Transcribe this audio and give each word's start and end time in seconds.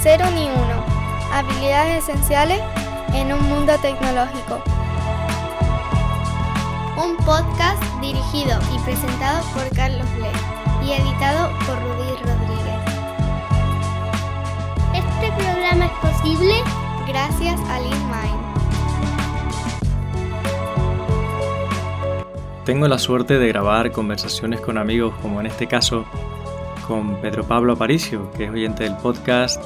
Cero 0.00 0.26
ni 0.32 0.44
uno. 0.44 0.84
Habilidades 1.32 2.04
esenciales 2.04 2.60
en 3.14 3.32
un 3.32 3.42
mundo 3.48 3.72
tecnológico. 3.82 4.62
Un 6.96 7.16
podcast 7.24 7.82
dirigido 8.00 8.60
y 8.72 8.78
presentado 8.84 9.42
por 9.52 9.68
Carlos 9.74 10.06
Ble 10.16 10.30
y 10.86 10.92
editado 10.92 11.50
por 11.66 11.80
Rudy 11.82 12.14
Rodríguez. 12.22 12.78
Este 14.94 15.32
programa 15.32 15.86
es 15.86 15.92
posible 16.12 16.54
gracias 17.08 17.60
a 17.68 17.80
LeanMind. 17.80 18.48
Tengo 22.64 22.86
la 22.86 22.98
suerte 22.98 23.38
de 23.38 23.48
grabar 23.48 23.90
conversaciones 23.90 24.60
con 24.60 24.78
amigos, 24.78 25.12
como 25.22 25.40
en 25.40 25.46
este 25.46 25.66
caso 25.66 26.04
con 26.88 27.16
Pedro 27.20 27.44
Pablo 27.44 27.74
Aparicio, 27.74 28.32
que 28.32 28.44
es 28.44 28.50
oyente 28.50 28.84
del 28.84 28.96
podcast, 28.96 29.62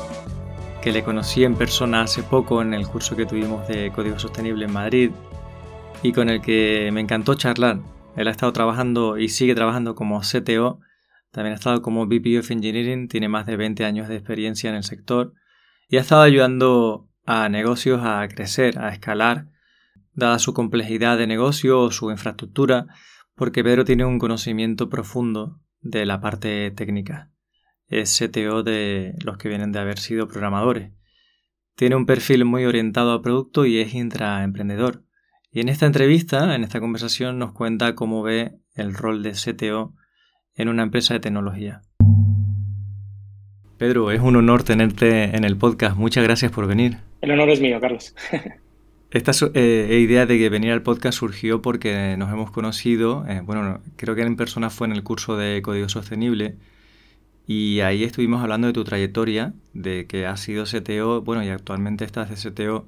que 0.82 0.90
le 0.90 1.04
conocí 1.04 1.44
en 1.44 1.54
persona 1.54 2.02
hace 2.02 2.24
poco 2.24 2.60
en 2.60 2.74
el 2.74 2.88
curso 2.88 3.14
que 3.14 3.24
tuvimos 3.24 3.68
de 3.68 3.92
Código 3.92 4.18
Sostenible 4.18 4.64
en 4.64 4.72
Madrid 4.72 5.10
y 6.02 6.12
con 6.12 6.28
el 6.28 6.42
que 6.42 6.90
me 6.92 7.00
encantó 7.00 7.36
charlar. 7.36 7.78
Él 8.16 8.26
ha 8.26 8.32
estado 8.32 8.52
trabajando 8.52 9.16
y 9.16 9.28
sigue 9.28 9.54
trabajando 9.54 9.94
como 9.94 10.20
CTO, 10.20 10.80
también 11.30 11.52
ha 11.52 11.54
estado 11.54 11.82
como 11.82 12.06
VP 12.06 12.40
of 12.40 12.50
Engineering, 12.50 13.06
tiene 13.06 13.28
más 13.28 13.46
de 13.46 13.56
20 13.56 13.84
años 13.84 14.08
de 14.08 14.16
experiencia 14.16 14.70
en 14.70 14.76
el 14.76 14.82
sector 14.82 15.34
y 15.88 15.98
ha 15.98 16.00
estado 16.00 16.22
ayudando 16.22 17.08
a 17.26 17.48
negocios 17.48 18.00
a 18.02 18.26
crecer, 18.26 18.80
a 18.80 18.88
escalar 18.88 19.46
dada 20.14 20.40
su 20.40 20.52
complejidad 20.52 21.16
de 21.16 21.28
negocio 21.28 21.78
o 21.78 21.90
su 21.92 22.10
infraestructura, 22.10 22.86
porque 23.36 23.62
Pedro 23.62 23.84
tiene 23.84 24.04
un 24.04 24.18
conocimiento 24.18 24.88
profundo 24.88 25.60
de 25.80 26.06
la 26.06 26.20
parte 26.20 26.72
técnica. 26.72 27.31
Es 27.92 28.18
CTO 28.18 28.62
de 28.62 29.14
los 29.22 29.36
que 29.36 29.50
vienen 29.50 29.70
de 29.70 29.78
haber 29.78 29.98
sido 29.98 30.26
programadores. 30.26 30.92
Tiene 31.76 31.94
un 31.94 32.06
perfil 32.06 32.46
muy 32.46 32.64
orientado 32.64 33.12
a 33.12 33.20
producto 33.20 33.66
y 33.66 33.80
es 33.80 33.92
intraemprendedor. 33.92 35.04
Y 35.50 35.60
en 35.60 35.68
esta 35.68 35.84
entrevista, 35.84 36.54
en 36.54 36.64
esta 36.64 36.80
conversación, 36.80 37.38
nos 37.38 37.52
cuenta 37.52 37.94
cómo 37.94 38.22
ve 38.22 38.54
el 38.74 38.94
rol 38.94 39.22
de 39.22 39.32
CTO 39.32 39.94
en 40.54 40.68
una 40.68 40.84
empresa 40.84 41.12
de 41.12 41.20
tecnología. 41.20 41.82
Pedro, 43.76 44.10
es 44.10 44.20
un 44.20 44.36
honor 44.36 44.62
tenerte 44.62 45.36
en 45.36 45.44
el 45.44 45.58
podcast. 45.58 45.94
Muchas 45.94 46.24
gracias 46.24 46.50
por 46.50 46.66
venir. 46.66 46.96
El 47.20 47.32
honor 47.32 47.50
es 47.50 47.60
mío, 47.60 47.78
Carlos. 47.78 48.14
Esta 49.10 49.32
eh, 49.52 49.98
idea 50.00 50.24
de 50.24 50.38
que 50.38 50.48
venir 50.48 50.72
al 50.72 50.82
podcast 50.82 51.18
surgió 51.18 51.60
porque 51.60 52.16
nos 52.16 52.32
hemos 52.32 52.50
conocido, 52.50 53.26
eh, 53.28 53.42
bueno, 53.44 53.82
creo 53.96 54.14
que 54.14 54.22
en 54.22 54.36
persona 54.36 54.70
fue 54.70 54.86
en 54.86 54.94
el 54.94 55.02
curso 55.02 55.36
de 55.36 55.60
Código 55.60 55.90
Sostenible 55.90 56.56
y 57.46 57.80
ahí 57.80 58.04
estuvimos 58.04 58.42
hablando 58.42 58.68
de 58.68 58.72
tu 58.72 58.84
trayectoria, 58.84 59.54
de 59.74 60.06
que 60.06 60.26
has 60.26 60.40
sido 60.40 60.64
CTO, 60.64 61.22
bueno, 61.22 61.42
y 61.44 61.48
actualmente 61.48 62.04
estás 62.04 62.30
de 62.30 62.50
CTO. 62.50 62.86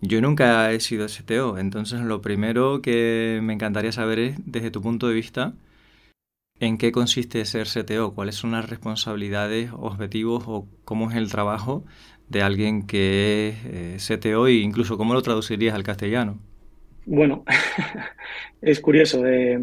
Yo 0.00 0.20
nunca 0.20 0.70
he 0.72 0.80
sido 0.80 1.06
CTO, 1.06 1.58
entonces 1.58 2.00
lo 2.00 2.20
primero 2.22 2.82
que 2.82 3.40
me 3.42 3.52
encantaría 3.54 3.92
saber 3.92 4.18
es, 4.18 4.36
desde 4.44 4.70
tu 4.70 4.82
punto 4.82 5.08
de 5.08 5.14
vista, 5.14 5.54
¿en 6.60 6.76
qué 6.76 6.92
consiste 6.92 7.44
ser 7.44 7.66
CTO? 7.68 8.14
¿Cuáles 8.14 8.34
son 8.34 8.52
las 8.52 8.68
responsabilidades, 8.68 9.70
objetivos 9.72 10.44
o 10.46 10.66
cómo 10.84 11.10
es 11.10 11.16
el 11.16 11.30
trabajo 11.30 11.84
de 12.28 12.42
alguien 12.42 12.86
que 12.86 13.48
es 13.96 14.00
eh, 14.10 14.16
CTO 14.18 14.46
e 14.48 14.54
incluso 14.54 14.98
cómo 14.98 15.14
lo 15.14 15.22
traducirías 15.22 15.74
al 15.74 15.82
castellano? 15.82 16.38
Bueno, 17.06 17.44
es 18.60 18.80
curioso. 18.80 19.26
Eh, 19.26 19.58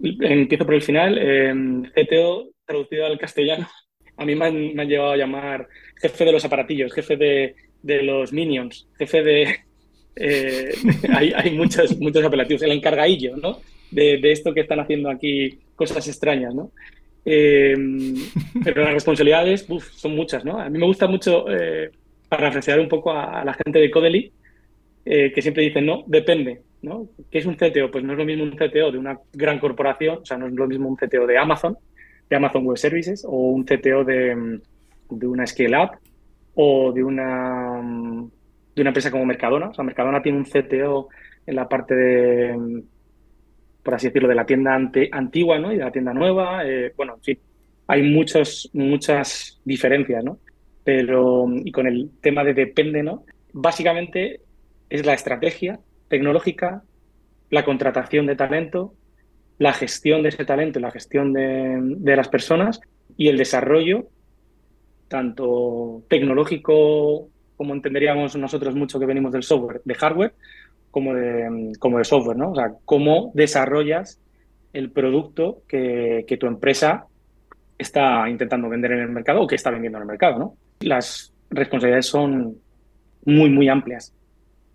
empiezo 0.00 0.64
por 0.64 0.74
el 0.74 0.82
final. 0.82 1.18
Eh, 1.18 1.54
CTO 1.94 2.55
traducido 2.66 3.06
al 3.06 3.18
castellano, 3.18 3.68
a 4.16 4.24
mí 4.24 4.34
me 4.34 4.46
han, 4.46 4.88
llevado 4.88 5.12
a 5.12 5.16
llamar 5.16 5.68
jefe 6.00 6.24
de 6.24 6.32
los 6.32 6.44
aparatillos, 6.44 6.92
jefe 6.92 7.16
de, 7.16 7.54
los 8.02 8.32
minions, 8.32 8.88
jefe 8.98 9.22
de... 9.22 9.56
hay, 11.14 11.32
hay 11.36 11.50
muchos, 11.50 11.98
muchos 11.98 12.24
apelativos. 12.24 12.62
El 12.62 12.72
encargadillo, 12.72 13.36
¿no? 13.36 13.60
De, 13.90 14.18
esto 14.32 14.54
que 14.54 14.60
están 14.60 14.80
haciendo 14.80 15.10
aquí 15.10 15.58
cosas 15.74 16.08
extrañas, 16.08 16.54
¿no? 16.54 16.72
Em, 17.24 18.14
pero 18.64 18.82
las 18.82 18.94
responsabilidades 18.94 19.66
son 19.96 20.16
muchas, 20.16 20.44
¿no? 20.44 20.58
A 20.58 20.70
mí 20.70 20.78
me 20.78 20.86
gusta 20.86 21.06
mucho, 21.06 21.50
eh, 21.50 21.90
para 22.28 22.46
refrescar 22.46 22.80
un 22.80 22.88
poco 22.88 23.12
a, 23.12 23.44
la 23.44 23.54
gente 23.54 23.78
de 23.78 23.90
Codely, 23.90 24.32
eh, 25.04 25.32
que 25.32 25.42
siempre 25.42 25.62
dicen, 25.62 25.86
no, 25.86 26.04
depende, 26.06 26.62
¿no? 26.82 27.08
¿Qué 27.30 27.38
es 27.38 27.46
un 27.46 27.54
CTO? 27.54 27.90
Pues 27.90 28.02
no 28.04 28.12
es 28.12 28.18
lo 28.18 28.24
mismo 28.24 28.44
un 28.44 28.56
CTO 28.56 28.90
de 28.90 28.98
una 28.98 29.18
gran 29.32 29.58
corporación, 29.58 30.18
o 30.22 30.24
sea, 30.24 30.38
no 30.38 30.46
es 30.46 30.54
lo 30.54 30.66
mismo 30.66 30.88
un 30.88 30.96
CTO 30.96 31.26
de 31.26 31.38
Amazon, 31.38 31.76
de 32.28 32.36
Amazon 32.36 32.64
Web 32.66 32.78
Services, 32.78 33.24
o 33.26 33.50
un 33.50 33.64
CTO 33.64 34.04
de, 34.04 34.60
de 35.10 35.26
una 35.26 35.46
Scale 35.46 35.76
Up, 35.78 35.90
o 36.54 36.92
de 36.92 37.04
una, 37.04 37.80
de 38.74 38.80
una 38.80 38.90
empresa 38.90 39.10
como 39.10 39.26
Mercadona. 39.26 39.68
O 39.68 39.74
sea, 39.74 39.84
Mercadona 39.84 40.22
tiene 40.22 40.38
un 40.38 40.44
CTO 40.44 41.08
en 41.46 41.54
la 41.54 41.68
parte 41.68 41.94
de 41.94 42.82
por 43.86 43.94
así 43.94 44.08
decirlo, 44.08 44.28
de 44.28 44.34
la 44.34 44.44
tienda 44.44 44.74
antigua 44.74 45.60
¿no? 45.60 45.72
y 45.72 45.76
de 45.76 45.84
la 45.84 45.92
tienda 45.92 46.12
nueva. 46.12 46.66
Eh, 46.66 46.92
bueno, 46.96 47.14
en 47.14 47.22
fin, 47.22 47.38
hay 47.86 48.02
muchos, 48.02 48.68
muchas 48.72 49.60
diferencias, 49.64 50.24
¿no? 50.24 50.40
Pero, 50.82 51.46
y 51.64 51.70
con 51.70 51.86
el 51.86 52.10
tema 52.20 52.42
de 52.42 52.52
depende, 52.52 53.04
¿no? 53.04 53.22
Básicamente 53.52 54.40
es 54.90 55.06
la 55.06 55.14
estrategia 55.14 55.78
tecnológica, 56.08 56.82
la 57.50 57.64
contratación 57.64 58.26
de 58.26 58.34
talento, 58.34 58.92
la 59.58 59.72
gestión 59.72 60.22
de 60.22 60.28
ese 60.30 60.44
talento, 60.44 60.80
la 60.80 60.90
gestión 60.90 61.32
de, 61.32 62.16
las 62.16 62.28
personas 62.28 62.80
y 63.16 63.28
el 63.28 63.38
desarrollo, 63.38 64.06
tanto 65.08 66.02
tecnológico 66.08 67.28
como 67.56 67.72
entenderíamos 67.72 68.36
nosotros 68.36 68.74
mucho 68.74 68.98
que 68.98 69.06
venimos 69.06 69.32
del 69.32 69.42
software, 69.42 69.80
de 69.84 69.94
hardware, 69.94 70.34
como 70.90 71.14
de, 71.14 71.72
como 71.78 71.98
de 71.98 72.04
software, 72.04 72.36
¿no? 72.36 72.50
O 72.50 72.54
sea, 72.54 72.74
cómo 72.84 73.30
desarrollas 73.34 74.20
el 74.72 74.90
producto 74.90 75.62
que, 75.66 76.24
tu 76.38 76.46
empresa 76.46 77.06
está 77.78 78.28
intentando 78.28 78.68
vender 78.68 78.92
en 78.92 79.00
el 79.00 79.08
mercado 79.08 79.40
o 79.42 79.46
que 79.46 79.54
está 79.54 79.70
vendiendo 79.70 79.98
en 79.98 80.02
el 80.02 80.08
mercado, 80.08 80.38
¿no? 80.38 80.56
Las 80.80 81.32
responsabilidades 81.50 82.06
son 82.06 82.56
muy, 83.24 83.48
muy 83.48 83.68
amplias. 83.68 84.12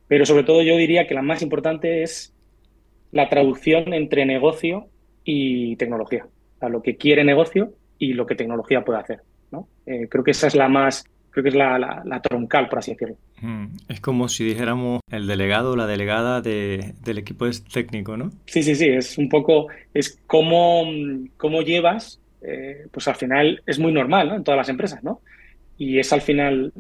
Pero 0.08 0.26
sobre 0.26 0.44
todo 0.44 0.64
yo 0.64 0.76
diría 0.76 1.08
que 1.08 1.14
la 1.14 1.22
más 1.22 1.42
importante 1.42 2.02
es 2.02 2.34
la 3.12 3.30
traducción 3.30 3.94
entre 3.94 4.26
negocio 4.26 4.88
y 5.24 5.76
tecnología. 5.76 6.26
O 6.26 6.60
sea, 6.60 6.70
lo 6.70 6.82
que 6.82 6.98
quiere 6.98 7.24
negocio 7.24 7.74
y 7.98 8.14
lo 8.14 8.26
que 8.26 8.36
tecnología 8.36 8.84
puede 8.84 9.00
hacer. 9.00 9.22
¿no? 9.52 9.68
Eh, 9.86 10.08
creo 10.10 10.24
que 10.24 10.32
esa 10.32 10.48
es 10.48 10.56
la 10.56 10.70
más 10.70 11.06
creo 11.32 11.44
que 11.44 11.50
es 11.50 11.56
la, 11.56 12.22
troncal, 12.22 12.70
por 12.70 12.80
así 12.80 12.92
decirlo. 12.92 13.16
Mm, 13.42 13.68
es 13.88 14.02
como 14.02 14.28
si 14.28 14.44
dijéramos 14.44 15.00
el 15.10 15.28
delegado 15.28 15.72
o 15.72 15.76
la 15.76 15.88
delegada 15.88 16.42
del 16.42 17.18
equipo 17.18 17.48
técnico, 17.74 18.18
¿no? 18.18 18.32
Sí, 18.46 18.62
sí, 18.62 18.76
sí, 18.76 18.90
es 18.90 19.18
un 19.18 19.30
poco, 19.30 19.68
es 19.94 20.20
cómo, 20.28 20.84
cómo 21.38 21.62
llevas, 21.62 22.20
eh, 22.42 22.86
pues 22.92 23.08
al 23.08 23.16
final 23.16 23.64
es 23.66 23.80
muy 23.80 23.94
normal, 23.94 24.28
¿no? 24.28 24.36
En 24.36 24.44
todas 24.44 24.58
las 24.58 24.70
empresas, 24.70 25.04
¿no? 25.04 25.22
Y 25.78 26.00
es 26.00 26.12
al 26.14 26.22
final, 26.22 26.74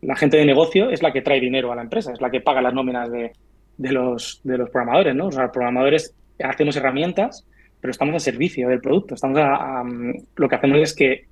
la 0.00 0.16
gente 0.16 0.38
de 0.38 0.46
negocio 0.46 0.90
es 0.90 1.02
la 1.02 1.12
que 1.12 1.22
trae 1.22 1.40
dinero 1.40 1.70
a 1.70 1.76
la 1.76 1.82
empresa, 1.82 2.12
es 2.12 2.20
la 2.20 2.30
que 2.30 2.40
paga 2.40 2.62
las 2.62 2.74
nóminas 2.74 3.10
de, 3.10 3.32
los, 3.78 4.40
de 4.44 4.58
los 4.58 4.70
programadores, 4.70 5.14
¿no? 5.14 5.26
O 5.28 5.32
sea, 5.32 5.44
los 5.44 5.52
programadores 5.52 6.14
hacemos 6.42 6.76
herramientas, 6.76 7.46
pero 7.80 7.90
estamos 7.90 8.14
al 8.14 8.20
servicio 8.20 8.68
del 8.68 8.80
producto, 8.80 9.14
estamos 9.14 9.38
lo 10.36 10.48
que 10.48 10.54
hacemos 10.54 10.78
es 10.78 10.94
que 10.94 11.26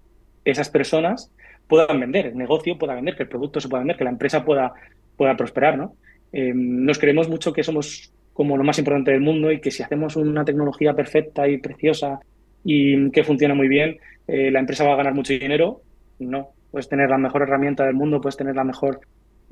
esas 0.45 0.69
personas 0.69 1.31
puedan 1.69 2.01
vender, 2.01 2.27
el 2.27 2.37
negocio 2.37 2.77
pueda 2.77 2.95
vender, 2.95 3.17
que 3.17 3.23
el 3.23 3.29
producto 3.29 3.61
se 3.61 3.69
pueda 3.69 3.81
vender, 3.81 3.97
que 3.97 4.05
la 4.05 4.11
empresa 4.11 4.45
pueda, 4.45 4.73
pueda 5.17 5.37
prosperar, 5.37 5.79
¿no? 5.79 5.95
Eh, 6.33 6.53
nos 6.55 6.99
creemos 6.99 7.29
mucho 7.29 7.53
que 7.53 7.63
somos 7.63 8.13
como 8.33 8.57
lo 8.57 8.65
más 8.65 8.79
importante 8.79 9.11
del 9.11 9.21
mundo 9.21 9.53
y 9.53 9.61
que 9.61 9.71
si 9.71 9.83
hacemos 9.83 10.17
una 10.17 10.45
tecnología 10.45 10.95
perfecta 10.95 11.47
y 11.49 11.59
preciosa 11.59 12.21
y 12.65 13.11
que 13.11 13.25
funciona 13.25 13.55
muy 13.55 13.69
bien, 13.69 13.99
eh, 14.27 14.51
la 14.51 14.61
empresa 14.61 14.85
va 14.85 14.95
a 14.95 14.97
ganar 14.97 15.15
mucho 15.15 15.33
dinero. 15.33 15.83
No, 16.19 16.51
puedes 16.71 16.89
tener 16.89 17.11
la 17.11 17.19
mejor 17.19 17.43
herramienta 17.43 17.85
del 17.85 17.95
mundo, 17.95 18.21
puedes 18.21 18.37
tener 18.37 18.55
la 18.55 18.65
mejor 18.65 19.01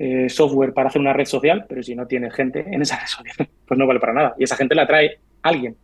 eh, 0.03 0.29
software 0.29 0.73
para 0.73 0.89
hacer 0.89 0.99
una 0.99 1.13
red 1.13 1.25
social, 1.25 1.65
pero 1.69 1.83
si 1.83 1.93
no 1.93 2.07
tienes 2.07 2.33
gente 2.33 2.65
en 2.67 2.81
esa 2.81 2.97
red 2.99 3.05
social, 3.05 3.35
pues 3.67 3.77
no 3.77 3.85
vale 3.85 3.99
para 3.99 4.13
nada. 4.13 4.35
Y 4.35 4.45
esa 4.45 4.55
gente 4.55 4.73
la 4.73 4.87
trae 4.87 5.19
alguien 5.43 5.77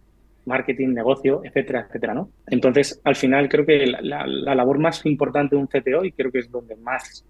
marketing, 0.44 0.88
negocio, 0.88 1.42
etcétera, 1.44 1.86
etcétera, 1.88 2.16
¿no? 2.16 2.32
Entonces, 2.48 3.00
al 3.04 3.16
final 3.16 3.48
creo 3.48 3.64
que 3.64 3.86
la, 3.86 4.26
labor 4.26 4.80
más 4.80 5.06
importante 5.06 5.56
de 5.56 5.62
un 5.62 5.68
CTO, 5.68 6.04
y 6.04 6.14
creo 6.14 6.32
que 6.32 6.40
es 6.40 6.50
donde 6.50 6.76
más, 6.78 7.26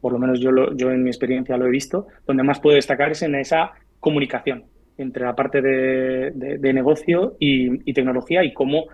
por 0.00 0.12
lo 0.12 0.20
menos 0.20 0.38
yo, 0.38 0.50
yo 0.76 0.92
en 0.92 1.02
mi 1.02 1.10
experiencia 1.10 1.56
lo 1.56 1.66
he 1.66 1.70
visto, 1.70 2.06
donde 2.24 2.44
más 2.44 2.60
puede 2.60 2.76
destacar 2.76 3.10
es 3.10 3.22
en 3.22 3.34
esa 3.34 3.72
comunicación 3.98 4.66
entre 4.96 5.24
la 5.24 5.34
parte 5.34 5.60
de, 5.60 6.72
negocio 6.72 7.34
y, 7.40 7.92
tecnología 7.94 8.44
y 8.44 8.54
cómo 8.54 8.86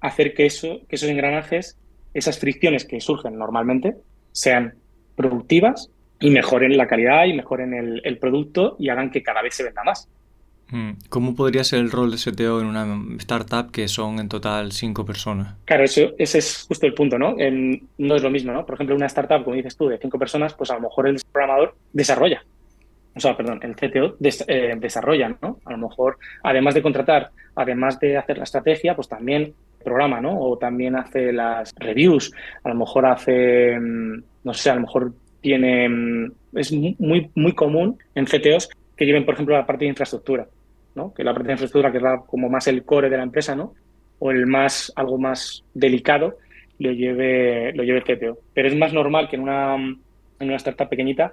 hacer 0.00 0.32
que, 0.32 0.46
eso, 0.46 0.80
que 0.88 0.96
esos 0.96 1.10
engranajes, 1.10 1.78
esas 2.14 2.38
fricciones 2.38 2.86
que 2.86 3.02
surgen 3.02 3.36
normalmente, 3.36 3.96
sean 4.32 4.76
productivas 5.14 5.90
y 6.20 6.30
mejoren 6.30 6.76
la 6.76 6.86
calidad 6.86 7.24
y 7.24 7.32
mejoren 7.32 7.74
el, 7.74 8.00
el 8.04 8.18
producto 8.18 8.76
y 8.78 8.88
hagan 8.88 9.10
que 9.10 9.22
cada 9.22 9.42
vez 9.42 9.54
se 9.54 9.64
venda 9.64 9.82
más. 9.82 10.08
Mm. 10.70 10.92
¿Cómo 11.08 11.34
podría 11.34 11.64
ser 11.64 11.80
el 11.80 11.90
rol 11.90 12.10
de 12.10 12.16
CTO 12.16 12.60
en 12.60 12.66
una 12.66 12.86
startup 13.18 13.70
que 13.70 13.88
son 13.88 14.20
en 14.20 14.28
total 14.28 14.72
cinco 14.72 15.04
personas? 15.04 15.56
Claro, 15.64 15.84
eso, 15.84 16.12
ese 16.18 16.38
es 16.38 16.64
justo 16.68 16.86
el 16.86 16.94
punto, 16.94 17.18
¿no? 17.18 17.34
no 17.98 18.16
es 18.16 18.22
lo 18.22 18.30
mismo, 18.30 18.52
¿no? 18.52 18.64
Por 18.64 18.74
ejemplo, 18.74 18.94
una 18.94 19.06
startup, 19.06 19.42
como 19.42 19.56
dices 19.56 19.76
tú, 19.76 19.88
de 19.88 19.98
cinco 19.98 20.18
personas, 20.18 20.54
pues 20.54 20.70
a 20.70 20.74
lo 20.74 20.82
mejor 20.82 21.08
el 21.08 21.20
programador 21.32 21.74
desarrolla. 21.92 22.44
O 23.16 23.18
sea, 23.18 23.36
perdón, 23.36 23.58
el 23.62 23.74
CTO 23.74 24.16
eh, 24.46 24.76
desarrolla, 24.78 25.36
¿no? 25.42 25.58
A 25.64 25.72
lo 25.72 25.78
mejor, 25.78 26.18
además 26.44 26.74
de 26.74 26.82
contratar, 26.82 27.30
además 27.56 27.98
de 27.98 28.16
hacer 28.16 28.38
la 28.38 28.44
estrategia, 28.44 28.94
pues 28.94 29.08
también 29.08 29.52
programa, 29.82 30.20
¿no? 30.20 30.38
O 30.40 30.56
también 30.56 30.94
hace 30.94 31.32
las 31.32 31.74
reviews, 31.76 32.32
a 32.62 32.68
lo 32.68 32.76
mejor 32.76 33.06
hace, 33.06 33.76
mm, 33.80 34.22
no 34.44 34.54
sé, 34.54 34.70
a 34.70 34.76
lo 34.76 34.82
mejor 34.82 35.12
tiene, 35.40 35.88
mm, 35.88 36.32
es 36.54 36.72
muy, 36.72 37.30
muy 37.34 37.52
común 37.54 37.98
en 38.14 38.26
CTOs 38.26 38.68
que 38.96 39.06
lleven, 39.06 39.24
por 39.24 39.34
ejemplo, 39.34 39.56
la 39.56 39.66
parte 39.66 39.84
de 39.84 39.90
infraestructura. 39.90 40.46
Que 41.14 41.24
la 41.24 41.32
parte 41.32 41.46
de 41.46 41.52
infraestructura, 41.52 41.90
que 41.90 41.98
es 41.98 42.04
como 42.26 42.48
más 42.48 42.66
el 42.66 42.84
core 42.84 43.08
de 43.08 43.16
la 43.16 43.22
empresa, 43.22 43.54
¿no? 43.54 43.74
O 44.18 44.30
el 44.30 44.46
más, 44.46 44.92
algo 44.96 45.18
más 45.18 45.64
delicado, 45.72 46.36
lo 46.78 46.92
lleve, 46.92 47.72
lo 47.72 47.82
lleve 47.84 48.02
CTO. 48.02 48.38
Pero 48.52 48.68
es 48.68 48.76
más 48.76 48.92
normal 48.92 49.28
que 49.28 49.36
en 49.36 49.42
una, 49.42 49.76
en 49.76 49.98
una 50.40 50.56
startup 50.56 50.88
pequeñita, 50.88 51.32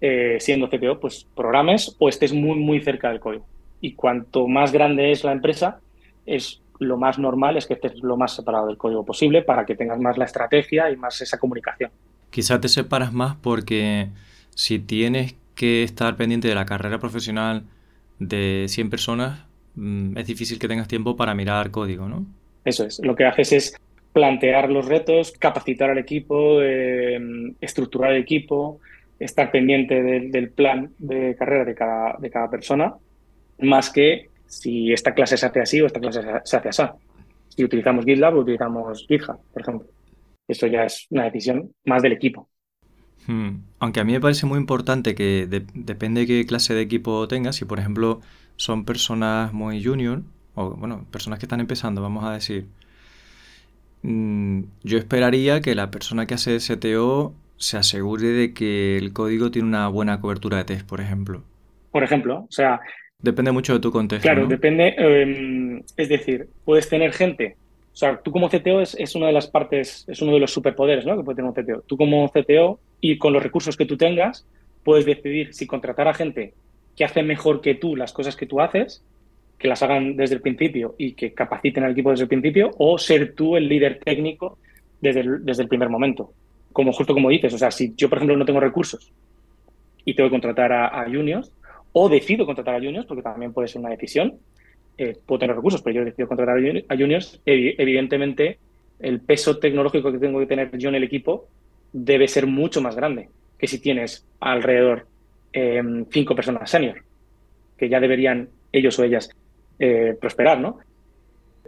eh, 0.00 0.38
siendo 0.40 0.68
CTO, 0.68 0.98
pues 0.98 1.26
programes 1.34 1.94
o 1.98 2.08
estés 2.08 2.32
muy, 2.32 2.58
muy 2.58 2.80
cerca 2.80 3.10
del 3.10 3.20
código. 3.20 3.44
Y 3.80 3.92
cuanto 3.94 4.48
más 4.48 4.72
grande 4.72 5.10
es 5.10 5.24
la 5.24 5.32
empresa, 5.32 5.80
es 6.24 6.62
lo 6.78 6.96
más 6.96 7.18
normal 7.18 7.56
es 7.56 7.66
que 7.66 7.74
estés 7.74 7.94
lo 8.02 8.16
más 8.16 8.34
separado 8.34 8.66
del 8.66 8.76
código 8.76 9.04
posible 9.04 9.42
para 9.42 9.64
que 9.64 9.76
tengas 9.76 10.00
más 10.00 10.18
la 10.18 10.24
estrategia 10.24 10.90
y 10.90 10.96
más 10.96 11.20
esa 11.20 11.38
comunicación. 11.38 11.90
Quizá 12.32 12.62
te 12.62 12.68
separas 12.68 13.12
más 13.12 13.36
porque 13.36 14.08
si 14.54 14.78
tienes 14.78 15.36
que 15.54 15.82
estar 15.82 16.16
pendiente 16.16 16.48
de 16.48 16.54
la 16.54 16.64
carrera 16.64 16.98
profesional 16.98 17.64
de 18.18 18.64
100 18.68 18.88
personas, 18.88 19.44
mm, 19.74 20.16
es 20.16 20.26
difícil 20.26 20.58
que 20.58 20.66
tengas 20.66 20.88
tiempo 20.88 21.14
para 21.14 21.34
mirar 21.34 21.70
código, 21.70 22.08
¿no? 22.08 22.24
Eso 22.64 22.86
es. 22.86 23.00
Lo 23.04 23.14
que 23.14 23.26
haces 23.26 23.52
es 23.52 23.76
plantear 24.14 24.70
los 24.70 24.86
retos, 24.86 25.32
capacitar 25.32 25.90
al 25.90 25.98
equipo, 25.98 26.62
em, 26.62 27.54
estructurar 27.60 28.12
el 28.12 28.22
equipo, 28.22 28.80
estar 29.18 29.50
pendiente 29.50 30.02
del 30.02 30.48
plan 30.50 30.90
de 30.98 31.36
carrera 31.38 31.66
de 31.66 31.74
cada, 31.74 32.16
de 32.18 32.30
cada 32.30 32.50
persona, 32.50 32.94
más 33.60 33.90
que 33.90 34.30
si 34.46 34.90
esta 34.90 35.12
clase 35.12 35.36
se 35.36 35.46
hace 35.46 35.60
así 35.60 35.80
o 35.82 35.86
esta 35.86 36.00
clase 36.00 36.22
se 36.44 36.56
hace 36.56 36.68
así. 36.70 36.82
Si 37.50 37.62
utilizamos 37.62 38.06
GitLab 38.06 38.36
o 38.36 38.40
utilizamos 38.40 39.06
GitHub, 39.06 39.36
por 39.52 39.62
ejemplo. 39.62 39.86
Eso 40.48 40.66
ya 40.66 40.84
es 40.84 41.06
una 41.10 41.24
decisión 41.24 41.72
más 41.84 42.02
del 42.02 42.12
equipo. 42.12 42.48
Hmm. 43.26 43.62
Aunque 43.78 44.00
a 44.00 44.04
mí 44.04 44.12
me 44.12 44.20
parece 44.20 44.46
muy 44.46 44.58
importante 44.58 45.14
que 45.14 45.46
depende 45.46 46.22
de 46.22 46.26
qué 46.26 46.46
clase 46.46 46.74
de 46.74 46.80
equipo 46.80 47.28
tengas, 47.28 47.56
si 47.56 47.64
por 47.64 47.78
ejemplo 47.78 48.20
son 48.56 48.84
personas 48.84 49.52
muy 49.52 49.82
junior, 49.82 50.22
o 50.54 50.70
bueno, 50.70 51.06
personas 51.10 51.38
que 51.38 51.46
están 51.46 51.60
empezando, 51.60 52.02
vamos 52.02 52.24
a 52.24 52.32
decir, 52.32 52.66
mm, 54.02 54.62
yo 54.82 54.98
esperaría 54.98 55.60
que 55.60 55.74
la 55.74 55.90
persona 55.90 56.26
que 56.26 56.34
hace 56.34 56.58
CTO 56.58 57.34
se 57.56 57.76
asegure 57.76 58.28
de 58.28 58.52
que 58.52 58.98
el 58.98 59.12
código 59.12 59.50
tiene 59.50 59.68
una 59.68 59.88
buena 59.88 60.20
cobertura 60.20 60.58
de 60.58 60.64
test, 60.64 60.86
por 60.86 61.00
ejemplo. 61.00 61.44
Por 61.90 62.02
ejemplo, 62.02 62.46
o 62.48 62.52
sea... 62.52 62.80
Depende 63.20 63.52
mucho 63.52 63.74
de 63.74 63.78
tu 63.78 63.92
contexto. 63.92 64.26
Claro, 64.26 64.48
depende, 64.48 64.96
em, 64.98 65.80
es 65.96 66.08
decir, 66.08 66.48
puedes 66.64 66.88
tener 66.88 67.12
gente 67.12 67.56
o 67.92 67.96
sea, 67.96 68.20
tú 68.22 68.32
como 68.32 68.48
CTO 68.48 68.80
es, 68.80 68.94
es, 68.94 69.14
una 69.14 69.26
de 69.26 69.32
las 69.32 69.48
partes, 69.48 70.06
es 70.08 70.22
uno 70.22 70.32
de 70.32 70.40
los 70.40 70.50
superpoderes 70.50 71.04
¿no? 71.04 71.16
que 71.16 71.24
puede 71.24 71.36
tener 71.36 71.50
un 71.50 71.54
CTO. 71.54 71.84
Tú 71.86 71.98
como 71.98 72.26
CTO 72.30 72.80
y 73.00 73.18
con 73.18 73.34
los 73.34 73.42
recursos 73.42 73.76
que 73.76 73.84
tú 73.84 73.98
tengas, 73.98 74.46
puedes 74.82 75.04
decidir 75.04 75.52
si 75.52 75.66
contratar 75.66 76.08
a 76.08 76.14
gente 76.14 76.54
que 76.96 77.04
hace 77.04 77.22
mejor 77.22 77.60
que 77.60 77.74
tú 77.74 77.94
las 77.94 78.12
cosas 78.12 78.34
que 78.34 78.46
tú 78.46 78.60
haces, 78.60 79.04
que 79.58 79.68
las 79.68 79.82
hagan 79.82 80.16
desde 80.16 80.36
el 80.36 80.40
principio 80.40 80.94
y 80.96 81.12
que 81.12 81.34
capaciten 81.34 81.84
al 81.84 81.92
equipo 81.92 82.10
desde 82.10 82.24
el 82.24 82.28
principio, 82.28 82.70
o 82.78 82.96
ser 82.96 83.34
tú 83.34 83.56
el 83.56 83.68
líder 83.68 84.00
técnico 84.02 84.58
desde 85.00 85.20
el, 85.20 85.44
desde 85.44 85.62
el 85.62 85.68
primer 85.68 85.90
momento. 85.90 86.32
Como 86.72 86.92
justo 86.92 87.12
como 87.12 87.28
dices, 87.28 87.52
o 87.52 87.58
sea, 87.58 87.70
si 87.70 87.94
yo, 87.94 88.08
por 88.08 88.18
ejemplo, 88.18 88.36
no 88.36 88.46
tengo 88.46 88.60
recursos 88.60 89.12
y 90.04 90.14
tengo 90.14 90.30
que 90.30 90.34
contratar 90.34 90.72
a, 90.72 91.02
a 91.02 91.04
juniors, 91.04 91.52
o 91.92 92.08
decido 92.08 92.46
contratar 92.46 92.76
a 92.76 92.78
juniors, 92.78 93.06
porque 93.06 93.22
también 93.22 93.52
puede 93.52 93.68
ser 93.68 93.80
una 93.80 93.90
decisión, 93.90 94.38
eh, 94.98 95.16
puedo 95.26 95.40
tener 95.40 95.56
recursos, 95.56 95.82
pero 95.82 95.96
yo 95.96 96.04
decido 96.04 96.28
contratar 96.28 96.58
a 96.88 96.96
juniors, 96.96 97.40
evidentemente 97.44 98.58
el 99.00 99.20
peso 99.20 99.58
tecnológico 99.58 100.12
que 100.12 100.18
tengo 100.18 100.38
que 100.38 100.46
tener 100.46 100.76
yo 100.78 100.88
en 100.88 100.94
el 100.94 101.04
equipo 101.04 101.48
debe 101.92 102.28
ser 102.28 102.46
mucho 102.46 102.80
más 102.80 102.94
grande 102.96 103.28
que 103.58 103.66
si 103.66 103.80
tienes 103.80 104.26
alrededor 104.40 105.06
em, 105.52 106.04
cinco 106.10 106.34
personas 106.34 106.70
senior, 106.70 107.02
que 107.76 107.88
ya 107.88 108.00
deberían 108.00 108.48
ellos 108.72 108.98
o 108.98 109.04
ellas 109.04 109.30
eh, 109.78 110.16
prosperar, 110.20 110.60
¿no? 110.60 110.78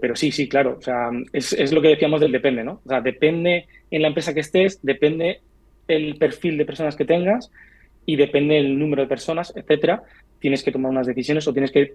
Pero 0.01 0.17
sí, 0.17 0.33
sí, 0.33 0.49
claro, 0.49 0.77
o 0.79 0.83
sea, 0.83 1.11
es, 1.33 1.53
es, 1.53 1.73
lo 1.73 1.81
que 1.81 1.89
decíamos 1.89 2.21
del 2.21 2.33
depende, 2.33 2.65
¿no? 2.65 2.81
O 2.85 2.89
sea, 2.89 3.01
depende 3.01 3.67
en 3.91 4.03
la 4.03 4.09
empresa 4.09 4.35
que 4.35 4.41
estés, 4.41 4.81
depende 4.83 5.41
el 5.89 6.17
perfil 6.17 6.59
de 6.59 6.67
personas 6.67 6.97
que 6.97 7.05
tengas 7.05 7.51
y 8.07 8.17
depende 8.17 8.59
el 8.59 8.79
número 8.79 9.03
de 9.03 9.09
personas, 9.09 9.53
etcétera, 9.57 10.03
tienes 10.41 10.63
que 10.63 10.73
tomar 10.73 10.91
unas 10.91 11.07
decisiones 11.07 11.47
o 11.47 11.53
tienes 11.53 11.71
que 11.71 11.95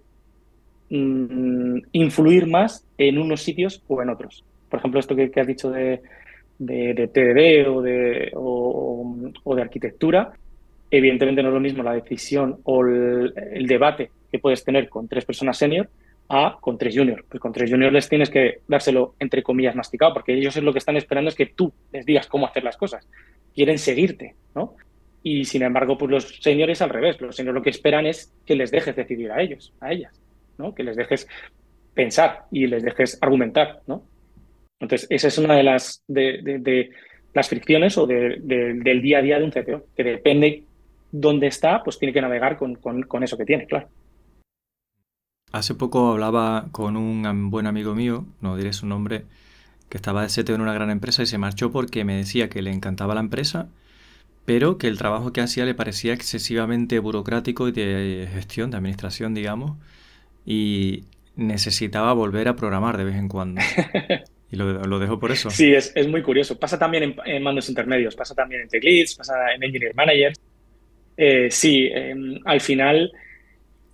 Mm, 0.92 1.82
influir 1.92 2.48
más 2.48 2.84
en 2.98 3.20
unos 3.20 3.44
sitios 3.44 3.84
o 3.88 4.02
en 4.02 4.10
otros. 4.10 4.44
Por 4.70 4.80
ejemplo, 4.80 5.00
esto 5.00 5.16
que, 5.16 5.32
has 5.36 5.48
dicho 5.48 5.70
de, 5.70 6.02
de, 6.58 7.08
TDD 7.08 7.70
o 7.70 7.82
de, 7.82 8.32
o, 8.34 9.56
de 9.56 9.62
arquitectura, 9.62 10.32
evidentemente 10.90 11.44
no 11.44 11.50
es 11.50 11.54
lo 11.54 11.60
mismo 11.60 11.84
la 11.84 11.94
decisión 11.94 12.58
o 12.64 12.84
el, 12.84 13.68
debate 13.68 14.10
que 14.32 14.40
puedes 14.40 14.64
tener 14.64 14.90
con 14.90 15.08
tres 15.08 15.26
personas 15.26 15.58
senior 15.58 15.90
a 16.28 16.58
con 16.60 16.80
tres 16.80 16.96
juniors. 16.98 17.24
Pues 17.30 17.40
con 17.40 17.54
tres 17.54 17.70
juniors 17.70 17.94
les 17.94 18.10
tienes 18.10 18.32
que 18.32 18.62
dárselo, 18.68 19.14
entre 19.20 19.44
comillas, 19.44 19.76
masticado, 19.76 20.14
porque 20.14 20.34
ellos 20.34 20.58
es 20.58 20.64
lo 20.64 20.72
que 20.72 20.80
están 20.80 20.98
esperando 20.98 21.30
es 21.30 21.36
que 21.36 21.48
tú 21.48 21.72
les 21.92 22.04
digas 22.04 22.26
cómo 22.26 22.48
hacer 22.48 22.64
las 22.64 22.78
cosas. 22.78 23.08
Quieren 23.54 23.78
seguirte, 23.78 24.34
¿no? 24.56 24.74
Y 25.22 25.46
sin 25.46 25.62
embargo, 25.62 26.00
pues 26.00 26.10
los 26.10 26.40
seniors 26.42 26.82
al 26.82 26.90
revés. 26.90 27.22
Los 27.22 27.36
seniors 27.36 27.56
lo 27.56 27.62
que 27.62 27.70
esperan 27.70 28.08
es 28.08 28.34
que 28.46 28.56
les 28.56 28.72
dejes 28.72 28.96
decidir 28.96 29.32
a 29.32 29.42
ellos, 29.42 29.72
a 29.82 29.92
ellas 29.92 30.20
que 30.76 30.84
les 30.84 30.96
dejes 30.96 31.28
pensar 31.94 32.46
y 32.52 32.68
les 32.68 32.84
dejes 32.84 33.18
argumentar. 33.22 33.82
¿no? 33.88 34.04
Entonces, 34.80 35.08
esa 35.10 35.28
es 35.28 35.38
una 35.38 35.56
de 35.56 35.64
las, 35.64 36.04
de, 36.08 36.90
las 37.34 37.50
fricciones 37.50 37.98
o 37.98 38.08
del 38.08 39.02
día 39.02 39.20
a 39.20 39.22
día 39.22 39.40
de 39.40 39.44
un 39.44 39.52
CTO, 39.52 39.86
que 39.96 40.04
depende 40.04 40.64
dónde 41.12 41.48
está, 41.48 41.84
pues 41.84 42.00
tiene 42.00 42.14
que 42.14 42.22
navegar 42.22 42.58
con, 42.58 42.76
con, 42.76 43.24
eso 43.24 43.38
que 43.38 43.46
tiene, 43.46 43.66
claro. 43.66 43.90
Hace 45.52 45.74
poco 45.74 46.12
hablaba 46.12 46.68
con 46.72 46.96
un 46.96 47.50
buen 47.50 47.66
amigo 47.66 47.96
mío, 47.96 48.26
no 48.40 48.56
diré 48.56 48.72
su 48.72 48.86
nombre, 48.86 49.26
que 49.90 49.98
estaba 49.98 50.22
de 50.22 50.28
CTO 50.28 50.54
en 50.54 50.62
una 50.62 50.74
gran 50.74 50.92
empresa 50.92 51.24
y 51.24 51.26
se 51.26 51.40
marchó 51.40 51.72
porque 51.72 52.06
me 52.06 52.16
decía 52.16 52.50
que 52.50 52.62
le 52.62 52.72
encantaba 52.72 53.16
la 53.16 53.22
empresa, 53.22 53.68
pero 54.46 54.78
que 54.78 54.88
el 54.88 54.98
trabajo 54.98 55.34
que 55.34 55.42
hacía 55.42 55.66
le 55.66 55.74
parecía 55.74 56.14
excesivamente 56.14 57.00
burocrático 57.00 57.68
y 57.68 57.72
de 57.72 58.30
gestión, 58.32 58.72
de 58.72 58.78
administración, 58.78 59.34
digamos, 59.34 59.78
y 60.50 61.04
necesitaba 61.36 62.12
volver 62.14 62.48
a 62.48 62.56
programar 62.56 62.98
de 62.98 63.04
vez 63.06 63.16
en 63.16 63.30
cuando. 63.30 63.62
Y 64.52 64.56
lo, 64.56 64.98
dejo 64.98 65.20
por 65.20 65.32
eso. 65.32 65.52
Sí, 65.52 65.76
es, 65.76 65.94
muy 66.08 66.24
curioso. 66.24 66.58
Pasa 66.58 66.80
también 66.80 67.16
en, 67.24 67.44
mandos 67.44 67.70
intermedios, 67.70 68.16
pasa 68.16 68.34
también 68.34 68.62
en 68.62 68.68
tech 68.68 68.84
leads, 68.84 69.14
pasa 69.14 69.54
en 69.54 69.62
engineer 69.62 69.94
manager. 69.94 70.34
Eh, 71.16 71.52
sí, 71.52 71.88
em, 71.94 72.40
al 72.46 72.60
final, 72.60 73.12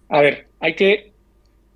a 0.08 0.22
ver, 0.22 0.48
hay 0.62 0.74
que, 0.74 1.12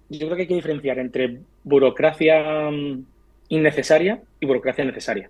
yo 0.07 0.27
creo 0.27 0.35
que 0.37 0.41
hay 0.43 0.47
que 0.47 0.55
diferenciar 0.55 0.97
entre 0.97 1.39
burocracia 1.65 2.71
mm, 2.71 3.03
innecesaria 3.49 4.21
y 4.39 4.45
burocracia 4.45 4.85
necesaria. 4.85 5.29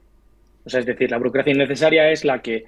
O 0.63 0.69
sea, 0.69 0.81
es 0.81 0.85
decir, 0.85 1.09
la 1.09 1.17
burocracia 1.17 1.51
innecesaria 1.51 2.11
es 2.11 2.23
la 2.25 2.43
que 2.43 2.65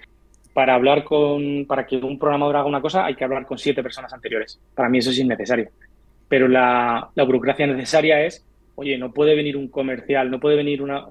para 0.51 0.73
hablar 0.73 1.03
con, 1.03 1.67
para 1.67 1.85
que 1.85 1.97
un 1.97 2.17
programador 2.17 2.55
haga 2.55 2.65
una 2.65 2.81
cosa 2.81 3.05
hay 3.05 3.13
que 3.13 3.23
hablar 3.23 3.45
con 3.45 3.59
siete 3.59 3.83
personas 3.83 4.11
anteriores. 4.13 4.59
Para 4.73 4.89
mí 4.89 4.97
eso 4.97 5.11
es 5.11 5.19
innecesario 5.19 5.69
pero 6.31 6.47
la, 6.47 7.11
burocracia 7.13 7.67
necesaria 7.67 8.25
es, 8.25 8.45
oye, 8.75 8.97
no 8.97 9.11
puede 9.11 9.35
venir 9.35 9.57
un 9.57 9.67
comercial, 9.67 10.31
no 10.31 10.39
puede 10.39 10.55
venir 10.55 10.81
una, 10.81 11.05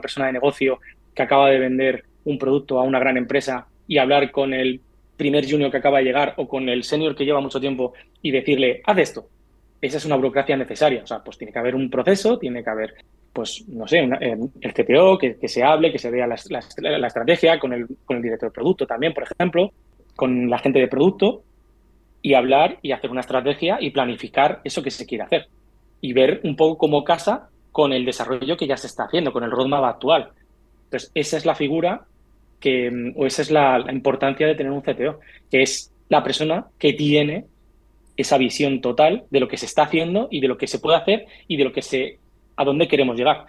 persona 0.00 0.28
de 0.28 0.32
negocio 0.32 0.80
que 1.14 1.22
acaba 1.22 1.50
de 1.50 1.58
vender 1.58 2.04
un 2.24 2.38
producto 2.38 2.80
a 2.80 2.84
una 2.84 2.98
gran 2.98 3.18
empresa 3.18 3.66
y 3.86 3.98
hablar 3.98 4.30
con 4.30 4.54
el 4.54 4.80
primer 5.18 5.44
junior 5.46 5.70
que 5.70 5.76
acaba 5.76 5.98
de 5.98 6.04
llegar 6.04 6.32
o 6.38 6.48
con 6.48 6.70
el 6.70 6.84
senior 6.84 7.14
que 7.14 7.26
lleva 7.26 7.42
mucho 7.42 7.60
tiempo 7.60 7.92
y 8.22 8.30
decirle, 8.30 8.80
haz 8.86 8.96
esto. 8.96 9.28
Esa 9.78 9.98
es 9.98 10.06
una 10.06 10.16
burocracia 10.16 10.56
necesaria. 10.56 11.02
O 11.02 11.06
sea, 11.06 11.22
pues 11.22 11.36
tiene 11.36 11.52
que 11.52 11.58
haber 11.58 11.74
un 11.74 11.90
proceso, 11.90 12.38
tiene 12.38 12.64
que 12.64 12.70
haber, 12.70 12.94
pues, 13.30 13.68
no 13.68 13.86
sé, 13.86 13.98
eh, 13.98 14.38
el 14.62 14.72
CPO, 14.72 15.18
que, 15.18 15.36
se 15.48 15.62
hable, 15.62 15.92
que 15.92 15.98
se 15.98 16.10
vea 16.10 16.26
la, 16.26 16.36
la, 16.78 17.06
estrategia 17.06 17.58
con 17.58 17.74
el, 17.74 17.86
con 18.06 18.16
el 18.16 18.22
director 18.22 18.48
de 18.48 18.54
producto 18.54 18.86
también, 18.86 19.12
por 19.12 19.24
ejemplo, 19.24 19.70
con 20.16 20.48
la 20.48 20.58
gente 20.60 20.78
de 20.78 20.88
producto 20.88 21.42
y 22.24 22.32
hablar 22.32 22.78
y 22.80 22.92
hacer 22.92 23.10
una 23.10 23.20
estrategia 23.20 23.76
y 23.78 23.90
planificar 23.90 24.62
eso 24.64 24.82
que 24.82 24.90
se 24.90 25.04
quiere 25.04 25.24
hacer. 25.24 25.46
Y 26.00 26.14
ver 26.14 26.40
un 26.44 26.56
poco 26.56 26.78
cómo 26.78 27.04
casa 27.04 27.50
con 27.70 27.92
el 27.92 28.06
desarrollo 28.06 28.56
que 28.56 28.66
ya 28.66 28.78
se 28.78 28.86
está 28.86 29.04
haciendo, 29.04 29.30
con 29.30 29.44
el 29.44 29.50
roadmap 29.50 29.84
actual. 29.84 30.30
Entonces, 30.84 31.12
esa 31.14 31.36
es 31.36 31.44
la 31.44 31.54
figura 31.54 32.06
que, 32.58 33.12
o 33.14 33.26
esa 33.26 33.42
es 33.42 33.50
la, 33.50 33.84
importancia 33.92 34.46
de 34.46 34.54
tener 34.54 34.72
un 34.72 34.80
CTO, 34.80 35.20
que 35.50 35.60
es 35.60 35.92
la 36.08 36.24
persona 36.24 36.64
que 36.78 36.94
tiene 36.94 37.44
esa 38.16 38.38
visión 38.38 38.80
total 38.80 39.24
de 39.28 39.40
lo 39.40 39.46
que 39.46 39.58
se 39.58 39.66
está 39.66 39.82
haciendo 39.82 40.28
y 40.30 40.40
de 40.40 40.48
lo 40.48 40.56
que 40.56 40.66
se 40.66 40.78
puede 40.78 40.96
hacer 40.96 41.26
y 41.46 41.58
de 41.58 41.64
lo 41.64 41.72
que 41.74 41.82
se 41.82 42.20
a 42.56 42.64
dónde 42.64 42.88
queremos 42.88 43.18
llegar. 43.18 43.44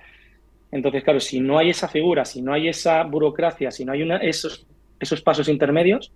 Entonces, 0.69 1.01
claro, 1.01 1.21
si 1.21 1.39
no 1.39 1.57
hay 1.57 1.69
esa 1.69 1.87
figura, 1.87 2.25
si 2.25 2.41
no 2.41 2.51
hay 2.51 2.67
esa 2.67 3.03
burocracia, 3.03 3.71
si 3.71 3.85
no 3.85 3.93
hay 3.93 4.01
una, 4.01 4.17
esos, 4.17 4.67
esos 4.99 5.21
pasos 5.21 5.47
intermedios, 5.47 6.11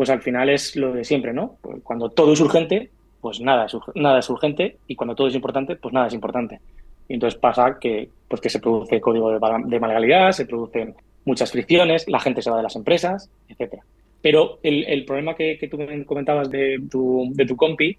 pues 0.00 0.08
al 0.08 0.22
final 0.22 0.48
es 0.48 0.76
lo 0.76 0.94
de 0.94 1.04
siempre, 1.04 1.34
¿no? 1.34 1.58
Pues 1.60 1.82
cuando 1.82 2.08
todo 2.08 2.32
es 2.32 2.40
urgente, 2.40 2.88
pues 3.20 3.38
nada 3.38 3.66
es, 3.66 3.76
nada 3.94 4.20
es 4.20 4.30
urgente 4.30 4.78
y 4.86 4.96
cuando 4.96 5.14
todo 5.14 5.28
es 5.28 5.34
importante, 5.34 5.76
pues 5.76 5.92
nada 5.92 6.06
es 6.06 6.14
importante. 6.14 6.58
Y 7.06 7.12
entonces 7.12 7.38
pasa 7.38 7.76
que, 7.78 8.08
pues 8.26 8.40
que 8.40 8.48
se 8.48 8.60
produce 8.60 8.98
código 8.98 9.30
de, 9.30 9.38
de 9.66 9.78
mala 9.78 10.32
se 10.32 10.46
producen 10.46 10.94
muchas 11.26 11.52
fricciones, 11.52 12.08
la 12.08 12.18
gente 12.18 12.40
se 12.40 12.48
va 12.48 12.56
de 12.56 12.62
las 12.62 12.76
empresas, 12.76 13.28
etcétera. 13.46 13.82
Pero 14.22 14.58
el, 14.62 15.04
problema 15.04 15.34
que, 15.34 15.58
que, 15.58 15.68
tú 15.68 15.78
comentabas 16.06 16.50
de 16.50 16.80
tu, 16.90 17.28
de 17.34 17.44
tu 17.44 17.54
compi 17.54 17.94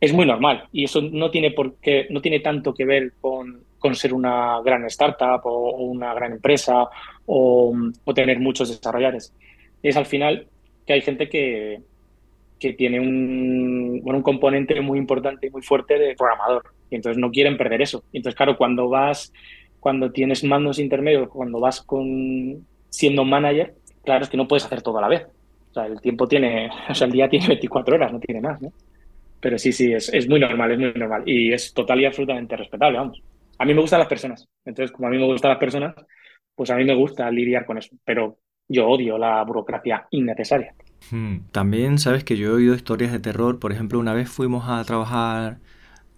es 0.00 0.14
muy 0.14 0.24
normal 0.24 0.64
y 0.72 0.84
eso 0.84 1.02
no 1.02 1.30
tiene, 1.30 1.50
por 1.50 1.74
qué, 1.74 2.06
no 2.08 2.22
tiene 2.22 2.40
tanto 2.40 2.72
que 2.72 2.86
ver 2.86 3.12
con, 3.20 3.64
con 3.78 3.94
ser 3.94 4.14
una 4.14 4.62
gran 4.64 4.86
startup 4.86 5.42
o, 5.44 5.72
una 5.72 6.14
gran 6.14 6.32
empresa 6.32 6.88
o, 7.26 7.76
o, 8.02 8.14
tener 8.14 8.40
muchos 8.40 8.70
desarrolladores. 8.70 9.34
Es 9.82 9.98
al 9.98 10.06
final 10.06 10.46
que 10.86 10.92
hay 10.92 11.00
gente 11.00 11.28
que, 11.28 11.80
que 12.58 12.72
tiene 12.72 13.00
un, 13.00 14.00
bueno, 14.02 14.18
un 14.18 14.22
componente 14.22 14.80
muy 14.80 14.98
importante 14.98 15.46
y 15.46 15.50
muy 15.50 15.62
fuerte 15.62 15.98
de 15.98 16.14
programador 16.14 16.64
y 16.90 16.96
entonces 16.96 17.18
no 17.18 17.30
quieren 17.30 17.56
perder 17.56 17.82
eso. 17.82 18.04
Y 18.12 18.18
entonces, 18.18 18.36
claro, 18.36 18.56
cuando 18.56 18.88
vas 18.88 19.32
cuando 19.84 20.10
tienes 20.10 20.42
mandos 20.44 20.78
intermedios, 20.78 21.28
cuando 21.28 21.60
vas 21.60 21.82
con 21.82 22.66
siendo 22.88 23.22
manager, 23.22 23.74
claro 24.02 24.24
es 24.24 24.30
que 24.30 24.38
no 24.38 24.48
puedes 24.48 24.64
hacer 24.64 24.80
todo 24.80 24.96
a 24.96 25.02
la 25.02 25.08
vez. 25.08 25.26
O 25.70 25.74
sea, 25.74 25.84
el 25.84 26.00
tiempo 26.00 26.26
tiene, 26.26 26.70
o 26.88 26.94
sea, 26.94 27.06
el 27.06 27.12
día 27.12 27.28
tiene 27.28 27.48
24 27.48 27.96
horas, 27.96 28.10
no 28.10 28.18
tiene 28.18 28.40
más, 28.40 28.62
¿no? 28.62 28.72
Pero 29.40 29.58
sí, 29.58 29.72
sí, 29.72 29.92
es, 29.92 30.08
es 30.08 30.26
muy 30.26 30.40
normal, 30.40 30.72
es 30.72 30.78
muy 30.78 30.90
normal. 30.94 31.24
Y 31.26 31.52
es 31.52 31.74
total 31.74 32.00
y 32.00 32.06
absolutamente 32.06 32.56
respetable, 32.56 32.96
vamos. 32.96 33.22
A 33.58 33.66
mí 33.66 33.74
me 33.74 33.82
gustan 33.82 33.98
las 33.98 34.08
personas. 34.08 34.48
Entonces, 34.64 34.90
como 34.90 35.08
a 35.08 35.10
mí 35.10 35.18
me 35.18 35.26
gustan 35.26 35.50
las 35.50 35.58
personas, 35.58 35.94
pues 36.54 36.70
a 36.70 36.76
mí 36.76 36.84
me 36.86 36.94
gusta 36.94 37.30
lidiar 37.30 37.66
con 37.66 37.76
eso. 37.76 37.94
Pero 38.06 38.38
yo 38.68 38.88
odio 38.88 39.18
la 39.18 39.42
burocracia 39.44 40.06
innecesaria. 40.10 40.74
Hmm. 41.10 41.38
También 41.52 41.98
sabes 41.98 42.24
que 42.24 42.36
yo 42.36 42.48
he 42.48 42.52
oído 42.52 42.74
historias 42.74 43.12
de 43.12 43.20
terror. 43.20 43.58
Por 43.58 43.72
ejemplo, 43.72 43.98
una 43.98 44.14
vez 44.14 44.28
fuimos 44.28 44.68
a 44.68 44.82
trabajar 44.84 45.58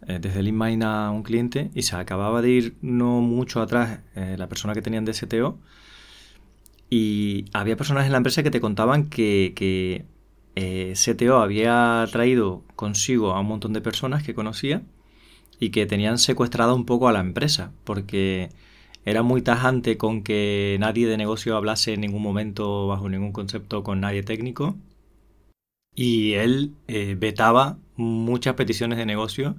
eh, 0.06 0.18
desde 0.20 0.40
InMind 0.40 0.84
a 0.84 1.10
un 1.10 1.22
cliente 1.22 1.70
y 1.74 1.82
se 1.82 1.96
acababa 1.96 2.42
de 2.42 2.50
ir 2.50 2.76
no 2.82 3.20
mucho 3.20 3.60
atrás 3.60 4.00
eh, 4.14 4.36
la 4.38 4.48
persona 4.48 4.74
que 4.74 4.82
tenían 4.82 5.04
de 5.04 5.14
STO 5.14 5.58
y 6.88 7.46
había 7.52 7.76
personas 7.76 8.06
en 8.06 8.12
la 8.12 8.18
empresa 8.18 8.42
que 8.42 8.50
te 8.50 8.60
contaban 8.60 9.08
que, 9.08 9.52
que 9.56 10.04
eh, 10.54 10.94
CTO 10.94 11.38
había 11.38 12.06
traído 12.12 12.62
consigo 12.76 13.32
a 13.32 13.40
un 13.40 13.46
montón 13.46 13.72
de 13.72 13.80
personas 13.80 14.22
que 14.22 14.34
conocía 14.34 14.82
y 15.58 15.70
que 15.70 15.86
tenían 15.86 16.18
secuestrada 16.18 16.74
un 16.74 16.86
poco 16.86 17.08
a 17.08 17.12
la 17.12 17.20
empresa 17.20 17.72
porque 17.84 18.50
era 19.06 19.22
muy 19.22 19.40
tajante 19.40 19.96
con 19.96 20.22
que 20.22 20.76
nadie 20.80 21.06
de 21.06 21.16
negocio 21.16 21.56
hablase 21.56 21.94
en 21.94 22.02
ningún 22.02 22.22
momento 22.22 22.86
bajo 22.88 23.08
ningún 23.08 23.32
concepto 23.32 23.82
con 23.82 24.00
nadie 24.00 24.22
técnico 24.22 24.76
y 25.94 26.34
él 26.34 26.75
vetaba 27.16 27.78
muchas 27.96 28.54
peticiones 28.54 28.98
de 28.98 29.06
negocio 29.06 29.56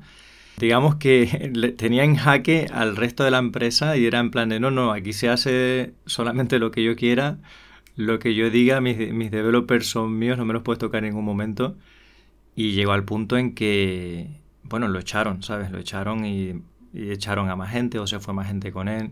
digamos 0.58 0.96
que 0.96 1.74
tenía 1.78 2.04
en 2.04 2.16
jaque 2.16 2.68
al 2.72 2.96
resto 2.96 3.24
de 3.24 3.32
la 3.32 3.38
empresa 3.40 3.98
y 3.98 4.06
era 4.06 4.20
en 4.20 4.32
plan 4.32 4.50
de 4.50 4.60
no, 4.60 4.72
no, 4.72 4.92
aquí 4.92 5.14
se 5.14 5.30
hace 5.30 5.94
solamente 6.06 6.60
lo 6.60 6.72
que 6.72 6.84
yo 6.84 6.96
quiera, 6.96 7.40
lo 7.96 8.20
que 8.20 8.36
yo 8.36 8.50
diga, 8.50 8.82
mis, 8.82 8.98
mis 9.14 9.32
developers 9.32 9.88
son 9.88 10.18
míos, 10.18 10.38
no 10.38 10.46
me 10.46 10.54
los 10.54 10.64
puedes 10.64 10.80
tocar 10.80 11.04
en 11.04 11.12
ningún 11.12 11.26
momento. 11.26 11.78
Y 12.56 12.74
llegó 12.74 12.94
al 12.94 13.06
punto 13.06 13.38
en 13.38 13.56
que, 13.56 14.42
bueno, 14.64 14.88
lo 14.88 15.00
echaron, 15.00 15.44
¿sabes? 15.44 15.72
Lo 15.72 15.80
echaron 15.80 16.26
y, 16.26 16.64
y 16.94 17.12
echaron 17.12 17.50
a 17.50 17.56
más 17.56 17.72
gente 17.72 18.00
o 18.00 18.08
se 18.08 18.20
fue 18.20 18.34
más 18.34 18.48
gente 18.48 18.72
con 18.72 18.88
él. 18.88 19.12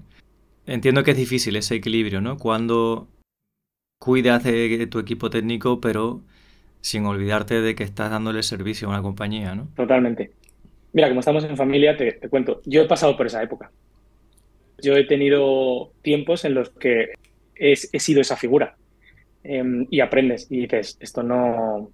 Entiendo 0.67 1.03
que 1.03 1.11
es 1.11 1.17
difícil 1.17 1.55
ese 1.55 1.75
equilibrio, 1.75 2.21
¿no? 2.21 2.37
Cuando 2.37 3.07
cuidas 3.99 4.43
de 4.43 4.87
tu 4.87 4.99
equipo 4.99 5.29
técnico, 5.29 5.79
pero 5.79 6.21
sin 6.81 7.05
olvidarte 7.05 7.61
de 7.61 7.73
que 7.73 7.83
estás 7.83 8.11
dándole 8.11 8.43
servicio 8.43 8.87
a 8.87 8.91
una 8.91 9.01
compañía, 9.01 9.55
¿no? 9.55 9.67
Totalmente. 9.75 10.31
Mira, 10.93 11.07
como 11.07 11.19
estamos 11.19 11.43
en 11.43 11.57
familia, 11.57 11.97
te, 11.97 12.19
cuento, 12.29 12.61
yo 12.63 12.83
he 12.83 12.87
pasado 12.87 13.17
por 13.17 13.25
esa 13.25 13.41
época. 13.41 13.71
Yo 14.81 14.95
he 14.95 15.03
tenido 15.05 15.91
tiempos 16.03 16.45
en 16.45 16.53
los 16.53 16.69
que 16.69 17.13
he, 17.55 17.75
sido 17.75 18.21
esa 18.21 18.37
figura 18.37 18.75
em, 19.43 19.87
y 19.89 19.99
aprendes 19.99 20.45
y 20.51 20.61
dices, 20.61 20.97
esto 20.99 21.23
no, 21.23 21.89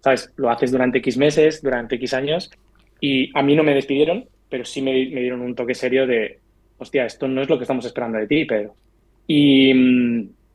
¿sabes? 0.00 0.32
Lo 0.36 0.50
haces 0.50 0.72
durante 0.72 0.98
X 0.98 1.16
meses, 1.16 1.62
durante 1.62 1.96
X 1.96 2.14
años 2.14 2.50
y 2.98 3.30
a 3.38 3.42
mí 3.42 3.54
no 3.54 3.62
me 3.62 3.74
despidieron, 3.74 4.26
pero 4.48 4.64
sí 4.64 4.80
me, 4.82 4.92
dieron 4.94 5.42
un 5.42 5.54
toque 5.54 5.74
serio 5.74 6.06
de, 6.06 6.40
hostia, 6.80 7.04
esto 7.04 7.28
no 7.28 7.42
es 7.42 7.48
lo 7.48 7.58
que 7.58 7.64
estamos 7.64 7.84
esperando 7.84 8.18
de 8.18 8.26
ti, 8.26 8.44
Pedro. 8.44 8.74
Y, 9.26 9.70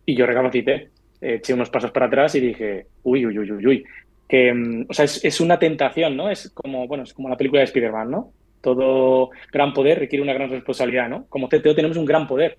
y 0.05 0.15
yo 0.15 0.25
recapacité, 0.25 0.89
eché 1.21 1.53
unos 1.53 1.69
pasos 1.69 1.91
para 1.91 2.07
atrás 2.07 2.35
y 2.35 2.41
dije, 2.41 2.87
uy, 3.03 3.25
uy, 3.25 3.39
uy, 3.39 3.51
uy, 3.51 3.65
uy, 3.65 3.85
que, 4.27 4.53
mm, 4.53 4.87
o 4.89 4.93
sea, 4.93 5.05
es, 5.05 5.39
una 5.39 5.59
tentación, 5.59 6.17
¿no? 6.17 6.29
Es 6.29 6.49
como, 6.49 6.87
bueno, 6.87 7.03
es 7.03 7.13
como 7.13 7.29
la 7.29 7.37
película 7.37 7.61
de 7.61 7.65
Spider-Man, 7.65 8.11
¿no? 8.11 8.31
Todo 8.61 9.29
gran 9.51 9.73
poder 9.73 9.99
requiere 9.99 10.23
una 10.23 10.33
gran 10.33 10.49
responsabilidad, 10.49 11.09
¿no? 11.09 11.25
Como 11.29 11.47
CTO 11.47 11.75
tenemos 11.75 11.97
un 11.97 12.05
gran 12.05 12.27
poder 12.27 12.57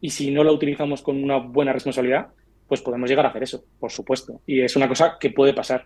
y 0.00 0.10
si 0.10 0.30
no 0.30 0.44
lo 0.44 0.52
utilizamos 0.52 1.02
con 1.02 1.22
una 1.22 1.38
buena 1.38 1.72
responsabilidad, 1.72 2.28
pues 2.66 2.82
podemos 2.82 3.08
llegar 3.08 3.26
a 3.26 3.28
hacer 3.28 3.44
eso, 3.44 3.64
por 3.78 3.92
supuesto. 3.92 4.40
Y 4.46 4.60
es 4.60 4.74
una 4.74 4.88
cosa 4.88 5.16
que 5.20 5.30
puede 5.30 5.54
pasar. 5.54 5.84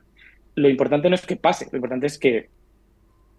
Lo 0.55 0.69
importante 0.69 1.09
no 1.09 1.15
es 1.15 1.27
que 1.27 1.37
pase, 1.37 1.69
lo 1.71 1.77
importante 1.77 2.07
es 2.07 2.19
que, 2.19 2.49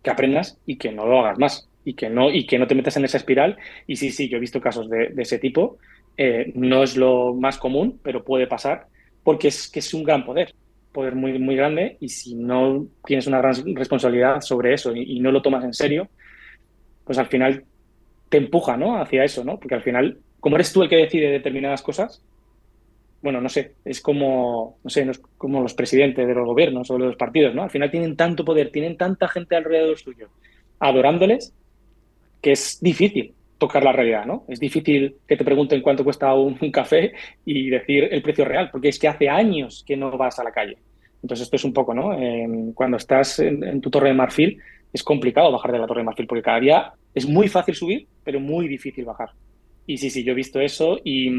que 0.04 0.10
aprendas 0.10 0.60
y 0.66 0.78
que 0.78 0.92
no 0.92 1.06
lo 1.06 1.20
hagas 1.20 1.40
más 1.40 1.70
y 1.86 1.94
que 1.94 2.10
no, 2.10 2.30
y 2.30 2.46
que 2.46 2.60
no 2.60 2.68
te 2.68 2.76
metas 2.76 2.98
en 2.98 3.06
esa 3.06 3.18
espiral. 3.18 3.58
Y 3.88 3.96
sí, 3.96 4.12
sí, 4.12 4.30
yo 4.30 4.38
he 4.38 4.42
visto 4.42 4.62
casos 4.62 4.90
de, 4.90 5.14
ese 5.18 5.40
tipo. 5.40 5.78
Eh, 6.18 6.52
no 6.56 6.84
es 6.84 6.98
lo 6.98 7.34
más 7.34 7.58
común, 7.58 8.00
pero 8.04 8.24
puede 8.24 8.48
pasar 8.48 8.88
porque 9.24 9.50
es 9.50 9.70
que 9.70 9.80
es 9.80 9.94
un 9.94 10.04
gran 10.04 10.26
poder 10.26 10.54
poder 10.92 11.16
muy, 11.16 11.38
muy 11.40 11.56
grande 11.56 11.98
y 12.00 12.10
si 12.10 12.36
no 12.36 12.88
tienes 13.06 13.28
una 13.28 13.40
gran 13.40 13.54
responsabilidad 13.76 14.42
sobre 14.42 14.74
eso 14.74 14.96
y, 14.96 15.20
no 15.20 15.32
lo 15.32 15.42
tomas 15.42 15.64
en 15.64 15.74
serio, 15.74 16.10
pues 17.06 17.18
al 17.18 17.28
final 17.28 17.64
te 18.30 18.38
empuja 18.38 18.78
¿no? 18.78 19.00
hacia 19.00 19.24
eso, 19.24 19.44
¿no? 19.44 19.60
Porque 19.60 19.76
al 19.76 19.84
final, 19.84 20.20
como 20.40 20.56
eres 20.56 20.74
tú 20.74 20.82
el 20.82 20.90
que 20.90 20.98
decide 20.98 21.30
determinadas 21.30 21.82
cosas, 21.82 22.24
bueno, 23.22 23.42
no 23.42 23.50
sé, 23.50 23.74
es 23.84 24.02
como, 24.02 24.78
no 24.84 24.90
sé, 24.90 25.06
no 25.06 25.12
es 25.12 25.20
como 25.38 25.62
los 25.62 25.74
presidentes 25.74 26.26
de 26.26 26.34
los 26.34 26.46
gobiernos 26.46 26.90
o 26.90 26.98
de 26.98 27.06
los 27.06 27.16
partidos, 27.16 27.54
¿no? 27.54 27.64
Al 27.64 27.70
final 27.70 27.92
tienen 27.92 28.16
tanto 28.16 28.46
poder, 28.46 28.72
tienen 28.72 28.98
tanta 28.98 29.28
gente 29.28 29.56
alrededor 29.56 29.98
suyo, 29.98 30.30
adorándoles, 30.80 31.54
que 32.42 32.54
es 32.54 32.80
difícil 32.82 33.34
tocar 33.58 33.84
la 33.84 33.92
realidad, 33.92 34.26
¿no? 34.26 34.46
Es 34.48 34.60
difícil 34.60 35.18
que 35.28 35.36
te 35.36 35.44
pregunten 35.44 35.82
cuánto 35.82 36.04
cuesta 36.04 36.34
un, 36.34 36.56
café 36.72 37.12
y 37.46 37.70
decir 37.70 38.08
el 38.10 38.22
precio 38.22 38.46
real, 38.46 38.70
porque 38.72 38.88
es 38.88 38.98
que 38.98 39.08
hace 39.08 39.30
años 39.30 39.84
que 39.86 39.98
no 39.98 40.18
vas 40.18 40.40
a 40.40 40.44
la 40.44 40.52
calle. 40.52 40.78
Entonces 41.22 41.44
esto 41.44 41.58
es 41.58 41.66
un 41.66 41.74
poco, 41.74 41.94
¿no? 41.94 42.18
cuando 42.74 42.96
estás 42.96 43.40
en, 43.40 43.82
tu 43.82 43.90
torre 43.90 44.08
de 44.08 44.14
marfil 44.14 44.58
es 44.94 45.04
complicado 45.04 45.52
bajar 45.52 45.74
de 45.74 45.80
la 45.80 45.86
torre 45.86 46.00
de 46.00 46.06
marfil 46.06 46.26
porque 46.26 46.42
cada 46.42 46.62
día 46.62 46.94
es 47.14 47.28
muy 47.28 47.50
fácil 47.50 47.76
subir, 47.76 48.08
pero 48.24 48.40
muy 48.40 48.70
difícil 48.70 49.04
bajar. 49.04 49.32
Y 49.86 49.98
sí, 49.98 50.10
sí, 50.10 50.24
yo 50.24 50.32
he 50.32 50.36
visto 50.36 50.62
eso 50.62 50.98
y, 51.04 51.30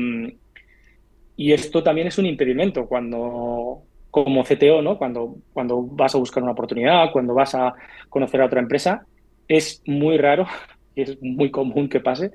y 1.40 1.54
esto 1.54 1.82
también 1.82 2.06
es 2.06 2.18
un 2.18 2.26
impedimento 2.26 2.84
cuando, 2.84 3.84
como 4.10 4.44
CTO, 4.44 4.82
¿no? 4.82 4.98
Cuando, 4.98 5.36
cuando 5.54 5.80
vas 5.80 6.14
a 6.14 6.18
buscar 6.18 6.42
una 6.42 6.52
oportunidad, 6.52 7.10
cuando 7.12 7.32
vas 7.32 7.54
a 7.54 7.72
conocer 8.10 8.42
a 8.42 8.44
otra 8.44 8.60
empresa, 8.60 9.06
es 9.48 9.82
muy 9.86 10.18
raro 10.18 10.46
y 10.94 11.00
es 11.00 11.22
muy 11.22 11.50
común 11.50 11.88
que 11.88 12.00
pase. 12.00 12.32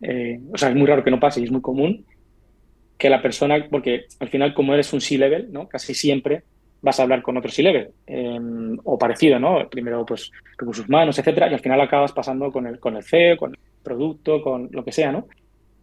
Eh, 0.00 0.40
o 0.52 0.58
sea, 0.58 0.70
es 0.70 0.74
muy 0.74 0.88
raro 0.88 1.04
que 1.04 1.12
no 1.12 1.20
pase 1.20 1.40
y 1.40 1.44
es 1.44 1.52
muy 1.52 1.60
común 1.60 2.04
que 2.98 3.08
la 3.08 3.22
persona, 3.22 3.64
porque 3.70 4.06
al 4.18 4.28
final 4.28 4.54
como 4.54 4.74
eres 4.74 4.92
un 4.92 5.00
C-level, 5.00 5.52
¿no? 5.52 5.68
Casi 5.68 5.94
siempre 5.94 6.42
vas 6.80 6.98
a 6.98 7.04
hablar 7.04 7.22
con 7.22 7.36
otro 7.36 7.48
C-level 7.48 7.90
em, 8.08 8.76
o 8.82 8.98
parecido, 8.98 9.38
¿no? 9.38 9.68
Primero, 9.68 10.04
pues, 10.04 10.32
recursos 10.58 10.88
humanos, 10.88 11.16
etcétera, 11.16 11.48
y 11.48 11.54
al 11.54 11.60
final 11.60 11.80
acabas 11.80 12.10
pasando 12.10 12.50
con 12.50 12.66
el, 12.66 12.80
con 12.80 12.96
el 12.96 13.04
CEO, 13.04 13.36
con 13.36 13.52
el 13.52 13.58
producto, 13.84 14.42
con 14.42 14.68
lo 14.72 14.84
que 14.84 14.90
sea, 14.90 15.12
¿no? 15.12 15.28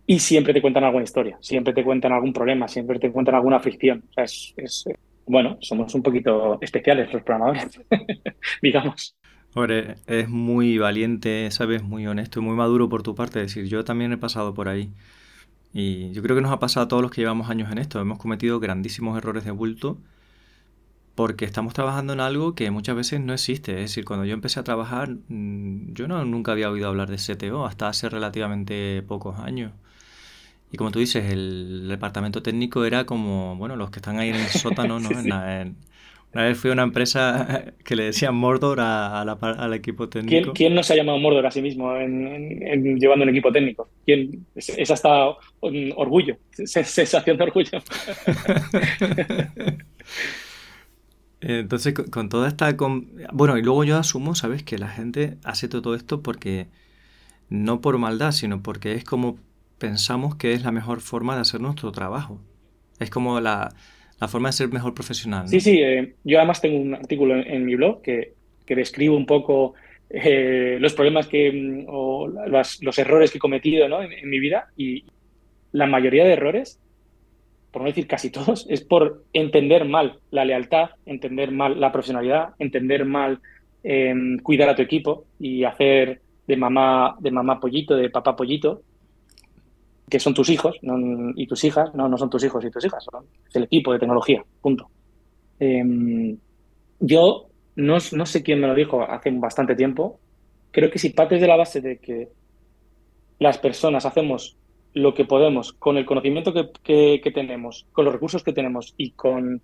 Y 0.09 0.17
siempre 0.17 0.55
te 0.55 0.61
cuentan 0.61 0.83
alguna 0.83 1.03
historia, 1.03 1.37
siempre 1.39 1.71
te 1.71 1.83
cuentan 1.83 2.11
algún 2.11 2.33
problema, 2.33 2.67
siempre 2.67 2.97
te 2.97 3.11
cuentan 3.11 3.35
alguna 3.35 3.59
fricción. 3.59 4.03
O 4.09 4.13
sea, 4.13 4.23
es, 4.23 4.55
es 4.57 4.85
bueno, 5.27 5.59
somos 5.61 5.93
un 5.93 6.01
poquito 6.01 6.57
especiales 6.61 7.13
los 7.13 7.21
programadores, 7.21 7.79
digamos. 8.63 9.15
Hombre, 9.53 9.97
es 10.07 10.27
muy 10.27 10.79
valiente, 10.79 11.51
¿sabes? 11.51 11.83
Muy 11.83 12.07
honesto 12.07 12.39
y 12.39 12.41
muy 12.41 12.55
maduro 12.55 12.89
por 12.89 13.03
tu 13.03 13.13
parte. 13.13 13.39
Es 13.43 13.53
decir, 13.53 13.69
yo 13.69 13.83
también 13.83 14.11
he 14.11 14.17
pasado 14.17 14.55
por 14.55 14.67
ahí. 14.67 14.91
Y 15.73 16.11
yo 16.13 16.23
creo 16.23 16.35
que 16.35 16.41
nos 16.41 16.51
ha 16.51 16.59
pasado 16.59 16.85
a 16.85 16.87
todos 16.87 17.03
los 17.03 17.11
que 17.11 17.21
llevamos 17.21 17.51
años 17.51 17.71
en 17.71 17.77
esto. 17.77 18.01
Hemos 18.01 18.17
cometido 18.17 18.59
grandísimos 18.59 19.15
errores 19.15 19.45
de 19.45 19.51
bulto 19.51 19.99
porque 21.13 21.45
estamos 21.45 21.73
trabajando 21.73 22.13
en 22.13 22.19
algo 22.21 22.55
que 22.55 22.71
muchas 22.71 22.95
veces 22.95 23.19
no 23.21 23.33
existe. 23.33 23.73
Es 23.73 23.91
decir, 23.91 24.05
cuando 24.05 24.25
yo 24.25 24.33
empecé 24.33 24.59
a 24.59 24.63
trabajar, 24.63 25.17
mm, 25.27 25.93
yo 25.93 26.07
no, 26.07 26.23
nunca 26.25 26.53
había 26.53 26.71
oído 26.71 26.87
hablar 26.87 27.09
de 27.11 27.17
CTO 27.17 27.65
hasta 27.65 27.89
hace 27.89 28.09
relativamente 28.09 29.03
pocos 29.03 29.37
años. 29.39 29.73
Y 30.71 30.77
como 30.77 30.91
tú 30.91 30.99
dices, 30.99 31.31
el 31.31 31.87
departamento 31.87 32.43
técnico 32.43 32.85
era 32.85 33.05
como, 33.05 33.55
bueno, 33.55 33.75
los 33.75 33.89
que 33.89 33.97
están 33.99 34.19
ahí 34.19 34.29
en 34.29 34.35
el 34.35 34.47
sótano, 34.47 34.99
¿no? 34.99 35.09
En, 35.09 35.75
Una 36.33 36.43
vez 36.43 36.59
fui 36.59 36.69
a 36.69 36.73
una 36.73 36.83
empresa 36.83 37.73
que 37.83 37.95
le 37.95 38.03
decían 38.03 38.35
Mordor 38.35 38.79
al 38.79 39.73
equipo 39.73 40.09
técnico. 40.09 40.53
¿Quién, 40.53 40.75
no 40.75 40.83
se 40.83 40.93
ha 40.93 40.97
llamado 40.97 41.17
Mordor 41.17 41.47
a 41.47 41.51
sí 41.51 41.61
mismo 41.61 41.95
en, 41.95 42.99
llevando 42.99 43.23
un 43.23 43.29
equipo 43.29 43.51
técnico? 43.51 43.89
¿Quién? 44.05 44.45
Es, 44.55 44.91
hasta 44.91 45.35
orgullo, 45.61 46.37
sensación 46.51 47.37
de 47.37 47.43
orgullo. 47.43 47.71
Entonces, 51.41 51.93
con, 51.93 52.27
toda 52.27 52.49
esta... 52.49 52.75
Bueno, 53.31 53.57
y 53.57 53.61
luego 53.63 53.85
yo 53.85 53.97
asumo, 53.97 54.35
¿sabes? 54.35 54.61
Que 54.61 54.77
la 54.77 54.89
gente 54.89 55.37
hace 55.43 55.67
todo 55.67 55.95
esto 55.95 56.21
porque... 56.21 56.67
No 57.51 57.81
por 57.81 57.97
maldad, 57.97 58.31
sino 58.31 58.61
porque 58.61 58.93
es 58.93 59.03
como 59.03 59.39
pensamos 59.79 60.35
que 60.35 60.53
es 60.53 60.63
la 60.63 60.71
mejor 60.71 61.01
forma 61.01 61.35
de 61.35 61.41
hacer 61.41 61.61
nuestro 61.61 61.91
trabajo. 61.91 62.39
Es 62.99 63.09
como 63.09 63.39
la, 63.39 63.73
la 64.19 64.27
forma 64.27 64.49
de 64.49 64.53
ser 64.53 64.69
mejor 64.69 64.93
profesional. 64.93 65.47
Sí, 65.47 65.59
sí. 65.59 65.79
Eh, 65.81 66.15
yo 66.23 66.37
además 66.37 66.61
tengo 66.61 66.77
un 66.77 66.93
artículo 66.93 67.35
en, 67.35 67.65
mi 67.65 67.75
blog 67.75 68.01
que, 68.01 68.33
que, 68.65 68.75
describo 68.75 69.15
un 69.15 69.25
poco 69.25 69.73
eh, 70.09 70.77
los 70.79 70.93
problemas 70.93 71.27
que, 71.27 71.51
mm, 71.51 71.85
o 71.87 72.27
los 72.27 72.99
errores 72.99 73.31
que 73.31 73.37
he 73.37 73.41
cometido 73.41 73.87
¿no? 73.87 74.01
en, 74.01 74.29
mi 74.29 74.39
vida 74.39 74.67
y 74.75 75.05
la 75.71 75.85
mayoría 75.85 76.25
de 76.25 76.33
errores, 76.33 76.79
por 77.71 77.81
no 77.81 77.87
decir 77.87 78.07
casi 78.07 78.29
todos, 78.29 78.65
es 78.69 78.81
por 78.81 79.23
entender 79.33 79.85
mal 79.85 80.19
la 80.31 80.43
lealtad, 80.43 80.89
entender 81.05 81.51
mal 81.51 81.79
la 81.79 81.91
profesionalidad, 81.91 82.49
entender 82.59 83.05
mal 83.05 83.39
em, 83.83 84.39
cuidar 84.39 84.69
a 84.69 84.75
tu 84.75 84.81
equipo 84.81 85.25
y 85.39 85.63
hacer 85.63 86.21
de 86.47 86.57
mamá, 86.57 87.15
de 87.19 87.31
mamá 87.31 87.59
pollito, 87.59 87.95
de 87.95 88.09
papá 88.09 88.35
pollito, 88.35 88.81
que 90.09 90.19
son 90.19 90.33
tus 90.33 90.49
hijos 90.49 90.77
y 91.35 91.47
tus 91.47 91.63
hijas, 91.63 91.93
no, 91.93 92.07
no 92.09 92.17
son 92.17 92.29
tus 92.29 92.43
hijos 92.43 92.63
y 92.65 92.71
tus 92.71 92.85
hijas, 92.85 93.03
son 93.03 93.25
el 93.53 93.63
equipo 93.63 93.93
de 93.93 93.99
tecnología, 93.99 94.43
punto. 94.61 94.89
Em, 95.59 96.37
yo 96.99 97.47
no, 97.75 97.97
no, 98.11 98.25
sé 98.25 98.43
quién 98.43 98.59
me 98.59 98.67
lo 98.67 98.75
dijo 98.75 99.01
hace 99.03 99.31
bastante 99.31 99.75
tiempo, 99.75 100.19
creo 100.71 100.89
que 100.89 100.99
si 100.99 101.09
partes 101.09 101.41
de 101.41 101.47
la 101.47 101.55
base 101.55 101.81
de 101.81 101.97
que 101.97 102.29
las 103.39 103.57
personas 103.57 104.05
hacemos 104.05 104.57
lo 104.93 105.13
que 105.13 105.25
podemos 105.25 105.73
con 105.73 105.97
el 105.97 106.05
conocimiento 106.05 106.53
que, 106.53 107.21
que, 107.21 107.31
tenemos, 107.31 107.85
con 107.91 108.05
los 108.05 108.13
recursos 108.13 108.43
que 108.43 108.53
tenemos 108.53 108.93
y 108.97 109.11
con, 109.11 109.61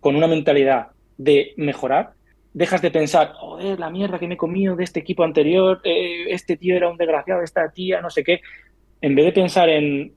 con 0.00 0.16
una 0.16 0.26
mentalidad 0.26 0.88
de 1.16 1.52
mejorar, 1.56 2.14
dejas 2.52 2.82
de 2.82 2.90
pensar, 2.90 3.32
joder, 3.34 3.78
la 3.78 3.90
mierda 3.90 4.18
que 4.18 4.26
me 4.26 4.34
he 4.34 4.38
comido 4.38 4.74
de 4.74 4.84
este 4.84 5.00
equipo 5.00 5.22
anterior, 5.22 5.80
eh, 5.84 6.26
este 6.30 6.56
tío 6.56 6.76
era 6.76 6.88
un 6.88 6.96
desgraciado, 6.96 7.42
esta 7.42 7.70
tía, 7.70 8.00
no 8.00 8.10
sé 8.10 8.24
qué, 8.24 8.40
en 9.00 9.14
vez 9.14 9.24
de 9.26 9.32
pensar 9.32 9.68
en, 9.68 10.12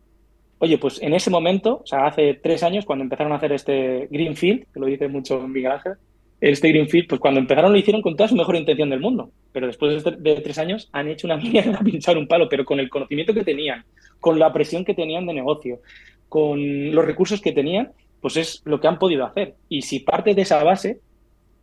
oye, 0.59 0.77
pues 0.77 1.01
en 1.01 1.13
ese 1.13 1.29
momento, 1.29 1.81
o 1.83 1.85
sea, 1.85 2.05
hace 2.05 2.35
tres 2.35 2.63
años, 2.63 2.85
cuando 2.85 3.03
empezaron 3.03 3.31
a 3.31 3.35
hacer 3.35 3.51
este 3.51 4.07
Greenfield, 4.09 4.65
que 4.73 4.79
lo 4.79 4.85
dice 4.85 5.07
mucho 5.07 5.39
Miguel 5.47 5.71
Ángel, 5.71 5.93
este 6.39 6.69
Greenfield, 6.69 7.07
pues 7.07 7.21
cuando 7.21 7.39
empezaron 7.39 7.71
lo 7.71 7.77
hicieron 7.77 8.01
con 8.01 8.15
toda 8.15 8.29
su 8.29 8.35
mejor 8.35 8.55
intención 8.55 8.89
del 8.89 8.99
mundo, 8.99 9.31
pero 9.51 9.67
después 9.67 10.03
de, 10.03 10.35
tres 10.41 10.57
años 10.57 10.89
han 10.91 11.07
hecho 11.07 11.27
una 11.27 11.37
mierda 11.37 11.79
pinchar 11.79 12.17
un 12.17 12.27
palo, 12.27 12.49
pero 12.49 12.65
con 12.65 12.79
el 12.79 12.89
conocimiento 12.89 13.33
que 13.33 13.43
tenían, 13.43 13.83
con 14.19 14.39
la 14.39 14.51
presión 14.51 14.83
que 14.83 14.95
tenían 14.95 15.25
de 15.25 15.33
negocio, 15.33 15.79
con 16.27 16.93
los 16.93 17.05
recursos 17.05 17.41
que 17.41 17.51
tenían, 17.51 17.91
pues 18.21 18.37
es 18.37 18.61
lo 18.65 18.79
que 18.79 18.87
han 18.87 18.99
podido 18.99 19.25
hacer. 19.25 19.55
Y 19.67 19.81
si 19.81 19.99
partes 19.99 20.35
de 20.35 20.43
esa 20.43 20.63
base, 20.63 20.99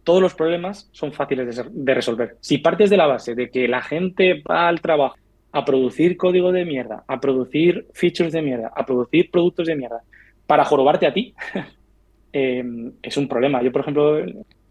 todos 0.04 0.20
los 0.20 0.34
problemas 0.34 0.88
son 0.92 1.12
fáciles 1.12 1.56
de, 1.56 1.64
de 1.70 1.94
resolver. 1.94 2.36
Si 2.40 2.58
partes 2.58 2.90
de 2.90 2.96
la 2.96 3.06
base 3.06 3.34
de 3.34 3.50
que 3.50 3.68
la 3.68 3.80
gente 3.80 4.42
va 4.48 4.68
al 4.68 4.80
trabajo 4.80 5.16
a 5.52 5.64
producir 5.64 6.16
código 6.16 6.52
de 6.52 6.64
mierda, 6.64 7.04
a 7.06 7.20
producir 7.20 7.86
features 7.94 8.32
de 8.32 8.42
mierda, 8.42 8.70
a 8.74 8.84
producir 8.84 9.30
productos 9.30 9.66
de 9.66 9.76
mierda, 9.76 10.02
para 10.46 10.64
jorobarte 10.64 11.06
a 11.06 11.12
ti, 11.12 11.34
eh, 12.32 12.64
es 13.02 13.16
un 13.16 13.28
problema. 13.28 13.62
Yo, 13.62 13.72
por 13.72 13.82
ejemplo, 13.82 14.24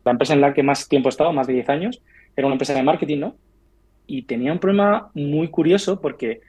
la 0.06 0.12
empresa 0.12 0.34
en 0.34 0.42
la 0.42 0.54
que 0.54 0.64
más 0.64 0.88
tiempo 0.88 1.10
he 1.10 1.12
estado, 1.12 1.34
más 1.34 1.48
de 1.48 1.54
10 1.54 1.70
años, 1.70 2.02
era 2.36 2.48
una 2.48 2.56
empresa 2.56 2.74
de 2.74 2.84
marketing, 2.84 3.20
¿no? 3.20 3.36
Y 4.06 4.24
tenía 4.24 4.54
un 4.54 4.60
problema 4.60 5.12
muy 5.14 5.50
curioso 5.50 6.00
porque 6.00 6.40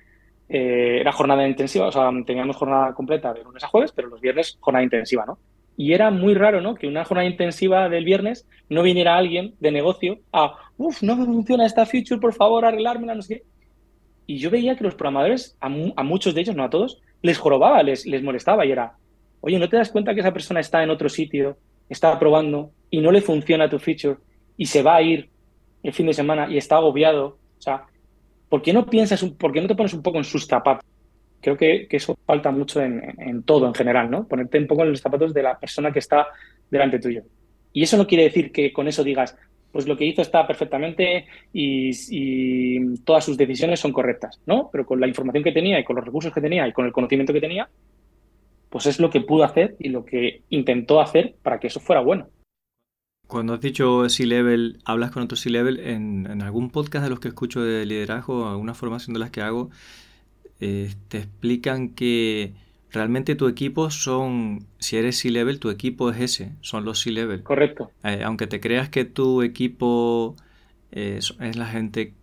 eh, 0.48 0.98
era 1.00 1.12
jornada 1.12 1.46
intensiva, 1.46 1.88
o 1.88 1.92
sea, 1.92 2.10
teníamos 2.24 2.56
jornada 2.56 2.94
completa 2.94 3.34
de 3.34 3.42
lunes 3.42 3.64
a 3.64 3.68
jueves, 3.68 3.92
pero 3.92 4.08
los 4.08 4.20
viernes 4.20 4.56
jornada 4.60 4.84
intensiva, 4.84 5.24
¿no? 5.26 5.38
Y 5.76 5.92
era 5.92 6.10
muy 6.10 6.34
raro, 6.34 6.60
¿no? 6.60 6.74
Que 6.74 6.86
una 6.86 7.04
jornada 7.04 7.28
intensiva 7.28 7.88
del 7.88 8.04
viernes 8.04 8.48
no 8.68 8.82
viniera 8.82 9.16
alguien 9.16 9.54
de 9.60 9.70
negocio 9.70 10.18
a, 10.32 10.54
uff, 10.76 11.02
no 11.02 11.16
me 11.16 11.24
funciona 11.24 11.66
esta 11.66 11.86
feature, 11.86 12.20
por 12.20 12.34
favor, 12.34 12.64
arreglármela, 12.64 13.14
no 13.14 13.22
sé 13.22 13.36
qué. 13.36 13.42
Y 14.28 14.36
yo 14.36 14.50
veía 14.50 14.76
que 14.76 14.84
los 14.84 14.94
programadores, 14.94 15.56
a, 15.58 15.70
muchos 15.70 16.34
de 16.34 16.42
ellos, 16.42 16.54
no 16.54 16.62
a 16.62 16.68
todos, 16.68 17.00
les 17.22 17.38
jorobaba, 17.38 17.82
les, 17.82 18.04
les 18.04 18.22
molestaba 18.22 18.66
y 18.66 18.72
era, 18.72 18.92
oye, 19.40 19.58
¿no 19.58 19.70
te 19.70 19.78
das 19.78 19.90
cuenta 19.90 20.12
que 20.12 20.20
esa 20.20 20.34
persona 20.34 20.60
está 20.60 20.82
en 20.82 20.90
otro 20.90 21.08
sitio, 21.08 21.56
está 21.88 22.18
probando 22.18 22.70
y 22.90 23.00
no 23.00 23.10
le 23.10 23.22
funciona 23.22 23.70
tu 23.70 23.78
feature 23.78 24.18
y 24.58 24.66
se 24.66 24.82
va 24.82 24.96
a 24.96 25.02
ir 25.02 25.30
el 25.82 25.94
fin 25.94 26.04
de 26.04 26.12
semana 26.12 26.46
y 26.50 26.58
está 26.58 26.76
agobiado? 26.76 27.38
O 27.58 27.62
sea, 27.62 27.86
¿por 28.50 28.60
qué 28.60 28.74
no 28.74 28.84
piensas, 28.84 29.24
por 29.24 29.50
qué 29.50 29.62
no 29.62 29.66
te 29.66 29.74
pones 29.74 29.94
un 29.94 30.02
poco 30.02 30.18
en 30.18 30.24
sus 30.24 30.46
zapatos? 30.46 30.84
Creo 31.40 31.56
que, 31.56 31.88
que 31.88 31.96
eso 31.96 32.14
falta 32.26 32.50
mucho 32.50 32.82
en, 32.82 33.02
en, 33.18 33.42
todo 33.44 33.66
en 33.66 33.72
general, 33.72 34.10
¿no? 34.10 34.28
Ponerte 34.28 34.58
un 34.58 34.66
poco 34.66 34.82
en 34.82 34.90
los 34.90 35.00
zapatos 35.00 35.32
de 35.32 35.42
la 35.42 35.58
persona 35.58 35.90
que 35.90 36.00
está 36.00 36.26
delante 36.70 36.98
tuyo. 36.98 37.22
Y 37.72 37.82
eso 37.82 37.96
no 37.96 38.06
quiere 38.06 38.24
decir 38.24 38.52
que 38.52 38.74
con 38.74 38.88
eso 38.88 39.02
digas, 39.02 39.38
pues 39.72 39.86
lo 39.86 39.96
que 39.96 40.06
hizo 40.06 40.22
está 40.22 40.46
perfectamente 40.46 41.26
y, 41.52 42.96
todas 43.04 43.24
sus 43.24 43.36
decisiones 43.36 43.80
son 43.80 43.92
correctas, 43.92 44.40
¿no? 44.46 44.70
Pero 44.72 44.86
con 44.86 45.00
la 45.00 45.06
información 45.06 45.44
que 45.44 45.52
tenía 45.52 45.78
y 45.78 45.84
con 45.84 45.96
los 45.96 46.04
recursos 46.04 46.32
que 46.32 46.40
tenía 46.40 46.66
y 46.66 46.72
con 46.72 46.86
el 46.86 46.92
conocimiento 46.92 47.32
que 47.32 47.40
tenía, 47.40 47.68
pues 48.70 48.86
es 48.86 49.00
lo 49.00 49.10
que 49.10 49.20
pudo 49.20 49.44
hacer 49.44 49.76
y 49.78 49.88
lo 49.88 50.04
que 50.04 50.42
intentó 50.50 51.00
hacer 51.00 51.34
para 51.42 51.58
que 51.58 51.68
eso 51.68 51.80
fuera 51.80 52.00
bueno. 52.00 52.28
Cuando 53.26 53.52
has 53.52 53.60
dicho 53.60 54.08
C-Level, 54.08 54.78
hablas 54.86 55.10
con 55.10 55.22
otros 55.22 55.40
C-Level, 55.40 55.80
en, 55.80 56.42
algún 56.42 56.70
podcast 56.70 57.04
de 57.04 57.10
los 57.10 57.20
que 57.20 57.28
escucho 57.28 57.62
de 57.62 57.84
liderazgo, 57.84 58.48
alguna 58.48 58.72
formación 58.72 59.12
de 59.12 59.20
las 59.20 59.30
que 59.30 59.42
hago, 59.42 59.70
eh, 60.60 60.90
te 61.08 61.18
explican 61.18 61.90
que 61.90 62.54
realmente 62.90 63.34
tu 63.34 63.48
equipo 63.48 63.90
son, 63.90 64.66
si 64.78 64.96
eres 64.96 65.18
C-Level, 65.18 65.60
tu 65.60 65.70
equipo 65.70 66.10
es 66.10 66.20
ese, 66.20 66.52
son 66.60 66.84
los 66.84 67.00
C-Level. 67.00 67.42
Correcto. 67.42 67.90
Eh, 68.04 68.22
aunque 68.24 68.46
te 68.46 68.60
creas 68.60 68.88
que 68.88 69.04
tu 69.04 69.42
equipo 69.42 70.36
eh, 70.92 71.18
es 71.18 71.56
la 71.56 71.66
gente 71.66 72.14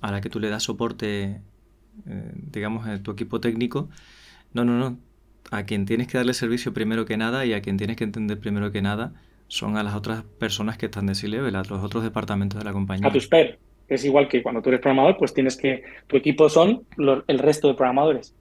a 0.00 0.10
la 0.10 0.20
que 0.20 0.28
tú 0.30 0.40
le 0.40 0.48
das 0.48 0.64
soporte, 0.64 1.40
eh, 2.06 2.32
digamos, 2.34 2.86
en 2.86 3.02
tu 3.02 3.10
equipo 3.10 3.40
técnico, 3.40 3.88
no, 4.52 4.64
no, 4.64 4.78
no. 4.78 4.98
A 5.50 5.64
quien 5.64 5.86
tienes 5.86 6.06
que 6.06 6.18
darle 6.18 6.34
servicio 6.34 6.72
primero 6.72 7.06
que 7.06 7.16
nada 7.16 7.44
y 7.46 7.54
a 7.54 7.62
quien 7.62 7.76
tienes 7.76 7.96
que 7.96 8.04
entender 8.04 8.38
primero 8.38 8.70
que 8.70 8.82
nada 8.82 9.14
son 9.48 9.76
a 9.76 9.82
las 9.82 9.96
otras 9.96 10.22
personas 10.22 10.76
que 10.78 10.86
están 10.86 11.06
de 11.06 11.14
C-Level, 11.14 11.56
a 11.56 11.62
los 11.64 11.82
otros 11.82 12.04
departamentos 12.04 12.58
de 12.58 12.64
la 12.64 12.72
compañía. 12.72 13.08
A 13.08 13.12
tus 13.12 13.26
per. 13.26 13.58
Es 13.88 14.04
igual 14.04 14.28
que 14.28 14.40
cuando 14.40 14.62
tú 14.62 14.68
eres 14.68 14.80
programador, 14.80 15.16
pues 15.18 15.34
tienes 15.34 15.56
que, 15.56 15.82
tu 16.06 16.16
equipo 16.16 16.48
son 16.48 16.84
el 17.26 17.38
resto 17.40 17.66
de 17.66 17.74
programadores 17.74 18.36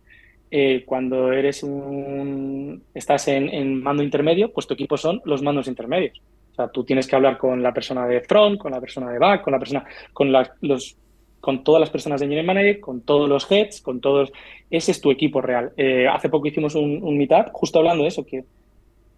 eh, 0.51 0.83
cuando 0.85 1.31
eres 1.31 1.62
un, 1.63 2.83
estás 2.93 3.27
en, 3.27 3.81
mando 3.83 4.01
intermedio, 4.01 4.51
pues 4.51 4.65
tu 4.65 4.73
equipo 4.73 4.97
son 4.97 5.21
los 5.25 5.41
mandos 5.41 5.67
intermedios. 5.67 6.21
O 6.51 6.55
sea, 6.55 6.67
tú 6.69 6.83
tienes 6.83 7.07
que 7.07 7.15
hablar 7.15 7.38
con 7.38 7.62
la 7.62 7.73
persona 7.73 8.07
de 8.07 8.21
front, 8.21 8.59
con 8.59 8.71
la 8.71 8.81
persona 8.81 9.12
de 9.12 9.19
back, 9.19 9.43
con 9.43 9.53
la 9.53 9.59
persona, 9.59 9.85
con 10.12 10.31
los, 10.62 10.97
con 11.39 11.63
todas 11.63 11.79
las 11.79 11.89
personas 11.89 12.19
de 12.19 12.25
engineering 12.25 12.47
manager, 12.47 12.79
con 12.79 13.01
todos 13.01 13.29
los 13.29 13.49
heads, 13.51 13.81
con 13.81 14.01
todos. 14.01 14.31
Ese 14.69 14.91
es 14.91 15.01
tu 15.01 15.12
equipo 15.12 15.39
real. 15.39 15.71
Eh, 15.77 16.07
hace 16.07 16.29
poco 16.29 16.47
hicimos 16.47 16.75
un, 16.75 17.03
un, 17.03 17.17
meetup 17.17 17.51
justo 17.53 17.79
hablando 17.79 18.03
de 18.03 18.09
eso, 18.09 18.25
que, 18.25 18.43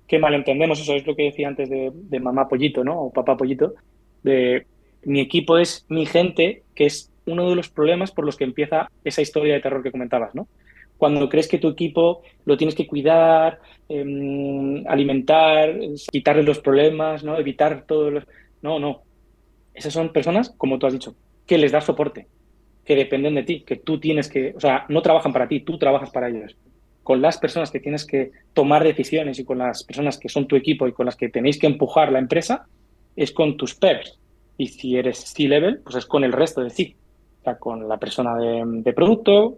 que 0.07 0.19
malentendemos. 0.19 0.79
Eso 0.81 0.95
es 0.95 1.07
lo 1.07 1.15
que 1.15 1.23
decía 1.23 1.47
antes 1.47 1.69
de, 1.69 1.91
de 1.93 2.19
mamá 2.19 2.47
pollito, 2.47 2.83
¿no? 2.83 3.03
O 3.03 3.13
papá 3.13 3.37
pollito. 3.37 3.73
De 4.21 4.65
mi 5.03 5.21
equipo 5.21 5.57
es 5.57 5.85
mi 5.87 6.05
gente, 6.05 6.63
que 6.75 6.85
es 6.85 7.11
uno 7.25 7.49
de 7.49 7.55
los 7.55 7.69
problemas 7.69 8.11
por 8.11 8.25
los 8.25 8.35
que 8.35 8.43
empieza 8.43 8.89
esa 9.03 9.21
historia 9.21 9.53
de 9.53 9.61
terror 9.61 9.81
que 9.81 9.91
comentabas, 9.91 10.35
¿no? 10.35 10.47
Cuando 11.01 11.29
crees 11.29 11.47
que 11.47 11.57
tu 11.57 11.67
equipo 11.67 12.21
lo 12.45 12.57
tienes 12.57 12.75
que 12.75 12.85
cuidar, 12.85 13.59
em, 13.89 14.85
alimentar, 14.85 15.75
quitarle 16.11 16.43
los 16.43 16.59
problemas, 16.59 17.23
¿no? 17.23 17.39
evitar 17.39 17.85
todo. 17.87 18.11
Los... 18.11 18.23
No, 18.61 18.77
no. 18.77 19.01
Esas 19.73 19.93
son 19.93 20.13
personas, 20.13 20.53
como 20.55 20.77
tú 20.77 20.85
has 20.85 20.93
dicho, 20.93 21.15
que 21.47 21.57
les 21.57 21.71
das 21.71 21.85
soporte, 21.85 22.27
que 22.85 22.95
dependen 22.95 23.33
de 23.33 23.41
ti, 23.41 23.61
que 23.61 23.77
tú 23.77 23.99
tienes 23.99 24.29
que, 24.29 24.53
o 24.55 24.59
sea, 24.59 24.85
no 24.89 25.01
trabajan 25.01 25.33
para 25.33 25.47
ti, 25.47 25.61
tú 25.61 25.79
trabajas 25.79 26.11
para 26.11 26.29
ellos. 26.29 26.55
Con 27.01 27.19
las 27.19 27.39
personas 27.39 27.71
que 27.71 27.79
tienes 27.79 28.05
que 28.05 28.29
tomar 28.53 28.83
decisiones 28.83 29.39
y 29.39 29.43
con 29.43 29.57
las 29.57 29.83
personas 29.83 30.19
que 30.19 30.29
son 30.29 30.45
tu 30.45 30.55
equipo 30.55 30.87
y 30.87 30.93
con 30.93 31.07
las 31.07 31.15
que 31.15 31.29
tenéis 31.29 31.57
que 31.57 31.65
empujar 31.65 32.11
la 32.11 32.19
empresa, 32.19 32.67
es 33.15 33.31
con 33.31 33.57
tus 33.57 33.73
peers. 33.73 34.19
Y 34.55 34.67
si 34.67 34.97
eres 34.97 35.17
C-level, 35.17 35.79
pues 35.79 35.95
es 35.95 36.05
con 36.05 36.23
el 36.23 36.31
resto 36.31 36.61
de 36.61 36.69
sí. 36.69 36.95
O 37.39 37.43
sea, 37.43 37.57
con 37.57 37.89
la 37.89 37.97
persona 37.97 38.35
de 38.37 38.93
producto, 38.93 39.57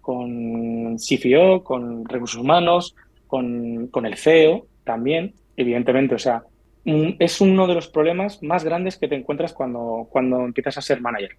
Con 0.00 0.96
CFO, 0.96 1.62
con 1.62 2.04
recursos 2.04 2.40
humanos, 2.40 2.94
con, 3.26 3.86
con 3.86 4.04
el 4.04 4.16
CEO 4.16 4.66
también, 4.84 5.34
evidentemente. 5.56 6.16
O 6.16 6.18
sea, 6.18 6.42
es 6.84 7.40
uno 7.40 7.66
de 7.66 7.74
los 7.74 7.88
problemas 7.88 8.42
más 8.42 8.64
grandes 8.64 8.96
que 8.96 9.08
te 9.08 9.14
encuentras 9.14 9.52
cuando, 9.52 10.08
cuando 10.10 10.44
empiezas 10.44 10.78
a 10.78 10.82
ser 10.82 11.00
manager, 11.00 11.36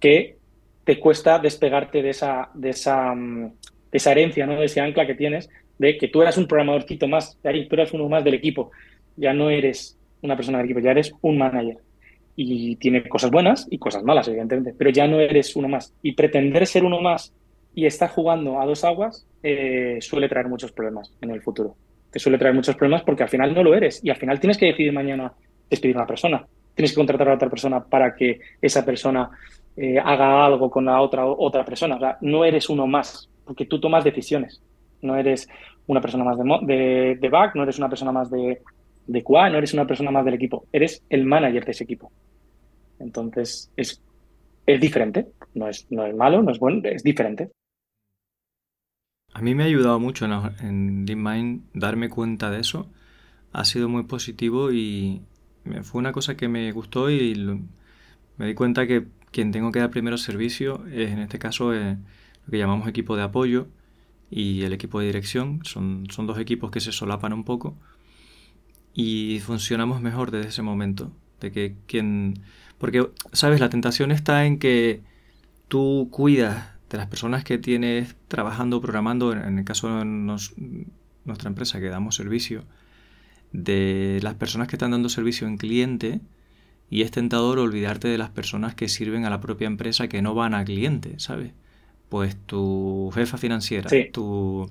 que 0.00 0.36
te 0.84 0.98
cuesta 0.98 1.38
despegarte 1.38 2.02
de 2.02 2.10
esa, 2.10 2.48
de 2.54 2.70
esa, 2.70 3.14
mm, 3.14 3.52
de 3.92 3.98
esa 3.98 4.12
herencia, 4.12 4.46
¿no? 4.46 4.58
de 4.58 4.64
ese 4.64 4.80
ancla 4.80 5.06
que 5.06 5.14
tienes, 5.14 5.50
de 5.78 5.98
que 5.98 6.08
tú 6.08 6.22
eras 6.22 6.38
un 6.38 6.46
programadorcito 6.46 7.06
más, 7.06 7.38
tú 7.42 7.74
eras 7.74 7.92
uno 7.92 8.08
más 8.08 8.24
del 8.24 8.34
equipo. 8.34 8.70
ya 9.14 9.34
no 9.34 9.50
eres 9.50 9.98
una 10.22 10.36
persona 10.36 10.58
del 10.58 10.64
equipo, 10.64 10.80
ya 10.80 10.92
eres 10.92 11.12
un 11.20 11.36
manager. 11.36 11.76
Y 12.34 12.76
tiene 12.76 13.08
cosas 13.08 13.30
buenas 13.30 13.66
y 13.70 13.78
cosas 13.78 14.02
malas, 14.02 14.26
evidentemente, 14.28 14.74
pero 14.76 14.90
ya 14.90 15.06
no 15.06 15.20
eres 15.20 15.54
uno 15.54 15.68
más. 15.68 15.94
Y 16.02 16.12
pretender 16.12 16.66
ser 16.66 16.84
uno 16.84 17.00
más 17.00 17.34
y 17.74 17.86
estar 17.86 18.10
jugando 18.10 18.60
a 18.60 18.66
dos 18.66 18.84
aguas 18.84 19.26
eh, 19.42 19.98
suele 20.00 20.28
traer 20.28 20.48
muchos 20.48 20.72
problemas 20.72 21.12
en 21.20 21.30
el 21.30 21.42
futuro. 21.42 21.76
Te 22.10 22.18
suele 22.18 22.38
traer 22.38 22.54
muchos 22.54 22.76
problemas 22.76 23.02
porque 23.02 23.22
al 23.22 23.28
final 23.28 23.54
no 23.54 23.62
lo 23.62 23.74
eres 23.74 24.04
y 24.04 24.10
al 24.10 24.16
final 24.16 24.40
tienes 24.40 24.58
que 24.58 24.66
decidir 24.66 24.92
mañana 24.92 25.32
despedir 25.68 25.96
a 25.96 26.00
una 26.00 26.06
persona. 26.06 26.46
Tienes 26.74 26.92
que 26.92 26.96
contratar 26.96 27.28
a 27.28 27.34
otra 27.34 27.50
persona 27.50 27.82
para 27.82 28.14
que 28.14 28.40
esa 28.60 28.84
persona 28.84 29.30
eh, 29.76 29.98
haga 29.98 30.44
algo 30.44 30.70
con 30.70 30.86
la 30.86 31.00
otra, 31.00 31.26
otra 31.26 31.64
persona. 31.64 31.96
O 31.96 32.00
sea, 32.00 32.18
no 32.20 32.44
eres 32.44 32.68
uno 32.68 32.86
más 32.86 33.28
porque 33.44 33.66
tú 33.66 33.80
tomas 33.80 34.04
decisiones. 34.04 34.62
No 35.00 35.16
eres 35.16 35.48
una 35.86 36.00
persona 36.00 36.24
más 36.24 36.38
de, 36.38 37.18
de, 37.20 37.28
back, 37.28 37.54
no 37.54 37.64
eres 37.64 37.78
una 37.78 37.88
persona 37.88 38.12
más 38.12 38.30
de, 38.30 38.60
de 39.06 39.22
QA, 39.22 39.50
no 39.50 39.58
eres 39.58 39.74
una 39.74 39.86
persona 39.86 40.10
más 40.10 40.24
del 40.24 40.34
equipo. 40.34 40.66
Eres 40.72 41.02
el 41.10 41.24
manager 41.24 41.64
de 41.64 41.70
ese 41.72 41.84
equipo. 41.84 42.10
Entonces, 42.98 43.70
es, 43.76 44.00
es 44.66 44.80
diferente. 44.80 45.26
No 45.54 45.68
es, 45.68 45.86
no 45.90 46.06
es 46.06 46.14
malo, 46.14 46.42
no 46.42 46.52
es 46.52 46.58
bueno, 46.58 46.88
es 46.88 47.02
diferente. 47.02 47.50
A 49.34 49.40
mí 49.40 49.54
me 49.54 49.62
ha 49.62 49.66
ayudado 49.66 49.98
mucho 49.98 50.26
en, 50.26 50.32
en 50.60 51.06
DeepMind 51.06 51.62
darme 51.74 52.08
cuenta 52.08 52.50
de 52.50 52.60
eso. 52.60 52.90
Ha 53.52 53.64
sido 53.64 53.88
muy 53.88 54.04
positivo 54.04 54.72
y 54.72 55.22
fue 55.82 55.98
una 55.98 56.12
cosa 56.12 56.36
que 56.36 56.48
me 56.48 56.70
gustó 56.72 57.10
y 57.10 57.34
me 58.36 58.46
di 58.46 58.54
cuenta 58.54 58.86
que 58.86 59.06
quien 59.30 59.52
tengo 59.52 59.72
que 59.72 59.80
dar 59.80 59.90
primero 59.90 60.18
servicio 60.18 60.84
es 60.92 61.10
en 61.10 61.20
este 61.20 61.38
caso 61.38 61.72
lo 61.72 62.50
que 62.50 62.58
llamamos 62.58 62.88
equipo 62.88 63.16
de 63.16 63.22
apoyo 63.22 63.68
y 64.30 64.62
el 64.62 64.72
equipo 64.72 65.00
de 65.00 65.06
dirección. 65.06 65.60
Son, 65.64 66.06
son 66.10 66.26
dos 66.26 66.38
equipos 66.38 66.70
que 66.70 66.80
se 66.80 66.92
solapan 66.92 67.32
un 67.32 67.44
poco 67.44 67.76
y 68.94 69.40
funcionamos 69.40 70.00
mejor 70.00 70.30
desde 70.30 70.48
ese 70.48 70.62
momento. 70.62 71.12
De 71.40 71.50
que 71.50 71.76
quien. 71.86 72.40
Porque, 72.78 73.08
sabes, 73.32 73.60
la 73.60 73.70
tentación 73.70 74.10
está 74.10 74.44
en 74.44 74.58
que 74.58 75.02
tú 75.68 76.08
cuidas 76.10 76.68
de 76.90 76.98
las 76.98 77.06
personas 77.06 77.44
que 77.44 77.58
tienes 77.58 78.16
trabajando, 78.28 78.80
programando, 78.80 79.32
en 79.32 79.58
el 79.58 79.64
caso 79.64 79.98
de 79.98 80.04
nuestra 80.04 81.48
empresa 81.48 81.80
que 81.80 81.88
damos 81.88 82.16
servicio, 82.16 82.64
de 83.52 84.20
las 84.22 84.34
personas 84.34 84.68
que 84.68 84.76
están 84.76 84.90
dando 84.90 85.08
servicio 85.08 85.46
en 85.46 85.56
cliente, 85.56 86.20
y 86.90 87.02
es 87.02 87.10
tentador 87.10 87.58
olvidarte 87.58 88.08
de 88.08 88.18
las 88.18 88.28
personas 88.28 88.74
que 88.74 88.88
sirven 88.88 89.24
a 89.24 89.30
la 89.30 89.40
propia 89.40 89.66
empresa 89.66 90.08
que 90.08 90.20
no 90.20 90.34
van 90.34 90.52
a 90.52 90.64
cliente, 90.64 91.18
¿sabes? 91.18 91.52
Pues 92.10 92.36
tu 92.36 93.10
jefa 93.14 93.38
financiera, 93.38 93.88
tu, 94.12 94.70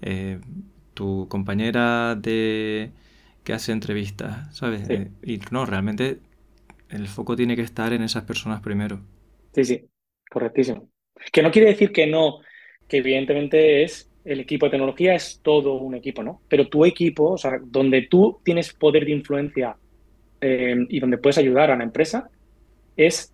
eh, 0.00 0.40
tu 0.94 1.26
compañera 1.28 2.14
de 2.14 2.92
que 3.46 3.52
hace 3.52 3.70
entrevistas, 3.70 4.54
¿sabes? 4.56 4.90
Eh, 4.90 5.08
y 5.22 5.38
no, 5.52 5.64
realmente 5.66 6.18
el 6.90 7.06
foco 7.06 7.36
tiene 7.36 7.54
que 7.54 7.62
estar 7.62 7.92
en 7.92 8.02
esas 8.02 8.24
personas 8.24 8.60
primero. 8.60 8.98
Sí, 9.52 9.64
sí, 9.64 9.84
correctísimo. 10.28 10.90
Que 11.32 11.42
no 11.42 11.52
quiere 11.52 11.68
decir 11.68 11.92
que 11.92 12.08
no, 12.08 12.40
que 12.88 12.96
evidentemente 12.96 13.84
es 13.84 14.10
el 14.24 14.40
equipo 14.40 14.66
de 14.66 14.70
tecnología 14.70 15.14
es 15.14 15.40
todo 15.44 15.74
un 15.74 15.94
equipo, 15.94 16.24
¿no? 16.24 16.42
Pero 16.48 16.66
tu 16.66 16.84
equipo, 16.84 17.34
o 17.34 17.38
sea, 17.38 17.60
donde 17.62 18.08
tú 18.10 18.40
tienes 18.42 18.74
poder 18.74 19.04
de 19.04 19.12
influencia 19.12 19.76
eh, 20.40 20.84
y 20.88 20.98
donde 20.98 21.18
puedes 21.18 21.38
ayudar 21.38 21.70
a 21.70 21.76
la 21.76 21.84
empresa, 21.84 22.28
es, 22.96 23.32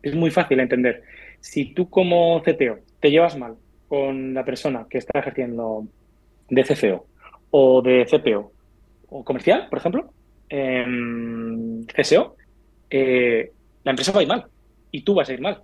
es 0.00 0.14
muy 0.14 0.30
fácil 0.30 0.58
de 0.58 0.62
entender. 0.62 1.02
Si 1.40 1.74
tú 1.74 1.90
como 1.90 2.40
CTO 2.42 2.78
te 3.00 3.10
llevas 3.10 3.36
mal 3.36 3.56
con 3.88 4.32
la 4.32 4.44
persona 4.44 4.86
que 4.88 4.98
está 4.98 5.18
ejerciendo 5.18 5.88
de 6.48 6.62
CFO 6.62 7.04
o 7.50 7.82
de 7.82 8.06
CPO 8.06 8.52
o 9.10 9.24
comercial, 9.24 9.68
por 9.68 9.78
ejemplo, 9.78 10.12
eh, 10.48 10.84
CSO, 11.94 12.36
la 12.90 13.90
empresa 13.90 14.12
va 14.12 14.20
a 14.20 14.22
ir 14.22 14.28
mal 14.28 14.46
y 14.90 15.02
tú 15.02 15.14
vas 15.14 15.28
a 15.28 15.32
ir 15.32 15.40
mal. 15.40 15.62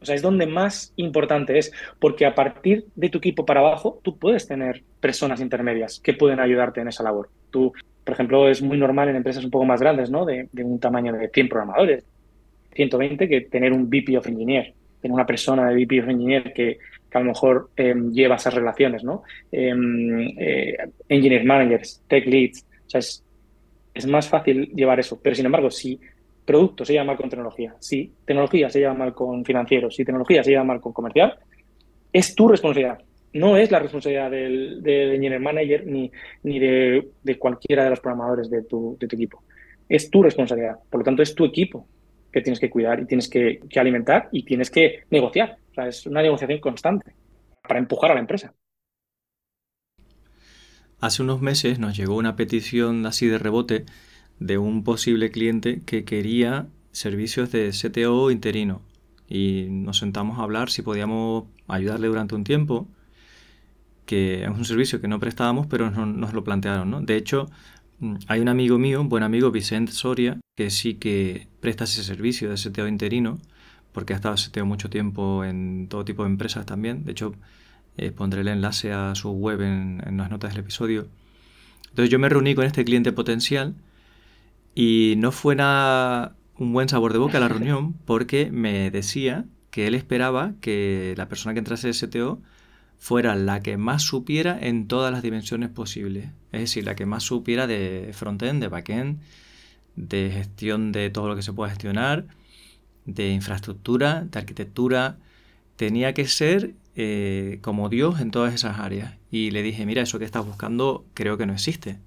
O 0.00 0.04
sea, 0.04 0.14
es 0.14 0.22
donde 0.22 0.46
más 0.46 0.92
importante 0.96 1.58
es, 1.58 1.72
porque 1.98 2.24
a 2.24 2.34
partir 2.34 2.86
de 2.94 3.08
tu 3.08 3.18
equipo 3.18 3.44
para 3.44 3.60
abajo, 3.60 4.00
tú 4.02 4.16
puedes 4.16 4.46
tener 4.46 4.84
personas 5.00 5.40
intermedias 5.40 6.00
que 6.00 6.14
pueden 6.14 6.38
ayudarte 6.38 6.80
en 6.80 6.88
esa 6.88 7.02
labor. 7.02 7.30
Tú, 7.50 7.72
por 8.04 8.14
ejemplo, 8.14 8.48
es 8.48 8.62
muy 8.62 8.78
normal 8.78 9.08
en 9.08 9.16
empresas 9.16 9.44
un 9.44 9.50
poco 9.50 9.64
más 9.64 9.80
grandes, 9.80 10.10
¿no? 10.10 10.24
De, 10.24 10.48
un 10.62 10.78
tamaño 10.78 11.12
de 11.12 11.28
100 11.28 11.48
programadores, 11.48 12.04
120, 12.74 13.28
que 13.28 13.40
tener 13.42 13.72
un 13.72 13.88
VP 13.88 14.16
of 14.16 14.26
Engineer, 14.28 14.72
tener 15.00 15.14
una 15.14 15.26
persona 15.26 15.68
de 15.68 15.74
VP 15.74 16.00
of 16.00 16.08
Engineer 16.08 16.52
que, 16.52 16.78
a 17.16 17.20
lo 17.20 17.26
mejor 17.26 17.70
em, 17.76 18.12
lleva 18.12 18.36
esas 18.36 18.54
relaciones, 18.54 19.02
¿no? 19.04 19.22
Em, 19.50 20.28
eh, 20.38 20.76
engineer 21.08 21.44
managers, 21.44 22.02
tech 22.06 22.26
leads, 22.26 22.64
o 22.86 22.90
sea, 22.90 22.98
es, 23.00 23.24
es 23.94 24.06
más 24.06 24.28
fácil 24.28 24.70
llevar 24.74 25.00
eso. 25.00 25.18
Pero 25.22 25.34
sin 25.34 25.46
embargo, 25.46 25.70
si 25.70 25.98
producto 26.44 26.84
se 26.84 26.94
lleva 26.94 27.04
mal 27.04 27.16
con 27.16 27.28
tecnología, 27.28 27.74
si 27.78 28.12
tecnología 28.24 28.70
se 28.70 28.78
lleva 28.80 28.94
mal 28.94 29.14
con 29.14 29.44
financieros, 29.44 29.94
si 29.94 30.04
tecnología 30.04 30.42
se 30.42 30.50
lleva 30.50 30.64
mal 30.64 30.80
con 30.80 30.92
comercial, 30.92 31.36
es 32.12 32.34
tu 32.34 32.48
responsabilidad. 32.48 32.98
No 33.34 33.56
es 33.58 33.70
la 33.70 33.78
responsabilidad 33.78 34.30
del, 34.30 34.82
engineer 34.86 35.40
manager 35.40 35.86
ni, 35.86 36.10
ni 36.42 36.58
de, 36.58 37.06
cualquiera 37.38 37.84
de 37.84 37.90
los 37.90 38.00
programadores 38.00 38.48
de 38.48 38.62
tu, 38.62 38.96
de 38.98 39.06
tu, 39.06 39.16
equipo. 39.16 39.42
Es 39.88 40.10
tu 40.10 40.22
responsabilidad. 40.22 40.78
Por 40.88 41.00
lo 41.00 41.04
tanto, 41.04 41.22
es 41.22 41.34
tu 41.34 41.44
equipo 41.44 41.86
que 42.32 42.40
tienes 42.40 42.58
que 42.58 42.70
cuidar 42.70 43.00
y 43.00 43.04
tienes 43.04 43.28
que, 43.28 43.60
que 43.68 43.80
alimentar 43.80 44.28
y 44.32 44.42
tienes 44.44 44.70
que 44.70 45.00
negociar. 45.10 45.58
Es 45.86 46.06
una 46.06 46.22
negociación 46.22 46.60
constante 46.60 47.14
para 47.62 47.78
empujar 47.78 48.10
a 48.10 48.14
la 48.14 48.20
empresa. 48.20 48.54
Hace 51.00 51.22
unos 51.22 51.40
meses 51.40 51.78
nos 51.78 51.96
llegó 51.96 52.16
una 52.16 52.34
petición 52.34 53.06
así 53.06 53.26
de 53.26 53.38
rebote 53.38 53.86
de 54.40 54.58
un 54.58 54.82
posible 54.82 55.30
cliente 55.30 55.82
que 55.84 56.04
quería 56.04 56.66
servicios 56.92 57.52
de 57.52 57.70
CTO 57.70 58.30
interino 58.30 58.82
y 59.28 59.66
nos 59.70 59.98
sentamos 59.98 60.38
a 60.38 60.42
hablar 60.42 60.70
si 60.70 60.82
podíamos 60.82 61.44
ayudarle 61.68 62.08
durante 62.08 62.34
un 62.34 62.44
tiempo, 62.44 62.88
que 64.06 64.42
es 64.44 64.48
un 64.48 64.64
servicio 64.64 65.00
que 65.00 65.08
no 65.08 65.20
prestábamos, 65.20 65.66
pero 65.66 65.90
nos, 65.90 66.32
lo 66.32 66.42
plantearon. 66.42 66.90
¿no? 66.90 67.00
De 67.02 67.16
hecho, 67.16 67.46
mm, 68.00 68.16
hay 68.26 68.40
un 68.40 68.48
amigo 68.48 68.78
mío, 68.78 69.00
un 69.00 69.08
buen 69.08 69.22
amigo, 69.22 69.50
Vicente 69.50 69.92
Soria, 69.92 70.40
que 70.56 70.70
sí 70.70 70.94
que 70.94 71.48
presta 71.60 71.84
ese 71.84 72.02
servicio 72.02 72.50
de 72.50 72.56
CTO 72.56 72.88
interino, 72.88 73.38
porque 73.98 74.12
ha 74.12 74.16
estado 74.16 74.36
CTO 74.36 74.64
mucho 74.64 74.88
tiempo 74.88 75.42
en 75.42 75.88
todo 75.88 76.04
tipo 76.04 76.22
de 76.22 76.30
empresas 76.30 76.64
también. 76.64 77.04
De 77.04 77.10
hecho, 77.10 77.34
eh, 77.96 78.12
pondré 78.12 78.42
el 78.42 78.46
enlace 78.46 78.92
a 78.92 79.16
su 79.16 79.32
web 79.32 79.60
en, 79.60 80.00
en 80.06 80.16
las 80.18 80.30
notas 80.30 80.52
del 80.52 80.60
episodio. 80.60 81.08
Entonces 81.88 82.08
yo 82.08 82.20
me 82.20 82.28
reuní 82.28 82.54
con 82.54 82.64
este 82.64 82.84
cliente 82.84 83.10
potencial 83.10 83.74
y 84.72 85.14
no 85.18 85.32
fue 85.32 85.56
nada 85.56 86.36
un 86.58 86.72
buen 86.72 86.88
sabor 86.88 87.12
de 87.12 87.18
boca 87.18 87.40
la 87.40 87.48
reunión 87.48 87.92
porque 88.04 88.52
me 88.52 88.92
decía 88.92 89.46
que 89.72 89.88
él 89.88 89.96
esperaba 89.96 90.52
que 90.60 91.14
la 91.16 91.28
persona 91.28 91.54
que 91.54 91.58
entrase 91.58 91.88
de 91.88 91.94
STO 91.94 92.40
fuera 92.98 93.34
la 93.34 93.62
que 93.64 93.78
más 93.78 94.02
supiera 94.02 94.56
en 94.60 94.86
todas 94.86 95.10
las 95.10 95.24
dimensiones 95.24 95.70
posibles. 95.70 96.28
Es 96.52 96.60
decir, 96.60 96.84
la 96.84 96.94
que 96.94 97.04
más 97.04 97.24
supiera 97.24 97.66
de 97.66 98.12
frontend, 98.12 98.62
de 98.62 98.68
backend, 98.68 99.18
de 99.96 100.30
gestión 100.32 100.92
de 100.92 101.10
todo 101.10 101.26
lo 101.26 101.34
que 101.34 101.42
se 101.42 101.52
pueda 101.52 101.70
gestionar, 101.70 102.37
de 103.08 103.30
infraestructura, 103.30 104.24
de 104.30 104.38
arquitectura. 104.38 105.18
Tenía 105.76 106.14
que 106.14 106.26
ser 106.26 106.74
eh, 106.96 107.58
como 107.62 107.88
Dios 107.88 108.20
en 108.20 108.30
todas 108.30 108.54
esas 108.54 108.78
áreas. 108.78 109.14
Y 109.30 109.50
le 109.50 109.62
dije, 109.62 109.86
mira, 109.86 110.02
eso 110.02 110.18
que 110.18 110.24
estás 110.24 110.44
buscando 110.46 111.06
creo 111.14 111.38
que 111.38 111.46
no 111.46 111.54
existe. 111.54 111.98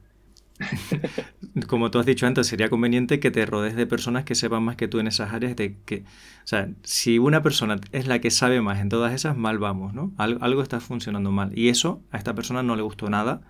como 1.67 1.89
tú 1.89 1.99
has 1.99 2.05
dicho 2.05 2.27
antes, 2.27 2.47
sería 2.47 2.69
conveniente 2.69 3.19
que 3.19 3.31
te 3.31 3.45
rodees 3.45 3.75
de 3.75 3.87
personas 3.87 4.25
que 4.25 4.35
sepan 4.35 4.63
más 4.63 4.75
que 4.75 4.87
tú 4.87 4.99
en 4.99 5.07
esas 5.07 5.33
áreas. 5.33 5.55
De 5.55 5.77
que, 5.85 6.03
o 6.43 6.47
sea, 6.47 6.69
si 6.83 7.19
una 7.19 7.41
persona 7.41 7.79
es 7.91 8.07
la 8.07 8.19
que 8.19 8.31
sabe 8.31 8.61
más 8.61 8.79
en 8.79 8.89
todas 8.89 9.13
esas, 9.13 9.35
mal 9.37 9.57
vamos, 9.59 9.93
¿no? 9.93 10.13
Algo, 10.17 10.61
está 10.61 10.79
funcionando 10.79 11.31
mal. 11.31 11.57
Y 11.57 11.69
eso 11.69 12.03
a 12.11 12.17
esta 12.17 12.35
persona 12.35 12.63
no 12.63 12.75
le 12.75 12.83
gustó 12.83 13.09
nada. 13.09 13.41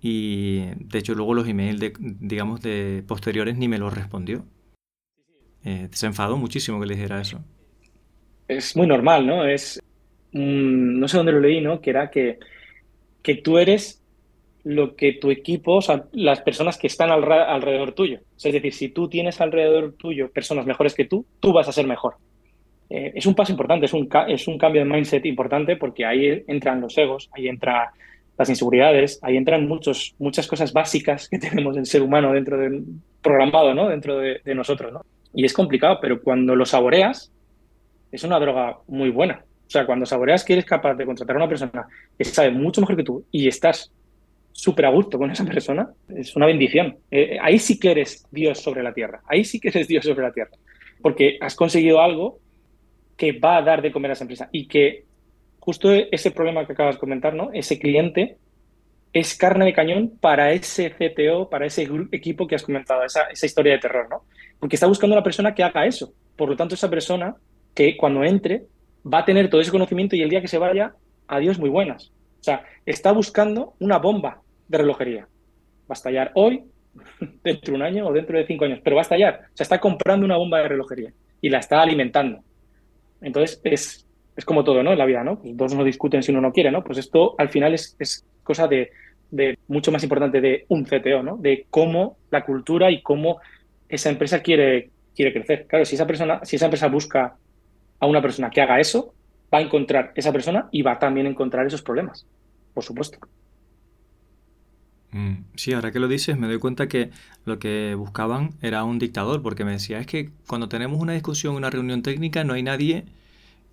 Y 0.00 0.60
de 0.76 0.98
hecho, 0.98 1.14
luego 1.14 1.34
los 1.34 1.48
emails, 1.48 1.80
de, 1.80 1.92
digamos, 1.98 2.60
de 2.62 3.04
posteriores 3.06 3.56
ni 3.56 3.68
me 3.68 3.78
los 3.78 3.94
respondió. 3.94 4.46
Eh, 5.66 5.88
se 5.90 6.06
enfadó 6.06 6.36
muchísimo 6.36 6.78
que 6.78 6.86
le 6.86 6.94
dijera 6.94 7.20
eso. 7.20 7.40
Es 8.46 8.76
muy 8.76 8.86
normal, 8.86 9.26
¿no? 9.26 9.44
Es. 9.44 9.82
no 10.30 11.08
sé 11.08 11.16
dónde 11.16 11.32
lo 11.32 11.40
leí, 11.40 11.60
¿no? 11.60 11.80
Que 11.80 11.90
era 11.90 12.08
que, 12.08 12.38
que 13.20 13.34
tú 13.34 13.58
eres 13.58 14.00
lo 14.62 14.94
que 14.94 15.14
tu 15.14 15.32
equipo, 15.32 15.74
o 15.74 15.82
sea, 15.82 16.04
las 16.12 16.40
personas 16.40 16.78
que 16.78 16.86
están 16.86 17.10
alrededor 17.10 17.92
tuyo. 17.92 18.20
Es 18.36 18.52
decir, 18.52 18.72
si 18.72 18.90
tú 18.90 19.08
tienes 19.08 19.40
alrededor 19.40 19.94
tuyo 19.94 20.30
personas 20.30 20.66
mejores 20.66 20.94
que 20.94 21.04
tú, 21.04 21.26
tú 21.40 21.52
vas 21.52 21.66
a 21.66 21.72
ser 21.72 21.86
mejor. 21.88 22.14
Eh, 22.88 23.12
es 23.16 23.26
un 23.26 23.34
paso 23.34 23.50
importante, 23.50 23.86
es 23.86 23.92
un, 23.92 24.08
es 24.28 24.46
un 24.46 24.58
cambio 24.58 24.84
de 24.84 24.88
mindset 24.88 25.26
importante 25.26 25.74
porque 25.74 26.06
ahí 26.06 26.44
entran 26.46 26.80
los 26.80 26.96
egos, 26.96 27.28
ahí 27.32 27.48
entran 27.48 27.88
las 28.38 28.48
inseguridades, 28.48 29.18
ahí 29.22 29.36
entran 29.36 29.66
muchos, 29.66 30.14
muchas 30.20 30.46
cosas 30.46 30.72
básicas 30.72 31.28
que 31.28 31.38
tenemos 31.40 31.76
el 31.76 31.86
ser 31.86 32.02
humano 32.02 32.32
dentro 32.32 32.56
del 32.56 32.84
programado, 33.20 33.74
¿no? 33.74 33.88
Dentro 33.88 34.18
de, 34.18 34.40
de 34.44 34.54
nosotros, 34.54 34.92
¿no? 34.92 35.02
Y 35.36 35.44
es 35.44 35.52
complicado, 35.52 35.98
pero 36.00 36.22
cuando 36.22 36.56
lo 36.56 36.64
saboreas, 36.64 37.30
es 38.10 38.24
una 38.24 38.40
droga 38.40 38.78
muy 38.88 39.10
buena. 39.10 39.44
O 39.66 39.70
sea, 39.70 39.84
cuando 39.84 40.06
saboreas 40.06 40.42
que 40.42 40.54
eres 40.54 40.64
capaz 40.64 40.94
de 40.94 41.04
contratar 41.04 41.36
a 41.36 41.40
una 41.40 41.48
persona 41.48 41.86
que 42.16 42.24
sabe 42.24 42.50
mucho 42.52 42.80
mejor 42.80 42.96
que 42.96 43.02
tú 43.02 43.22
y 43.30 43.46
estás 43.46 43.92
súper 44.52 44.86
a 44.86 44.90
gusto 44.90 45.18
con 45.18 45.30
esa 45.30 45.44
persona, 45.44 45.90
es 46.08 46.34
una 46.34 46.46
bendición. 46.46 46.96
Eh, 47.10 47.36
ahí 47.42 47.58
sí 47.58 47.78
que 47.78 47.90
eres 47.90 48.26
Dios 48.30 48.60
sobre 48.60 48.82
la 48.82 48.94
tierra, 48.94 49.20
ahí 49.26 49.44
sí 49.44 49.60
que 49.60 49.68
eres 49.68 49.86
Dios 49.86 50.06
sobre 50.06 50.22
la 50.22 50.32
tierra, 50.32 50.52
porque 51.02 51.36
has 51.42 51.54
conseguido 51.54 52.00
algo 52.00 52.38
que 53.18 53.32
va 53.32 53.58
a 53.58 53.62
dar 53.62 53.82
de 53.82 53.92
comer 53.92 54.12
a 54.12 54.14
esa 54.14 54.24
empresa 54.24 54.48
y 54.52 54.66
que 54.66 55.04
justo 55.58 55.92
ese 55.92 56.30
problema 56.30 56.66
que 56.66 56.72
acabas 56.72 56.94
de 56.94 57.00
comentar, 57.00 57.34
¿no? 57.34 57.50
Ese 57.52 57.78
cliente 57.78 58.38
es 59.12 59.36
carne 59.36 59.66
de 59.66 59.74
cañón 59.74 60.16
para 60.18 60.52
ese 60.52 60.90
CTO, 60.92 61.50
para 61.50 61.66
ese 61.66 61.86
equipo 62.12 62.46
que 62.46 62.54
has 62.54 62.62
comentado, 62.62 63.04
esa, 63.04 63.24
esa 63.24 63.44
historia 63.44 63.74
de 63.74 63.80
terror, 63.80 64.08
¿no? 64.08 64.22
Porque 64.58 64.76
está 64.76 64.86
buscando 64.86 65.14
una 65.14 65.22
persona 65.22 65.54
que 65.54 65.62
haga 65.62 65.86
eso. 65.86 66.12
Por 66.36 66.48
lo 66.48 66.56
tanto, 66.56 66.74
esa 66.74 66.90
persona 66.90 67.34
que 67.74 67.96
cuando 67.96 68.24
entre 68.24 68.66
va 69.04 69.18
a 69.18 69.24
tener 69.24 69.48
todo 69.50 69.60
ese 69.60 69.70
conocimiento 69.70 70.16
y 70.16 70.22
el 70.22 70.30
día 70.30 70.40
que 70.40 70.48
se 70.48 70.58
vaya, 70.58 70.94
adiós 71.28 71.58
muy 71.58 71.70
buenas. 71.70 72.12
O 72.40 72.42
sea, 72.42 72.64
está 72.84 73.12
buscando 73.12 73.74
una 73.80 73.98
bomba 73.98 74.40
de 74.68 74.78
relojería. 74.78 75.22
Va 75.22 75.90
a 75.90 75.92
estallar 75.94 76.32
hoy, 76.34 76.64
dentro 77.44 77.72
de 77.72 77.76
un 77.76 77.82
año 77.82 78.06
o 78.06 78.12
dentro 78.12 78.38
de 78.38 78.46
cinco 78.46 78.64
años, 78.64 78.80
pero 78.82 78.96
va 78.96 79.02
a 79.02 79.08
estallar. 79.08 79.40
O 79.52 79.56
sea, 79.56 79.64
está 79.64 79.80
comprando 79.80 80.24
una 80.24 80.36
bomba 80.36 80.58
de 80.58 80.68
relojería 80.68 81.12
y 81.40 81.48
la 81.48 81.58
está 81.58 81.80
alimentando. 81.80 82.40
Entonces, 83.20 83.60
es, 83.64 84.06
es 84.36 84.44
como 84.44 84.64
todo, 84.64 84.82
¿no? 84.82 84.92
En 84.92 84.98
la 84.98 85.06
vida, 85.06 85.24
¿no? 85.24 85.38
Pues 85.38 85.56
dos 85.56 85.74
no 85.74 85.84
discuten 85.84 86.22
si 86.22 86.32
uno 86.32 86.40
no 86.40 86.52
quiere, 86.52 86.70
¿no? 86.70 86.82
Pues 86.84 86.98
esto 86.98 87.34
al 87.38 87.48
final 87.48 87.74
es, 87.74 87.96
es 87.98 88.24
cosa 88.42 88.66
de, 88.68 88.90
de, 89.30 89.58
mucho 89.68 89.92
más 89.92 90.02
importante 90.02 90.40
de 90.40 90.64
un 90.68 90.84
CTO, 90.84 91.22
¿no? 91.22 91.36
De 91.36 91.66
cómo 91.70 92.16
la 92.30 92.44
cultura 92.44 92.90
y 92.90 93.02
cómo 93.02 93.38
esa 93.88 94.10
empresa 94.10 94.42
quiere, 94.42 94.90
quiere 95.14 95.32
crecer. 95.32 95.66
Claro, 95.66 95.84
si 95.84 95.94
esa 95.94 96.06
persona, 96.06 96.40
si 96.44 96.56
esa 96.56 96.66
empresa 96.66 96.88
busca 96.88 97.36
a 98.00 98.06
una 98.06 98.22
persona 98.22 98.50
que 98.50 98.60
haga 98.60 98.80
eso, 98.80 99.14
va 99.52 99.58
a 99.58 99.62
encontrar 99.62 100.12
esa 100.16 100.32
persona 100.32 100.68
y 100.72 100.82
va 100.82 100.98
también 100.98 101.26
a 101.26 101.30
encontrar 101.30 101.66
esos 101.66 101.82
problemas, 101.82 102.26
por 102.74 102.84
supuesto. 102.84 103.18
Mm, 105.12 105.44
sí, 105.54 105.72
ahora 105.72 105.92
que 105.92 106.00
lo 106.00 106.08
dices, 106.08 106.36
me 106.36 106.46
doy 106.46 106.58
cuenta 106.58 106.88
que 106.88 107.10
lo 107.44 107.58
que 107.58 107.94
buscaban 107.94 108.50
era 108.60 108.84
un 108.84 108.98
dictador, 108.98 109.42
porque 109.42 109.64
me 109.64 109.72
decía, 109.72 109.98
es 109.98 110.06
que 110.06 110.30
cuando 110.46 110.68
tenemos 110.68 111.00
una 111.00 111.12
discusión, 111.14 111.54
una 111.54 111.70
reunión 111.70 112.02
técnica, 112.02 112.44
no 112.44 112.54
hay 112.54 112.62
nadie 112.62 113.04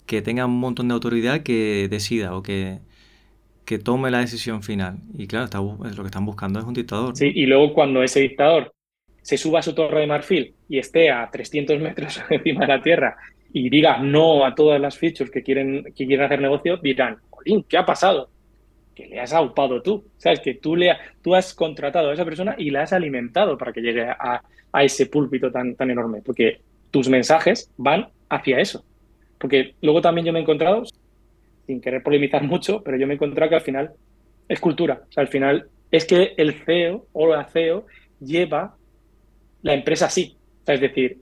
que 0.05 0.21
tenga 0.21 0.45
un 0.45 0.59
montón 0.59 0.89
de 0.89 0.95
autoridad 0.95 1.43
que 1.43 1.87
decida 1.89 2.35
o 2.35 2.43
que, 2.43 2.79
que 3.65 3.79
tome 3.79 4.11
la 4.11 4.19
decisión 4.19 4.63
final. 4.63 4.99
Y 5.17 5.27
claro, 5.27 5.45
está, 5.45 5.59
lo 5.59 5.77
que 6.03 6.07
están 6.07 6.25
buscando 6.25 6.59
es 6.59 6.65
un 6.65 6.73
dictador. 6.73 7.15
Sí, 7.15 7.31
y 7.33 7.45
luego 7.45 7.73
cuando 7.73 8.03
ese 8.03 8.21
dictador 8.21 8.73
se 9.23 9.37
suba 9.37 9.59
a 9.59 9.63
su 9.63 9.73
torre 9.73 10.01
de 10.01 10.07
marfil 10.07 10.53
y 10.69 10.77
esté 10.77 11.09
a 11.09 11.27
300 11.31 11.79
metros 11.79 12.21
encima 12.29 12.61
de 12.61 12.67
la 12.67 12.81
Tierra 12.81 13.17
y 13.51 13.69
diga 13.69 13.97
no 13.97 14.45
a 14.45 14.53
todas 14.53 14.79
las 14.79 14.97
features 14.97 15.31
que 15.31 15.41
quieren, 15.41 15.83
que 15.95 16.05
quieren 16.05 16.25
hacer 16.25 16.41
negocio, 16.41 16.77
dirán, 16.77 17.17
Jolín, 17.29 17.63
¿qué 17.67 17.77
ha 17.77 17.85
pasado? 17.85 18.29
Que 18.93 19.07
le 19.07 19.19
has 19.19 19.31
aupado 19.31 19.81
tú. 19.81 20.03
¿Sabes? 20.17 20.39
Que 20.39 20.55
tú, 20.55 20.75
le, 20.75 20.91
tú 21.21 21.35
has 21.35 21.53
contratado 21.53 22.09
a 22.09 22.13
esa 22.13 22.25
persona 22.25 22.55
y 22.57 22.69
la 22.69 22.81
has 22.81 22.93
alimentado 22.93 23.57
para 23.57 23.71
que 23.71 23.81
llegue 23.81 24.03
a, 24.03 24.43
a 24.71 24.83
ese 24.83 25.05
púlpito 25.05 25.51
tan, 25.51 25.75
tan 25.75 25.89
enorme. 25.91 26.21
Porque 26.23 26.61
tus 26.91 27.07
mensajes 27.09 27.71
van 27.77 28.07
hacia 28.29 28.59
eso. 28.59 28.83
Porque 29.37 29.75
luego 29.81 30.01
también 30.01 30.25
yo 30.25 30.33
me 30.33 30.39
he 30.39 30.41
encontrado, 30.41 30.83
sin 31.67 31.79
querer 31.79 32.01
polemizar 32.01 32.43
mucho, 32.43 32.81
pero 32.83 32.97
yo 32.97 33.05
me 33.05 33.13
he 33.13 33.15
encontrado 33.15 33.49
que 33.49 33.55
al 33.55 33.61
final 33.61 33.91
es 34.47 34.59
cultura. 34.59 35.03
O 35.09 35.11
sea, 35.11 35.21
al 35.21 35.27
final 35.27 35.67
es 35.91 36.05
que 36.05 36.33
el 36.37 36.53
CEO 36.53 37.05
o 37.13 37.27
la 37.27 37.45
CEO 37.45 37.85
lleva 38.19 38.75
la 39.63 39.73
empresa 39.73 40.09
sea, 40.09 40.25
es 40.67 40.81
decir, 40.81 41.17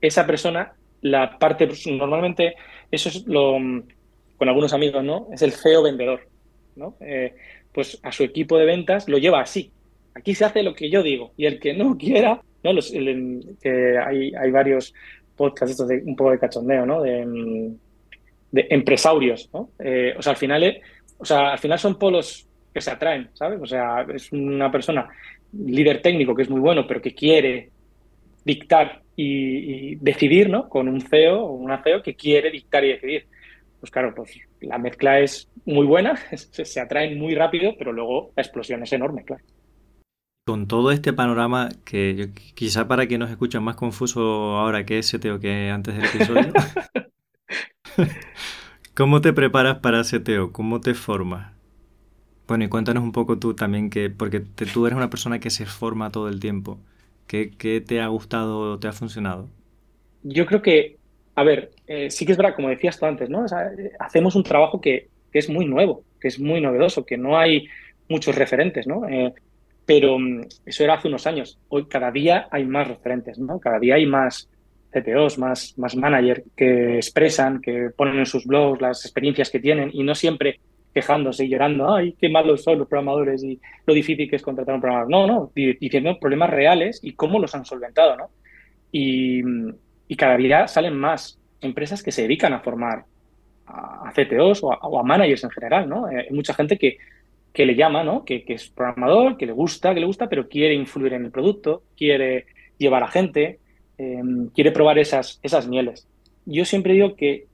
esa 0.00 0.26
persona 0.26 0.72
la 1.00 1.38
parte, 1.38 1.66
pues, 1.66 1.86
normalmente 1.86 2.54
eso 2.90 3.08
es 3.08 3.26
lo, 3.26 3.54
con 4.36 4.48
algunos 4.48 4.72
amigos, 4.72 5.02
¿no? 5.04 5.28
Es 5.32 5.42
el 5.42 5.52
CEO 5.52 5.82
vendedor, 5.82 6.28
¿no? 6.76 6.94
Eh, 7.00 7.34
pues 7.72 7.98
a 8.02 8.12
su 8.12 8.24
equipo 8.24 8.56
de 8.58 8.64
ventas 8.64 9.08
lo 9.08 9.18
lleva 9.18 9.40
así. 9.40 9.70
Aquí 10.14 10.34
se 10.34 10.44
hace 10.44 10.62
lo 10.62 10.74
que 10.74 10.90
yo 10.90 11.02
digo 11.02 11.32
y 11.36 11.46
el 11.46 11.60
que 11.60 11.74
no 11.74 11.96
quiera, 11.98 12.40
¿no? 12.62 12.72
Los, 12.72 12.92
hay, 12.92 14.32
hay 14.34 14.50
varios 14.50 14.94
podcasts 15.36 15.72
estos 15.72 15.88
de 15.88 16.02
un 16.04 16.16
poco 16.16 16.32
de 16.32 16.38
cachondeo, 16.38 16.86
¿no? 16.86 17.02
De, 17.02 17.74
de 18.50 18.66
empresarios, 18.70 19.50
¿no? 19.52 19.70
Eh, 19.78 20.14
o 20.16 20.22
sea, 20.22 20.32
al 20.32 20.36
final, 20.36 20.62
eh, 20.64 20.80
o 21.18 21.24
sea, 21.24 21.52
al 21.52 21.58
final 21.58 21.78
son 21.78 21.98
polos 21.98 22.46
que 22.72 22.80
se 22.80 22.90
atraen, 22.90 23.30
¿sabes? 23.34 23.60
O 23.60 23.66
sea, 23.66 24.06
es 24.14 24.32
una 24.32 24.70
persona 24.70 25.08
líder 25.52 26.02
técnico 26.02 26.34
que 26.34 26.42
es 26.42 26.50
muy 26.50 26.60
bueno, 26.60 26.86
pero 26.86 27.00
que 27.00 27.14
quiere 27.14 27.70
dictar 28.44 29.02
y, 29.16 29.96
decidir, 29.96 30.48
¿no? 30.48 30.68
Con 30.68 30.88
un 30.88 31.00
CEO 31.00 31.44
o 31.44 31.52
una 31.52 31.82
CEO 31.82 32.02
que 32.02 32.14
quiere 32.14 32.50
dictar 32.50 32.84
y 32.84 32.88
decidir. 32.88 33.26
Pues 33.80 33.90
claro, 33.90 34.14
pues 34.14 34.38
la 34.60 34.78
mezcla 34.78 35.20
es 35.20 35.48
muy 35.64 35.86
buena, 35.86 36.16
se, 36.34 36.80
atraen 36.80 37.18
muy 37.18 37.34
rápido, 37.34 37.74
pero 37.78 37.92
luego 37.92 38.32
la 38.36 38.42
explosión 38.42 38.82
es 38.82 38.92
enorme, 38.92 39.24
claro. 39.24 39.42
Con 40.46 40.66
todo 40.66 40.92
este 40.92 41.12
panorama, 41.12 41.68
que 41.84 42.30
quizá 42.54 42.88
para 42.88 43.06
quien 43.06 43.20
nos 43.20 43.30
escucha 43.30 43.60
más 43.60 43.76
confuso 43.76 44.56
ahora 44.56 44.86
que 44.86 45.00
CTO 45.00 45.38
que 45.38 45.68
antes 45.70 45.94
del 45.94 46.06
episodio, 46.06 46.52
¿cómo 48.94 49.20
te 49.20 49.32
preparas 49.32 49.80
para 49.80 50.02
CTO? 50.02 50.52
¿Cómo 50.52 50.80
te 50.80 50.94
formas? 50.94 51.57
Bueno, 52.48 52.64
y 52.64 52.68
cuéntanos 52.68 53.02
un 53.02 53.12
poco 53.12 53.38
tú 53.38 53.52
también, 53.52 53.90
que 53.90 54.08
porque 54.08 54.40
tú 54.40 54.86
eres 54.86 54.96
una 54.96 55.10
persona 55.10 55.38
que 55.38 55.50
se 55.50 55.66
forma 55.66 56.10
todo 56.10 56.30
el 56.30 56.40
tiempo. 56.40 56.78
¿Qué, 57.26 57.84
te 57.86 58.00
ha 58.00 58.06
gustado 58.06 58.72
o 58.72 58.78
te 58.78 58.88
ha 58.88 58.92
funcionado? 58.92 59.50
Yo 60.22 60.46
creo 60.46 60.62
que, 60.62 60.96
a 61.34 61.44
ver, 61.44 61.70
eh, 61.86 62.10
sí 62.10 62.24
que 62.24 62.32
es 62.32 62.38
verdad, 62.38 62.56
como 62.56 62.70
decías 62.70 62.98
tú 62.98 63.04
antes, 63.04 63.28
¿no? 63.28 63.44
hacemos 63.98 64.34
un 64.34 64.44
trabajo 64.44 64.80
que, 64.80 65.08
es 65.30 65.50
muy 65.50 65.66
nuevo, 65.66 66.02
que 66.18 66.28
es 66.28 66.40
muy 66.40 66.62
novedoso, 66.62 67.04
que 67.04 67.18
no 67.18 67.38
hay 67.38 67.68
muchos 68.08 68.34
referentes, 68.34 68.86
¿no? 68.86 69.06
Eh, 69.06 69.32
pero 69.84 70.18
mm, 70.18 70.46
eso 70.64 70.84
era 70.84 70.94
hace 70.94 71.08
unos 71.08 71.26
años. 71.26 71.58
Hoy 71.68 71.84
cada 71.86 72.10
día 72.10 72.48
hay 72.50 72.64
más 72.64 72.88
referentes, 72.88 73.38
¿no? 73.38 73.60
Cada 73.60 73.78
día 73.78 73.96
hay 73.96 74.06
más 74.06 74.48
CTOs, 74.90 75.38
más, 75.38 75.76
más 75.76 75.94
managers 75.94 76.42
que 76.56 76.96
expresan, 76.96 77.60
que 77.60 77.90
ponen 77.94 78.18
en 78.18 78.26
sus 78.26 78.46
blogs 78.46 78.80
las 78.80 79.04
experiencias 79.04 79.50
que 79.50 79.60
tienen 79.60 79.90
y 79.92 80.02
no 80.02 80.14
siempre 80.14 80.60
quejándose 80.92 81.44
y 81.44 81.48
llorando, 81.48 81.94
ay, 81.94 82.14
qué 82.18 82.28
malos 82.28 82.62
son 82.62 82.78
los 82.78 82.88
programadores 82.88 83.42
y 83.44 83.60
lo 83.86 83.94
difícil 83.94 84.28
que 84.28 84.36
es 84.36 84.42
contratar 84.42 84.72
a 84.72 84.76
un 84.76 84.80
programador. 84.80 85.10
No, 85.10 85.26
no, 85.26 85.52
diciendo 85.54 86.18
problemas 86.18 86.50
reales 86.50 87.00
y 87.02 87.12
cómo 87.12 87.38
los 87.38 87.54
han 87.54 87.64
solventado, 87.64 88.16
¿no? 88.16 88.30
Y, 88.92 89.42
cada 90.16 90.36
día 90.36 90.66
salen 90.66 90.96
más 90.96 91.38
empresas 91.60 92.02
que 92.02 92.10
se 92.10 92.22
dedican 92.22 92.52
a 92.52 92.60
formar 92.60 93.04
a 93.66 94.10
CTOs 94.12 94.62
o 94.62 94.98
a, 94.98 95.02
managers 95.02 95.44
en 95.44 95.50
general, 95.50 95.88
¿no? 95.88 96.10
Eh, 96.10 96.26
hay 96.28 96.34
mucha 96.34 96.54
gente 96.54 96.78
que, 96.78 96.96
que 97.52 97.66
le 97.66 97.74
llama, 97.74 98.02
¿no? 98.02 98.24
Que, 98.24 98.44
es 98.46 98.68
programador, 98.68 99.36
que 99.36 99.46
le 99.46 99.52
gusta, 99.52 99.92
que 99.94 100.00
le 100.00 100.06
gusta, 100.06 100.28
pero 100.28 100.48
quiere 100.48 100.74
influir 100.74 101.12
en 101.12 101.26
el 101.26 101.30
producto, 101.30 101.82
quiere 101.96 102.46
llevar 102.78 103.02
a 103.02 103.08
gente, 103.08 103.58
em, 103.98 104.48
quiere 104.50 104.72
probar 104.72 104.98
esas, 104.98 105.38
esas 105.42 105.68
mieles. 105.68 106.08
Yo 106.46 106.64
siempre 106.64 106.94
digo 106.94 107.14
que 107.14 107.46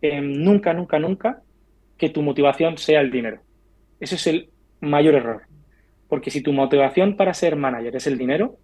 em, 0.00 0.32
nunca, 0.42 0.72
nunca, 0.72 0.98
nunca 0.98 1.42
que 2.00 2.08
tu 2.08 2.22
motivación 2.22 2.78
sea 2.78 3.02
el 3.02 3.10
dinero. 3.10 3.42
Ese 4.00 4.14
es 4.14 4.26
el 4.26 4.48
mayor 4.80 5.14
error. 5.14 5.42
Porque 6.08 6.30
si 6.30 6.40
tu 6.42 6.50
motivación 6.50 7.14
para 7.14 7.34
ser 7.34 7.56
manager 7.56 7.94
es 7.94 8.06
el 8.06 8.16
dinero, 8.16 8.56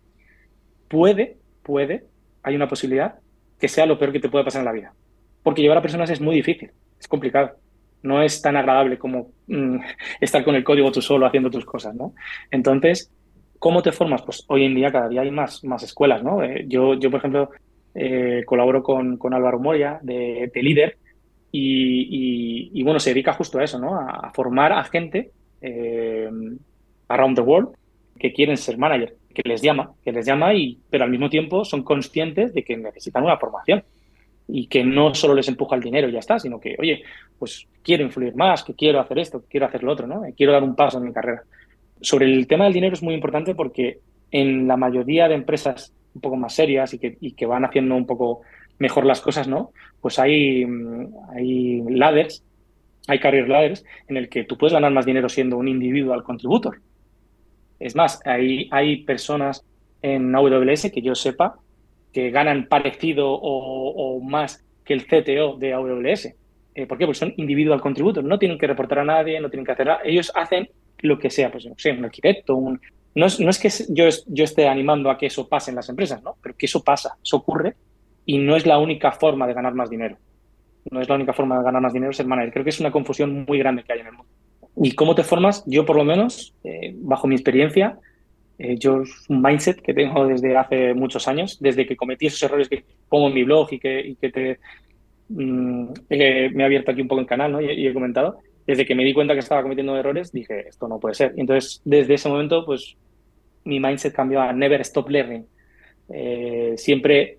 puede, 0.89 1.37
puede, 1.63 2.05
hay 2.43 2.57
una 2.57 2.67
posibilidad 2.67 3.17
que 3.61 3.69
sea 3.69 3.85
lo 3.85 3.99
peor 3.99 4.13
que 4.13 4.21
te 4.21 4.31
puede 4.31 4.47
pasar 4.47 4.61
en 4.61 4.65
la 4.65 4.73
vida. 4.73 4.95
Porque 5.43 5.61
llevar 5.61 5.77
a 5.77 5.83
personas 5.83 6.09
es 6.09 6.19
muy 6.19 6.35
difícil, 6.35 6.71
es 6.99 7.07
complicado. 7.07 7.57
No 8.03 8.23
es 8.23 8.41
tan 8.41 8.57
agradable 8.57 8.97
como 8.97 9.33
mm, 9.49 9.81
estar 10.23 10.43
con 10.43 10.55
el 10.55 10.65
código 10.65 10.91
tú 10.91 11.03
solo 11.03 11.27
haciendo 11.27 11.51
tus 11.51 11.67
cosas, 11.67 11.95
¿no? 11.95 12.15
Entonces, 12.51 13.13
¿cómo 13.59 13.83
te 13.83 13.93
formas? 13.93 14.23
Pues 14.23 14.45
hoy 14.49 14.65
en 14.65 14.75
día 14.75 14.91
cada 14.91 15.11
día 15.11 15.21
hay 15.21 15.31
más, 15.31 15.63
más 15.63 15.83
escuelas, 15.83 16.23
¿no? 16.23 16.43
Eh, 16.43 16.65
yo, 16.67 16.95
yo, 16.95 17.11
por 17.11 17.19
ejemplo, 17.19 17.51
eh, 17.95 18.45
colaboro 18.47 18.83
con, 18.83 19.19
con 19.19 19.35
Álvaro 19.35 19.61
Moria 19.61 19.99
de, 20.03 20.51
de 20.55 20.63
Líder, 20.63 20.97
y, 21.53 22.83
bueno, 22.83 23.01
se 23.01 23.11
dedica 23.11 23.33
justo 23.33 23.59
a 23.59 23.65
eso, 23.65 23.79
¿no? 23.79 23.99
A, 23.99 24.31
formar 24.35 24.73
a 24.73 24.85
gente 24.85 25.31
eh, 25.61 26.29
around 27.09 27.37
the 27.37 27.43
world 27.43 27.75
que 28.19 28.33
quieren 28.33 28.57
ser 28.57 28.79
manager, 28.79 29.17
que 29.35 29.43
les 29.45 29.63
llama, 29.63 29.93
que 30.05 30.13
les 30.13 30.27
llama, 30.27 30.55
y, 30.55 30.79
pero 30.91 31.05
al 31.05 31.11
mismo 31.11 31.29
tiempo 31.29 31.65
son 31.65 31.83
conscientes 31.83 32.55
de 32.55 32.65
que 32.65 32.77
necesitan 32.77 33.25
una 33.25 33.39
formación 33.39 33.85
y 34.49 34.69
que 34.69 34.85
no 34.85 35.15
solo 35.15 35.35
les 35.35 35.49
empuja 35.49 35.77
el 35.77 35.83
dinero 35.83 36.09
y 36.09 36.13
ya 36.13 36.21
está, 36.21 36.39
sino 36.39 36.61
que, 36.61 36.77
oye, 36.79 37.03
pues 37.39 37.67
quiero 37.83 38.05
influir 38.05 38.35
más, 38.37 38.63
que 38.63 38.75
quiero 38.75 39.01
hacer 39.01 39.19
esto, 39.19 39.45
quiero 39.49 39.67
hacer 39.67 39.83
lo 39.83 39.93
otro, 39.93 40.07
¿no? 40.07 40.23
Quiero 40.37 40.53
dar 40.53 40.63
un 40.63 40.77
paso 40.77 40.99
en 40.99 41.05
mi 41.05 41.13
carrera. 41.13 41.43
Sobre 42.01 42.27
el 42.27 42.47
tema 42.47 42.65
del 42.65 42.75
dinero 42.75 42.95
es 42.95 43.03
muy 43.03 43.15
importante 43.15 43.55
porque 43.55 44.01
en 44.31 44.69
la 44.69 44.77
mayoría 44.77 45.29
de 45.29 45.35
empresas 45.35 45.93
un 46.15 46.21
poco 46.21 46.37
más 46.37 46.55
serias 46.55 46.95
y 46.95 46.99
que, 46.99 47.17
y 47.21 47.33
que 47.33 47.47
van 47.47 47.65
haciendo 47.65 47.95
un 47.95 48.07
poco 48.07 48.43
mejor 48.79 49.07
las 49.07 49.21
cosas, 49.21 49.49
¿no? 49.49 49.73
Pues 50.01 50.19
hay, 50.19 50.65
mm, 50.65 51.15
hay 51.35 51.83
ladders, 51.89 52.45
hay 53.09 53.19
career 53.19 53.49
ladders 53.49 53.85
en 54.09 54.17
el 54.17 54.29
que 54.29 54.45
tú 54.45 54.57
puedes 54.57 54.73
ganar 54.73 54.93
más 54.93 55.07
dinero 55.07 55.29
siendo 55.29 55.57
un 55.57 55.69
individual 55.69 56.23
contributor. 56.23 56.81
Es 57.79 57.95
más, 57.95 58.21
hay, 58.25 58.69
hay 58.71 59.05
personas 59.05 59.65
en 60.03 60.35
AWS 60.35 60.91
que 60.91 61.03
yo 61.03 61.15
sepa 61.15 61.57
que 62.13 62.31
ganan 62.31 62.67
parecido 62.69 63.29
o, 63.31 64.21
más 64.21 64.65
que 64.85 64.95
el 64.95 65.07
CTO 65.07 65.57
de 65.59 65.75
AWS. 65.75 66.35
Eh, 66.75 66.87
¿Por 66.87 66.99
qué? 66.99 67.05
Porque 67.05 67.19
son 67.19 67.35
individual 67.37 67.81
contributor, 67.81 68.25
no 68.25 68.39
tienen 68.39 68.59
que 68.59 68.67
reportar 68.67 69.01
a 69.01 69.05
nadie, 69.05 69.41
no 69.41 69.51
tienen 69.51 69.67
que 69.67 69.73
hacer 69.73 69.87
nada. 69.87 70.01
Ellos 70.05 70.33
hacen 70.35 70.69
lo 71.01 71.19
que 71.19 71.31
sea, 71.31 71.51
pues 71.51 71.67
no 71.67 71.75
sé, 71.77 71.93
un 71.93 72.05
arquitecto, 72.05 72.57
un... 72.57 72.81
No 73.15 73.27
es, 73.27 73.41
no 73.41 73.49
es 73.49 73.59
que 73.59 73.71
yo, 73.89 74.05
yo 74.27 74.45
esté 74.45 74.69
animando 74.69 75.11
a 75.11 75.17
que 75.17 75.27
eso 75.27 75.49
pase 75.49 75.71
en 75.71 75.77
las 75.77 75.89
empresas, 75.89 76.23
¿no? 76.23 76.37
Pero 76.43 76.55
que 76.57 76.67
eso 76.67 76.83
pasa, 76.83 77.17
eso 77.23 77.39
ocurre 77.39 77.77
y 78.27 78.39
no 78.39 78.57
es 78.57 78.67
la 78.67 78.79
única 78.79 79.13
forma 79.13 79.47
de 79.47 79.55
ganar 79.55 79.75
más 79.75 79.89
dinero. 79.89 80.19
No 80.91 81.01
es 81.01 81.09
la 81.09 81.15
única 81.15 81.33
forma 81.33 81.59
de 81.59 81.65
ganar 81.65 81.81
más 81.81 81.93
dinero 81.93 82.13
ser 82.13 82.27
manager. 82.27 82.53
Creo 82.53 82.65
que 82.65 82.71
es 82.71 82.81
una 82.81 82.91
confusión 82.91 83.45
muy 83.47 83.59
grande 83.59 83.83
que 83.83 83.93
hay 83.93 84.01
en 84.01 84.09
el 84.09 84.13
mundo. 84.13 84.31
¿Y 84.83 84.93
cómo 84.93 85.15
te 85.15 85.23
formas? 85.23 85.65
Yo, 85.67 85.87
por 85.87 85.97
lo 85.97 86.05
menos, 86.05 86.55
eh, 86.63 86.93
bajo 86.97 87.27
mi 87.27 87.35
experiencia, 87.35 87.99
eh, 88.59 88.77
yo 88.79 89.03
es 89.03 89.29
un 89.29 89.41
mindset 89.41 89.81
que 89.81 89.95
tengo 89.95 90.27
desde 90.27 90.57
hace 90.57 90.95
muchos 90.95 91.29
años, 91.29 91.59
desde 91.61 91.87
que 91.87 91.97
cometí 91.97 92.27
esos 92.27 92.43
errores 92.43 92.69
que 92.69 92.85
pongo 93.09 93.29
en 93.29 93.35
mi 93.35 93.45
blog 93.45 93.73
y 93.73 93.79
que, 93.79 94.17
que 94.21 94.59
mm, 95.29 95.89
me 96.09 96.47
he 96.49 96.65
abierto 96.65 96.91
aquí 96.91 97.01
un 97.01 97.09
poco 97.09 97.21
el 97.21 97.27
canal 97.27 97.53
¿no? 97.53 97.61
y, 97.61 97.87
he 97.87 97.95
comentado, 97.95 98.39
desde 98.67 98.85
que 98.85 98.95
me 98.95 99.05
di 99.05 99.15
cuenta 99.15 99.35
que 99.35 99.41
estaba 99.41 99.63
cometiendo 99.63 99.97
errores, 99.97 100.33
dije, 100.33 100.69
esto 100.69 100.89
no 100.89 100.99
puede 100.99 101.15
ser. 101.15 101.33
Y 101.37 101.41
entonces, 101.41 101.81
desde 101.85 102.15
ese 102.15 102.29
momento, 102.29 102.65
pues 102.67 102.97
mi 103.65 103.81
mindset 103.81 104.15
cambió 104.15 104.41
a 104.41 104.53
never 104.53 104.81
stop 104.83 105.09
learning. 105.09 105.47
Eh, 106.09 106.75
siempre, 106.77 107.39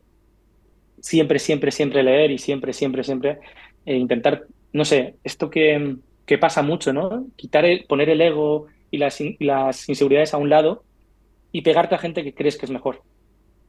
siempre, 0.99 1.39
siempre, 1.39 1.71
siempre 1.71 2.03
leer 2.03 2.31
y 2.31 2.37
siempre, 2.37 2.73
siempre, 2.73 3.03
siempre 3.03 3.39
intentar, 3.85 4.45
no 4.73 4.83
sé, 4.85 5.15
esto 5.23 5.49
que 5.49 5.97
que 6.27 6.37
pasa 6.37 6.61
mucho, 6.61 6.93
¿no? 6.93 7.25
Quitar 7.35 7.65
el, 7.65 7.85
poner 7.85 8.09
el 8.09 8.21
ego 8.21 8.67
y 8.91 8.97
las, 8.97 9.17
las 9.39 9.89
inseguridades 9.89 10.33
a 10.33 10.37
un 10.37 10.49
lado 10.49 10.83
y 11.51 11.61
pegarte 11.61 11.95
a 11.95 11.99
gente 11.99 12.23
que 12.23 12.35
crees 12.35 12.57
que 12.57 12.65
es 12.65 12.71
mejor. 12.71 13.01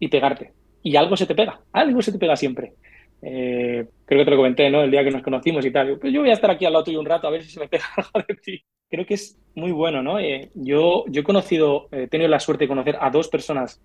Y 0.01 0.09
pegarte. 0.09 0.53
Y 0.83 0.97
algo 0.97 1.17
se 1.17 1.27
te 1.27 1.35
pega, 1.35 1.61
algo 1.73 2.03
se 2.03 2.13
te 2.13 2.19
pega 2.19 2.37
siempre. 2.37 2.75
Eh, 3.23 3.87
creo 4.05 4.21
que 4.21 4.25
te 4.25 4.31
lo 4.31 4.37
comenté, 4.37 4.71
¿no? 4.71 4.83
El 4.83 4.91
día 4.91 5.05
que 5.05 5.13
nos 5.13 5.23
conocimos 5.23 5.65
y 5.65 5.71
tal. 5.71 5.99
Pues 5.99 6.13
yo 6.13 6.21
voy 6.21 6.31
a 6.31 6.35
estar 6.35 6.51
aquí 6.51 6.65
al 6.67 6.73
lado 6.73 6.85
tuyo 6.85 6.99
un 6.99 7.07
rato 7.07 7.29
a 7.29 7.31
ver 7.31 7.45
si 7.45 7.51
se 7.51 7.61
me 7.61 7.69
pega 7.69 7.85
algo 7.97 8.27
de 8.27 8.35
ti. 8.35 8.61
Creo 8.91 9.07
que 9.07 9.15
es 9.15 9.39
muy 9.55 9.71
bueno, 9.71 10.03
¿no? 10.03 10.19
Eh, 10.19 10.51
yo, 10.55 11.05
yo 11.07 11.21
he 11.21 11.25
conocido, 11.25 11.89
he 11.93 12.09
tenido 12.09 12.29
la 12.29 12.41
suerte 12.41 12.65
de 12.65 12.69
conocer 12.69 12.97
a 13.01 13.11
dos 13.11 13.29
personas 13.29 13.81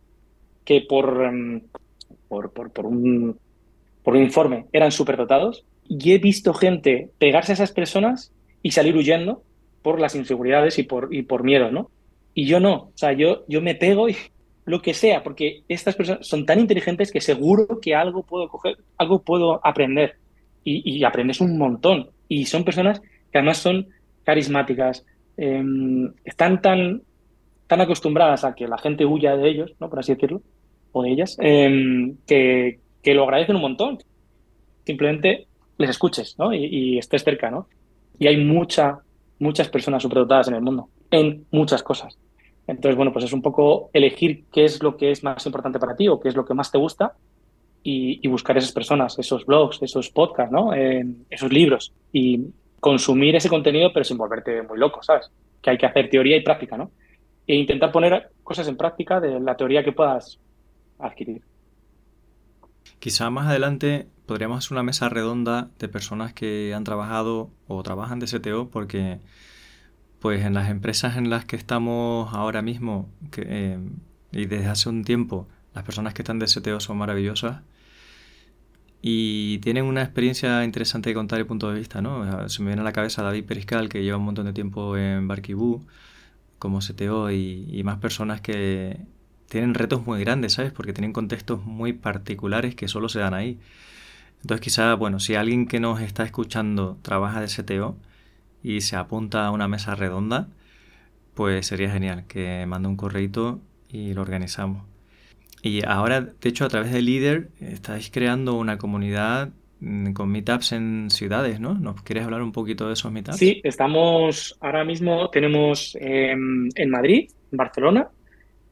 que 0.65 0.81
por, 0.81 1.25
em, 1.25 1.61
por, 2.27 2.51
un, 2.85 3.37
informe 4.15 4.65
eran 4.71 4.91
superdotados 4.91 5.65
y 5.87 6.11
he 6.11 6.17
visto 6.17 6.53
gente 6.53 7.09
pegarse 7.17 7.51
a 7.51 7.55
esas 7.55 7.71
personas 7.71 8.31
y 8.61 8.71
salir 8.71 8.95
huyendo 8.95 9.43
por 9.81 9.99
las 9.99 10.15
inseguridades 10.15 10.79
y 10.79 10.83
por, 10.83 11.13
y 11.13 11.23
por 11.23 11.43
miedo, 11.43 11.71
¿no? 11.71 11.91
Y 12.33 12.45
yo 12.45 12.59
no, 12.59 12.73
o 12.73 12.91
sea, 12.95 13.13
yo, 13.13 13.43
yo 13.47 13.61
me 13.61 13.75
pego 13.75 14.09
y 14.09 14.15
lo 14.65 14.81
que 14.81 14.93
sea, 14.93 15.23
porque 15.23 15.63
estas 15.67 15.95
personas 15.95 16.25
son 16.25 16.45
tan 16.45 16.59
inteligentes 16.59 17.11
que 17.11 17.21
seguro 17.21 17.79
que 17.81 17.95
algo 17.95 18.23
puedo 18.23 18.47
coger, 18.47 18.77
algo 18.97 19.21
puedo 19.21 19.65
aprender. 19.65 20.17
Y, 20.65 21.03
aprendes 21.03 21.41
un 21.41 21.57
montón. 21.57 22.11
Y 22.29 22.45
son 22.45 22.63
personas 22.63 23.01
que 23.01 23.37
además 23.37 23.57
son 23.57 23.89
carismáticas, 24.23 25.05
em, 25.35 26.13
están 26.23 26.61
tan, 26.61 27.01
tan 27.67 27.81
acostumbradas 27.81 28.45
a 28.45 28.55
que 28.55 28.65
la 28.65 28.77
gente 28.77 29.05
huya 29.05 29.35
de 29.35 29.49
ellos, 29.49 29.73
¿no? 29.81 29.89
por 29.89 29.99
así 29.99 30.13
decirlo, 30.13 30.41
o 30.93 31.03
de 31.03 31.11
ellas, 31.11 31.35
em, 31.39 32.15
que, 32.25 32.79
que, 33.01 33.13
lo 33.13 33.23
agradecen 33.23 33.57
un 33.57 33.61
montón. 33.61 33.99
Simplemente 34.85 35.47
les 35.77 35.89
escuches 35.89 36.37
¿no? 36.39 36.53
y, 36.53 36.65
y 36.65 36.97
estés 36.97 37.23
cerca. 37.23 37.51
¿no? 37.51 37.67
Y 38.17 38.27
hay 38.27 38.37
mucha, 38.37 38.99
muchas 39.39 39.67
personas 39.67 40.01
superdotadas 40.01 40.47
en 40.47 40.55
el 40.55 40.61
mundo, 40.61 40.87
en 41.11 41.45
muchas 41.51 41.83
cosas. 41.83 42.17
Entonces, 42.67 42.95
bueno, 42.95 43.11
pues 43.11 43.25
es 43.25 43.33
un 43.33 43.41
poco 43.41 43.89
elegir 43.93 44.45
qué 44.51 44.63
es 44.63 44.81
lo 44.81 44.95
que 44.95 45.11
es 45.11 45.23
más 45.23 45.45
importante 45.45 45.79
para 45.79 45.95
ti 45.95 46.07
o 46.07 46.19
qué 46.19 46.29
es 46.29 46.35
lo 46.35 46.45
que 46.45 46.53
más 46.53 46.71
te 46.71 46.77
gusta 46.77 47.13
y, 47.83 48.25
buscar 48.27 48.57
esas 48.57 48.71
personas, 48.71 49.19
esos 49.19 49.45
blogs, 49.45 49.81
esos 49.81 50.09
podcasts, 50.09 50.51
¿no? 50.51 50.73
esos 50.73 51.51
libros 51.51 51.93
y 52.13 52.39
consumir 52.79 53.35
ese 53.35 53.49
contenido 53.49 53.91
pero 53.93 54.05
sin 54.05 54.17
volverte 54.17 54.61
muy 54.61 54.79
loco, 54.79 55.03
¿sabes? 55.03 55.29
Que 55.61 55.71
hay 55.71 55.77
que 55.77 55.85
hacer 55.85 56.09
teoría 56.09 56.37
y 56.37 56.41
práctica, 56.41 56.77
¿no? 56.77 56.91
E 57.45 57.55
intentar 57.55 57.91
poner 57.91 58.29
cosas 58.41 58.67
en 58.69 58.77
práctica 58.77 59.19
de 59.19 59.39
la 59.39 59.55
teoría 59.57 59.83
que 59.83 59.91
puedas 59.91 60.39
adquirir. 60.99 61.43
Quizá 62.99 63.29
más 63.29 63.47
adelante 63.47 64.07
podríamos 64.25 64.59
hacer 64.59 64.73
una 64.73 64.83
mesa 64.83 65.09
redonda 65.09 65.69
de 65.79 65.89
personas 65.89 66.33
que 66.33 66.73
han 66.73 66.83
trabajado 66.83 67.51
o 67.67 67.83
trabajan 67.83 68.19
de 68.19 68.27
CTO 68.27 68.69
porque 68.69 69.19
pues 70.19 70.45
en 70.45 70.53
las 70.53 70.69
empresas 70.69 71.17
en 71.17 71.29
las 71.29 71.43
que 71.45 71.57
estamos 71.57 72.33
ahora 72.33 72.61
mismo 72.61 73.09
eh, 73.35 73.77
y 74.31 74.45
desde 74.45 74.67
hace 74.67 74.89
un 74.89 75.03
tiempo 75.03 75.47
las 75.73 75.83
personas 75.83 76.13
que 76.13 76.21
están 76.21 76.39
de 76.39 76.45
CTO 76.45 76.79
son 76.79 76.97
maravillosas 76.97 77.61
y 79.01 79.57
tienen 79.57 79.83
una 79.83 80.01
experiencia 80.01 80.63
interesante 80.63 81.09
de 81.09 81.15
contar 81.15 81.39
el 81.39 81.45
punto 81.45 81.69
de 81.69 81.77
vista, 81.77 82.01
¿no? 82.01 82.47
Se 82.47 82.61
me 82.61 82.67
viene 82.67 82.83
a 82.83 82.85
la 82.85 82.93
cabeza 82.93 83.21
David 83.21 83.43
Periscal 83.43 83.89
que 83.89 84.01
lleva 84.01 84.17
un 84.17 84.23
montón 84.23 84.45
de 84.45 84.53
tiempo 84.53 84.95
en 84.95 85.27
Barquibú 85.27 85.85
como 86.57 86.79
CTO 86.79 87.29
y 87.29 87.81
más 87.83 87.97
personas 87.97 88.39
que, 88.39 88.97
tienen 89.49 89.73
retos 89.73 90.05
muy 90.05 90.19
grandes, 90.21 90.53
¿sabes? 90.53 90.71
Porque 90.71 90.93
tienen 90.93 91.13
contextos 91.13 91.63
muy 91.65 91.93
particulares 91.93 92.75
que 92.75 92.87
solo 92.87 93.09
se 93.09 93.19
dan 93.19 93.33
ahí. 93.33 93.59
Entonces 94.41 94.61
quizá, 94.61 94.93
bueno, 94.95 95.19
si 95.19 95.35
alguien 95.35 95.67
que 95.67 95.79
nos 95.79 96.01
está 96.01 96.23
escuchando 96.23 96.97
trabaja 97.01 97.39
de 97.39 97.47
CTO 97.47 97.97
y 98.61 98.81
se 98.81 98.95
apunta 98.95 99.45
a 99.45 99.51
una 99.51 99.67
mesa 99.67 99.95
redonda, 99.95 100.49
pues 101.33 101.67
sería 101.67 101.89
genial 101.89 102.25
que 102.27 102.65
mande 102.65 102.89
un 102.89 102.97
correito 102.97 103.61
y 103.89 104.13
lo 104.13 104.21
organizamos. 104.21 104.83
Y 105.61 105.85
ahora, 105.85 106.19
de 106.21 106.49
hecho, 106.49 106.65
a 106.65 106.67
través 106.67 106.91
de 106.91 107.01
Líder 107.01 107.49
estáis 107.61 108.11
creando 108.11 108.55
una 108.55 108.77
comunidad 108.77 109.51
mm, 109.79 110.11
con 110.11 110.29
meetups 110.29 110.73
en 110.73 111.09
ciudades, 111.09 111.61
¿no? 111.61 111.75
¿Nos 111.75 112.01
quieres 112.03 112.25
hablar 112.25 112.41
un 112.41 112.51
poquito 112.51 112.87
de 112.87 112.93
esos 112.93 113.11
meetups? 113.13 113.37
Sí, 113.37 113.61
estamos 113.63 114.57
ahora 114.59 114.83
mismo, 114.83 115.29
tenemos 115.29 115.97
em, 116.01 116.67
en 116.75 116.89
Madrid, 116.89 117.29
en 117.51 117.57
Barcelona, 117.57 118.09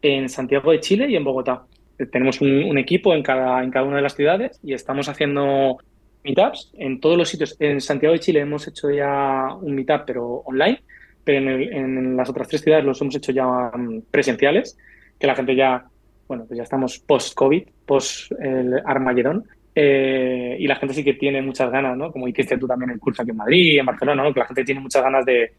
en 0.01 0.29
Santiago 0.29 0.71
de 0.71 0.79
Chile 0.79 1.07
y 1.09 1.15
en 1.15 1.23
Bogotá. 1.23 1.63
Tenemos 2.11 2.41
un, 2.41 2.77
equipo 2.77 3.13
en 3.13 3.21
cada, 3.21 3.63
en 3.63 3.69
cada 3.69 3.85
una 3.85 3.97
de 3.97 4.01
las 4.01 4.15
ciudades 4.15 4.59
y 4.63 4.73
estamos 4.73 5.07
haciendo 5.07 5.77
meetups 6.23 6.71
en 6.77 6.99
todos 6.99 7.17
los 7.17 7.29
sitios. 7.29 7.55
En 7.59 7.79
Santiago 7.79 8.13
de 8.13 8.19
Chile 8.19 8.39
hemos 8.39 8.67
hecho 8.67 8.89
ya 8.89 9.49
un 9.61 9.75
meetup, 9.75 10.03
pero 10.05 10.25
online, 10.45 10.81
pero 11.23 11.39
en, 11.39 12.17
las 12.17 12.29
otras 12.29 12.47
tres 12.47 12.61
ciudades 12.61 12.85
los 12.85 12.99
hemos 13.01 13.15
hecho 13.15 13.31
ya 13.31 13.45
mm, 13.45 14.03
presenciales, 14.09 14.77
que 15.19 15.27
la 15.27 15.35
gente 15.35 15.55
ya, 15.55 15.85
bueno, 16.27 16.45
pues 16.47 16.57
ya 16.57 16.63
estamos 16.63 16.97
post-COVID, 16.99 17.63
post 17.85 18.31
el 18.39 18.81
Armagedón, 18.85 19.45
eh, 19.75 20.57
y 20.59 20.67
la 20.67 20.75
gente 20.75 20.95
sí 20.95 21.03
que 21.03 21.13
tiene 21.13 21.41
muchas 21.41 21.71
ganas, 21.71 21.95
¿no? 21.95 22.11
Como 22.11 22.27
hiciste 22.27 22.57
tú 22.57 22.67
también 22.67 22.91
el 22.91 22.99
curso 22.99 23.21
aquí 23.21 23.31
en 23.31 23.37
Madrid, 23.37 23.79
en 23.79 23.85
Barcelona, 23.85 24.23
¿no? 24.23 24.33
Que 24.33 24.39
la 24.39 24.47
gente 24.47 24.65
tiene 24.65 24.81
muchas 24.81 25.03
ganas 25.03 25.25
de, 25.25 25.53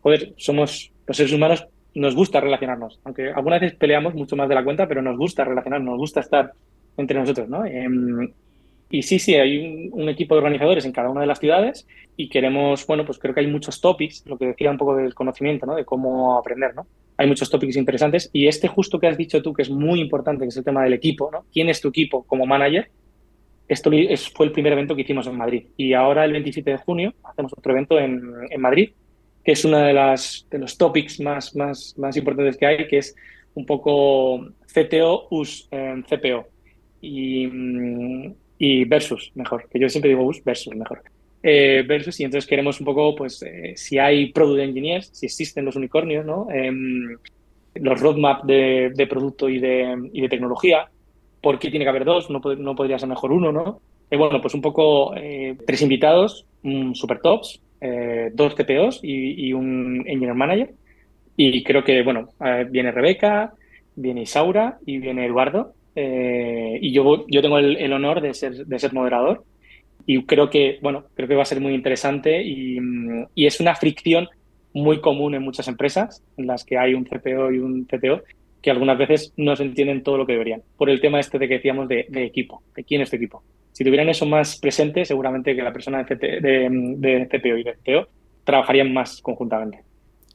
joder, 0.00 0.32
somos 0.36 0.92
los 1.06 1.16
seres 1.16 1.32
humanos 1.32 1.66
nos 1.94 2.14
gusta 2.14 2.40
relacionarnos, 2.40 3.00
aunque 3.04 3.30
algunas 3.30 3.60
veces 3.60 3.78
peleamos 3.78 4.14
mucho 4.14 4.36
más 4.36 4.48
de 4.48 4.54
la 4.54 4.64
cuenta, 4.64 4.86
pero 4.86 5.02
nos 5.02 5.16
gusta 5.16 5.44
relacionarnos, 5.44 5.90
nos 5.90 5.98
gusta 5.98 6.20
estar 6.20 6.52
entre 6.96 7.18
nosotros, 7.18 7.48
¿no? 7.48 7.64
Em, 7.64 8.32
y 8.90 9.02
sí, 9.02 9.18
sí, 9.18 9.34
hay 9.34 9.90
un, 9.92 10.08
equipo 10.08 10.34
de 10.34 10.38
organizadores 10.38 10.84
en 10.84 10.92
cada 10.92 11.10
una 11.10 11.20
de 11.20 11.26
las 11.26 11.38
ciudades 11.38 11.86
y 12.16 12.28
queremos, 12.28 12.86
bueno, 12.86 13.04
pues 13.04 13.18
creo 13.18 13.34
que 13.34 13.40
hay 13.40 13.46
muchos 13.46 13.80
topics, 13.80 14.24
lo 14.26 14.38
que 14.38 14.46
decía 14.46 14.70
un 14.70 14.78
poco 14.78 14.96
del 14.96 15.14
conocimiento, 15.14 15.66
¿no? 15.66 15.74
De 15.74 15.84
cómo 15.84 16.38
aprender, 16.38 16.74
¿no? 16.74 16.86
Hay 17.18 17.26
muchos 17.26 17.50
topics 17.50 17.76
interesantes 17.76 18.30
y 18.32 18.46
este 18.46 18.68
justo 18.68 18.98
que 18.98 19.08
has 19.08 19.18
dicho 19.18 19.42
tú, 19.42 19.52
que 19.52 19.62
es 19.62 19.70
muy 19.70 20.00
importante, 20.00 20.44
que 20.44 20.48
es 20.48 20.56
el 20.56 20.64
tema 20.64 20.82
del 20.84 20.94
equipo, 20.94 21.30
¿no? 21.30 21.44
¿Quién 21.52 21.68
es 21.68 21.80
tu 21.80 21.88
equipo 21.88 22.24
como 22.24 22.46
manager? 22.46 22.88
Esto 23.68 23.90
fue 24.34 24.46
el 24.46 24.52
primer 24.52 24.72
evento 24.72 24.94
que 24.94 25.02
hicimos 25.02 25.26
en 25.26 25.36
Madrid 25.36 25.66
y 25.76 25.92
ahora 25.92 26.24
el 26.24 26.32
27 26.32 26.70
de 26.70 26.78
junio 26.78 27.12
hacemos 27.22 27.52
otro 27.54 27.72
evento 27.72 27.98
en, 27.98 28.22
en 28.48 28.60
Madrid 28.60 28.90
que 29.48 29.52
es 29.52 29.64
uno 29.64 29.78
de, 29.78 29.94
de 30.50 30.58
los 30.58 30.76
topics 30.76 31.20
más, 31.20 31.56
más, 31.56 31.94
más 31.96 32.14
importantes 32.18 32.58
que 32.58 32.66
hay, 32.66 32.86
que 32.86 32.98
es 32.98 33.16
un 33.54 33.64
poco 33.64 34.46
CTO 34.70 35.26
us 35.30 35.66
eh, 35.70 36.02
CPO 36.06 36.46
y, 37.00 37.46
mm, 37.46 38.34
y, 38.58 38.84
versus, 38.84 39.32
mejor, 39.34 39.66
que 39.70 39.78
yo 39.78 39.88
siempre 39.88 40.10
digo 40.10 40.22
us 40.22 40.44
versus, 40.44 40.76
mejor. 40.76 41.02
Eh, 41.42 41.82
versus, 41.88 42.20
y 42.20 42.24
entonces 42.24 42.46
queremos 42.46 42.78
un 42.78 42.84
poco, 42.84 43.16
pues, 43.16 43.42
eh, 43.42 43.72
si 43.74 43.98
hay 43.98 44.34
product 44.34 44.60
engineers, 44.60 45.08
si 45.14 45.24
existen 45.24 45.64
los 45.64 45.76
unicornios, 45.76 46.26
¿no? 46.26 46.48
Em, 46.50 47.16
los 47.76 47.98
roadmap 48.02 48.44
de, 48.44 48.92
de, 48.94 49.06
producto 49.06 49.48
y 49.48 49.60
de, 49.60 50.10
y 50.12 50.20
de 50.20 50.28
tecnología, 50.28 50.90
¿por 51.40 51.58
qué 51.58 51.70
tiene 51.70 51.86
que 51.86 51.88
haber 51.88 52.04
dos? 52.04 52.28
No, 52.28 52.42
no 52.58 52.76
podría 52.76 52.98
ser 52.98 53.08
mejor 53.08 53.32
uno, 53.32 53.50
¿no? 53.50 53.80
bueno, 54.10 54.42
pues 54.42 54.52
un 54.52 54.62
poco 54.62 55.14
tres 55.66 55.82
invitados, 55.82 56.46
super 56.94 57.20
tops, 57.20 57.60
eh, 57.80 58.30
dos 58.32 58.54
TPOs 58.54 59.00
y, 59.02 59.52
un 59.52 60.04
Engineer 60.06 60.34
Manager. 60.34 60.70
Y 61.36 61.62
creo 61.62 61.84
que, 61.84 62.02
bueno, 62.02 62.28
eh, 62.44 62.66
viene 62.68 62.90
Rebeca, 62.90 63.52
viene 63.94 64.22
Isaura 64.22 64.78
y 64.84 64.98
viene 64.98 65.26
Eduardo. 65.26 65.74
Eh, 65.94 66.78
y 66.80 66.92
yo, 66.92 67.26
yo 67.28 67.42
tengo 67.42 67.58
el, 67.58 67.92
honor 67.92 68.20
de 68.20 68.34
ser, 68.34 68.66
de 68.66 68.78
ser 68.78 68.92
moderador. 68.92 69.44
Y 70.06 70.24
creo 70.24 70.48
que, 70.50 70.78
bueno, 70.80 71.04
creo 71.14 71.28
que 71.28 71.34
va 71.34 71.42
a 71.42 71.46
ser 71.46 71.60
muy 71.60 71.74
interesante 71.74 72.42
y, 72.42 72.78
y, 73.34 73.46
es 73.46 73.60
una 73.60 73.74
fricción 73.74 74.28
muy 74.72 75.00
común 75.00 75.34
en 75.34 75.42
muchas 75.42 75.68
empresas 75.68 76.22
en 76.36 76.46
las 76.46 76.64
que 76.64 76.78
hay 76.78 76.94
un 76.94 77.04
CPO 77.04 77.52
y 77.52 77.58
un 77.58 77.84
CTO 77.84 78.22
que 78.62 78.70
algunas 78.70 78.98
veces 78.98 79.32
no 79.36 79.54
se 79.56 79.64
entienden 79.64 80.02
todo 80.02 80.18
lo 80.18 80.26
que 80.26 80.32
deberían. 80.32 80.62
Por 80.76 80.90
el 80.90 81.00
tema 81.00 81.20
este 81.20 81.38
de 81.38 81.48
que 81.48 81.54
decíamos 81.54 81.88
de, 81.88 82.06
de 82.08 82.24
equipo, 82.24 82.62
de 82.74 82.84
quién 82.84 83.00
es 83.02 83.10
tu 83.10 83.16
equipo 83.16 83.42
si 83.78 83.84
tuvieran 83.84 84.08
eso 84.08 84.26
más 84.26 84.56
presente, 84.56 85.04
seguramente 85.04 85.54
que 85.54 85.62
la 85.62 85.72
persona 85.72 86.02
de, 86.02 87.28
CPO 87.30 87.58
y 87.58 87.62
de 87.62 87.74
CTO 87.74 88.08
trabajarían 88.42 88.92
más 88.92 89.22
conjuntamente. 89.22 89.84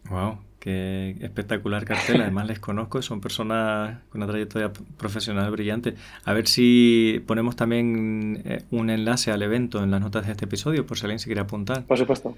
Wow, 0.09 0.37
Qué 0.61 1.17
espectacular 1.19 1.83
cartel. 1.83 2.21
Además 2.21 2.47
les 2.47 2.59
conozco, 2.59 3.01
son 3.01 3.19
personas 3.19 3.97
con 4.07 4.21
una 4.23 4.31
trayectoria 4.31 4.71
profesional 4.95 5.51
brillante. 5.51 5.95
A 6.23 6.31
ver 6.31 6.47
si 6.47 7.21
ponemos 7.27 7.57
también 7.57 8.41
eh, 8.45 8.61
un 8.71 8.89
enlace 8.89 9.29
al 9.29 9.41
evento 9.41 9.83
en 9.83 9.91
las 9.91 9.99
notas 9.99 10.25
de 10.25 10.31
este 10.31 10.45
episodio, 10.45 10.85
por 10.85 10.97
si 10.97 11.03
alguien 11.03 11.19
se 11.19 11.25
quiere 11.25 11.41
apuntar. 11.41 11.83
Por 11.83 11.97
supuesto. 11.97 12.37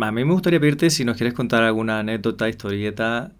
A 0.00 0.10
mí 0.10 0.24
me 0.24 0.32
gustaría 0.32 0.58
pedirte 0.58 0.90
si 0.90 1.04
nos 1.04 1.16
quieres 1.16 1.34
contar 1.34 1.62
alguna 1.62 2.00
anécdota, 2.00 2.48
historieta 2.48 3.30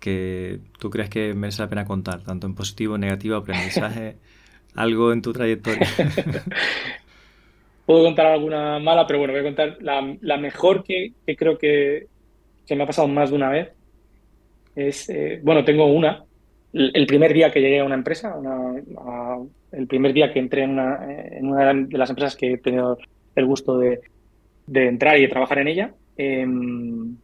que 0.00 0.60
tú 0.78 0.90
crees 0.90 1.10
que 1.10 1.34
merece 1.34 1.62
la 1.62 1.68
pena 1.68 1.84
contar, 1.84 2.22
tanto 2.22 2.46
en 2.46 2.54
positivo, 2.54 2.98
negativo, 2.98 3.36
aprendizaje, 3.36 4.16
algo 4.74 5.12
en 5.12 5.22
tu 5.22 5.32
trayectoria. 5.32 5.86
Puedo 7.86 8.04
contar 8.04 8.26
alguna 8.26 8.78
mala, 8.78 9.06
pero 9.06 9.18
bueno, 9.18 9.32
voy 9.32 9.40
a 9.40 9.44
contar 9.44 9.78
la, 9.80 10.36
mejor 10.36 10.84
que 10.84 11.14
creo 11.36 11.56
que, 11.56 12.06
que 12.66 12.76
me 12.76 12.82
ha 12.82 12.86
pasado 12.86 13.08
más 13.08 13.30
de 13.30 13.36
una 13.36 13.48
vez 13.48 13.70
es, 14.78 15.08
eh, 15.08 15.40
bueno, 15.42 15.64
tengo 15.64 15.86
una. 15.86 16.24
El 16.72 17.06
primer 17.06 17.32
día 17.32 17.50
que 17.50 17.60
llegué 17.60 17.80
a 17.80 17.84
una 17.84 17.96
empresa, 17.96 18.36
el 19.72 19.86
primer 19.88 20.12
día 20.12 20.32
que 20.32 20.38
entré 20.38 20.62
en 20.62 20.70
una, 20.70 21.74
de 21.74 21.98
las 21.98 22.10
empresas 22.10 22.36
que 22.36 22.52
he 22.52 22.58
tenido 22.58 22.98
el 23.34 23.46
gusto 23.46 23.78
de, 23.78 24.00
entrar 24.72 25.18
y 25.18 25.22
de 25.22 25.28
trabajar 25.28 25.58
en 25.58 25.68
ella, 25.68 25.94
em, 26.16 27.16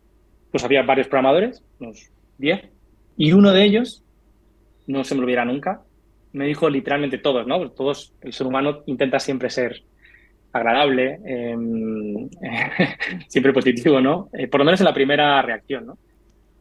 pues 0.50 0.64
había 0.64 0.82
varios 0.82 1.08
programadores, 1.08 1.62
unos 1.78 2.10
10, 2.38 2.70
y 3.16 3.32
uno 3.32 3.52
de 3.52 3.64
ellos, 3.64 4.04
no 4.86 5.04
se 5.04 5.14
me 5.14 5.22
olvidará 5.22 5.44
nunca, 5.44 5.82
me 6.32 6.46
dijo 6.46 6.68
literalmente 6.68 7.18
todos, 7.18 7.46
¿no? 7.46 7.70
Todos, 7.70 8.12
el 8.20 8.32
ser 8.32 8.46
humano 8.46 8.82
intenta 8.86 9.20
siempre 9.20 9.50
ser 9.50 9.82
agradable, 10.52 11.20
em, 11.24 12.28
siempre 13.28 13.52
positivo, 13.52 14.00
¿no? 14.00 14.28
Eh, 14.32 14.48
por 14.48 14.60
lo 14.60 14.64
menos 14.64 14.80
en 14.80 14.86
la 14.86 14.94
primera 14.94 15.40
reacción, 15.42 15.86
¿no? 15.86 15.98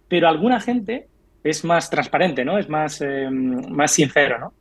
Pero 0.08 0.28
alguna 0.28 0.60
gente 0.60 1.08
es 1.44 1.66
más 1.66 1.90
transparente, 1.90 2.46
¿no? 2.46 2.58
Es 2.58 2.70
más, 2.70 3.02
em, 3.02 3.70
más 3.70 3.92
sincero, 3.92 4.40
¿no? 4.40 4.54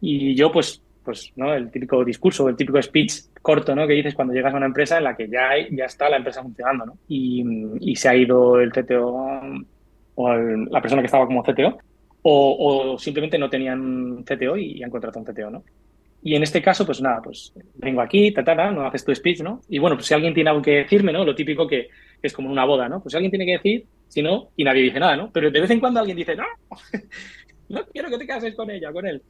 Y 0.00 0.34
yo, 0.34 0.50
pues, 0.50 0.82
pues, 1.04 1.32
¿no? 1.36 1.52
El 1.52 1.70
típico 1.70 2.04
discurso, 2.04 2.48
el 2.48 2.56
típico 2.56 2.80
speech 2.80 3.12
corto, 3.40 3.74
¿no? 3.74 3.86
Que 3.86 3.94
dices 3.94 4.14
cuando 4.14 4.34
llegas 4.34 4.54
a 4.54 4.56
una 4.56 4.66
empresa 4.66 4.98
en 4.98 5.04
la 5.04 5.16
que 5.16 5.28
ya, 5.28 5.50
hay, 5.50 5.68
ya 5.74 5.84
está 5.86 6.08
la 6.08 6.16
empresa 6.16 6.42
funcionando, 6.42 6.86
¿no? 6.86 6.98
Y, 7.08 7.94
se 7.96 8.08
ha 8.08 8.16
ido 8.16 8.60
el 8.60 8.72
CTO 8.72 9.26
o 10.14 10.32
la 10.34 10.80
persona 10.80 11.02
que 11.02 11.06
estaba 11.06 11.26
como 11.26 11.42
CTO, 11.42 11.78
o, 12.22 12.92
o, 12.92 12.98
simplemente 12.98 13.38
no 13.38 13.50
tenían 13.50 14.22
CTO 14.22 14.56
y 14.56 14.82
han 14.82 14.90
contratado 14.90 15.24
un 15.24 15.32
CTO, 15.32 15.50
¿no? 15.50 15.64
Y 16.24 16.36
en 16.36 16.44
este 16.44 16.62
caso, 16.62 16.86
pues 16.86 17.02
nada, 17.02 17.20
pues 17.20 17.52
vengo 17.74 18.00
aquí, 18.00 18.32
ta, 18.32 18.44
ta, 18.44 18.70
no 18.70 18.86
haces 18.86 19.04
tu 19.04 19.12
speech, 19.12 19.40
¿no? 19.40 19.60
Y 19.68 19.80
bueno, 19.80 19.96
pues 19.96 20.06
si 20.06 20.14
alguien 20.14 20.32
tiene 20.32 20.50
algo 20.50 20.62
que 20.62 20.82
decirme, 20.82 21.12
¿no? 21.12 21.24
Lo 21.24 21.34
típico 21.34 21.66
que, 21.66 21.88
es 22.22 22.32
como 22.32 22.48
una 22.48 22.64
boda, 22.64 22.88
¿no? 22.88 23.02
Pues 23.02 23.12
si 23.12 23.16
alguien 23.16 23.32
tiene 23.32 23.46
que 23.46 23.52
decir, 23.52 23.86
si 24.06 24.22
no, 24.22 24.50
y 24.56 24.62
nadie 24.62 24.82
dice 24.82 25.00
nada, 25.00 25.16
¿no? 25.16 25.30
Pero 25.32 25.50
de 25.50 25.60
vez 25.60 25.70
en 25.70 25.80
cuando 25.80 25.98
alguien 25.98 26.16
dice, 26.16 26.36
no, 26.36 26.44
no 27.68 27.84
quiero 27.86 28.08
que 28.08 28.18
te 28.18 28.26
cases 28.26 28.54
con 28.54 28.70
ella, 28.70 28.92
con 28.92 29.04
él. 29.04 29.22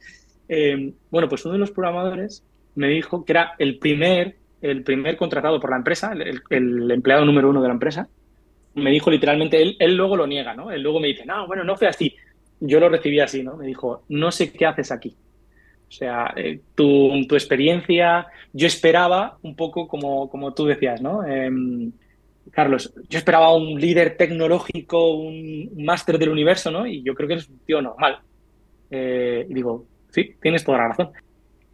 Eh, 0.47 0.93
bueno, 1.09 1.27
pues 1.27 1.43
uno 1.45 1.53
de 1.53 1.59
los 1.59 1.71
programadores 1.71 2.43
me 2.75 2.89
dijo 2.89 3.25
que 3.25 3.31
era 3.31 3.53
el 3.57 3.79
primer, 3.79 4.35
el 4.61 4.83
primer 4.83 5.17
contratado 5.17 5.59
por 5.59 5.71
la 5.71 5.77
empresa, 5.77 6.13
el, 6.13 6.91
empleado 6.91 7.25
número 7.25 7.49
uno 7.49 7.61
de 7.61 7.67
la 7.67 7.73
empresa. 7.73 8.07
Me 8.75 8.91
dijo 8.91 9.11
literalmente, 9.11 9.61
él, 9.61 9.75
él 9.79 9.95
luego 9.95 10.15
lo 10.15 10.27
niega, 10.27 10.53
¿no? 10.55 10.71
Él 10.71 10.81
luego 10.81 10.99
me 10.99 11.07
dice, 11.07 11.25
no, 11.25 11.47
bueno, 11.47 11.63
no 11.63 11.75
fue 11.75 11.87
así. 11.87 12.15
Yo 12.59 12.79
lo 12.79 12.89
recibí 12.89 13.19
así, 13.19 13.43
¿no? 13.43 13.57
Me 13.57 13.67
dijo, 13.67 14.03
no 14.09 14.31
sé 14.31 14.51
qué 14.51 14.65
haces 14.65 14.91
aquí. 14.91 15.15
O 15.87 15.91
sea, 15.95 16.33
eh, 16.35 16.59
tu, 16.73 17.27
tu, 17.27 17.35
experiencia, 17.35 18.25
yo 18.51 18.65
esperaba 18.65 19.37
un 19.43 19.55
poco 19.55 19.87
como, 19.87 20.27
como 20.27 20.51
tú 20.53 20.65
decías, 20.65 21.01
¿no? 21.01 21.23
Em, 21.23 21.91
Carlos, 22.51 22.91
yo 23.09 23.19
esperaba 23.19 23.55
un 23.55 23.79
líder 23.79 24.17
tecnológico, 24.17 25.13
un 25.15 25.69
máster 25.77 26.17
del 26.17 26.29
universo, 26.29 26.71
¿no? 26.71 26.87
Y 26.87 27.03
yo 27.03 27.13
creo 27.13 27.27
que 27.27 27.33
eres 27.35 27.47
un 27.47 27.59
tío 27.59 27.79
normal. 27.79 28.19
Eh, 28.89 29.45
y 29.47 29.53
digo, 29.53 29.85
sí, 30.09 30.35
tienes 30.41 30.63
toda 30.63 30.79
la 30.79 30.87
razón. 30.89 31.11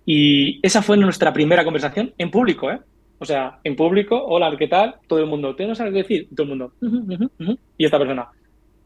Y 0.06 0.60
esa 0.66 0.82
fue 0.82 0.98
nuestra 0.98 1.32
primera 1.32 1.64
conversación 1.64 2.14
en 2.18 2.30
público, 2.30 2.70
¿eh? 2.72 2.80
O 3.20 3.26
sea, 3.26 3.60
en 3.64 3.76
público, 3.76 4.22
hola, 4.26 4.56
¿qué 4.58 4.68
tal? 4.68 4.96
Todo 5.06 5.20
el 5.20 5.26
mundo, 5.26 5.54
¿te 5.54 5.68
no 5.68 5.76
sabes 5.76 5.94
decir? 5.94 6.30
todo 6.34 6.44
el 6.44 6.50
mundo, 6.50 6.74
y 7.78 7.84
esta 7.84 8.00
persona, 8.00 8.30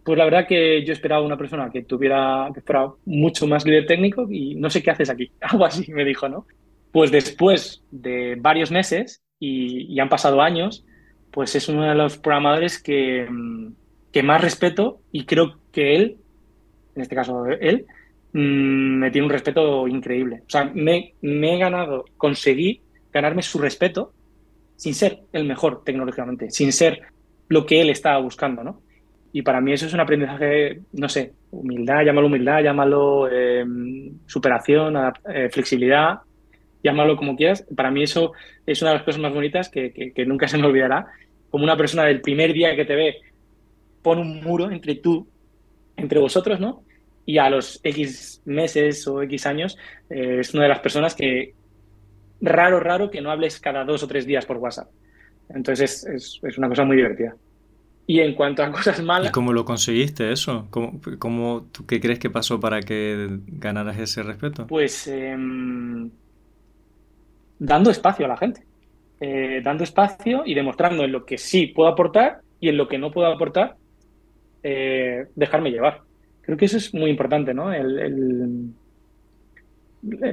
pues 0.04 0.18
la 0.18 0.26
verdad 0.26 0.48
que 0.48 0.84
yo 0.84 0.92
esperaba 0.92 1.24
una 1.24 1.38
persona 1.38 1.70
que 1.72 1.84
tuviera, 1.84 2.50
que 2.54 2.62
fuera 2.62 2.92
mucho 3.06 3.46
más 3.46 3.64
líder 3.64 3.86
técnico 3.86 4.28
y 4.30 4.56
no 4.56 4.72
sé 4.72 4.82
qué 4.82 4.90
haces 4.92 5.10
aquí. 5.10 5.32
Algo 5.42 5.66
así 5.66 5.92
me 5.92 6.04
dijo, 6.04 6.28
¿no? 6.28 6.48
Pues 6.92 7.12
después 7.12 7.84
de 7.92 8.36
varios 8.40 8.72
meses 8.72 9.22
y, 9.40 10.00
han 10.00 10.10
pasado 10.10 10.42
años, 10.42 10.84
pues 11.32 11.56
es 11.56 11.70
uno 11.70 11.84
de 11.84 11.96
los 11.96 12.18
programadores 12.18 12.82
que, 12.82 13.28
que, 14.12 14.24
más 14.24 14.42
respeto 14.42 15.00
y 15.12 15.26
creo 15.26 15.60
que 15.72 15.96
él, 15.96 16.18
en 16.96 17.02
este 17.02 17.16
caso 17.16 17.46
él, 17.46 17.86
mm, 18.34 18.98
me 19.00 19.12
tiene 19.12 19.28
un 19.28 19.34
respeto 19.34 19.88
increíble. 19.88 20.42
O 20.48 20.50
sea, 20.50 20.72
me, 20.74 21.14
me 21.22 21.56
he 21.56 21.60
ganado, 21.60 22.06
conseguí 22.18 22.82
ganarme 23.12 23.44
su 23.44 23.60
respeto 23.60 24.14
sin 24.76 24.94
ser 24.94 25.22
el 25.32 25.46
mejor 25.46 25.84
tecnológicamente, 25.84 26.52
sin 26.52 26.72
ser 26.72 27.02
lo 27.50 27.66
que 27.66 27.82
él 27.82 27.90
estaba 27.90 28.20
buscando, 28.20 28.64
¿no? 28.64 28.82
Y 29.36 29.42
para 29.42 29.62
mí 29.62 29.74
eso 29.74 29.88
es 29.88 29.94
un 29.94 30.00
aprendizaje, 30.00 30.82
no 30.92 31.10
sé, 31.10 31.34
humildad, 31.50 32.04
llámalo 32.06 32.28
humildad, 32.28 32.62
llámalo 32.62 33.32
em, 33.32 34.12
superación, 34.28 34.96
eh, 35.34 35.50
flexibilidad, 35.50 36.20
llámalo 36.84 37.18
como 37.18 37.36
quieras. 37.36 37.66
Para 37.76 37.90
mí 37.90 38.04
eso 38.04 38.34
es 38.66 38.82
una 38.84 38.92
de 38.92 38.98
las 38.98 39.06
cosas 39.06 39.20
más 39.20 39.34
bonitas 39.34 39.70
que, 39.70 40.14
nunca 40.28 40.48
se 40.48 40.60
me 40.60 40.68
olvidará. 40.68 41.08
Como 41.50 41.64
una 41.64 41.76
persona 41.76 42.04
del 42.04 42.22
primer 42.22 42.54
día 42.54 42.76
que 42.76 42.86
te 42.86 42.96
ve 42.96 43.18
pone 44.04 44.22
un 44.22 44.42
muro 44.42 44.70
entre 44.70 44.96
tú, 44.96 45.28
entre 45.98 46.20
vosotros, 46.20 46.60
¿no? 46.60 46.84
Y 47.26 47.40
a 47.40 47.50
los 47.50 47.80
X 47.84 48.42
meses 48.46 49.08
o 49.08 49.24
X 49.24 49.48
años 49.48 49.78
eh, 50.12 50.38
es 50.42 50.54
una 50.54 50.64
de 50.64 50.70
las 50.70 50.80
personas 50.80 51.16
que 51.16 51.56
raro, 52.44 52.80
raro 52.80 53.10
que 53.10 53.22
no 53.22 53.32
hables 53.32 53.60
cada 53.60 53.84
dos 53.84 54.04
o 54.04 54.08
tres 54.08 54.26
días 54.26 54.46
por 54.46 54.58
WhatsApp. 54.58 54.90
Entonces 55.50 56.06
es, 56.06 56.40
es 56.44 56.58
una 56.58 56.70
cosa 56.70 56.84
muy 56.84 56.98
divertida. 56.98 57.36
Y 58.06 58.20
en 58.20 58.36
cuanto 58.36 58.64
a 58.64 58.72
cosas 58.72 59.02
malas... 59.02 59.30
¿Y 59.30 59.32
cómo 59.32 59.54
lo 59.54 59.66
conseguiste 59.66 60.32
eso? 60.32 60.68
¿Cómo, 60.70 61.00
cómo 61.20 61.68
qué 61.88 62.00
crees 62.00 62.20
que 62.20 62.30
pasó 62.30 62.60
para 62.60 62.82
que 62.82 63.40
ganaras 63.48 63.98
ese 63.98 64.24
respeto? 64.24 64.68
Pues 64.68 65.08
em, 65.08 66.10
dando 67.60 67.90
espacio 67.90 68.26
a 68.26 68.30
la 68.30 68.38
gente. 68.38 68.64
Eh, 69.20 69.62
dando 69.64 69.86
espacio 69.86 70.44
y 70.46 70.54
demostrando 70.54 71.04
en 71.04 71.12
lo 71.14 71.26
que 71.26 71.38
sí 71.38 71.68
puedo 71.68 71.90
aportar 71.90 72.42
y 72.60 72.68
en 72.68 72.78
lo 72.78 72.90
que 72.90 72.98
no 72.98 73.12
puedo 73.12 73.28
aportar, 73.28 73.78
eh, 74.64 75.28
dejarme 75.36 75.72
llevar. 75.72 76.02
Creo 76.42 76.58
que 76.58 76.66
eso 76.66 76.76
es 76.76 76.94
muy 76.94 77.10
importante, 77.10 77.54
¿no? 77.54 77.74
El, 77.74 78.74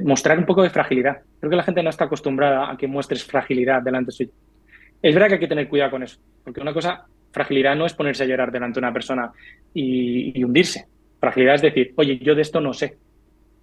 mostrar 0.03 0.37
un 0.37 0.45
poco 0.45 0.63
de 0.63 0.69
fragilidad. 0.69 1.21
Creo 1.39 1.49
que 1.49 1.55
la 1.55 1.63
gente 1.63 1.83
no 1.83 1.89
está 1.89 2.05
acostumbrada 2.05 2.71
a 2.71 2.77
que 2.77 2.87
muestres 2.87 3.23
fragilidad 3.23 3.81
delante 3.81 4.11
suyo. 4.11 4.31
Es 5.01 5.13
verdad 5.13 5.29
que 5.29 5.33
hay 5.35 5.39
que 5.39 5.47
tener 5.47 5.67
cuidado 5.67 5.91
con 5.91 6.03
eso, 6.03 6.19
porque 6.43 6.61
una 6.61 6.73
cosa 6.73 7.05
Fragilidad 7.31 7.75
no 7.75 7.85
es 7.85 7.93
ponerse 7.93 8.23
a 8.23 8.27
llorar 8.27 8.51
delante 8.51 8.79
de 8.79 8.85
una 8.85 8.93
persona 8.93 9.31
y, 9.73 10.43
hundirse. 10.43 10.85
Fragilidad 11.19 11.55
es 11.55 11.61
decir, 11.61 11.93
oye, 11.95 12.17
yo 12.17 12.35
de 12.35 12.41
esto 12.41 12.59
no 12.59 12.73
sé. 12.73 12.97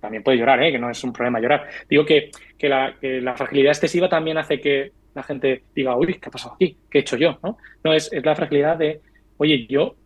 También 0.00 0.22
puede 0.22 0.38
llorar, 0.38 0.62
¿eh? 0.62 0.72
que 0.72 0.78
no 0.78 0.90
es 0.90 1.02
un 1.04 1.12
problema 1.12 1.40
llorar. 1.40 1.68
Digo 1.88 2.06
que, 2.06 2.30
que, 2.56 2.68
la, 2.68 2.94
fragilidad 3.36 3.72
excesiva 3.72 4.08
también 4.08 4.38
hace 4.38 4.60
que 4.60 4.92
la 5.14 5.22
gente 5.22 5.64
diga, 5.74 5.96
uy, 5.96 6.14
¿qué 6.14 6.28
ha 6.28 6.30
pasado 6.30 6.54
aquí? 6.54 6.76
¿Qué 6.90 6.98
he 6.98 7.00
hecho 7.00 7.16
yo? 7.16 7.38
No, 7.42 7.58
no 7.84 7.92
es, 7.92 8.10
es 8.12 8.24
la 8.24 8.36
fragilidad 8.36 8.78
de, 8.78 9.00
oye, 9.36 9.66
yo 9.66 9.96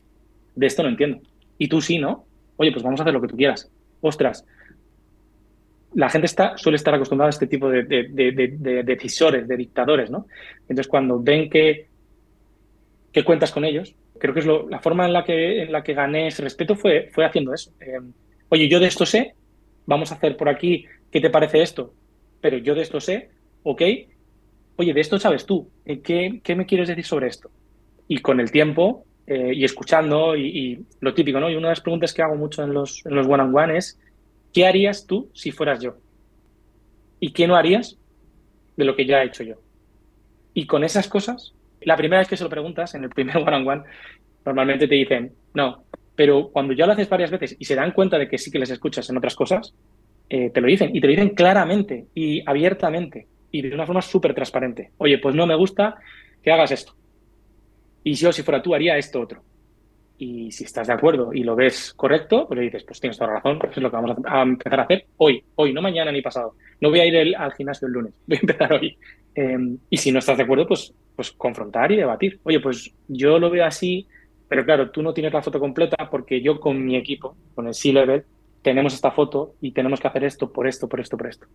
de 0.55 0.67
esto 0.67 0.83
no 0.83 0.89
entiendo. 0.89 1.21
Y 1.59 1.69
tú 1.69 1.81
sí, 1.81 1.99
¿no? 1.99 2.25
Oye, 2.57 2.73
pues 2.73 2.83
vamos 2.83 2.99
a 3.01 3.05
hacer 3.05 3.13
lo 3.13 3.21
que 3.21 3.29
tú 3.29 3.37
quieras. 3.37 3.71
Ostras, 4.01 4.45
la 5.95 6.09
gente 6.09 6.27
está, 6.27 6.57
suele 6.57 6.77
estar 6.77 6.95
acostumbrada 6.95 7.29
a 7.29 7.31
este 7.31 7.47
tipo 7.47 7.69
de, 7.69 7.85
de, 7.85 8.09
de, 8.09 8.83
decisores, 8.83 9.47
de 9.47 9.57
dictadores, 9.57 10.11
¿no? 10.11 10.27
Entonces, 10.69 10.89
cuando 10.89 11.21
ven 11.21 11.51
que 11.51 11.89
que 13.13 13.25
cuentas 13.25 13.53
con 13.53 13.65
ellos. 13.65 13.95
Creo 14.19 14.35
que 14.35 14.41
es 14.41 14.47
la 14.47 14.81
forma 14.81 15.05
en 15.07 15.13
la 15.13 15.25
que, 15.25 15.63
en 15.63 15.73
la 15.73 15.83
que 15.83 15.95
gané 15.95 16.29
ese 16.29 16.43
respeto 16.43 16.75
fue, 16.75 17.11
fue 17.13 17.25
haciendo 17.25 17.53
eso. 17.53 17.73
Eh, 17.81 18.01
oye, 18.49 18.69
yo 18.69 18.81
de 18.81 18.87
esto 18.87 19.05
sé, 19.05 19.35
vamos 19.87 20.11
a 20.11 20.15
hacer 20.15 20.37
por 20.37 20.49
aquí, 20.49 20.87
¿qué 21.11 21.21
te 21.21 21.31
parece 21.31 21.63
esto? 21.63 21.93
Pero 22.41 22.59
yo 22.59 22.75
de 22.75 22.83
esto 22.83 23.01
sé, 23.01 23.31
ok. 23.63 23.83
Oye, 24.77 24.95
de 24.95 25.01
esto 25.01 25.19
sabes 25.19 25.45
tú, 25.45 25.69
eh, 25.85 26.01
¿qué, 26.01 26.41
qué 26.43 26.57
me 26.57 26.67
quieres 26.67 26.89
decir 26.89 27.05
sobre 27.05 27.29
esto? 27.29 27.51
Y 28.09 28.19
con 28.19 28.41
el 28.41 28.51
tiempo 28.51 29.05
eh, 29.27 29.53
y 29.55 29.65
escuchando 29.65 30.37
y, 30.37 30.85
lo 31.01 31.15
típico, 31.15 31.39
¿no? 31.39 31.51
Y 31.51 31.57
una 31.57 31.69
de 31.69 31.73
las 31.73 31.81
preguntas 31.81 32.15
que 32.15 32.23
hago 32.23 32.37
mucho 32.37 32.63
en 32.63 32.73
los, 32.73 33.05
en 33.05 33.15
los 33.15 33.27
one-on-one 33.27 33.77
es, 33.77 34.01
¿qué 34.53 34.67
harías 34.67 35.07
tú 35.07 35.31
si 35.35 35.51
fueras 35.51 35.81
yo? 35.81 35.97
¿Y 37.21 37.33
qué 37.33 37.47
no 37.47 37.57
harías 37.57 37.99
de 38.77 38.85
lo 38.85 38.97
que 38.97 39.07
ya 39.07 39.23
he 39.23 39.27
hecho 39.27 39.43
yo? 39.43 39.57
Y 40.55 40.67
con 40.67 40.85
esas 40.85 41.09
cosas 41.09 41.55
la 41.85 41.97
primera 41.97 42.21
vez 42.21 42.29
que 42.29 42.37
se 42.37 42.45
lo 42.45 42.51
preguntas, 42.51 42.95
en 42.95 43.05
el 43.05 43.11
primer 43.11 43.37
one-on-one, 43.47 43.83
normalmente 44.45 44.89
te 44.89 44.95
dicen, 44.95 45.33
no, 45.55 45.85
pero 46.15 46.51
cuando 46.51 46.73
ya 46.73 46.87
lo 46.87 46.93
haces 46.93 47.09
varias 47.09 47.31
veces 47.31 47.57
y 47.59 47.65
se 47.65 47.75
dan 47.75 47.93
cuenta 47.93 48.19
de 48.19 48.29
que 48.29 48.39
sí 48.39 48.51
que 48.51 48.59
les 48.59 48.71
escuchas 48.71 49.09
en 49.11 49.17
otras 49.17 49.35
cosas, 49.35 49.75
eh, 50.29 50.51
te 50.51 50.61
lo 50.61 50.67
dicen 50.67 50.95
y 50.95 51.01
te 51.01 51.07
lo 51.07 51.13
dicen 51.13 51.31
claramente 51.31 52.07
y 52.15 52.43
abiertamente 52.49 53.27
y 53.51 53.63
de 53.63 53.75
una 53.75 53.87
forma 53.87 54.03
súper 54.03 54.35
transparente. 54.35 54.93
Oye, 54.99 55.19
pues 55.19 55.35
no 55.35 55.47
me 55.47 55.55
gusta 55.55 55.97
que 56.43 56.51
hagas 56.51 56.71
esto. 56.71 56.95
Y 58.05 58.15
yo, 58.15 58.33
si 58.33 58.43
fuera 58.43 58.63
tú, 58.63 58.75
haría 58.75 58.97
esto 58.97 59.21
otro. 59.21 59.43
Y 60.23 60.53
si 60.53 60.63
estás 60.63 60.87
de 60.87 60.93
acuerdo 60.93 61.33
y 61.33 61.43
lo 61.43 61.57
ves 61.57 61.93
correcto, 61.95 62.47
pues 62.47 62.57
le 62.57 62.65
dices, 62.67 62.85
pues 62.85 63.01
tienes 63.01 63.19
toda 63.19 63.31
la 63.31 63.37
razón, 63.39 63.59
pues 63.59 63.77
es 63.77 63.83
lo 63.83 63.91
que 63.91 63.97
vamos 63.97 64.17
a, 64.25 64.43
empezar 64.43 64.79
a 64.79 64.85
hacer 64.85 65.07
hoy, 65.17 65.43
hoy, 65.57 65.73
no 65.73 65.83
mañana 65.83 66.13
ni 66.13 66.23
pasado. 66.23 66.55
No 66.81 66.91
voy 66.91 67.01
a 67.01 67.07
ir 67.07 67.37
al 67.37 67.53
gimnasio 67.55 67.89
el 67.89 67.95
lunes, 67.95 68.13
voy 68.29 68.37
a 68.37 68.41
empezar 68.41 68.73
hoy. 68.73 68.97
Em, 69.35 69.79
y 69.91 69.97
si 69.97 70.13
no 70.13 70.21
estás 70.21 70.37
de 70.37 70.45
acuerdo, 70.45 70.69
pues, 70.69 70.95
pues 71.17 71.33
confrontar 71.33 71.91
y 71.91 71.97
debatir. 71.97 72.39
Oye, 72.45 72.61
pues 72.61 72.95
yo 73.09 73.41
lo 73.41 73.51
veo 73.51 73.67
así, 73.67 74.07
pero 74.47 74.65
claro, 74.65 74.93
tú 74.93 75.03
no 75.03 75.13
tienes 75.13 75.33
la 75.33 75.43
foto 75.43 75.59
completa 75.59 76.09
porque 76.09 76.41
yo 76.41 76.61
con 76.61 76.85
mi 76.85 76.95
equipo, 76.95 77.35
con 77.57 77.67
el 77.67 77.75
C-Level, 77.75 78.23
tenemos 78.63 78.95
esta 78.95 79.11
foto 79.11 79.57
y 79.61 79.73
tenemos 79.73 79.99
que 79.99 80.07
hacer 80.07 80.23
esto 80.23 80.53
por 80.53 80.69
esto, 80.69 80.89
por 80.89 81.01
esto, 81.01 81.17
por 81.17 81.27
esto. 81.27 81.49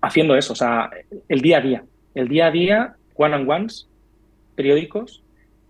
Haciendo 0.00 0.34
eso, 0.34 0.54
o 0.54 0.56
sea, 0.56 0.90
el 1.28 1.40
día 1.40 1.58
a 1.58 1.60
día. 1.60 1.84
El 2.16 2.26
día 2.26 2.48
a 2.48 2.50
día, 2.50 2.96
one-on-ones, 3.14 3.88
periódicos 4.56 5.22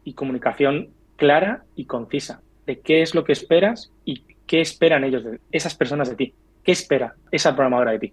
y 0.02 0.14
comunicación 0.14 0.88
clara 1.22 1.62
y 1.76 1.84
concisa 1.84 2.42
de 2.66 2.80
qué 2.80 3.00
es 3.00 3.14
lo 3.14 3.22
que 3.22 3.30
esperas 3.30 3.92
y 4.04 4.24
qué 4.44 4.60
esperan 4.60 5.04
ellos, 5.04 5.22
de 5.22 5.38
esas 5.52 5.76
personas 5.76 6.10
de 6.10 6.16
ti. 6.16 6.34
¿Qué 6.64 6.72
espera 6.72 7.14
esa 7.30 7.54
programadora 7.54 7.92
de 7.92 8.00
ti? 8.00 8.12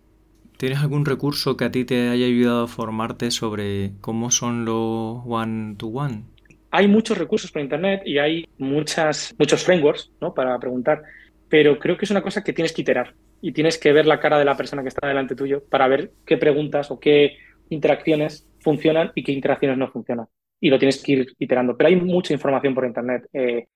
¿Tienes 0.58 0.78
algún 0.78 1.06
recurso 1.06 1.58
que 1.58 1.66
a 1.66 1.72
ti 1.72 1.86
te 1.86 2.10
haya 2.10 2.28
ayudado 2.28 2.66
a 2.66 2.68
formarte 2.68 3.32
sobre 3.32 3.94
cómo 4.00 4.30
son 4.30 4.64
los 4.64 5.24
one-to-one? 5.26 6.26
Hay 6.70 6.88
muchos 6.88 7.18
recursos 7.18 7.52
por 7.52 7.64
Internet 7.64 8.04
y 8.06 8.20
hay 8.20 8.48
muchas, 8.60 9.34
muchos 9.40 9.64
frameworks 9.64 10.12
¿no? 10.22 10.36
para 10.36 10.60
preguntar, 10.60 11.02
pero 11.50 11.80
creo 11.80 11.98
que 11.98 12.06
es 12.06 12.12
una 12.12 12.22
cosa 12.22 12.44
que 12.44 12.54
tienes 12.54 12.74
que 12.74 12.84
iterar 12.84 13.16
y 13.42 13.54
tienes 13.54 13.80
que 13.80 13.92
ver 13.92 14.06
la 14.06 14.20
cara 14.20 14.38
de 14.38 14.46
la 14.46 14.56
persona 14.56 14.84
que 14.84 14.90
está 14.90 15.08
delante 15.08 15.34
tuyo 15.34 15.64
para 15.68 15.88
ver 15.88 16.12
qué 16.28 16.38
preguntas 16.38 16.92
o 16.92 17.00
qué 17.00 17.38
interacciones 17.70 18.48
funcionan 18.60 19.12
y 19.16 19.24
qué 19.24 19.32
interacciones 19.32 19.80
no 19.80 19.90
funcionan 19.90 20.28
y 20.60 20.70
lo 20.70 20.80
tienes 20.80 21.02
que 21.04 21.12
ir 21.14 21.36
iterando. 21.40 21.76
Pero 21.78 21.90
hay 21.90 21.96
mucha 21.96 22.34
información 22.34 22.74
por 22.76 22.86
Internet. 22.86 23.28
Eh, 23.34 23.68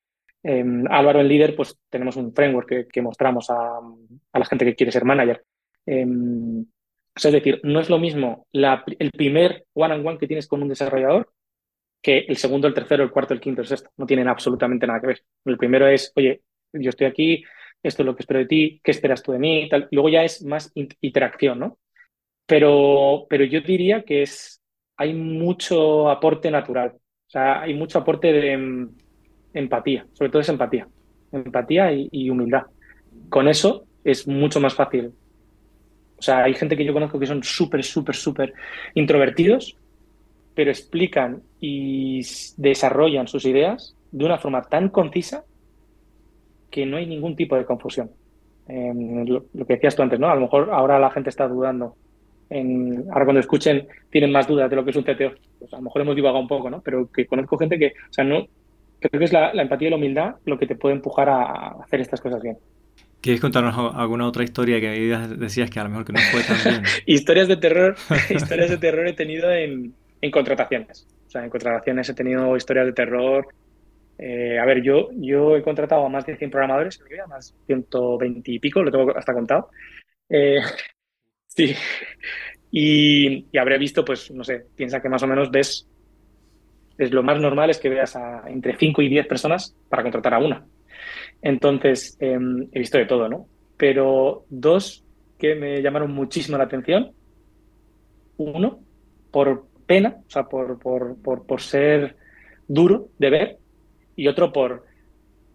Álvaro 0.89 1.21
en 1.21 1.27
Líder, 1.27 1.55
pues 1.55 1.77
tenemos 1.89 2.17
un 2.17 2.34
framework 2.34 2.89
que, 2.91 3.01
mostramos 3.01 3.49
a, 3.49 3.79
la 4.34 4.45
gente 4.45 4.65
que 4.65 4.75
quiere 4.75 4.91
ser 4.91 5.05
manager. 5.05 5.43
Em, 5.86 6.65
es 7.15 7.31
decir, 7.31 7.61
no 7.63 7.79
es 7.79 7.89
lo 7.89 7.99
mismo 7.99 8.47
el 8.51 9.11
primer 9.11 9.65
one-on-one 9.73 10.17
que 10.17 10.27
tienes 10.27 10.47
con 10.47 10.61
un 10.61 10.69
desarrollador 10.69 11.31
que 12.01 12.19
el 12.27 12.36
segundo, 12.38 12.67
el 12.67 12.73
tercero, 12.73 13.03
el 13.03 13.11
cuarto, 13.11 13.34
el 13.34 13.39
quinto, 13.39 13.61
el 13.61 13.67
sexto. 13.67 13.89
No 13.97 14.05
tienen 14.05 14.27
absolutamente 14.27 14.86
nada 14.86 14.99
que 14.99 15.07
ver. 15.07 15.23
El 15.45 15.57
primero 15.57 15.88
es, 15.88 16.11
oye, 16.15 16.41
yo 16.73 16.89
estoy 16.89 17.07
aquí, 17.07 17.43
esto 17.81 18.01
es 18.01 18.05
lo 18.05 18.15
que 18.15 18.23
espero 18.23 18.39
de 18.39 18.45
ti, 18.45 18.81
¿qué 18.84 18.91
esperas 18.91 19.23
tú 19.23 19.31
de 19.31 19.39
mí? 19.39 19.69
Tal. 19.69 19.88
Luego 19.91 20.09
ya 20.09 20.23
es 20.23 20.43
más 20.43 20.71
interacción, 20.73 21.59
¿no? 21.59 21.79
Pero, 22.45 23.25
pero 23.29 23.45
yo 23.45 23.61
diría 23.61 24.03
que 24.03 24.23
es 24.23 24.61
hay 24.98 25.14
mucho 25.14 26.10
aporte 26.10 26.52
natural. 26.52 26.94
O 26.96 27.30
sea, 27.30 27.62
hay 27.62 27.74
mucho 27.74 28.00
aporte 28.00 28.32
de 28.32 28.52
em, 28.52 28.89
empatía, 29.54 30.06
sobre 30.14 30.30
todo 30.30 30.41
es 30.41 30.50
empatía. 30.50 30.88
Empatía 31.32 31.91
y, 31.91 32.30
humildad. 32.30 32.64
Con 33.30 33.48
eso 33.48 33.86
es 34.04 34.28
mucho 34.28 34.60
más 34.60 34.76
fácil. 34.76 35.12
O 36.18 36.22
sea, 36.22 36.44
hay 36.44 36.54
gente 36.54 36.78
que 36.78 36.86
yo 36.86 36.94
conozco 36.94 37.20
que 37.20 37.26
son 37.26 37.44
súper, 37.44 37.84
súper, 37.84 38.16
súper 38.16 38.54
introvertidos, 38.94 39.76
pero 40.54 40.70
explican 40.70 41.41
y 41.60 42.22
desarrollan 42.58 43.28
sus 43.28 43.46
ideas 43.46 43.96
de 44.12 44.26
una 44.26 44.38
forma 44.38 44.62
tan 44.62 44.89
concisa 44.89 45.44
que 46.70 46.86
no 46.86 46.98
hay 46.98 47.08
ningún 47.08 47.36
tipo 47.36 47.56
de 47.56 47.66
confusión. 47.66 48.12
Em, 48.68 49.26
lo, 49.26 49.46
lo, 49.54 49.66
que 49.66 49.74
decías 49.74 49.96
tú 49.96 50.04
antes, 50.04 50.20
¿no? 50.20 50.30
A 50.30 50.36
lo 50.36 50.41
mejor 50.41 50.70
ahora 50.72 51.00
la 51.00 51.10
gente 51.10 51.30
está 51.30 51.48
dudando 51.48 51.96
ahora 53.12 53.26
cuando 53.26 53.39
escuchen 53.39 53.88
tienen 54.10 54.32
más 54.32 54.47
dudas 54.47 54.70
de 54.70 54.76
lo 54.76 54.84
que 54.84 54.91
es 54.91 54.95
un 54.95 55.04
CTO. 55.04 55.34
Pues 55.60 55.74
a 55.74 55.78
lo 55.78 55.84
mejor 55.84 56.01
hemos 56.01 56.16
divagado 56.16 56.41
un 56.41 56.47
poco, 56.47 56.70
¿no? 56.70 56.82
Pero 56.82 57.10
que 57.12 57.26
conozco 57.26 57.58
gente 57.58 57.80
que, 57.80 57.88
o 57.88 58.14
sea, 58.14 58.24
no, 58.24 58.47
creo 58.99 59.20
que 59.20 59.26
es 59.26 59.34
la, 59.34 59.51
empatía 59.51 59.88
y 59.88 59.91
la 59.91 59.97
humildad 59.97 60.36
lo 60.45 60.58
que 60.58 60.68
te 60.68 60.76
puede 60.76 60.95
empujar 60.95 61.30
a 61.30 61.76
hacer 61.84 62.01
estas 62.01 62.22
cosas 62.22 62.41
bien. 62.41 62.58
¿Quieres 63.22 63.39
contarnos 63.39 63.95
alguna 63.95 64.28
otra 64.28 64.43
historia 64.43 64.82
que 64.82 64.89
decías 65.38 65.70
que 65.70 65.80
a 65.80 65.84
lo 65.84 65.89
mejor 65.89 66.06
que 66.06 66.12
no 66.12 66.20
fue 66.20 66.41
tan 66.43 66.58
bien? 66.62 66.84
historias 67.06 67.47
de 67.47 67.56
terror, 67.56 67.95
historias 68.30 68.70
de 68.70 68.78
terror 68.78 69.08
he 69.08 69.14
tenido 69.14 69.49
en, 69.49 69.93
en, 70.20 70.32
contrataciones. 70.32 71.08
O 71.26 71.30
sea, 71.30 71.43
en 71.43 71.49
contrataciones 71.49 72.10
he 72.10 72.14
tenido 72.14 72.56
historias 72.58 72.86
de 72.86 72.91
terror. 72.91 73.47
Eh, 74.18 74.60
a 74.60 74.66
ver, 74.66 74.84
yo, 74.84 75.10
yo 75.14 75.56
he 75.56 75.64
contratado 75.64 76.06
a 76.06 76.10
más 76.10 76.26
de 76.26 76.36
100 76.36 76.51
programadores 76.51 76.99
en 76.99 77.06
mi 77.06 77.12
vida, 77.12 77.26
más 77.28 77.56
120 77.66 78.51
y 78.51 78.60
pico, 78.60 78.84
lo 78.84 78.91
tengo 78.91 79.18
hasta 79.18 79.34
contado. 79.34 79.70
Eh, 80.30 80.60
Sí. 81.56 81.74
Y, 82.76 83.56
habré 83.56 83.78
visto, 83.78 84.04
pues, 84.04 84.32
no 84.32 84.43
sé, 84.43 84.66
piensa 84.76 84.99
que 84.99 85.08
más 85.08 85.22
o 85.22 85.28
menos 85.28 85.51
ves, 85.51 85.88
es 86.97 87.12
lo 87.12 87.22
más 87.22 87.39
normal 87.39 87.70
es 87.70 87.78
que 87.78 87.88
veas 87.88 88.16
a 88.16 88.49
entre 88.49 88.76
5 88.76 88.99
y 89.04 89.10
10 89.10 89.28
personas 89.28 89.76
para 89.89 90.01
contratar 90.01 90.34
a 90.34 90.39
una. 90.39 90.66
Entonces, 91.43 92.18
em, 92.20 92.68
he 92.72 92.80
visto 92.80 92.97
de 92.97 93.06
todo, 93.06 93.30
¿no? 93.30 93.45
Pero 93.78 94.45
dos 94.49 95.06
que 95.38 95.54
me 95.54 95.84
llamaron 95.84 96.16
muchísimo 96.16 96.58
la 96.58 96.64
atención. 96.64 97.12
Uno, 98.38 98.80
por 99.30 99.68
pena, 99.86 100.18
o 100.26 100.32
sea, 100.32 100.45
por, 100.45 100.80
por, 100.80 101.16
por, 101.22 101.62
ser 101.62 102.16
duro 102.68 103.10
de 103.20 103.30
ver, 103.30 103.58
y 104.16 104.28
otro 104.28 104.51
por, 104.51 104.84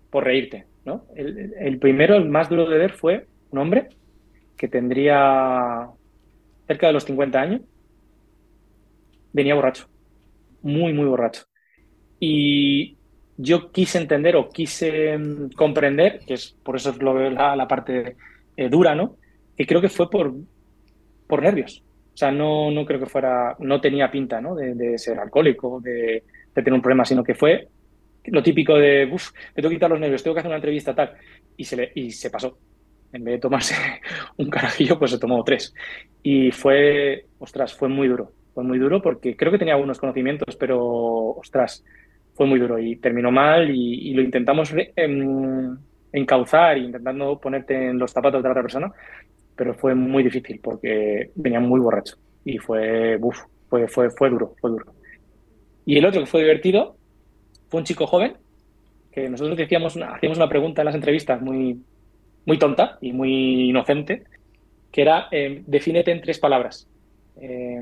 por 0.09 0.23
reírte, 0.23 0.67
¿no? 0.85 1.07
El, 1.17 1.53
el 1.59 1.79
primero, 1.81 2.15
el 2.15 2.29
más 2.29 2.49
duro 2.49 2.71
de 2.71 2.79
ver, 2.79 2.93
fue 2.93 3.27
un 3.51 3.59
hombre 3.59 3.89
que 4.59 4.69
tendría 4.69 5.89
cerca 6.67 6.89
de 6.89 6.93
los 6.93 7.05
50 7.05 7.41
años, 7.41 7.63
venía 9.33 9.55
borracho, 9.55 9.89
muy, 10.63 10.93
muy 10.93 11.07
borracho. 11.07 11.45
Y 12.21 12.99
yo 13.37 13.71
quise 13.71 13.99
entender 13.99 14.37
o 14.37 14.51
quise 14.51 15.17
mm, 15.17 15.51
comprender, 15.53 16.21
que 16.27 16.35
es 16.35 16.57
por 16.63 16.77
eso 16.77 16.93
lo 16.99 17.31
la, 17.31 17.55
la 17.55 17.69
parte 17.69 18.17
eh, 18.57 18.69
dura, 18.69 18.95
¿no? 18.95 19.17
Que 19.57 19.67
creo 19.67 19.81
que 19.81 19.89
fue 19.89 20.11
por, 20.11 20.35
por 21.27 21.43
nervios. 21.43 21.85
O 22.13 22.17
sea, 22.17 22.33
no, 22.33 22.71
no 22.73 22.85
creo 22.85 22.99
que 22.99 23.07
fuera, 23.07 23.55
no 23.61 23.81
tenía 23.81 24.11
pinta, 24.11 24.41
¿no? 24.41 24.57
De, 24.57 24.99
ser 24.99 25.21
alcohólico, 25.21 25.81
de, 25.81 26.25
tener 26.53 26.73
un 26.73 26.83
problema, 26.83 27.05
sino 27.05 27.23
que 27.23 27.35
fue 27.35 27.69
lo 28.25 28.43
típico 28.43 28.75
de, 28.75 29.09
uff, 29.11 29.31
me 29.33 29.55
tengo 29.55 29.69
que 29.69 29.77
quitar 29.77 29.91
los 29.91 30.01
nervios, 30.01 30.23
tengo 30.23 30.35
que 30.35 30.41
hacer 30.41 30.51
una 30.51 30.57
entrevista 30.57 30.95
tal. 30.95 31.15
Y 31.57 31.65
se, 31.65 31.77
le, 31.77 31.93
y 31.95 32.11
se 32.11 32.29
pasó 32.31 32.59
en 33.13 33.25
vez 33.25 33.35
de 33.35 33.41
tomarse 33.41 33.75
un 34.37 34.51
carajillo, 34.51 34.99
pues 34.99 35.13
se 35.13 35.19
tomó 35.19 35.43
tres. 35.45 35.75
Y 36.23 36.51
fue, 36.51 37.27
ostras, 37.39 37.75
fue 37.75 37.89
muy 37.89 38.09
duro. 38.09 38.33
Fue 38.55 38.65
muy 38.65 38.79
duro 38.79 39.01
porque 39.01 39.37
creo 39.37 39.53
que 39.53 39.59
tenía 39.59 39.75
algunos 39.75 39.99
conocimientos, 39.99 40.57
pero, 40.57 40.81
ostras, 40.81 41.85
fue 42.35 42.47
muy 42.47 42.59
duro 42.59 42.79
y 42.79 42.97
terminó 42.97 43.31
mal 43.31 43.71
y, 43.71 44.13
lo 44.15 44.23
intentamos 44.23 44.73
em, 44.97 45.77
encauzar, 46.13 46.79
intentando 46.79 47.39
ponerte 47.39 47.91
en 47.91 47.99
los 47.99 48.13
zapatos 48.13 48.43
de 48.43 48.49
la 48.49 48.53
otra 48.53 48.63
persona, 48.63 48.93
pero 49.57 49.75
fue 49.75 49.95
muy 49.95 50.23
difícil 50.23 50.61
porque 50.63 51.31
venía 51.35 51.61
muy 51.61 51.81
borracho 51.81 52.17
y 52.45 52.59
fue, 52.59 53.17
uf, 53.21 53.39
fue, 53.69 53.89
fue, 53.89 54.11
fue 54.11 54.31
duro, 54.31 54.55
fue 54.61 54.71
duro. 54.71 54.87
Y 55.85 55.99
el 55.99 56.07
otro 56.07 56.21
que 56.21 56.27
fue 56.27 56.43
divertido 56.43 56.97
fue 57.69 57.81
un 57.81 57.85
chico 57.85 58.07
joven 58.07 58.35
que 59.13 59.29
nosotros 59.29 59.57
decíamos 59.57 59.97
hacíamos 59.97 60.39
una 60.39 60.49
pregunta 60.49 60.83
en 60.83 60.87
las 60.87 60.95
entrevistas 60.95 61.41
muy, 61.41 61.81
muy 62.49 62.59
tonta 62.59 62.97
y 63.03 63.13
muy 63.13 63.69
inocente, 63.69 64.25
que 64.91 65.03
era 65.03 65.29
eh, 65.31 65.63
defínete 65.67 66.11
en 66.11 66.23
tres 66.23 66.39
palabras. 66.39 66.89
Eh, 67.39 67.79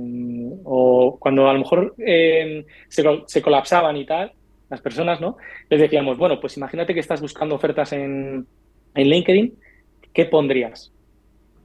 o 0.64 1.17
cuando 1.21 1.49
a 1.49 1.53
lo 1.53 1.61
mejor 1.61 1.95
eh, 1.99 2.67
se, 2.89 3.43
colapsaban 3.43 3.97
y 3.97 4.05
tal, 4.05 4.33
las 4.69 4.81
personas, 4.81 5.21
¿no? 5.21 5.37
Les 5.71 5.81
decíamos, 5.81 6.19
bueno, 6.19 6.41
pues 6.41 6.57
imagínate 6.57 6.93
que 6.93 7.01
estás 7.01 7.21
buscando 7.21 7.55
ofertas 7.55 7.93
en, 7.93 8.45
en 8.97 9.09
LinkedIn, 9.09 9.55
¿qué 10.12 10.25
pondrías? 10.25 10.93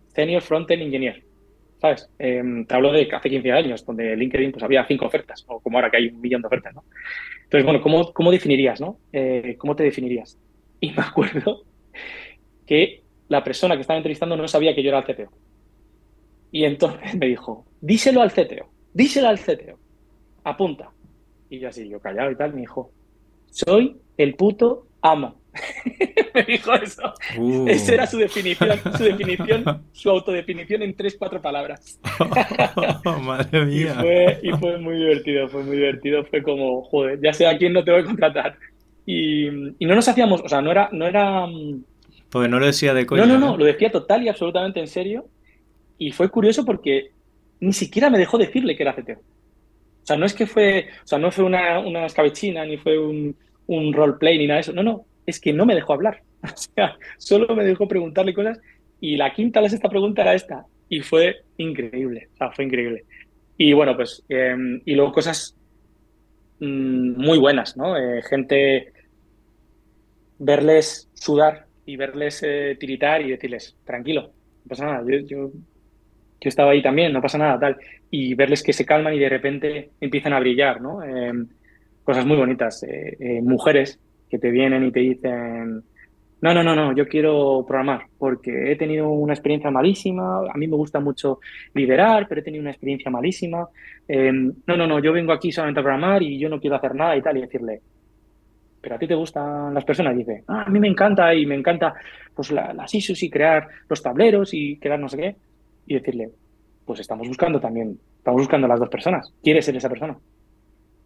Senior 0.10 0.44
Frontend 0.44 0.84
Engineer. 0.84 1.24
¿Sabes? 1.80 2.08
te 2.20 2.76
hablo 2.76 2.92
de 2.92 3.10
hace 3.12 3.28
15 3.28 3.52
años, 3.52 3.84
donde 3.84 4.16
LinkedIn 4.16 4.52
pues 4.52 4.64
había 4.64 4.86
cinco 4.86 5.08
ofertas, 5.08 5.44
o 5.48 5.60
como 5.60 5.80
ahora 5.80 5.90
que 5.90 5.98
hay 5.98 6.08
un 6.10 6.22
millón 6.22 6.44
de 6.44 6.48
ofertas, 6.48 6.76
¿no? 6.76 6.84
Entonces, 7.46 7.66
bueno, 7.66 7.82
¿cómo, 7.82 8.14
cómo 8.14 8.30
definirías, 8.30 8.80
no? 8.80 9.00
¿Cómo 9.58 9.76
te 9.76 9.82
definirías? 9.82 10.38
Y 10.80 10.92
me 10.92 11.02
acuerdo 11.02 11.64
que 12.72 13.04
la 13.28 13.44
persona 13.44 13.76
que 13.76 13.82
estaba 13.82 13.98
entrevistando 13.98 14.38
no 14.38 14.48
sabía 14.48 14.74
que 14.74 14.82
yo 14.82 14.92
era 14.92 15.00
el 15.00 15.04
CTO. 15.04 15.30
Y 16.54 16.64
entonces 16.64 17.14
me 17.20 17.26
dijo, 17.26 17.66
díselo 17.82 18.22
al 18.22 18.32
CTO, 18.32 18.70
díselo 18.94 19.28
al 19.28 19.40
CTO, 19.40 19.78
apunta. 20.46 20.90
Y 21.50 21.60
yo 21.60 21.68
así, 21.68 21.90
yo 21.90 22.00
callado 22.00 22.32
y 22.32 22.38
tal, 22.38 22.54
me 22.54 22.62
dijo, 22.62 22.90
soy 23.50 23.98
el 24.16 24.36
puto 24.36 24.88
amo. 25.02 25.36
me 26.34 26.44
dijo 26.44 26.74
eso. 26.76 27.14
Uh. 27.38 27.68
Esa 27.68 27.94
era 27.94 28.08
su 28.08 28.18
definición, 28.18 28.80
su 28.98 29.04
definición, 29.04 29.84
su 29.92 30.10
autodefinición 30.10 30.82
en 30.82 30.96
tres, 30.96 31.18
cuatro 31.20 31.42
palabras. 31.42 32.00
madre 33.22 33.66
mía. 33.66 33.96
Y 33.98 34.02
fue, 34.02 34.40
y 34.44 34.52
fue, 34.52 34.78
muy 34.78 34.96
divertido, 34.96 35.50
fue 35.50 35.64
muy 35.64 35.76
divertido. 35.76 36.24
Fue 36.24 36.42
como, 36.42 36.84
joder, 36.84 37.20
ya 37.22 37.34
sé 37.34 37.46
a 37.48 37.58
quién 37.58 37.74
no 37.74 37.84
te 37.84 37.92
voy 37.92 38.00
a 38.00 38.06
contratar. 38.06 38.58
Y, 39.06 39.48
y 39.78 39.86
no 39.86 39.94
nos 39.94 40.08
hacíamos, 40.08 40.40
o 40.40 40.48
sea, 40.48 40.62
no 40.62 40.72
era, 40.72 40.88
no 40.94 41.06
era 41.06 41.46
mm, 41.48 41.84
porque 42.32 42.48
no 42.48 42.60
lo 42.60 42.66
decía 42.66 42.94
de 42.94 43.06
coña. 43.06 43.26
No, 43.26 43.38
no, 43.38 43.52
no, 43.52 43.58
lo 43.58 43.66
decía 43.66 43.92
total 43.92 44.24
y 44.24 44.30
absolutamente 44.30 44.80
en 44.80 44.88
serio. 44.88 45.28
Y 45.98 46.12
fue 46.12 46.30
curioso 46.30 46.66
porque 46.66 47.12
ni 47.60 47.74
siquiera 47.74 48.10
me 48.10 48.18
dejó 48.18 48.38
decirle 48.38 48.76
que 48.76 48.84
era 48.84 48.96
CTO. 48.96 49.20
O 49.20 50.06
sea, 50.06 50.18
no 50.18 50.26
es 50.26 50.34
que 50.34 50.48
fue, 50.48 50.88
o 51.04 51.08
sea, 51.08 51.20
no 51.20 51.32
fue 51.32 51.44
una, 51.44 51.80
una 51.80 52.06
escabechina, 52.06 52.66
ni 52.66 52.78
fue 52.78 52.98
un, 52.98 53.36
un 53.68 53.94
roleplay 53.94 54.38
ni 54.38 54.48
nada 54.48 54.58
de 54.58 54.62
eso. 54.62 54.74
No, 54.74 54.82
no, 54.82 55.06
es 55.26 55.40
que 55.40 55.54
no 55.54 55.66
me 55.66 55.76
dejó 55.76 55.94
hablar. 55.94 56.24
O 56.44 56.58
sea, 56.58 56.98
solo 57.20 57.56
me 57.56 57.64
dejó 57.64 57.88
preguntarle 57.88 58.34
cosas 58.34 58.60
y 59.00 59.16
la 59.16 59.32
quinta, 59.32 59.62
la 59.62 59.70
sexta 59.70 59.90
pregunta 59.90 60.24
era 60.24 60.34
esta. 60.34 60.66
Y 60.90 61.02
fue 61.02 61.44
increíble, 61.58 62.30
o 62.34 62.38
sea, 62.38 62.52
fue 62.52 62.66
increíble. 62.66 63.06
Y 63.58 63.74
bueno, 63.74 63.96
pues, 63.96 64.24
em, 64.28 64.82
y 64.86 64.96
luego 64.96 65.12
cosas 65.12 65.56
mm, 66.60 67.22
muy 67.22 67.38
buenas, 67.38 67.78
¿no? 67.78 67.96
Eh, 67.96 68.24
gente, 68.24 68.92
verles 70.40 71.10
sudar 71.14 71.68
y 71.86 71.96
verles 71.96 72.42
eh, 72.44 72.78
tiritar 72.80 73.22
y 73.22 73.32
decirles, 73.32 73.78
tranquilo, 73.84 74.32
no 74.64 74.70
pasa 74.70 74.86
nada, 74.86 75.04
yo, 75.08 75.20
yo, 75.26 75.52
estaba 76.40 76.72
ahí 76.72 76.82
también, 76.82 77.14
no 77.14 77.22
pasa 77.22 77.38
nada, 77.38 77.60
tal. 77.60 77.78
Y 78.10 78.34
verles 78.34 78.64
que 78.64 78.74
se 78.74 78.86
calman 78.86 79.14
y 79.14 79.20
de 79.20 79.30
repente 79.30 79.92
empiezan 80.00 80.34
a 80.34 80.40
brillar, 80.40 80.82
¿no? 80.82 81.04
Em, 81.04 81.48
cosas 82.04 82.26
muy 82.26 82.36
bonitas. 82.36 82.84
Eh, 82.84 83.42
mujeres 83.44 84.00
que 84.30 84.40
te 84.40 84.50
vienen 84.50 84.86
y 84.86 84.92
te 84.92 85.02
dicen, 85.02 85.84
no, 86.42 86.56
no, 86.56 86.64
no, 86.64 86.76
no, 86.76 86.96
yo 86.96 87.08
quiero 87.08 87.64
programar 87.68 88.08
porque 88.18 88.72
he 88.72 88.76
tenido 88.76 89.10
una 89.10 89.34
experiencia 89.34 89.70
malísima, 89.70 90.40
a 90.52 90.58
mí 90.58 90.68
me 90.68 90.76
gusta 90.76 91.00
mucho 91.00 91.40
liderar, 91.76 92.28
pero 92.28 92.42
he 92.42 92.44
tenido 92.44 92.62
una 92.62 92.72
experiencia 92.72 93.12
malísima. 93.12 93.68
Em, 94.08 94.52
no, 94.66 94.76
no, 94.76 94.88
no, 94.88 95.00
yo 95.00 95.14
vengo 95.14 95.34
aquí 95.34 95.52
solamente 95.52 95.80
a 95.82 95.84
programar 95.84 96.24
y 96.24 96.40
yo 96.40 96.50
no 96.50 96.60
quiero 96.60 96.78
hacer 96.78 96.96
nada 96.96 97.16
y 97.16 97.22
tal, 97.22 97.38
y 97.38 97.42
decirle, 97.42 97.82
pero 98.82 98.96
a 98.96 99.00
ti 99.00 99.08
te 99.08 99.16
gustan 99.16 99.74
las 99.74 99.86
personas, 99.86 100.16
y 100.16 100.20
dice, 100.20 100.44
ah, 100.48 100.64
a 100.66 100.70
mí 100.70 100.80
me 100.80 100.88
encanta 100.88 101.34
y 101.34 101.46
me 101.46 101.56
encanta 101.56 101.94
pues 102.34 102.52
las 102.52 102.94
issues 102.94 103.24
y 103.24 103.30
crear 103.30 103.68
los 103.88 104.02
tableros 104.02 104.54
y 104.54 104.78
crear 104.78 105.00
no 105.00 105.08
sé 105.08 105.18
qué, 105.18 105.36
y 105.88 105.94
decirle, 105.96 106.30
pues 106.86 107.00
estamos 107.00 107.28
buscando 107.28 107.60
también, 107.60 107.98
estamos 108.18 108.42
buscando 108.42 108.68
las 108.68 108.80
dos 108.80 108.90
personas, 108.90 109.34
¿quieres 109.44 109.66
ser 109.66 109.76
esa 109.76 109.90
persona? 109.90 110.18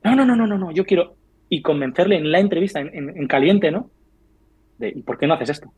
No, 0.04 0.16
no, 0.16 0.26
no, 0.26 0.36
no, 0.36 0.48
no, 0.48 0.58
no, 0.58 0.72
yo 0.72 0.86
quiero, 0.86 1.16
y 1.50 1.62
convencerle 1.62 2.18
en 2.18 2.32
la 2.32 2.40
entrevista, 2.40 2.80
en 2.80 3.28
caliente, 3.28 3.72
¿no? 3.72 3.90
¿y 4.80 5.02
por 5.02 5.18
qué 5.18 5.28
no 5.28 5.36
haces 5.36 5.50
esto? 5.50 5.72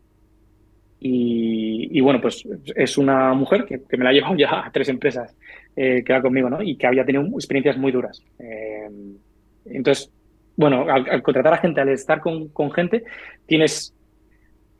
Y, 0.99 2.01
bueno, 2.01 2.19
pues 2.19 2.43
es 2.75 2.97
una 2.97 3.33
mujer 3.33 3.65
que, 3.65 3.79
me 3.97 4.03
la 4.03 4.09
ha 4.09 4.13
llevado 4.13 4.35
ya 4.37 4.65
a 4.65 4.71
tres 4.71 4.89
empresas 4.89 5.35
eh, 5.75 6.03
que 6.03 6.13
va 6.13 6.21
conmigo, 6.21 6.49
¿no? 6.49 6.61
Y 6.61 6.75
que 6.75 6.87
había 6.87 7.05
tenido 7.05 7.23
experiencias 7.35 7.77
muy 7.77 7.91
duras. 7.91 8.23
Eh, 8.39 8.89
entonces, 9.65 10.11
bueno, 10.57 10.85
al, 10.89 11.23
contratar 11.23 11.53
a 11.53 11.57
gente, 11.57 11.79
al 11.79 11.89
estar 11.89 12.19
con, 12.19 12.71
gente, 12.71 13.05
tienes 13.45 13.93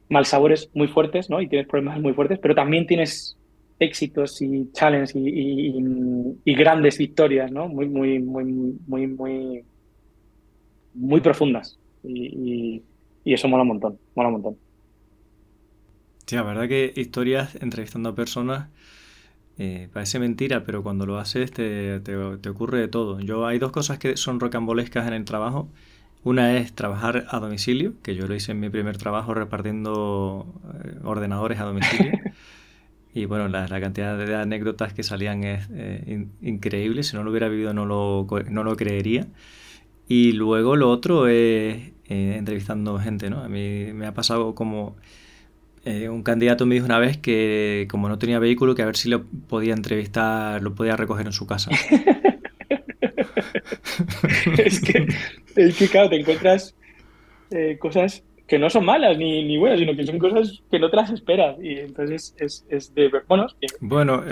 malsabores 0.10 0.70
muy 0.74 0.90
fuertes, 0.90 1.30
¿no? 1.30 1.42
Y 1.42 1.48
tienes 1.48 1.68
problemas 1.68 2.02
muy 2.02 2.14
fuertes, 2.14 2.40
pero 2.40 2.54
también 2.54 2.86
tienes 2.86 3.38
éxitos 3.80 4.42
y 4.42 4.70
challenges 4.74 5.14
y, 5.16 6.54
grandes 6.56 6.98
victorias, 6.98 7.52
¿no? 7.52 7.70
Muy, 7.70 7.88
muy, 7.88 8.20
muy, 8.20 8.44
muy, 8.44 9.08
muy, 9.08 9.64
muy 10.94 11.22
profundas. 11.22 11.80
y 12.04 12.82
y 13.28 13.34
eso 13.34 13.50
mola 13.50 13.64
un 13.64 13.68
montón, 13.68 14.00
mola 14.16 14.30
un 14.30 14.34
montón. 14.36 14.58
Sí, 16.26 16.38
la 16.38 16.44
verdad 16.44 16.70
que 16.70 16.94
historias 16.96 17.56
entrevistando 17.62 18.08
a 18.08 18.16
personas 18.16 18.70
eh, 19.58 19.90
parece 19.92 20.20
mentira, 20.20 20.64
pero 20.64 20.84
cuando 20.84 21.06
lo 21.06 21.18
haces 21.18 21.52
te, 21.52 22.00
te, 22.00 22.16
ocurre 22.50 22.80
de 22.80 22.88
todo. 22.88 23.20
Yo 23.20 23.48
hay 23.48 23.60
dos 23.60 23.72
cosas 23.72 23.98
que 23.98 24.18
son 24.18 24.40
rocambolescas 24.40 25.08
en 25.08 25.14
el 25.14 25.26
trabajo. 25.26 25.70
Una 26.24 26.58
es 26.58 26.74
trabajar 26.74 27.26
a 27.30 27.40
domicilio, 27.40 27.94
que 28.04 28.16
yo 28.16 28.28
lo 28.28 28.36
hice 28.36 28.52
en 28.52 28.60
mi 28.60 28.70
primer 28.70 28.98
trabajo 28.98 29.34
repartiendo 29.34 30.46
eh, 30.84 31.00
ordenadores 31.04 31.60
a 31.60 31.64
domicilio. 31.64 32.12
y 33.14 33.26
bueno, 33.26 33.48
la, 33.48 33.68
cantidad 33.80 34.18
de 34.18 34.36
anécdotas 34.36 34.94
que 34.94 35.04
salían 35.04 35.44
es 35.44 35.68
eh, 35.72 36.28
increíble. 36.42 37.04
Si 37.04 37.16
no 37.16 37.24
lo 37.24 37.32
hubiera 37.32 37.48
vivido 37.50 37.74
no 37.74 37.86
lo, 37.86 38.28
no 38.50 38.64
lo 38.64 38.76
creería. 38.76 39.28
Y 40.08 40.34
luego 40.34 40.76
lo 40.76 40.90
otro 40.90 41.28
es 41.28 41.92
eh, 42.06 42.36
entrevistando 42.38 42.98
gente, 43.00 43.30
¿no? 43.30 43.42
A 43.42 43.50
mí 43.50 43.92
me 43.94 44.06
ha 44.06 44.14
pasado 44.14 44.56
como 44.56 44.96
eh, 45.86 46.10
un 46.10 46.24
candidato 46.24 46.66
me 46.66 46.76
dijo 46.76 46.86
una 46.86 47.00
vez 47.00 47.18
que 47.18 47.88
como 47.90 48.10
no 48.10 48.18
tenía 48.18 48.40
vehículo, 48.40 48.76
que 48.76 48.82
a 48.82 48.86
ver 48.86 48.98
si 48.98 49.10
lo 49.10 49.26
podía 49.26 49.74
entrevistar, 49.74 50.62
lo 50.62 50.76
podía 50.76 50.96
recoger 50.96 51.26
en 51.26 51.34
su 51.34 51.48
casa. 51.48 51.72
es, 54.58 54.82
que, 54.82 55.08
es 55.56 55.78
que, 55.78 55.88
claro, 55.88 56.10
te 56.10 56.20
encuentras 56.20 56.76
eh, 57.52 57.78
cosas 57.80 58.24
que 58.48 58.58
no 58.58 58.70
son 58.70 58.86
malas 58.86 59.18
ni, 59.18 59.44
ni, 59.44 59.58
buenas, 59.58 59.80
sino 59.80 59.96
que 59.96 60.06
son 60.06 60.20
cosas 60.20 60.62
que 60.72 60.80
no 60.80 60.90
te 60.90 60.96
las 60.96 61.10
esperas. 61.10 61.58
Y 61.62 61.80
entonces 61.80 62.34
es, 62.38 62.66
es 62.70 62.96
de, 62.96 63.12
bueno, 63.28 63.48
bueno, 63.82 64.24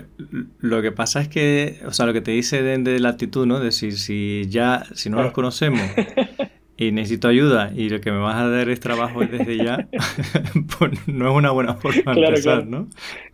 lo 0.59 0.81
que 0.81 0.93
pasa 0.93 1.21
es 1.21 1.27
que, 1.27 1.79
o 1.85 1.91
sea, 1.91 2.05
lo 2.05 2.13
que 2.13 2.21
te 2.21 2.31
dice 2.31 2.61
de, 2.61 2.99
la 2.99 3.09
actitud, 3.09 3.45
¿no? 3.45 3.59
De 3.59 3.71
si, 3.71 3.91
si 3.91 4.45
ya, 4.47 4.85
si 4.93 5.09
no 5.09 5.21
nos 5.21 5.33
conocemos 5.33 5.81
y 6.77 6.91
necesito 6.91 7.27
ayuda 7.27 7.71
y 7.73 7.89
lo 7.89 8.01
que 8.01 8.11
me 8.11 8.19
vas 8.19 8.35
a 8.35 8.49
dar 8.49 8.69
es 8.69 8.79
trabajo 8.79 9.21
desde 9.21 9.57
ya, 9.57 9.87
pues 10.77 11.07
no 11.07 11.29
es 11.29 11.35
una 11.35 11.51
buena 11.51 11.75
forma 11.75 12.13
de 12.13 12.25
empezar, 12.25 12.67
¿no? 12.67 12.87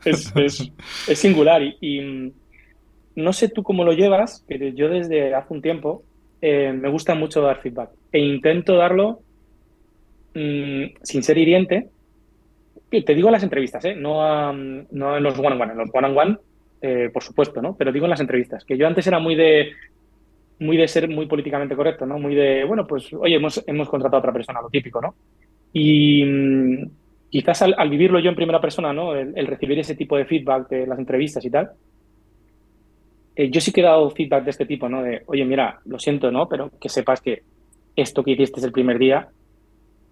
Es, 0.06 0.32
es, 0.36 0.72
singular 1.18 1.62
y, 1.80 2.02
mm, 2.02 2.32
no 3.16 3.34
sé 3.34 3.50
tú 3.50 3.64
cómo 3.64 3.84
lo 3.84 3.94
llevas, 3.94 4.46
pero 4.48 4.68
yo 4.68 4.90
desde 4.90 5.34
hace 5.34 5.54
un 5.54 5.62
tiempo 5.62 6.04
eh, 6.42 6.72
me 6.74 6.90
gusta 6.90 7.16
mucho 7.16 7.42
dar 7.42 7.62
feedback 7.62 7.90
e 8.12 8.20
intento 8.20 8.76
darlo 8.76 9.22
mm, 10.36 10.84
sin 11.02 11.24
ser 11.24 11.38
hiriente. 11.38 11.90
Te 12.90 13.16
digo 13.16 13.30
en 13.30 13.34
las 13.34 13.44
entrevistas, 13.44 13.86
¿eh? 13.86 13.96
no, 13.96 14.54
no 14.54 15.18
en 15.18 15.24
los 15.24 15.40
one-on-one, 15.40 15.72
en 15.72 15.78
los 15.78 15.90
one-on-one, 15.94 16.38
eh, 16.82 17.10
por 17.12 17.24
supuesto, 17.24 17.62
¿no? 17.62 17.76
Pero 17.78 17.92
digo 17.92 18.06
en 18.06 18.10
las 18.10 18.20
entrevistas, 18.20 18.66
que 18.66 18.78
yo 18.78 18.86
antes 18.86 19.08
era 19.08 19.20
muy 19.20 19.36
de 19.36 19.72
muy 20.62 20.78
de 20.78 20.88
ser 20.88 21.10
muy 21.10 21.26
políticamente 21.26 21.76
correcto, 21.76 22.06
¿no? 22.06 22.20
Muy 22.20 22.36
de, 22.36 22.64
bueno, 22.66 22.86
pues, 22.86 23.12
oye, 23.14 23.36
hemos, 23.36 23.64
hemos 23.66 23.90
contratado 23.90 24.18
a 24.18 24.20
otra 24.20 24.34
persona, 24.34 24.62
lo 24.62 24.70
típico, 24.70 25.02
¿no? 25.02 25.16
Y 25.74 26.24
mm, 26.24 26.90
quizás 27.32 27.64
al, 27.64 27.90
vivirlo 27.90 28.20
yo 28.20 28.30
en 28.30 28.36
primera 28.36 28.62
persona, 28.62 28.94
¿no? 28.94 29.16
El, 29.16 29.48
recibir 29.48 29.80
ese 29.80 29.96
tipo 29.96 30.16
de 30.18 30.26
feedback 30.26 30.70
de 30.70 30.86
las 30.86 31.00
entrevistas 31.00 31.44
y 31.46 31.50
tal, 31.50 31.72
eh, 33.36 33.50
yo 33.50 33.60
sí 33.60 33.72
que 33.72 33.82
he 33.82 33.84
dado 33.84 34.12
feedback 34.12 34.44
de 34.44 34.52
este 34.52 34.68
tipo, 34.68 34.88
¿no? 34.88 35.02
De, 35.02 35.24
oye, 35.26 35.44
mira, 35.46 35.80
lo 35.86 35.98
siento, 35.98 36.30
¿no? 36.32 36.48
Pero 36.48 36.70
que 36.80 36.90
sepas 36.90 37.22
que 37.22 37.42
esto 37.96 38.24
que 38.24 38.32
hiciste 38.32 38.64
el 38.64 38.72
primer 38.72 39.00
día, 39.00 39.30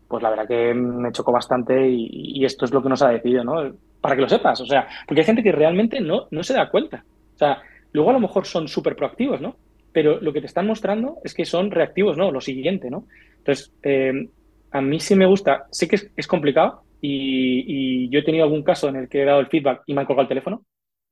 pues 0.08 0.24
la 0.24 0.32
verdad 0.32 0.47
que 0.47 0.74
me 0.74 1.12
chocó 1.12 1.32
bastante 1.32 1.88
y, 1.88 2.43
esto 2.43 2.66
es 2.66 2.72
lo 2.72 2.82
que 2.82 2.89
nos 2.89 3.04
ha 3.04 3.10
decidido, 3.10 3.43
¿no? 3.43 3.72
Para 4.02 4.16
que 4.16 4.22
lo 4.22 4.30
sepas, 4.30 4.60
o 4.62 4.66
sea, 4.66 4.88
porque 5.06 5.22
hay 5.22 5.28
gente 5.28 5.43
que 5.43 5.52
realmente 5.52 6.02
no, 6.02 6.28
no 6.32 6.41
se 6.41 6.56
da 6.56 6.72
cuenta. 6.72 7.06
O 7.36 7.38
sea, 7.38 7.62
luego 7.91 8.10
a 8.10 8.14
lo 8.14 8.20
mejor 8.20 8.47
son 8.47 8.68
súper 8.68 8.95
proactivos, 8.95 9.39
¿no? 9.39 9.56
Pero 9.91 10.19
lo 10.21 10.33
que 10.33 10.41
te 10.41 10.47
están 10.47 10.67
mostrando 10.67 11.17
es 11.23 11.33
que 11.33 11.45
son 11.45 11.71
reactivos, 11.71 12.17
¿no? 12.17 12.31
Lo 12.31 12.41
siguiente, 12.41 12.89
¿no? 12.89 13.07
Entonces, 13.37 13.73
eh, 13.83 14.29
a 14.71 14.81
mí 14.81 14.99
sí 14.99 15.15
me 15.15 15.25
gusta, 15.25 15.65
sé 15.71 15.87
que 15.87 15.97
es, 16.15 16.27
complicado 16.27 16.83
y, 17.01 18.09
yo 18.09 18.19
he 18.19 18.23
tenido 18.23 18.43
algún 18.43 18.63
caso 18.63 18.89
en 18.89 18.97
el 18.97 19.09
que 19.09 19.21
he 19.21 19.25
dado 19.25 19.39
el 19.39 19.47
feedback 19.47 19.83
y 19.85 19.93
me 19.93 20.01
han 20.01 20.07
colgado 20.07 20.23
el 20.23 20.29
teléfono, 20.29 20.65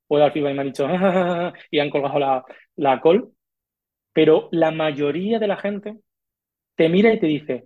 o 0.07 0.17
he 0.17 0.19
dado 0.19 0.27
el 0.27 0.33
feedback 0.33 0.51
y 0.51 0.55
me 0.55 0.61
han 0.61 0.67
dicho, 0.67 0.87
y 1.71 1.79
han 1.79 1.89
colgado 1.89 2.19
la, 2.19 2.43
la 2.75 3.01
call, 3.01 3.29
pero 4.13 4.49
la 4.51 4.71
mayoría 4.71 5.39
de 5.39 5.47
la 5.47 5.57
gente 5.57 5.97
te 6.75 6.89
mira 6.89 7.13
y 7.13 7.19
te 7.19 7.27
dice, 7.27 7.65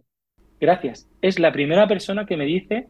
gracias, 0.60 1.10
es 1.22 1.40
la 1.40 1.52
primera 1.52 1.88
persona 1.88 2.26
que 2.26 2.38
me 2.38 2.46
dice 2.46 2.88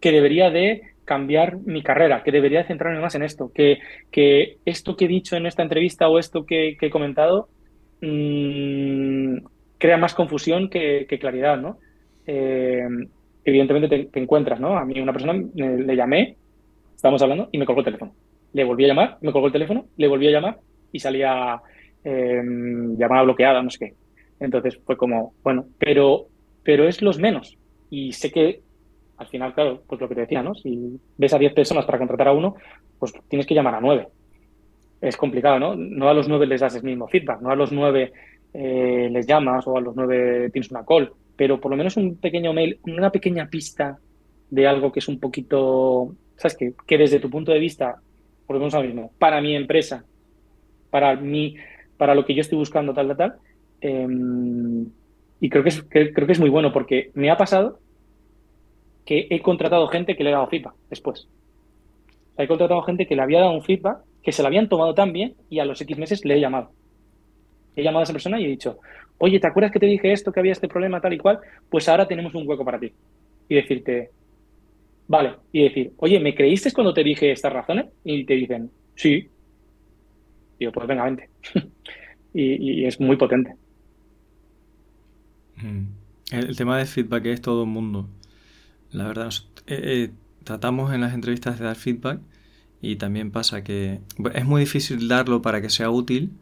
que 0.00 0.12
debería 0.12 0.50
de 0.50 0.91
cambiar 1.04 1.58
mi 1.58 1.82
carrera, 1.82 2.22
que 2.22 2.32
debería 2.32 2.64
centrarme 2.64 3.00
más 3.00 3.14
en 3.14 3.22
esto, 3.22 3.50
que, 3.52 3.78
que 4.10 4.58
esto 4.64 4.96
que 4.96 5.06
he 5.06 5.08
dicho 5.08 5.36
en 5.36 5.46
esta 5.46 5.62
entrevista 5.62 6.08
o 6.08 6.18
esto 6.18 6.44
que, 6.44 6.76
he 6.80 6.90
comentado 6.90 7.48
mm, 8.00 9.38
crea 9.78 9.96
más 9.96 10.14
confusión 10.14 10.68
que, 10.68 11.06
claridad, 11.20 11.58
¿no? 11.58 11.78
Eh, 12.26 12.86
evidentemente 13.44 14.06
te, 14.06 14.20
encuentras, 14.20 14.60
¿no? 14.60 14.78
A 14.78 14.84
mí 14.84 15.00
una 15.00 15.12
persona 15.12 15.34
le 15.54 15.96
llamé, 15.96 16.36
estábamos 16.94 17.22
hablando 17.22 17.48
y 17.50 17.58
me 17.58 17.66
colgó 17.66 17.80
el 17.80 17.86
teléfono. 17.86 18.14
Le 18.52 18.64
volví 18.64 18.84
a 18.84 18.88
llamar, 18.88 19.18
me 19.22 19.32
colgó 19.32 19.48
el 19.48 19.52
teléfono, 19.52 19.86
le 19.96 20.08
volví 20.08 20.28
a 20.28 20.32
llamar 20.32 20.58
y 20.92 21.00
salía 21.00 21.60
eh, 22.04 22.42
llamada 22.96 23.22
bloqueada, 23.22 23.62
no 23.62 23.70
sé 23.70 23.78
qué. 23.78 23.94
Entonces 24.38 24.78
fue 24.84 24.96
como, 24.96 25.34
bueno, 25.42 25.66
pero, 25.78 26.26
pero 26.62 26.86
es 26.86 27.02
los 27.02 27.18
menos. 27.18 27.56
Y 27.90 28.12
sé 28.12 28.30
que 28.30 28.60
al 29.22 29.28
final, 29.28 29.54
claro, 29.54 29.82
pues 29.86 30.00
lo 30.00 30.08
que 30.08 30.16
te 30.16 30.22
decía, 30.22 30.42
¿no? 30.42 30.54
Si 30.54 31.00
ves 31.16 31.32
a 31.32 31.38
10 31.38 31.54
personas 31.54 31.84
para 31.84 31.98
contratar 31.98 32.28
a 32.28 32.32
uno, 32.32 32.56
pues 32.98 33.12
tienes 33.28 33.46
que 33.46 33.54
llamar 33.54 33.76
a 33.76 33.80
9. 33.80 34.08
Es 35.00 35.16
complicado, 35.16 35.58
¿no? 35.58 35.76
No 35.76 36.08
a 36.08 36.14
los 36.14 36.28
9 36.28 36.46
les 36.46 36.60
das 36.60 36.74
el 36.74 36.82
mismo 36.82 37.08
feedback, 37.08 37.40
no 37.40 37.50
a 37.50 37.56
los 37.56 37.72
9 37.72 38.12
eh, 38.54 39.08
les 39.10 39.26
llamas 39.26 39.66
o 39.66 39.76
a 39.76 39.80
los 39.80 39.94
9 39.94 40.50
tienes 40.50 40.70
una 40.70 40.84
call, 40.84 41.12
pero 41.36 41.60
por 41.60 41.70
lo 41.70 41.76
menos 41.76 41.96
un 41.96 42.16
pequeño 42.16 42.52
mail, 42.52 42.78
una 42.82 43.10
pequeña 43.10 43.48
pista 43.48 43.98
de 44.50 44.66
algo 44.66 44.92
que 44.92 44.98
es 44.98 45.08
un 45.08 45.18
poquito, 45.18 46.14
¿sabes? 46.36 46.56
Que, 46.56 46.74
que 46.86 46.98
desde 46.98 47.20
tu 47.20 47.30
punto 47.30 47.52
de 47.52 47.60
vista, 47.60 47.96
por 48.46 48.56
lo 48.56 48.60
menos 48.60 48.74
ahora 48.74 48.88
mismo, 48.88 49.12
para 49.18 49.40
mi 49.40 49.54
empresa, 49.54 50.04
para 50.90 51.14
mí, 51.16 51.56
para 51.96 52.14
lo 52.14 52.24
que 52.24 52.34
yo 52.34 52.40
estoy 52.40 52.58
buscando, 52.58 52.92
tal, 52.92 53.06
tal, 53.08 53.16
tal. 53.16 53.34
Em, 53.80 54.86
y 55.40 55.48
creo 55.48 55.62
que, 55.62 55.70
es, 55.70 55.82
creo 55.88 56.26
que 56.26 56.32
es 56.32 56.40
muy 56.40 56.50
bueno 56.50 56.72
porque 56.72 57.10
me 57.14 57.30
ha 57.30 57.36
pasado 57.36 57.78
que 59.04 59.26
he 59.30 59.40
contratado 59.40 59.88
gente 59.88 60.16
que 60.16 60.24
le 60.24 60.30
he 60.30 60.32
dado 60.32 60.46
feedback 60.46 60.74
después. 60.90 61.28
he 62.38 62.46
contratado 62.46 62.82
gente 62.82 63.06
que 63.06 63.16
le 63.16 63.22
había 63.22 63.40
dado 63.40 63.52
un 63.52 63.62
feedback, 63.62 63.98
que 64.22 64.32
se 64.32 64.42
lo 64.42 64.48
habían 64.48 64.68
tomado 64.68 64.94
tan 64.94 65.12
bien 65.12 65.34
y 65.50 65.58
a 65.58 65.64
los 65.64 65.80
X 65.80 65.98
meses 65.98 66.24
le 66.24 66.36
he 66.36 66.40
llamado. 66.40 66.70
He 67.74 67.82
llamado 67.82 68.00
a 68.00 68.04
esa 68.04 68.12
persona 68.12 68.40
y 68.40 68.44
he 68.44 68.48
dicho, 68.48 68.78
oye, 69.18 69.40
¿te 69.40 69.46
acuerdas 69.46 69.72
que 69.72 69.78
te 69.78 69.86
dije 69.86 70.12
esto, 70.12 70.32
que 70.32 70.40
había 70.40 70.52
este 70.52 70.68
problema 70.68 71.00
tal 71.00 71.12
y 71.12 71.18
cual? 71.18 71.38
Pues 71.70 71.88
ahora 71.88 72.06
tenemos 72.06 72.34
un 72.34 72.46
hueco 72.46 72.64
para 72.64 72.78
ti. 72.78 72.92
Y 73.48 73.54
decirte, 73.54 74.10
vale, 75.08 75.34
y 75.52 75.62
decir, 75.62 75.92
oye, 75.98 76.20
¿me 76.20 76.34
creíste 76.34 76.72
cuando 76.72 76.92
te 76.92 77.04
dije 77.04 77.30
estas 77.30 77.52
razones? 77.52 77.86
Y 78.04 78.24
te 78.24 78.34
dicen, 78.34 78.70
sí. 78.94 79.28
Yo, 80.58 80.72
pues 80.72 80.86
venga, 80.86 81.04
vente. 81.04 81.28
y, 82.34 82.84
es 82.84 83.00
muy 83.00 83.16
potente. 83.16 83.54
Mm. 85.56 85.84
El, 86.32 86.56
tema 86.56 86.78
de 86.78 86.86
feedback 86.86 87.26
es 87.26 87.40
todo 87.40 87.64
el 87.64 87.68
mundo. 87.68 88.08
La 88.92 89.06
verdad, 89.06 89.32
eh, 89.66 89.80
eh, 89.82 90.10
tratamos 90.44 90.92
en 90.92 91.00
las 91.00 91.14
entrevistas 91.14 91.58
de 91.58 91.64
dar 91.64 91.76
feedback 91.76 92.20
y 92.80 92.96
también 92.96 93.30
pasa 93.30 93.64
que 93.64 94.00
es 94.34 94.44
muy 94.44 94.60
difícil 94.60 95.08
darlo 95.08 95.40
para 95.40 95.62
que 95.62 95.70
sea 95.70 95.90
útil 95.90 96.32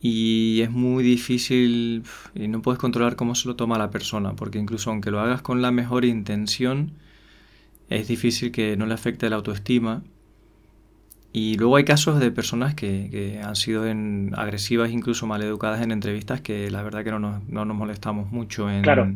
y 0.00 0.60
es 0.62 0.70
muy 0.70 1.02
difícil 1.02 2.04
y 2.34 2.48
no 2.48 2.62
puedes 2.62 2.78
controlar 2.78 3.16
cómo 3.16 3.34
se 3.34 3.48
lo 3.48 3.56
toma 3.56 3.78
la 3.78 3.90
persona, 3.90 4.34
porque 4.34 4.58
incluso 4.58 4.90
aunque 4.90 5.10
lo 5.10 5.20
hagas 5.20 5.42
con 5.42 5.60
la 5.62 5.70
mejor 5.70 6.04
intención, 6.04 6.92
es 7.88 8.08
difícil 8.08 8.52
que 8.52 8.76
no 8.76 8.86
le 8.86 8.94
afecte 8.94 9.28
la 9.28 9.36
autoestima. 9.36 10.02
Y 11.32 11.56
luego 11.56 11.76
hay 11.76 11.84
casos 11.84 12.20
de 12.20 12.30
personas 12.30 12.74
que, 12.74 13.40
han 13.44 13.54
sido 13.54 13.86
en, 13.86 14.32
agresivas, 14.34 14.90
incluso 14.90 15.26
maleducadas 15.26 15.82
en 15.82 15.92
entrevistas, 15.92 16.40
que 16.40 16.70
la 16.70 16.82
verdad 16.82 17.04
que 17.04 17.10
no 17.10 17.18
nos, 17.18 17.46
no 17.48 17.64
nos 17.64 17.76
molestamos 17.76 18.32
mucho 18.32 18.70
en... 18.70 18.82
Claro, 18.82 19.14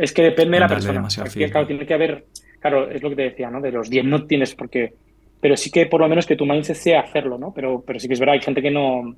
es 0.00 0.14
que 0.14 0.22
depende 0.22 0.56
de 0.56 0.60
la 0.60 0.68
persona. 0.68 1.06
Es 1.06 1.34
que, 1.34 1.50
claro, 1.50 1.66
tiene 1.66 1.86
que 1.86 1.94
haber, 1.94 2.24
claro, 2.58 2.90
es 2.90 3.02
lo 3.02 3.10
que 3.10 3.16
te 3.16 3.22
decía, 3.22 3.50
¿no? 3.50 3.60
De 3.60 3.70
los 3.70 3.90
10 3.90 4.06
no 4.06 4.24
tienes 4.24 4.54
por 4.54 4.70
qué, 4.70 4.94
pero 5.40 5.56
sí 5.56 5.70
que 5.70 5.86
por 5.86 6.00
lo 6.00 6.08
menos 6.08 6.26
que 6.26 6.36
tu 6.36 6.46
mindset 6.46 6.76
sea 6.76 7.00
hacerlo, 7.00 7.36
¿no? 7.36 7.52
Pero, 7.52 7.82
pero 7.86 8.00
sí 8.00 8.08
que 8.08 8.14
es 8.14 8.20
verdad, 8.20 8.34
hay 8.34 8.40
gente 8.40 8.62
que 8.62 8.70
no, 8.70 9.14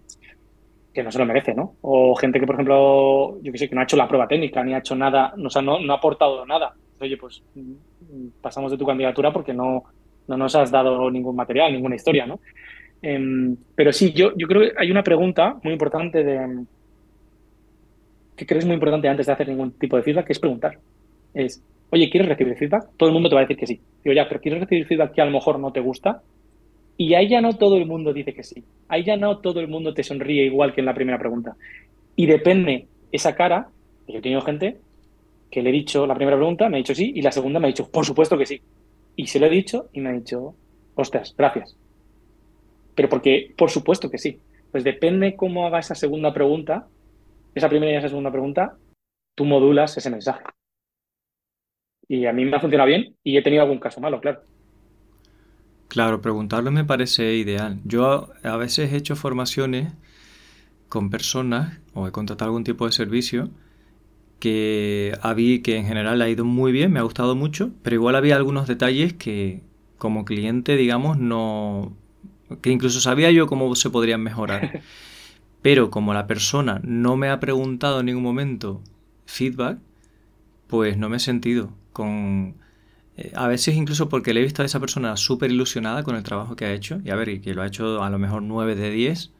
que 0.92 1.04
no 1.04 1.12
se 1.12 1.18
lo 1.20 1.26
merece, 1.26 1.54
¿no? 1.54 1.76
O 1.82 2.16
gente 2.16 2.40
que, 2.40 2.46
por 2.46 2.56
ejemplo, 2.56 3.40
yo 3.40 3.52
que 3.52 3.58
sé, 3.58 3.68
que 3.68 3.76
no 3.76 3.80
ha 3.80 3.84
hecho 3.84 3.96
la 3.96 4.08
prueba 4.08 4.26
técnica, 4.26 4.64
ni 4.64 4.74
ha 4.74 4.78
hecho 4.78 4.96
nada, 4.96 5.32
o 5.36 5.50
sea, 5.50 5.62
no, 5.62 5.78
no 5.78 5.92
ha 5.92 5.96
aportado 5.96 6.44
nada. 6.44 6.74
Oye, 7.00 7.16
pues 7.16 7.42
mm, 7.54 8.40
pasamos 8.40 8.72
de 8.72 8.78
tu 8.78 8.84
candidatura 8.84 9.32
porque 9.32 9.54
no, 9.54 9.84
no 10.26 10.36
nos 10.36 10.54
has 10.56 10.70
dado 10.70 11.08
ningún 11.10 11.36
material, 11.36 11.72
ninguna 11.72 11.94
historia, 11.94 12.26
¿no? 12.26 12.40
Em, 13.00 13.56
pero 13.74 13.92
sí, 13.92 14.12
yo, 14.12 14.32
yo 14.36 14.48
creo 14.48 14.62
que 14.62 14.72
hay 14.76 14.90
una 14.90 15.02
pregunta 15.02 15.56
muy 15.62 15.72
importante 15.72 16.24
de 16.24 16.64
que 18.42 18.46
crees 18.46 18.64
muy 18.64 18.74
importante 18.74 19.08
antes 19.08 19.26
de 19.26 19.32
hacer 19.32 19.48
ningún 19.48 19.72
tipo 19.72 19.96
de 19.96 20.02
feedback, 20.02 20.26
que 20.26 20.32
es 20.32 20.38
preguntar. 20.38 20.78
Es, 21.34 21.62
oye, 21.90 22.10
¿quieres 22.10 22.28
recibir 22.28 22.56
feedback? 22.56 22.88
Todo 22.96 23.08
el 23.08 23.12
mundo 23.12 23.28
te 23.28 23.34
va 23.34 23.40
a 23.40 23.44
decir 23.44 23.56
que 23.56 23.66
sí. 23.66 23.80
Digo, 24.02 24.14
ya, 24.14 24.28
pero 24.28 24.40
¿quieres 24.40 24.60
recibir 24.60 24.86
feedback 24.86 25.14
que 25.14 25.22
a 25.22 25.24
lo 25.24 25.30
mejor 25.30 25.58
no 25.58 25.72
te 25.72 25.80
gusta? 25.80 26.22
Y 26.96 27.14
ahí 27.14 27.28
ya 27.28 27.40
no 27.40 27.54
todo 27.54 27.76
el 27.76 27.86
mundo 27.86 28.12
dice 28.12 28.34
que 28.34 28.42
sí. 28.42 28.64
Ahí 28.88 29.04
ya 29.04 29.16
no 29.16 29.38
todo 29.38 29.60
el 29.60 29.68
mundo 29.68 29.94
te 29.94 30.02
sonríe 30.02 30.44
igual 30.44 30.74
que 30.74 30.80
en 30.80 30.86
la 30.86 30.94
primera 30.94 31.18
pregunta. 31.18 31.56
Y 32.16 32.26
depende 32.26 32.86
esa 33.12 33.34
cara, 33.34 33.68
yo 34.08 34.18
he 34.18 34.22
tenido 34.22 34.40
gente 34.42 34.76
que 35.50 35.62
le 35.62 35.70
he 35.70 35.72
dicho 35.72 36.06
la 36.06 36.14
primera 36.14 36.36
pregunta, 36.36 36.68
me 36.68 36.76
ha 36.76 36.78
dicho 36.78 36.94
sí, 36.94 37.12
y 37.14 37.22
la 37.22 37.30
segunda 37.30 37.60
me 37.60 37.66
ha 37.66 37.68
dicho, 37.68 37.88
por 37.90 38.04
supuesto 38.04 38.36
que 38.36 38.46
sí. 38.46 38.60
Y 39.16 39.26
se 39.26 39.38
lo 39.38 39.46
he 39.46 39.50
dicho 39.50 39.88
y 39.92 40.00
me 40.00 40.10
ha 40.10 40.12
dicho, 40.12 40.54
ostras, 40.94 41.34
gracias. 41.36 41.76
Pero 42.94 43.08
porque, 43.08 43.52
por 43.56 43.70
supuesto 43.70 44.10
que 44.10 44.18
sí. 44.18 44.38
Pues 44.70 44.84
depende 44.84 45.36
cómo 45.36 45.66
haga 45.66 45.78
esa 45.78 45.94
segunda 45.94 46.32
pregunta, 46.32 46.86
esa 47.54 47.68
primera 47.68 47.92
y 47.92 47.96
esa 47.96 48.08
segunda 48.08 48.30
pregunta, 48.30 48.76
tú 49.34 49.44
modulas 49.44 49.96
ese 49.96 50.10
mensaje. 50.10 50.42
Y 52.08 52.26
a 52.26 52.32
mí 52.32 52.44
me 52.44 52.56
ha 52.56 52.60
funcionado 52.60 52.88
bien 52.88 53.16
y 53.22 53.36
he 53.36 53.42
tenido 53.42 53.62
algún 53.62 53.78
caso 53.78 54.00
malo, 54.00 54.20
claro. 54.20 54.42
Claro, 55.88 56.22
preguntarlo 56.22 56.70
me 56.70 56.84
parece 56.84 57.34
ideal. 57.34 57.80
Yo 57.84 58.30
a 58.42 58.56
veces 58.56 58.92
he 58.92 58.96
hecho 58.96 59.14
formaciones 59.14 59.92
con 60.88 61.10
personas 61.10 61.80
o 61.94 62.06
he 62.06 62.12
contratado 62.12 62.50
algún 62.50 62.64
tipo 62.64 62.86
de 62.86 62.92
servicio 62.92 63.50
que 64.40 65.16
había 65.22 65.62
que 65.62 65.76
en 65.76 65.86
general 65.86 66.20
ha 66.20 66.28
ido 66.28 66.44
muy 66.44 66.72
bien, 66.72 66.92
me 66.92 66.98
ha 66.98 67.02
gustado 67.02 67.36
mucho, 67.36 67.72
pero 67.82 67.94
igual 67.94 68.16
había 68.16 68.36
algunos 68.36 68.66
detalles 68.66 69.12
que 69.12 69.62
como 69.98 70.24
cliente, 70.24 70.76
digamos, 70.76 71.18
no 71.18 71.96
que 72.60 72.70
incluso 72.70 73.00
sabía 73.00 73.30
yo 73.30 73.46
cómo 73.46 73.74
se 73.76 73.88
podrían 73.88 74.22
mejorar. 74.22 74.82
Pero 75.62 75.90
como 75.90 76.12
la 76.12 76.26
persona 76.26 76.80
no 76.84 77.16
me 77.16 77.28
ha 77.28 77.40
preguntado 77.40 78.00
en 78.00 78.06
ningún 78.06 78.24
momento 78.24 78.82
feedback, 79.26 79.78
pues 80.66 80.96
no 80.96 81.08
me 81.08 81.16
he 81.16 81.20
sentido 81.20 81.72
con 81.92 82.56
eh, 83.16 83.32
a 83.34 83.46
veces 83.46 83.74
incluso 83.76 84.08
porque 84.08 84.32
le 84.32 84.40
he 84.40 84.42
visto 84.42 84.62
a 84.62 84.64
esa 84.64 84.80
persona 84.80 85.16
súper 85.16 85.50
ilusionada 85.50 86.02
con 86.02 86.16
el 86.16 86.22
trabajo 86.22 86.56
que 86.56 86.64
ha 86.64 86.72
hecho, 86.72 87.00
y 87.04 87.10
a 87.10 87.16
ver, 87.16 87.28
y 87.28 87.40
que 87.40 87.54
lo 87.54 87.62
ha 87.62 87.66
hecho 87.66 88.02
a 88.02 88.10
lo 88.10 88.18
mejor 88.18 88.42
9 88.42 88.74
de 88.74 88.90
10, 88.90 89.32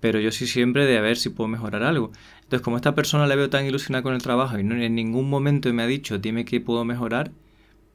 pero 0.00 0.20
yo 0.20 0.30
sí 0.30 0.46
siempre 0.46 0.86
de 0.86 0.98
a 0.98 1.00
ver 1.02 1.16
si 1.16 1.30
puedo 1.30 1.48
mejorar 1.48 1.82
algo. 1.82 2.12
Entonces, 2.36 2.62
como 2.62 2.76
esta 2.76 2.94
persona 2.94 3.26
le 3.26 3.36
veo 3.36 3.50
tan 3.50 3.66
ilusionada 3.66 4.02
con 4.02 4.14
el 4.14 4.22
trabajo 4.22 4.58
y 4.58 4.64
no, 4.64 4.76
en 4.76 4.94
ningún 4.94 5.28
momento 5.28 5.72
me 5.72 5.82
ha 5.82 5.86
dicho, 5.86 6.18
dime 6.18 6.44
qué 6.44 6.60
puedo 6.60 6.84
mejorar, 6.84 7.32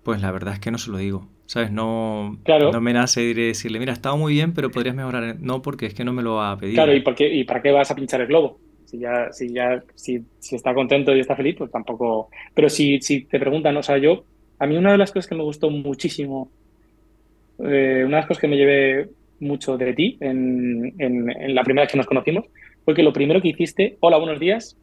pues 0.03 0.21
la 0.21 0.31
verdad 0.31 0.55
es 0.55 0.59
que 0.59 0.71
no 0.71 0.77
se 0.77 0.91
lo 0.91 0.97
digo. 0.97 1.27
¿Sabes? 1.51 1.69
No, 1.69 2.37
no 2.47 2.79
me 2.79 2.93
nace 2.93 3.33
decirle, 3.33 3.77
mira, 3.77 3.91
ha 3.91 3.93
estado 3.93 4.15
muy 4.15 4.31
bien, 4.31 4.53
pero 4.53 4.71
podrías 4.71 4.95
mejorar. 4.95 5.35
No, 5.41 5.61
porque 5.61 5.85
es 5.87 5.93
que 5.93 6.05
no 6.05 6.13
me 6.13 6.21
lo 6.21 6.41
ha 6.41 6.57
pedido. 6.57 6.75
Claro, 6.75 6.95
¿y, 6.95 7.01
por 7.01 7.13
¿y 7.19 7.43
para 7.43 7.61
qué 7.61 7.71
vas 7.73 7.91
a 7.91 7.95
pinchar 7.95 8.21
el 8.21 8.27
globo? 8.27 8.57
Si 8.85 8.99
ya, 8.99 9.33
si 9.33 9.51
ya, 9.51 9.83
si, 9.93 10.21
si 10.39 10.55
está 10.55 10.73
contento 10.73 11.13
y 11.13 11.19
está 11.19 11.35
feliz, 11.35 11.57
pues 11.57 11.69
tampoco. 11.69 12.29
Pero 12.53 12.69
si, 12.69 13.01
si 13.01 13.25
te 13.25 13.37
preguntan, 13.37 13.75
o 13.75 13.83
sea, 13.83 13.97
yo 13.97 14.23
a 14.59 14.65
mí 14.65 14.77
una 14.77 14.93
de 14.93 14.97
las 14.97 15.11
cosas 15.11 15.27
que 15.27 15.35
me 15.35 15.43
gustó 15.43 15.69
muchísimo, 15.69 16.49
eh, 17.59 18.03
una 18.05 18.15
de 18.15 18.21
las 18.21 18.27
cosas 18.27 18.39
que 18.39 18.47
me 18.47 18.55
llevé 18.55 19.09
mucho 19.41 19.75
de 19.75 19.91
ti 19.91 20.17
en, 20.21 20.93
la 21.53 21.65
primera 21.65 21.83
vez 21.83 21.91
que 21.91 21.97
nos 21.97 22.07
conocimos, 22.07 22.45
fue 22.85 22.95
que 22.95 23.03
lo 23.03 23.11
primero 23.11 23.41
que 23.41 23.49
hiciste, 23.49 23.97
hola, 23.99 24.15
buenos 24.15 24.39
días, 24.39 24.77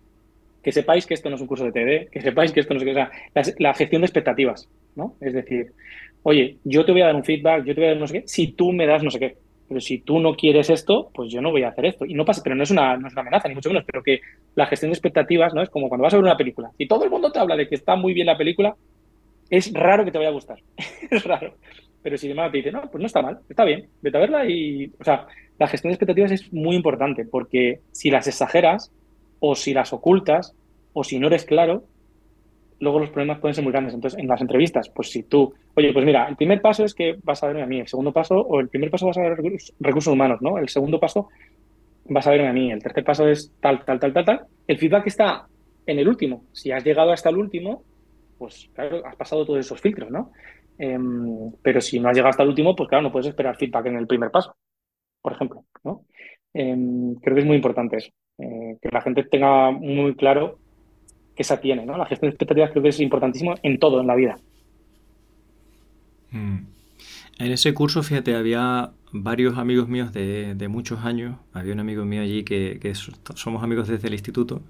que 0.62 0.72
sepáis 0.72 1.06
que 1.06 1.14
esto 1.14 1.30
no 1.30 1.36
es 1.36 1.40
un 1.40 1.48
curso 1.48 1.64
de 1.64 1.72
TD, 1.72 2.10
que 2.10 2.20
sepáis 2.20 2.52
que 2.52 2.60
esto 2.60 2.74
no 2.74 2.80
es... 2.82 2.86
O 2.86 2.92
sea, 2.92 3.10
la, 3.58 3.72
gestión 3.72 4.02
de 4.02 4.06
expectativas, 4.06 4.68
¿no? 4.96 5.14
Es 5.22 5.32
decir, 5.32 5.72
oye, 6.22 6.58
yo 6.64 6.84
te 6.84 6.92
voy 6.92 7.02
a 7.02 7.06
dar 7.06 7.16
un 7.16 7.24
feedback, 7.24 7.64
yo 7.64 7.74
te 7.74 7.80
voy 7.80 7.86
a 7.86 7.92
dar 7.92 8.00
no 8.00 8.06
sé 8.06 8.20
qué, 8.20 8.28
si 8.28 8.52
tú 8.52 8.72
me 8.72 8.86
das 8.86 9.02
no 9.02 9.10
sé 9.10 9.18
qué. 9.18 9.36
Pero 9.68 9.80
si 9.80 9.98
tú 9.98 10.18
no 10.18 10.34
quieres 10.34 10.70
esto, 10.70 11.10
pues 11.14 11.30
yo 11.30 11.42
no 11.42 11.50
voy 11.50 11.62
a 11.62 11.68
hacer 11.68 11.84
esto. 11.84 12.06
Y 12.06 12.14
no 12.14 12.24
pasa, 12.24 12.40
pero 12.42 12.56
no 12.56 12.62
es 12.62 12.70
una, 12.70 12.96
no 12.96 13.06
es 13.06 13.12
una 13.12 13.20
amenaza, 13.20 13.48
ni 13.48 13.54
mucho 13.54 13.68
menos, 13.68 13.84
pero 13.84 14.02
que 14.02 14.20
la 14.54 14.66
gestión 14.66 14.90
de 14.90 14.94
expectativas, 14.94 15.52
¿no? 15.52 15.60
Es 15.60 15.68
como 15.68 15.90
cuando 15.90 16.04
vas 16.04 16.14
a 16.14 16.16
ver 16.16 16.24
una 16.24 16.38
película. 16.38 16.70
Si 16.78 16.88
todo 16.88 17.04
el 17.04 17.10
mundo 17.10 17.30
te 17.30 17.38
habla 17.38 17.54
de 17.54 17.68
que 17.68 17.74
está 17.74 17.94
muy 17.94 18.14
bien 18.14 18.26
la 18.26 18.38
película, 18.38 18.74
es 19.50 19.70
raro 19.74 20.06
que 20.06 20.10
te 20.10 20.16
vaya 20.16 20.30
a 20.30 20.32
gustar. 20.32 20.58
es 21.10 21.22
raro. 21.24 21.54
Pero 22.02 22.16
si 22.16 22.28
demás 22.28 22.50
te 22.50 22.58
dice, 22.58 22.72
no, 22.72 22.82
pues 22.90 23.00
no 23.00 23.06
está 23.06 23.20
mal, 23.20 23.40
está 23.48 23.64
bien, 23.64 23.88
vete 24.00 24.16
a 24.16 24.20
verla 24.20 24.46
y. 24.46 24.90
O 24.98 25.04
sea, 25.04 25.26
la 25.58 25.68
gestión 25.68 25.90
de 25.90 25.94
expectativas 25.94 26.30
es 26.30 26.50
muy 26.50 26.74
importante 26.74 27.26
porque 27.26 27.80
si 27.92 28.10
las 28.10 28.26
exageras 28.26 28.90
o 29.40 29.54
si 29.54 29.74
las 29.74 29.92
ocultas 29.92 30.54
o 30.94 31.04
si 31.04 31.18
no 31.18 31.26
eres 31.26 31.44
claro, 31.44 31.84
luego 32.80 33.00
los 33.00 33.10
problemas 33.10 33.38
pueden 33.38 33.54
ser 33.54 33.64
muy 33.64 33.72
grandes. 33.72 33.94
Entonces, 33.94 34.18
en 34.18 34.28
las 34.28 34.40
entrevistas, 34.40 34.88
pues 34.88 35.10
si 35.10 35.24
tú, 35.24 35.52
oye, 35.74 35.92
pues 35.92 36.04
mira, 36.04 36.28
el 36.28 36.36
primer 36.36 36.60
paso 36.60 36.84
es 36.84 36.94
que 36.94 37.18
vas 37.22 37.42
a 37.42 37.48
verme 37.48 37.62
a 37.62 37.66
mí, 37.66 37.80
el 37.80 37.88
segundo 37.88 38.12
paso, 38.12 38.40
o 38.40 38.60
el 38.60 38.68
primer 38.68 38.90
paso 38.90 39.06
vas 39.06 39.18
a 39.18 39.22
ver 39.22 39.38
recursos 39.80 40.12
humanos, 40.12 40.40
¿no? 40.40 40.58
El 40.58 40.68
segundo 40.68 41.00
paso 41.00 41.28
vas 42.06 42.26
a 42.26 42.30
verme 42.30 42.48
a 42.48 42.52
mí, 42.52 42.70
el 42.70 42.82
tercer 42.82 43.04
paso 43.04 43.28
es 43.28 43.52
tal, 43.60 43.84
tal, 43.84 43.98
tal, 43.98 44.12
tal, 44.12 44.24
tal. 44.24 44.46
El 44.66 44.78
feedback 44.78 45.06
está 45.06 45.46
en 45.86 45.98
el 45.98 46.08
último. 46.08 46.44
Si 46.52 46.70
has 46.70 46.84
llegado 46.84 47.12
hasta 47.12 47.30
el 47.30 47.36
último, 47.36 47.82
pues 48.38 48.70
claro, 48.74 49.04
has 49.06 49.16
pasado 49.16 49.44
todos 49.44 49.60
esos 49.60 49.80
filtros, 49.80 50.10
¿no? 50.10 50.32
Em, 50.78 51.50
pero 51.60 51.80
si 51.80 51.98
no 51.98 52.08
has 52.08 52.16
llegado 52.16 52.30
hasta 52.30 52.44
el 52.44 52.50
último, 52.50 52.76
pues 52.76 52.88
claro, 52.88 53.02
no 53.02 53.12
puedes 53.12 53.28
esperar 53.28 53.56
feedback 53.56 53.86
en 53.86 53.96
el 53.96 54.06
primer 54.06 54.30
paso, 54.30 54.56
por 55.20 55.32
ejemplo, 55.32 55.64
¿no? 55.82 56.04
Em, 56.54 57.14
creo 57.16 57.34
que 57.34 57.40
es 57.40 57.46
muy 57.46 57.56
importante 57.56 57.96
eso, 57.96 58.10
eh, 58.38 58.76
que 58.80 58.88
la 58.90 59.00
gente 59.00 59.24
tenga 59.24 59.70
muy 59.70 60.14
claro 60.14 60.58
esa 61.42 61.60
tiene, 61.60 61.86
¿no? 61.86 61.96
La 61.96 62.06
gestión 62.06 62.30
de 62.30 62.34
expectativas 62.34 62.70
creo 62.70 62.82
que 62.82 62.88
es 62.90 63.00
importantísimo 63.00 63.54
en 63.62 63.78
todo 63.78 64.00
en 64.00 64.06
la 64.06 64.14
vida. 64.14 64.38
Mm. 66.30 66.58
En 67.38 67.52
ese 67.52 67.72
curso, 67.72 68.02
fíjate, 68.02 68.34
había 68.34 68.90
varios 69.12 69.58
amigos 69.58 69.88
míos 69.88 70.12
de, 70.12 70.68
muchos 70.68 71.04
años. 71.04 71.36
Había 71.52 71.72
un 71.72 71.80
amigo 71.80 72.04
mío 72.04 72.22
allí 72.22 72.42
que, 72.42 72.78
que 72.80 72.94
somos 72.94 73.62
amigos 73.62 73.88
desde 73.88 74.08
el 74.08 74.14
instituto 74.14 74.62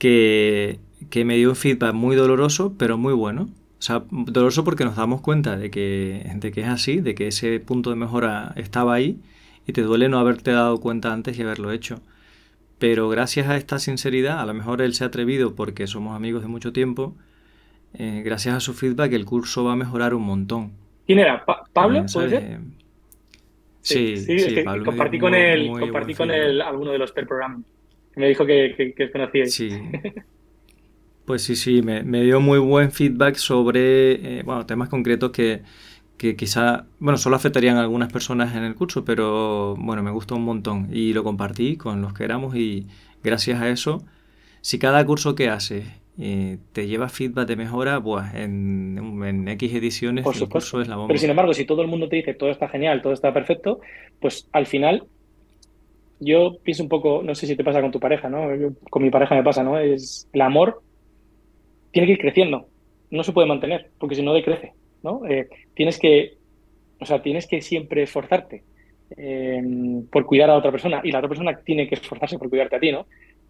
que, 0.00 1.24
me 1.24 1.36
dio 1.36 1.50
un 1.50 1.56
feedback 1.56 1.94
muy 1.94 2.16
doloroso, 2.16 2.74
pero 2.76 2.98
muy 2.98 3.12
bueno. 3.12 3.50
O 3.78 3.82
sea, 3.82 4.02
doloroso 4.10 4.64
porque 4.64 4.84
nos 4.84 4.96
damos 4.96 5.20
cuenta 5.20 5.56
de 5.56 5.70
que, 5.70 6.28
de 6.34 6.52
que 6.52 6.62
es 6.62 6.68
así, 6.68 7.00
de 7.00 7.14
que 7.14 7.28
ese 7.28 7.60
punto 7.60 7.90
de 7.90 7.96
mejora 7.96 8.52
estaba 8.56 8.94
ahí 8.94 9.20
y 9.66 9.72
te 9.72 9.82
duele 9.82 10.08
no 10.08 10.18
haberte 10.18 10.50
dado 10.52 10.80
cuenta 10.80 11.12
antes 11.12 11.38
y 11.38 11.42
haberlo 11.42 11.70
hecho. 11.70 12.00
Pero 12.80 13.10
gracias 13.10 13.46
a 13.46 13.56
esta 13.56 13.78
sinceridad, 13.78 14.40
a 14.40 14.46
lo 14.46 14.54
mejor 14.54 14.80
él 14.80 14.94
se 14.94 15.04
ha 15.04 15.08
atrevido 15.08 15.54
porque 15.54 15.86
somos 15.86 16.16
amigos 16.16 16.40
de 16.40 16.48
mucho 16.48 16.72
tiempo, 16.72 17.14
eh, 17.92 18.22
gracias 18.24 18.54
a 18.54 18.60
su 18.60 18.72
feedback 18.72 19.12
el 19.12 19.26
curso 19.26 19.64
va 19.64 19.74
a 19.74 19.76
mejorar 19.76 20.14
un 20.14 20.22
montón. 20.22 20.72
¿Quién 21.06 21.18
era? 21.18 21.44
¿Pablo? 21.74 22.08
Sí, 23.82 24.16
sí, 24.16 24.38
sí, 24.38 24.64
compartí 24.84 25.18
con 25.18 25.34
él, 25.34 25.70
compartí 25.78 26.14
con 26.14 26.30
él 26.30 26.62
alguno 26.62 26.92
de 26.92 26.98
los 26.98 27.12
per 27.12 27.26
programas. 27.26 27.60
Me 28.16 28.28
dijo 28.28 28.46
que, 28.46 28.74
que, 28.76 28.94
que 28.94 29.46
Sí. 29.46 29.70
Pues 31.26 31.42
sí, 31.42 31.54
sí, 31.54 31.80
me, 31.80 32.22
dio 32.22 32.40
muy 32.40 32.58
buen 32.58 32.90
feedback 32.90 33.36
sobre 33.36 34.38
eh, 34.38 34.42
bueno, 34.42 34.66
temas 34.66 34.88
concretos 34.88 35.30
que, 35.30 35.62
que 36.20 36.36
quizá, 36.36 36.84
bueno, 36.98 37.16
solo 37.16 37.36
afectarían 37.36 37.78
a 37.78 37.80
algunas 37.80 38.12
personas 38.12 38.54
en 38.54 38.62
el 38.62 38.74
curso, 38.74 39.06
pero 39.06 39.74
bueno, 39.78 40.02
me 40.02 40.10
gustó 40.10 40.36
un 40.36 40.44
montón 40.44 40.90
y 40.92 41.14
lo 41.14 41.24
compartí 41.24 41.78
con 41.78 42.02
los 42.02 42.12
que 42.12 42.24
éramos 42.24 42.54
y 42.56 42.88
gracias 43.24 43.62
a 43.62 43.70
eso, 43.70 44.04
si 44.60 44.78
cada 44.78 45.02
curso 45.06 45.34
que 45.34 45.48
haces 45.48 45.86
eh, 46.18 46.58
te 46.74 46.86
lleva 46.86 47.08
feedback 47.08 47.48
de 47.48 47.56
mejora, 47.56 48.02
pues 48.02 48.34
en, 48.34 49.22
en 49.24 49.48
X 49.48 49.72
ediciones 49.72 50.22
Por 50.22 50.36
el 50.36 50.46
curso 50.46 50.82
es 50.82 50.88
la 50.88 50.96
bomba. 50.96 51.08
Pero 51.08 51.20
sin 51.20 51.30
embargo, 51.30 51.54
si 51.54 51.64
todo 51.64 51.80
el 51.80 51.88
mundo 51.88 52.06
te 52.06 52.16
dice 52.16 52.34
todo 52.34 52.50
está 52.50 52.68
genial, 52.68 53.00
todo 53.00 53.14
está 53.14 53.32
perfecto, 53.32 53.80
pues 54.20 54.46
al 54.52 54.66
final 54.66 55.04
yo 56.18 56.58
pienso 56.62 56.82
un 56.82 56.90
poco, 56.90 57.22
no 57.24 57.34
sé 57.34 57.46
si 57.46 57.56
te 57.56 57.64
pasa 57.64 57.80
con 57.80 57.92
tu 57.92 57.98
pareja, 57.98 58.28
¿no? 58.28 58.46
con 58.90 59.02
mi 59.02 59.08
pareja 59.08 59.34
me 59.34 59.42
pasa, 59.42 59.62
¿no? 59.62 59.78
Es 59.78 60.28
el 60.34 60.42
amor 60.42 60.82
tiene 61.92 62.06
que 62.06 62.12
ir 62.12 62.18
creciendo, 62.18 62.68
no 63.10 63.22
se 63.22 63.32
puede 63.32 63.48
mantener, 63.48 63.88
porque 63.98 64.16
si 64.16 64.22
no 64.22 64.34
decrece, 64.34 64.74
¿no? 65.02 65.26
Eh, 65.26 65.48
tienes 65.74 65.98
que, 65.98 66.36
o 67.00 67.06
sea, 67.06 67.22
tienes 67.22 67.46
que 67.46 67.60
siempre 67.60 68.02
esforzarte 68.02 68.62
eh, 69.16 69.62
por 70.10 70.26
cuidar 70.26 70.50
a 70.50 70.56
otra 70.56 70.70
persona 70.70 71.00
y 71.02 71.10
la 71.10 71.18
otra 71.18 71.28
persona 71.28 71.58
tiene 71.58 71.88
que 71.88 71.96
esforzarse 71.96 72.38
por 72.38 72.48
cuidarte 72.48 72.76
a 72.76 72.80
ti, 72.80 72.92
¿no? 72.92 73.06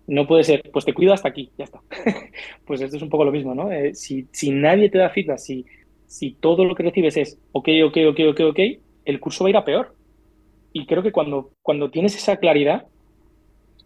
No 0.06 0.26
puede 0.26 0.44
ser, 0.44 0.62
pues 0.72 0.84
te 0.84 0.94
cuido 0.94 1.12
hasta 1.12 1.28
aquí, 1.28 1.50
ya 1.58 1.64
está. 1.64 1.80
pues 2.66 2.80
esto 2.80 2.96
es 2.96 3.02
un 3.02 3.10
poco 3.10 3.24
lo 3.24 3.32
mismo, 3.32 3.54
¿no? 3.54 3.70
Eh, 3.70 3.94
si, 3.94 4.26
si 4.32 4.50
nadie 4.50 4.88
te 4.88 4.98
da 4.98 5.10
feedback, 5.10 5.38
si, 5.38 5.66
si 6.06 6.32
todo 6.32 6.64
lo 6.64 6.74
que 6.74 6.82
recibes 6.82 7.16
es 7.16 7.38
ok, 7.52 7.68
ok, 7.84 7.96
ok, 8.08 8.20
ok, 8.30 8.40
ok, 8.50 8.58
el 9.04 9.20
curso 9.20 9.44
va 9.44 9.48
a 9.48 9.50
ir 9.50 9.56
a 9.56 9.64
peor. 9.64 9.94
Y 10.72 10.86
creo 10.86 11.02
que 11.02 11.12
cuando, 11.12 11.50
cuando 11.62 11.90
tienes 11.90 12.16
esa 12.16 12.36
claridad 12.36 12.86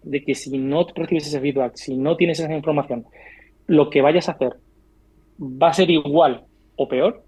de 0.03 0.23
que 0.23 0.35
si 0.35 0.57
no 0.59 0.87
recibes 0.95 1.27
ese 1.27 1.41
feedback, 1.41 1.77
si 1.77 1.97
no 1.97 2.17
tienes 2.17 2.39
esa 2.39 2.55
información, 2.55 3.07
lo 3.67 3.91
que 3.91 4.03
vayas 4.03 4.29
a 4.29 4.33
hacer 4.33 4.55
va 5.41 5.69
a 5.69 5.75
ser 5.75 5.91
igual 5.91 6.45
o 6.77 6.89
peor, 6.89 7.25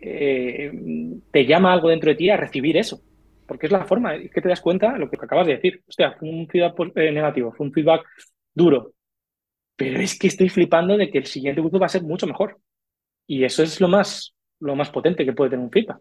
eh, 0.00 0.72
te 1.30 1.46
llama 1.46 1.72
algo 1.72 1.88
dentro 1.88 2.10
de 2.10 2.16
ti 2.16 2.30
a 2.30 2.36
recibir 2.36 2.76
eso. 2.76 3.00
Porque 3.46 3.66
es 3.66 3.72
la 3.72 3.84
forma, 3.84 4.16
es 4.16 4.30
que 4.32 4.40
te 4.40 4.48
das 4.48 4.60
cuenta 4.60 4.98
lo 4.98 5.08
que 5.08 5.16
acabas 5.20 5.46
de 5.46 5.54
decir. 5.54 5.82
Hostia, 5.86 6.12
fue 6.18 6.28
un 6.28 6.48
feedback 6.48 6.92
eh, 6.96 7.12
negativo, 7.12 7.52
fue 7.52 7.66
un 7.66 7.72
feedback 7.72 8.04
duro. 8.54 8.92
Pero 9.76 10.00
es 10.00 10.18
que 10.18 10.26
estoy 10.26 10.48
flipando 10.48 10.96
de 10.96 11.10
que 11.10 11.18
el 11.18 11.26
siguiente 11.26 11.60
grupo 11.60 11.78
va 11.78 11.86
a 11.86 11.90
ser 11.90 12.02
mucho 12.02 12.26
mejor. 12.26 12.58
Y 13.26 13.44
eso 13.44 13.62
es 13.62 13.80
lo 13.80 13.88
más, 13.88 14.34
lo 14.60 14.74
más 14.74 14.90
potente 14.90 15.24
que 15.24 15.32
puede 15.32 15.50
tener 15.50 15.64
un 15.64 15.70
feedback. 15.70 16.00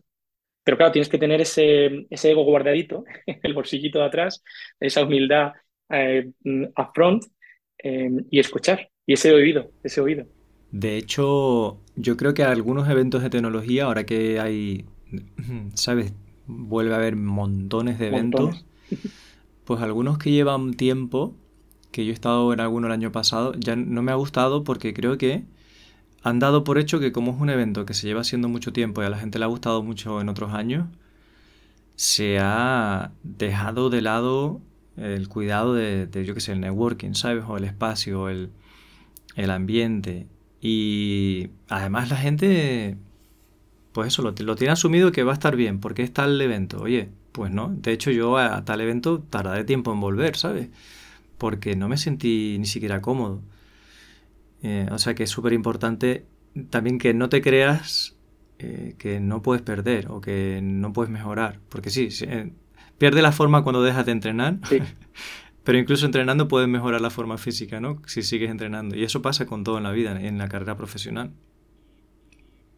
Pero 0.63 0.77
claro, 0.77 0.91
tienes 0.91 1.09
que 1.09 1.19
tener 1.19 1.41
ese, 1.41 2.07
ese 2.09 2.31
ego 2.31 2.43
guardadito, 2.43 3.03
el 3.43 3.53
bolsillito 3.53 3.99
de 3.99 4.05
atrás, 4.05 4.43
esa 4.79 5.03
humildad 5.03 5.51
eh, 5.89 6.31
upfront 6.75 7.25
eh, 7.77 8.09
y 8.31 8.39
escuchar. 8.39 8.89
Y 9.05 9.13
ese 9.13 9.31
oído, 9.31 9.71
ese 9.83 10.01
oído. 10.01 10.25
De 10.71 10.97
hecho, 10.97 11.84
yo 11.95 12.17
creo 12.17 12.33
que 12.33 12.43
algunos 12.43 12.89
eventos 12.89 13.23
de 13.23 13.29
tecnología, 13.29 13.85
ahora 13.85 14.05
que 14.05 14.39
hay, 14.39 14.85
¿sabes? 15.73 16.13
Vuelve 16.47 16.93
a 16.93 16.97
haber 16.97 17.15
montones 17.15 17.99
de 17.99 18.07
eventos. 18.07 18.65
Pues 19.65 19.81
algunos 19.81 20.19
que 20.19 20.29
llevan 20.29 20.75
tiempo, 20.75 21.33
que 21.91 22.05
yo 22.05 22.11
he 22.11 22.13
estado 22.13 22.53
en 22.53 22.59
alguno 22.59 22.85
el 22.85 22.93
año 22.93 23.11
pasado, 23.11 23.55
ya 23.57 23.75
no 23.75 24.03
me 24.03 24.11
ha 24.11 24.15
gustado 24.15 24.63
porque 24.63 24.93
creo 24.93 25.17
que 25.17 25.43
han 26.21 26.37
dado 26.37 26.63
por 26.63 26.77
hecho 26.77 26.99
que 26.99 27.11
como 27.11 27.31
es 27.31 27.41
un 27.41 27.49
evento 27.49 27.83
que 27.85 27.95
se 27.95 28.05
lleva 28.05 28.21
haciendo 28.21 28.47
mucho 28.47 28.73
tiempo 28.73 29.01
y 29.01 29.05
a 29.05 29.09
la 29.09 29.17
gente 29.17 29.39
le 29.39 29.45
ha 29.45 29.47
gustado 29.47 29.81
mucho 29.81 30.21
en 30.21 30.29
otros 30.29 30.53
años, 30.53 30.87
se 31.95 32.39
ha 32.39 33.11
dejado 33.23 33.89
de 33.89 34.01
lado 34.01 34.61
el 34.97 35.27
cuidado 35.27 35.73
de, 35.73 36.07
yo 36.25 36.33
qué 36.33 36.41
sé, 36.41 36.53
el 36.53 36.61
networking, 36.61 37.13
¿sabes? 37.13 37.43
O 37.47 37.57
el 37.57 37.63
espacio, 37.65 38.29
el, 38.29 38.51
el 39.35 39.49
ambiente. 39.51 40.27
Y 40.67 41.51
además 41.69 42.09
la 42.09 42.17
gente, 42.17 42.97
pues 43.91 44.07
eso, 44.07 44.23
lo, 44.23 44.33
lo, 44.35 44.55
tiene 44.55 44.73
asumido 44.73 45.11
que 45.11 45.21
va 45.21 45.29
a 45.29 45.35
estar 45.35 45.55
bien, 45.55 45.79
porque 45.79 46.01
es 46.01 46.11
tal 46.11 46.41
evento. 46.41 46.81
Oye, 46.81 47.09
pues 47.31 47.51
no. 47.51 47.67
De 47.69 47.91
hecho, 47.91 48.09
yo 48.09 48.35
a, 48.39 48.65
tal 48.65 48.81
evento 48.81 49.21
tardaré 49.21 49.63
tiempo 49.63 49.93
en 49.93 49.99
volver, 49.99 50.35
¿sabes? 50.35 50.69
Porque 51.37 51.75
no 51.75 51.87
me 51.87 51.97
sentí 51.97 52.57
ni 52.57 52.65
siquiera 52.65 52.99
cómodo. 52.99 53.43
Eh, 54.63 54.87
o 54.89 54.97
sea 54.97 55.13
que 55.13 55.25
es 55.25 55.29
súper 55.29 55.53
importante 55.53 56.25
también 56.71 56.97
que 56.97 57.13
no 57.13 57.29
te 57.29 57.43
creas 57.43 58.15
eh, 58.57 58.95
que 58.97 59.19
no 59.19 59.43
puedes 59.43 59.61
perder 59.61 60.07
o 60.09 60.19
que 60.19 60.61
no 60.63 60.93
puedes 60.93 61.11
mejorar. 61.11 61.59
Porque 61.69 61.91
sí, 61.91 62.09
eh, 62.21 62.53
pierde 62.97 63.21
la 63.21 63.31
forma 63.31 63.61
cuando 63.61 63.83
dejas 63.83 64.07
de 64.07 64.13
entrenar. 64.13 64.57
Sí. 64.67 64.79
Pero 65.65 65.79
incluso 65.79 66.05
entrenando 66.05 66.47
puedes 66.47 66.69
mejorar 66.69 67.01
la 67.01 67.09
forma 67.09 67.39
física, 67.39 67.81
¿no? 67.81 67.99
Si 68.05 68.21
sigues 68.21 68.51
entrenando. 68.51 68.95
Y 68.95 69.03
eso 69.03 69.23
pasa 69.23 69.47
con 69.47 69.63
todo 69.63 69.79
en 69.79 69.83
la 69.83 69.91
vida, 69.91 70.17
en 70.21 70.37
la 70.37 70.47
carrera 70.47 70.77
profesional. 70.77 71.31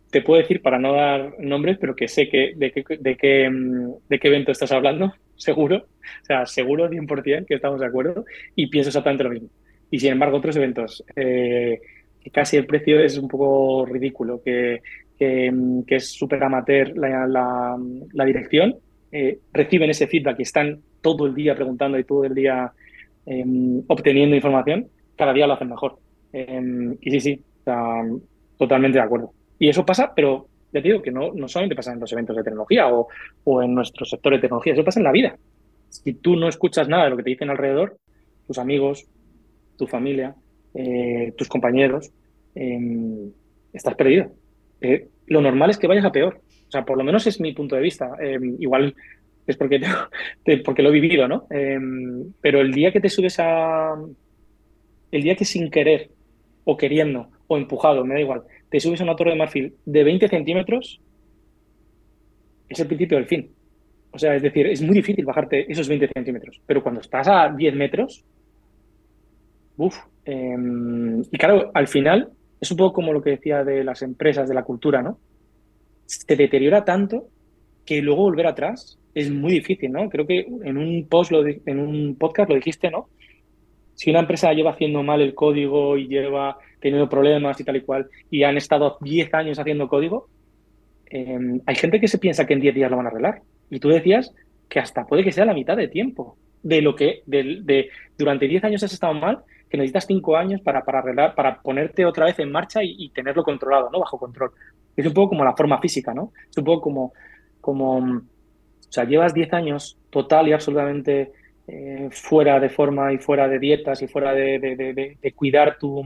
Te 0.10 0.22
puedo 0.22 0.42
decir, 0.42 0.62
para 0.62 0.80
no 0.80 0.94
dar 0.94 1.36
nombres, 1.38 1.78
pero 1.82 1.98
que 1.98 2.08
sé 2.08 2.30
que 2.30 2.54
de, 2.56 2.72
qué, 2.72 2.84
de, 2.98 3.18
qué, 3.18 4.28
evento 4.30 4.54
estás 4.54 4.72
hablando, 4.72 5.14
seguro. 5.36 5.86
O 6.22 6.26
sea, 6.26 6.46
seguro 6.46 6.90
100% 6.90 7.46
que 7.46 7.56
estamos 7.56 7.82
de 7.82 7.88
acuerdo 7.88 8.24
y 8.56 8.68
pienso 8.68 8.90
exactamente 8.90 9.26
lo 9.26 9.32
mismo. 9.32 9.50
Y 9.92 10.00
sin 10.00 10.14
embargo, 10.14 10.38
otros 10.38 10.56
eventos, 10.56 11.04
eh, 11.18 11.82
que 12.24 12.30
casi 12.30 12.56
el 12.56 12.66
precio 12.66 13.02
es 13.02 13.18
un 13.18 13.28
poco 13.28 13.86
ridículo, 13.86 14.42
que, 14.42 14.82
que, 15.20 15.52
es 15.88 16.10
súper 16.10 16.42
amateur 16.42 16.98
la, 16.98 17.78
la 18.14 18.26
dirección, 18.26 18.78
eh, 19.12 19.40
reciben 19.54 19.90
ese 19.90 20.08
feedback 20.08 20.40
y 20.40 20.44
están 20.44 20.80
todo 21.02 21.26
el 21.28 21.36
día 21.36 21.56
preguntando 21.56 21.98
y 21.98 22.04
todo 22.04 22.26
el 22.26 22.34
día 22.34 22.72
eh, 23.26 23.44
obteniendo 23.88 24.36
información, 24.36 24.88
cada 25.16 25.34
día 25.34 25.48
lo 25.48 25.54
hacen 25.54 25.70
mejor. 25.70 25.98
Eh, 26.34 26.98
y 27.02 27.12
sí, 27.12 27.20
sí, 27.20 27.42
totalmente 28.58 28.98
de 28.98 29.04
acuerdo. 29.04 29.32
Y 29.60 29.70
eso 29.70 29.86
pasa, 29.86 30.14
pero 30.16 30.48
ya 30.72 30.82
te 30.82 30.88
digo 30.90 31.02
que 31.02 31.12
no, 31.12 31.34
no 31.34 31.48
solamente 31.48 31.76
pasa 31.76 31.94
en 31.94 32.00
los 32.00 32.12
eventos 32.12 32.36
de 32.36 32.44
tecnología 32.44 32.88
o, 32.94 33.08
o 33.44 33.64
en 33.64 33.74
nuestro 33.74 34.06
sector 34.06 34.34
de 34.34 34.40
tecnología, 34.40 34.74
eso 34.74 34.84
pasa 34.84 35.00
en 35.00 35.06
la 35.06 35.12
vida. 35.12 35.38
Si 35.90 36.14
tú 36.14 36.36
no 36.36 36.48
escuchas 36.48 36.88
nada 36.88 37.06
de 37.06 37.10
lo 37.12 37.18
que 37.18 37.24
te 37.24 37.30
dicen 37.30 37.50
alrededor, 37.50 37.98
tus 38.46 38.58
amigos, 38.58 39.08
tu 39.78 39.88
familia, 39.88 40.36
eh, 40.74 41.34
tus 41.38 41.48
compañeros, 41.48 42.12
em, 42.56 43.32
estás 43.74 43.96
perdido. 43.96 44.32
Lo 45.28 45.42
normal 45.42 45.70
es 45.70 45.78
que 45.78 45.88
vayas 45.88 46.06
a 46.06 46.12
peor. 46.12 46.42
O 46.68 46.72
sea, 46.72 46.84
por 46.84 46.98
lo 46.98 47.04
menos 47.04 47.28
es 47.28 47.40
mi 47.40 47.54
punto 47.54 47.76
de 47.76 47.82
vista. 47.82 48.12
Em, 48.20 48.56
igual 48.60 48.96
es 49.46 49.58
porque, 49.58 49.80
porque 50.66 50.82
lo 50.82 50.90
he 50.90 50.94
vivido, 50.94 51.28
¿no? 51.28 51.48
Em, 51.50 52.32
pero 52.42 52.62
el 52.62 52.74
día 52.74 52.92
que 52.92 53.00
te 53.00 53.10
subes 53.10 53.40
a... 53.40 53.96
El 55.12 55.24
día 55.24 55.36
que 55.36 55.46
sin 55.46 55.72
querer 55.72 56.10
o 56.66 56.76
queriendo 56.76 57.30
o 57.48 57.58
empujado, 57.58 58.04
me 58.04 58.16
da 58.16 58.20
igual, 58.20 58.44
te 58.70 58.80
subes 58.80 59.00
a 59.00 59.06
una 59.06 59.16
torre 59.16 59.32
de 59.32 59.38
marfil 59.38 59.74
de 59.86 60.04
20 60.04 60.28
centímetros, 60.28 61.00
es 62.68 62.80
el 62.80 62.88
principio 62.88 63.18
del 63.18 63.28
fin. 63.28 63.50
O 64.12 64.20
sea, 64.20 64.36
es 64.36 64.42
decir, 64.42 64.68
es 64.68 64.82
muy 64.82 64.96
difícil 64.96 65.24
bajarte 65.24 65.72
esos 65.72 65.88
20 65.88 66.10
centímetros. 66.14 66.62
Pero 66.66 66.84
cuando 66.84 67.02
estás 67.02 67.28
a 67.28 67.50
10 67.50 67.76
metros, 67.76 68.26
uff. 69.78 69.98
Em, 70.26 71.22
y 71.22 71.38
claro, 71.38 71.72
al 71.74 71.88
final 71.88 72.32
es 72.60 72.72
un 72.72 72.78
poco 72.78 72.94
como 72.94 73.14
lo 73.14 73.22
que 73.22 73.32
decía 73.32 73.64
de 73.64 73.84
las 73.84 74.02
empresas, 74.02 74.48
de 74.48 74.56
la 74.56 74.64
cultura, 74.64 75.02
¿no? 75.02 75.20
Se 76.06 76.36
deteriora 76.36 76.86
tanto 76.86 77.28
que 77.86 78.02
luego 78.02 78.24
volver 78.24 78.48
atrás 78.48 79.00
es 79.14 79.32
muy 79.32 79.52
difícil, 79.52 79.92
¿no? 79.92 80.10
Creo 80.10 80.28
que 80.28 80.48
en 80.64 80.78
un 80.78 81.08
post, 81.08 81.32
lo 81.32 81.46
en 81.46 81.80
un 81.80 82.16
podcast 82.18 82.50
lo 82.50 82.56
dijiste, 82.56 82.90
¿no? 82.90 83.10
Si 83.96 84.10
una 84.12 84.20
empresa 84.20 84.54
lleva 84.54 84.72
haciendo 84.72 85.02
mal 85.02 85.22
el 85.22 85.34
código 85.34 85.98
y 85.98 86.08
lleva 86.08 86.58
teniendo 86.80 87.10
problemas 87.10 87.60
y 87.60 87.64
tal 87.64 87.78
y 87.78 87.82
cual, 87.82 88.08
y 88.30 88.44
han 88.44 88.58
estado 88.58 88.98
10 89.02 89.34
años 89.34 89.60
haciendo 89.60 89.88
código, 89.88 90.28
em, 91.08 91.62
hay 91.66 91.76
gente 91.76 92.00
que 92.00 92.08
se 92.08 92.20
piensa 92.20 92.46
que 92.46 92.54
en 92.54 92.60
10 92.60 92.76
días 92.76 92.92
lo 92.92 92.98
van 92.98 93.08
a 93.08 93.10
arreglar. 93.10 93.42
Y 93.70 93.80
tú 93.80 93.90
decías 93.90 94.34
que 94.70 94.80
hasta 94.80 95.06
puede 95.06 95.24
que 95.24 95.32
sea 95.32 95.46
la 95.46 95.54
mitad 95.54 95.76
de 95.76 95.88
tiempo 95.88 96.38
de 96.68 96.82
lo 96.82 96.96
que 96.96 97.24
de, 97.26 97.62
de 97.64 97.90
durante 98.18 98.48
10 98.48 98.66
años 98.66 98.84
has 98.84 98.92
estado 98.92 99.14
mal, 99.14 99.40
que 99.70 99.78
necesitas 99.78 100.06
5 100.06 100.36
años 100.36 100.62
para, 100.62 100.84
para 100.84 101.00
arreglar, 101.00 101.34
para 101.34 101.62
ponerte 101.62 102.06
otra 102.06 102.26
vez 102.26 102.38
en 102.40 102.52
marcha 102.52 102.82
y, 102.84 103.10
tenerlo 103.10 103.44
controlado, 103.44 103.90
¿no? 103.90 104.00
Bajo 104.00 104.20
control. 104.20 104.52
Es 104.96 105.06
un 105.06 105.14
poco 105.14 105.30
como 105.30 105.46
la 105.46 105.56
forma 105.56 105.80
física, 105.80 106.14
¿no? 106.14 106.34
Es 106.50 106.58
un 106.58 106.66
poco 106.66 106.82
como, 106.82 107.14
como 107.62 107.98
o 107.98 108.92
sea, 108.92 109.06
llevas 109.06 109.34
10 109.34 109.54
años 109.54 109.98
total 110.10 110.50
y 110.50 110.54
absolutamente 110.54 111.32
eh, 111.68 112.10
fuera 112.12 112.60
de 112.60 112.70
forma 112.70 113.14
y 113.14 113.18
fuera 113.18 113.48
de 113.48 113.60
dietas 113.60 114.02
y 114.02 114.08
fuera 114.08 114.34
de, 114.34 114.60
de, 114.60 115.18
de, 115.22 115.34
cuidar 115.34 115.78
tu, 115.78 116.04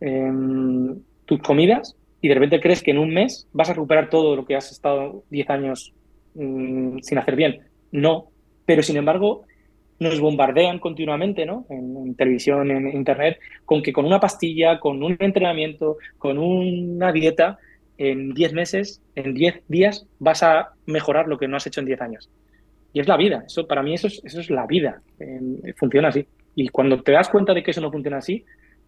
eh, 0.00 0.32
tus 1.24 1.40
comidas 1.40 1.96
y 2.20 2.28
de 2.28 2.34
repente 2.34 2.60
crees 2.60 2.82
que 2.82 2.90
en 2.90 2.98
un 2.98 3.12
mes 3.12 3.48
vas 3.52 3.70
a 3.70 3.74
recuperar 3.74 4.10
todo 4.10 4.36
lo 4.36 4.44
que 4.44 4.56
has 4.56 4.70
estado 4.70 5.24
10 5.30 5.50
años 5.50 5.94
mmm, 6.34 6.98
sin 7.00 7.18
hacer 7.18 7.36
bien. 7.36 7.60
No, 7.90 8.28
pero 8.64 8.82
sin 8.82 8.96
embargo 8.96 9.44
nos 10.02 10.20
bombardean 10.20 10.78
continuamente, 10.78 11.46
¿no? 11.46 11.66
En, 11.70 12.14
televisión, 12.14 12.70
en 12.70 12.88
internet, 12.88 13.38
con 13.64 13.82
que 13.82 13.92
con 13.92 14.04
una 14.04 14.20
pastilla, 14.20 14.78
con 14.78 15.02
un 15.02 15.16
entrenamiento, 15.18 15.96
con 16.18 16.38
una 16.38 17.12
dieta, 17.12 17.58
en 17.98 18.34
10 18.34 18.52
meses, 18.52 19.00
en 19.14 19.34
10 19.34 19.62
días, 19.68 20.06
vas 20.18 20.42
a 20.42 20.70
mejorar 20.86 21.28
lo 21.28 21.38
que 21.38 21.46
no 21.48 21.56
has 21.56 21.66
hecho 21.66 21.80
en 21.80 21.86
10 21.86 22.00
años. 22.00 22.30
Y 22.92 23.00
es 23.00 23.08
la 23.08 23.16
vida. 23.16 23.44
Eso, 23.46 23.66
para 23.66 23.82
mí 23.82 23.94
eso 23.94 24.08
es, 24.08 24.20
eso 24.24 24.40
es 24.40 24.50
la 24.50 24.66
vida. 24.66 25.00
Funciona 25.76 26.08
así. 26.08 26.26
Y 26.54 26.68
cuando 26.68 27.02
te 27.02 27.12
das 27.12 27.28
cuenta 27.28 27.54
de 27.54 27.62
que 27.62 27.70
eso 27.70 27.80
no 27.80 27.92
funciona 27.92 28.18
así, 28.18 28.44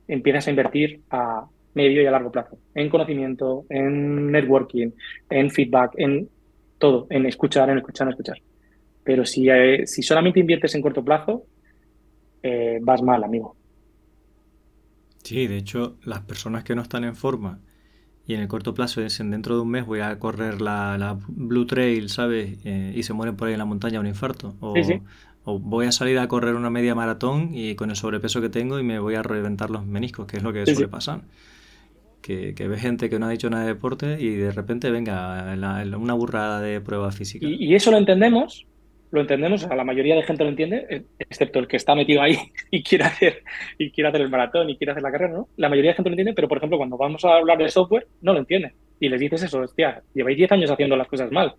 empiezas 0.08 0.46
a 0.46 0.50
invertir 0.50 1.00
a, 1.10 1.46
medio 1.74 2.02
y 2.02 2.06
a 2.06 2.10
largo 2.10 2.30
plazo, 2.30 2.58
en 2.74 2.88
conocimiento, 2.88 3.66
en 3.68 4.30
networking, 4.30 4.90
en 5.28 5.50
feedback, 5.50 5.92
en 5.96 6.28
todo, 6.78 7.06
en 7.10 7.26
escuchar, 7.26 7.68
en 7.68 7.78
escuchar, 7.78 8.06
en 8.06 8.10
escuchar. 8.12 8.38
Pero 9.04 9.26
si, 9.26 9.48
eh, 9.50 9.86
si 9.86 10.02
solamente 10.02 10.40
inviertes 10.40 10.74
en 10.74 10.82
corto 10.82 11.04
plazo, 11.04 11.44
eh, 12.42 12.78
vas 12.82 13.02
mal, 13.02 13.22
amigo. 13.22 13.54
Sí, 15.22 15.46
de 15.46 15.58
hecho, 15.58 15.96
las 16.04 16.20
personas 16.22 16.64
que 16.64 16.74
no 16.74 16.82
están 16.82 17.04
en 17.04 17.14
forma 17.14 17.60
y 18.26 18.34
en 18.34 18.40
el 18.40 18.48
corto 18.48 18.72
plazo 18.72 19.02
dicen 19.02 19.30
dentro 19.30 19.56
de 19.56 19.62
un 19.62 19.70
mes 19.70 19.86
voy 19.86 20.00
a 20.00 20.18
correr 20.18 20.60
la, 20.60 21.18
Blue 21.28 21.66
Trail, 21.66 22.08
¿sabes? 22.08 22.58
Eh, 22.64 22.92
y 22.94 23.02
se 23.02 23.12
mueren 23.12 23.36
por 23.36 23.48
ahí 23.48 23.54
en 23.54 23.58
la 23.58 23.66
montaña 23.66 24.00
un 24.00 24.06
infarto. 24.06 24.54
O, 24.60 24.74
o, 25.44 25.58
voy 25.58 25.86
a 25.86 25.92
salir 25.92 26.18
a 26.18 26.26
correr 26.26 26.54
una 26.54 26.70
media 26.70 26.94
maratón 26.94 27.50
y 27.52 27.74
con 27.74 27.90
el 27.90 27.96
sobrepeso 27.96 28.40
que 28.40 28.48
tengo 28.48 28.78
y 28.78 28.82
me 28.82 28.98
voy 28.98 29.14
a 29.14 29.22
reventar 29.22 29.70
los 29.70 29.84
meniscos, 29.84 30.26
que 30.26 30.38
es 30.38 30.42
lo 30.42 30.52
que 30.52 30.64
suele 30.64 30.88
pasar. 30.88 31.22
Que, 32.22 32.54
que, 32.54 32.68
ve 32.68 32.78
gente 32.78 33.10
que 33.10 33.18
no 33.18 33.26
ha 33.26 33.30
dicho 33.30 33.50
nada 33.50 33.64
de 33.64 33.74
deporte 33.74 34.16
y 34.18 34.30
de 34.30 34.50
repente 34.50 34.90
venga 34.90 35.54
una 35.98 36.14
burrada 36.14 36.60
de 36.60 36.80
prueba 36.80 37.12
física. 37.12 37.46
y 37.46 37.74
eso 37.74 37.90
lo 37.90 37.98
entendemos 37.98 38.66
lo 39.14 39.20
entendemos, 39.20 39.64
a 39.64 39.74
la 39.76 39.84
mayoría 39.84 40.16
de 40.16 40.24
gente 40.24 40.42
lo 40.42 40.50
entiende, 40.50 40.86
eh, 40.90 41.02
excepto 41.20 41.60
el 41.60 41.68
que 41.68 41.76
está 41.76 41.94
metido 41.94 42.20
ahí 42.20 42.36
y 42.70 42.82
quiere 42.82 43.04
hacer, 43.04 43.44
y 43.78 43.90
quiere 43.90 44.08
hacer 44.08 44.20
el 44.20 44.28
maratón 44.28 44.68
y 44.68 44.76
quiere 44.76 44.90
hacer 44.90 45.04
la 45.04 45.12
carrera, 45.12 45.32
¿no? 45.32 45.48
La 45.56 45.68
mayoría 45.68 45.92
de 45.92 45.96
gente 45.96 46.10
lo 46.10 46.14
entiende, 46.14 46.34
pero 46.34 46.48
por 46.48 46.58
ejemplo, 46.58 46.76
cuando 46.78 46.96
vamos 46.96 47.24
a 47.24 47.36
hablar 47.36 47.58
de 47.58 47.68
software, 47.68 48.08
no 48.22 48.32
lo 48.32 48.40
entiende. 48.40 48.72
Y 48.98 49.08
les 49.08 49.20
dices 49.20 49.44
eso, 49.44 49.60
hostia, 49.60 50.02
lleváis 50.14 50.36
10 50.36 50.52
años 50.52 50.70
haciendo 50.70 50.96
las 50.96 51.06
cosas 51.06 51.30
mal. 51.30 51.54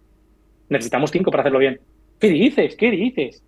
Necesitamos 0.67 1.11
5 1.11 1.31
para 1.31 1.43
hacerlo 1.43 1.59
bien. 1.59 1.79
¿Qué 2.19 2.29
dices? 2.29 2.75
¿Qué 2.75 2.91
dices? 2.91 3.41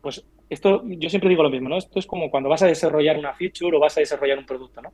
Pues 0.00 0.24
esto, 0.48 0.82
yo 0.84 1.08
siempre 1.08 1.28
digo 1.28 1.44
lo 1.44 1.50
mismo, 1.50 1.68
¿no? 1.68 1.78
Esto 1.78 2.00
es 2.00 2.06
como 2.06 2.28
cuando 2.28 2.48
vas 2.48 2.62
a 2.62 2.66
desarrollar 2.66 3.18
una 3.18 3.34
feature 3.34 3.76
o 3.76 3.80
vas 3.80 3.96
a 3.96 4.00
desarrollar 4.00 4.38
un 4.38 4.46
producto, 4.46 4.82
¿no? 4.82 4.92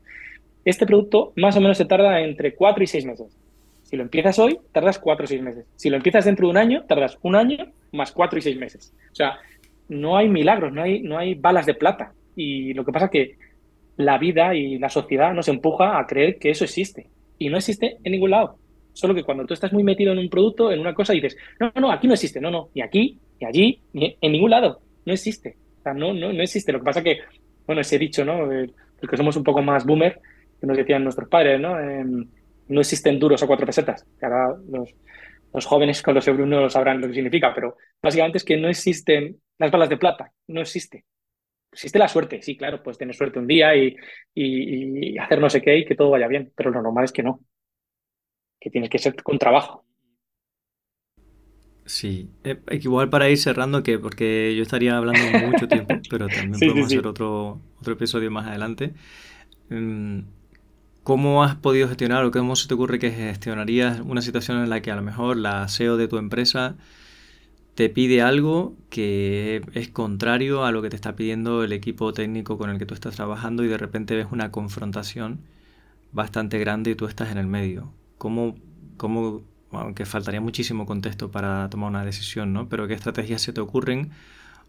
Este 0.66 0.84
producto 0.84 1.32
más 1.36 1.56
o 1.56 1.62
menos 1.62 1.78
se 1.78 1.86
tarda 1.86 2.20
entre 2.20 2.54
4 2.54 2.84
y 2.84 2.86
6 2.86 3.06
meses. 3.06 3.38
Si 3.86 3.96
lo 3.96 4.02
empiezas 4.02 4.36
hoy, 4.40 4.58
tardas 4.72 4.98
cuatro 4.98 5.24
o 5.24 5.26
seis 5.28 5.40
meses. 5.40 5.64
Si 5.76 5.88
lo 5.90 5.96
empiezas 5.96 6.24
dentro 6.24 6.48
de 6.48 6.50
un 6.50 6.56
año, 6.56 6.84
tardas 6.88 7.18
un 7.22 7.36
año 7.36 7.72
más 7.92 8.10
cuatro 8.10 8.36
y 8.36 8.42
seis 8.42 8.58
meses. 8.58 8.92
O 9.12 9.14
sea, 9.14 9.38
no 9.88 10.16
hay 10.16 10.28
milagros, 10.28 10.72
no 10.72 10.82
hay, 10.82 11.02
no 11.02 11.16
hay 11.16 11.34
balas 11.34 11.66
de 11.66 11.74
plata. 11.74 12.12
Y 12.34 12.74
lo 12.74 12.84
que 12.84 12.90
pasa 12.90 13.04
es 13.04 13.10
que 13.12 13.36
la 13.96 14.18
vida 14.18 14.56
y 14.56 14.78
la 14.78 14.90
sociedad 14.90 15.32
nos 15.32 15.46
empuja 15.46 16.00
a 16.00 16.06
creer 16.06 16.36
que 16.38 16.50
eso 16.50 16.64
existe. 16.64 17.06
Y 17.38 17.48
no 17.48 17.58
existe 17.58 17.98
en 18.02 18.10
ningún 18.10 18.32
lado. 18.32 18.58
Solo 18.92 19.14
que 19.14 19.22
cuando 19.22 19.46
tú 19.46 19.54
estás 19.54 19.72
muy 19.72 19.84
metido 19.84 20.12
en 20.12 20.18
un 20.18 20.28
producto, 20.28 20.72
en 20.72 20.80
una 20.80 20.92
cosa, 20.92 21.12
dices, 21.12 21.36
no, 21.60 21.70
no, 21.76 21.92
aquí 21.92 22.08
no 22.08 22.14
existe, 22.14 22.40
no, 22.40 22.50
no, 22.50 22.70
ni 22.74 22.82
aquí, 22.82 23.20
ni 23.40 23.46
allí, 23.46 23.80
ni 23.92 24.16
en 24.20 24.32
ningún 24.32 24.50
lado. 24.50 24.80
No 25.04 25.12
existe. 25.12 25.56
O 25.78 25.82
sea, 25.84 25.94
no, 25.94 26.12
no, 26.12 26.32
no 26.32 26.42
existe. 26.42 26.72
Lo 26.72 26.80
que 26.80 26.86
pasa 26.86 27.00
es 27.00 27.04
que, 27.04 27.18
bueno, 27.66 27.82
ese 27.82 28.00
dicho, 28.00 28.24
¿no? 28.24 28.50
El, 28.50 28.72
que 29.08 29.16
somos 29.16 29.36
un 29.36 29.44
poco 29.44 29.62
más 29.62 29.86
boomer, 29.86 30.18
que 30.60 30.66
nos 30.66 30.76
decían 30.76 31.04
nuestros 31.04 31.28
padres, 31.28 31.60
¿no? 31.60 31.78
Em, 31.78 32.26
no 32.68 32.80
existen 32.80 33.18
duros 33.18 33.42
a 33.42 33.46
cuatro 33.46 33.66
pesetas. 33.66 34.06
Ahora 34.20 34.56
los, 34.68 34.94
los 35.52 35.66
jóvenes 35.66 36.02
con 36.02 36.14
los 36.14 36.26
no 36.28 36.68
sabrán 36.68 37.00
lo 37.00 37.08
que 37.08 37.14
significa, 37.14 37.54
pero 37.54 37.76
básicamente 38.02 38.38
es 38.38 38.44
que 38.44 38.56
no 38.56 38.68
existen 38.68 39.40
las 39.58 39.70
balas 39.70 39.88
de 39.88 39.96
plata, 39.96 40.32
no 40.48 40.60
existe. 40.60 41.04
Existe 41.72 41.98
la 41.98 42.08
suerte, 42.08 42.42
sí, 42.42 42.56
claro, 42.56 42.82
puedes 42.82 42.98
tener 42.98 43.14
suerte 43.14 43.38
un 43.38 43.46
día 43.46 43.76
y, 43.76 43.96
y, 44.34 45.18
hacer 45.18 45.40
no 45.40 45.50
sé 45.50 45.60
qué 45.60 45.78
y 45.78 45.84
que 45.84 45.94
todo 45.94 46.10
vaya 46.10 46.28
bien, 46.28 46.52
pero 46.56 46.70
lo 46.70 46.80
normal 46.80 47.04
es 47.04 47.12
que 47.12 47.22
no, 47.22 47.40
que 48.60 48.70
tienes 48.70 48.88
que 48.88 48.98
ser 48.98 49.22
con 49.22 49.38
trabajo. 49.38 49.84
Sí, 51.84 52.30
eh, 52.42 52.60
igual 52.70 53.10
para 53.10 53.30
ir 53.30 53.38
cerrando, 53.38 53.82
que 53.82 53.98
porque 53.98 54.54
yo 54.56 54.62
estaría 54.62 54.96
hablando 54.96 55.20
mucho 55.46 55.68
tiempo, 55.68 55.94
pero 56.10 56.28
también 56.28 56.58
podemos 56.58 56.86
hacer 56.86 57.06
otro, 57.06 57.60
otro 57.78 57.92
episodio 57.92 58.30
más 58.30 58.46
adelante. 58.46 58.94
Mm, 59.68 60.20
¿Cómo 61.06 61.44
has 61.44 61.54
podido 61.54 61.86
gestionar 61.86 62.24
o 62.24 62.32
cómo 62.32 62.56
se 62.56 62.66
te 62.66 62.74
ocurre 62.74 62.98
que 62.98 63.12
gestionarías 63.12 64.00
una 64.00 64.22
situación 64.22 64.60
en 64.60 64.68
la 64.68 64.82
que 64.82 64.90
a 64.90 64.96
lo 64.96 65.02
mejor 65.02 65.36
la 65.36 65.68
SEO 65.68 65.96
de 65.96 66.08
tu 66.08 66.18
empresa 66.18 66.74
te 67.76 67.88
pide 67.88 68.22
algo 68.22 68.74
que 68.90 69.62
es 69.74 69.88
contrario 69.88 70.64
a 70.64 70.72
lo 70.72 70.82
que 70.82 70.90
te 70.90 70.96
está 70.96 71.14
pidiendo 71.14 71.62
el 71.62 71.72
equipo 71.72 72.12
técnico 72.12 72.58
con 72.58 72.70
el 72.70 72.78
que 72.80 72.86
tú 72.86 72.94
estás 72.94 73.14
trabajando 73.14 73.62
y 73.62 73.68
de 73.68 73.78
repente 73.78 74.16
ves 74.16 74.26
una 74.32 74.50
confrontación 74.50 75.42
bastante 76.10 76.58
grande 76.58 76.90
y 76.90 76.94
tú 76.96 77.06
estás 77.06 77.30
en 77.30 77.38
el 77.38 77.46
medio? 77.46 77.92
¿Cómo, 78.18 78.56
cómo 78.96 79.44
aunque 79.70 80.06
faltaría 80.06 80.40
muchísimo 80.40 80.86
contexto 80.86 81.30
para 81.30 81.70
tomar 81.70 81.90
una 81.90 82.04
decisión, 82.04 82.52
¿no? 82.52 82.68
Pero 82.68 82.88
¿qué 82.88 82.94
estrategias 82.94 83.42
se 83.42 83.52
te 83.52 83.60
ocurren 83.60 84.10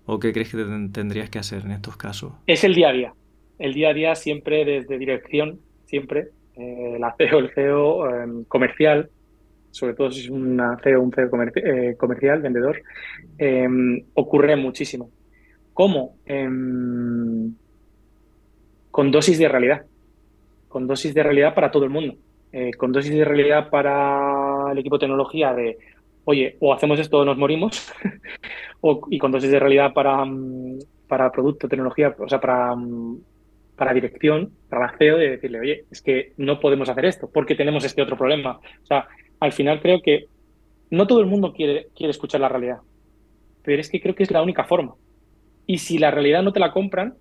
o 0.05 0.19
qué 0.19 0.33
crees 0.33 0.51
que 0.51 0.63
tendrías 0.91 1.31
que 1.31 1.39
hacer 1.39 1.65
en 1.65 1.71
estos 1.71 1.97
casos? 1.97 2.33
Es 2.45 2.63
el 2.63 2.75
día 2.75 2.89
a 2.89 2.93
día. 2.93 3.13
El 3.57 3.73
día 3.73 3.89
a 3.89 3.93
día 3.95 4.13
siempre 4.13 4.65
desde 4.65 4.99
dirección 4.99 5.61
siempre. 5.87 6.29
Eh, 6.55 6.97
la 6.99 7.15
CEO, 7.17 7.39
el 7.39 7.49
CEO 7.53 8.09
em, 8.09 8.43
comercial, 8.45 9.09
sobre 9.71 9.93
todo 9.93 10.11
si 10.11 10.21
es 10.21 10.29
una 10.29 10.77
CEO, 10.83 11.01
un 11.01 11.11
CEO 11.11 11.29
eh, 11.55 11.95
comercial, 11.97 12.41
vendedor, 12.41 12.81
em, 13.37 14.03
ocurre 14.13 14.55
muchísimo. 14.55 15.09
¿Cómo? 15.73 16.17
Em, 16.25 17.53
con 18.91 19.11
dosis 19.11 19.37
de 19.37 19.47
realidad. 19.47 19.85
Con 20.67 20.87
dosis 20.87 21.13
de 21.13 21.23
realidad 21.23 21.53
para 21.53 21.71
todo 21.71 21.83
el 21.83 21.89
mundo. 21.89 22.15
Eh, 22.51 22.71
con 22.73 22.91
dosis 22.91 23.13
de 23.13 23.25
realidad 23.25 23.69
para 23.69 24.71
el 24.71 24.77
equipo 24.77 24.95
de 24.95 25.01
tecnología 25.01 25.53
de, 25.53 25.77
oye, 26.23 26.57
o 26.59 26.73
hacemos 26.73 26.99
esto 26.99 27.19
o 27.19 27.25
nos 27.25 27.37
morimos, 27.37 27.93
y 29.11 29.19
con 29.19 29.31
dosis 29.31 29.51
de 29.51 29.59
realidad 29.59 29.93
para, 29.93 30.25
mm, 30.25 30.79
para 31.07 31.31
producto, 31.31 31.67
tecnología, 31.67 32.15
o 32.17 32.27
sea, 32.27 32.39
para 32.39 32.75
mm, 32.75 33.19
para 33.77 33.93
dirección, 33.93 34.51
para 34.69 34.87
la 34.87 34.97
CEO, 34.97 35.17
de 35.17 35.29
decirle, 35.29 35.59
oye, 35.59 35.85
es 35.91 36.01
que 36.01 36.33
no 36.37 36.59
podemos 36.59 36.89
hacer 36.89 37.05
esto 37.05 37.29
porque 37.31 37.55
tenemos 37.55 37.85
este 37.85 38.01
otro 38.01 38.17
problema. 38.17 38.59
O 38.81 38.85
sea, 38.85 39.07
al 39.39 39.51
final 39.51 39.81
creo 39.81 40.01
que 40.01 40.25
no 40.89 41.05
todo 41.05 41.19
el 41.19 41.27
mundo 41.27 41.53
quiere, 41.53 41.87
quiere 41.95 42.11
escuchar 42.11 42.41
la 42.41 42.49
realidad, 42.49 42.79
pero 43.63 43.79
es 43.79 43.89
que 43.89 44.01
creo 44.01 44.15
que 44.15 44.23
es 44.23 44.31
la 44.31 44.41
única 44.41 44.63
forma. 44.63 44.95
Y 45.67 45.77
si 45.77 45.99
la 45.99 46.11
realidad 46.11 46.41
no 46.41 46.53
te 46.53 46.59
la 46.59 46.71
compran, 46.71 47.15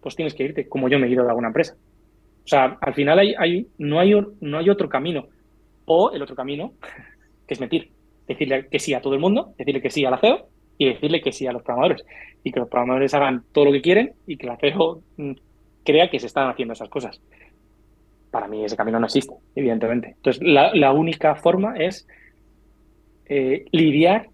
pues 0.00 0.16
tienes 0.16 0.34
que 0.34 0.44
irte, 0.44 0.68
como 0.68 0.88
yo 0.88 0.98
me 0.98 1.06
he 1.06 1.10
ido 1.10 1.22
de 1.22 1.30
alguna 1.30 1.48
empresa. 1.48 1.76
O 2.44 2.48
sea, 2.48 2.76
al 2.80 2.94
final 2.94 3.18
hay, 3.18 3.34
hay, 3.38 3.68
no, 3.78 4.00
hay, 4.00 4.12
no 4.40 4.58
hay 4.58 4.68
otro 4.68 4.88
camino. 4.88 5.28
O 5.84 6.10
el 6.12 6.22
otro 6.22 6.34
camino, 6.34 6.72
que 7.46 7.54
es 7.54 7.60
mentir. 7.60 7.90
Decirle 8.26 8.68
que 8.68 8.78
sí 8.78 8.92
a 8.92 9.00
todo 9.00 9.14
el 9.14 9.20
mundo, 9.20 9.54
decirle 9.56 9.80
que 9.80 9.90
sí 9.90 10.04
a 10.04 10.10
la 10.10 10.18
CEO 10.18 10.48
y 10.78 10.86
decirle 10.86 11.20
que 11.20 11.32
sí 11.32 11.46
a 11.46 11.52
los 11.52 11.62
programadores. 11.62 12.04
Y 12.42 12.52
que 12.52 12.60
los 12.60 12.68
programadores 12.68 13.14
hagan 13.14 13.44
todo 13.52 13.66
lo 13.66 13.72
que 13.72 13.82
quieren 13.82 14.14
y 14.26 14.36
que 14.36 14.46
la 14.46 14.56
CEO 14.56 15.02
mm, 15.16 15.32
crea 15.84 16.10
que 16.10 16.20
se 16.20 16.26
están 16.26 16.48
haciendo 16.48 16.74
esas 16.74 16.88
cosas. 16.88 17.20
Para 18.30 18.48
mí 18.48 18.64
ese 18.64 18.76
camino 18.76 18.98
no 18.98 19.06
existe, 19.06 19.34
evidentemente. 19.54 20.14
Entonces, 20.16 20.42
la, 20.42 20.92
única 20.92 21.36
forma 21.36 21.76
es 21.76 22.06
eh, 23.26 23.64
lidiar 23.70 24.28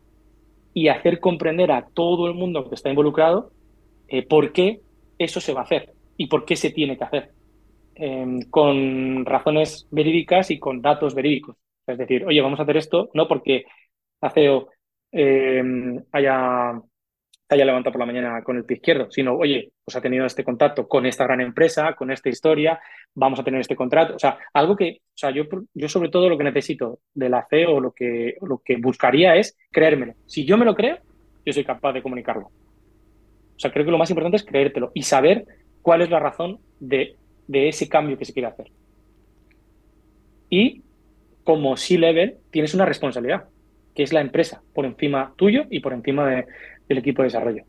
y 0.72 0.88
hacer 0.88 1.20
comprender 1.20 1.70
a 1.72 1.86
todo 1.92 2.26
el 2.26 2.34
mundo 2.34 2.68
que 2.68 2.74
está 2.74 2.88
involucrado 2.88 3.52
eh, 4.08 4.26
por 4.26 4.52
qué 4.52 4.80
eso 5.18 5.40
se 5.40 5.52
va 5.52 5.60
a 5.60 5.64
hacer 5.64 5.92
y 6.16 6.26
por 6.26 6.44
qué 6.44 6.56
se 6.56 6.70
tiene 6.70 6.96
que 6.96 7.04
hacer. 7.04 7.32
Em, 8.02 8.40
con 8.48 9.26
razones 9.26 9.86
verídicas 9.90 10.50
y 10.50 10.58
con 10.58 10.80
datos 10.80 11.14
verídicos. 11.14 11.56
Es 11.86 11.98
decir, 11.98 12.24
oye, 12.24 12.40
vamos 12.40 12.58
a 12.58 12.62
hacer 12.62 12.78
esto 12.78 13.10
no 13.12 13.28
porque 13.28 13.64
la 14.22 14.30
CEO 14.30 14.68
em, 15.12 16.02
haya 16.12 16.80
haya 17.50 17.64
levantado 17.64 17.92
por 17.92 18.00
la 18.00 18.06
mañana 18.06 18.42
con 18.44 18.56
el 18.56 18.64
pie 18.64 18.76
izquierdo, 18.76 19.10
sino, 19.10 19.34
oye, 19.34 19.72
pues 19.84 19.96
ha 19.96 20.00
tenido 20.00 20.24
este 20.24 20.44
contacto 20.44 20.86
con 20.86 21.04
esta 21.04 21.24
gran 21.24 21.40
empresa, 21.40 21.94
con 21.94 22.12
esta 22.12 22.28
historia, 22.28 22.80
vamos 23.12 23.40
a 23.40 23.44
tener 23.44 23.60
este 23.60 23.74
contrato. 23.74 24.14
O 24.14 24.18
sea, 24.20 24.38
algo 24.52 24.76
que, 24.76 25.00
o 25.02 25.16
sea, 25.16 25.30
yo, 25.30 25.44
yo 25.74 25.88
sobre 25.88 26.10
todo 26.10 26.28
lo 26.28 26.38
que 26.38 26.44
necesito 26.44 27.00
de 27.12 27.28
la 27.28 27.44
fe 27.46 27.66
o 27.66 27.80
lo 27.80 27.90
que, 27.90 28.36
lo 28.40 28.62
que 28.64 28.76
buscaría 28.76 29.34
es 29.34 29.58
creérmelo. 29.72 30.14
Si 30.26 30.44
yo 30.44 30.56
me 30.56 30.64
lo 30.64 30.76
creo, 30.76 30.98
yo 31.44 31.52
soy 31.52 31.64
capaz 31.64 31.92
de 31.92 32.02
comunicarlo. 32.02 32.46
O 32.46 33.58
sea, 33.58 33.72
creo 33.72 33.84
que 33.84 33.90
lo 33.90 33.98
más 33.98 34.10
importante 34.10 34.36
es 34.36 34.44
creértelo 34.44 34.92
y 34.94 35.02
saber 35.02 35.44
cuál 35.82 36.02
es 36.02 36.10
la 36.10 36.20
razón 36.20 36.60
de, 36.78 37.16
de 37.48 37.68
ese 37.68 37.88
cambio 37.88 38.16
que 38.16 38.24
se 38.24 38.32
quiere 38.32 38.48
hacer. 38.48 38.70
Y 40.48 40.82
como 41.42 41.76
C-Level 41.76 42.36
tienes 42.52 42.74
una 42.74 42.84
responsabilidad, 42.84 43.48
que 43.94 44.02
es 44.02 44.12
la 44.12 44.20
empresa, 44.20 44.62
por 44.74 44.84
encima 44.84 45.32
tuyo 45.36 45.64
y 45.70 45.80
por 45.80 45.92
encima 45.92 46.28
de, 46.28 46.46
el 46.88 46.98
equipo 46.98 47.22
de 47.22 47.26
desarrollo. 47.26 47.64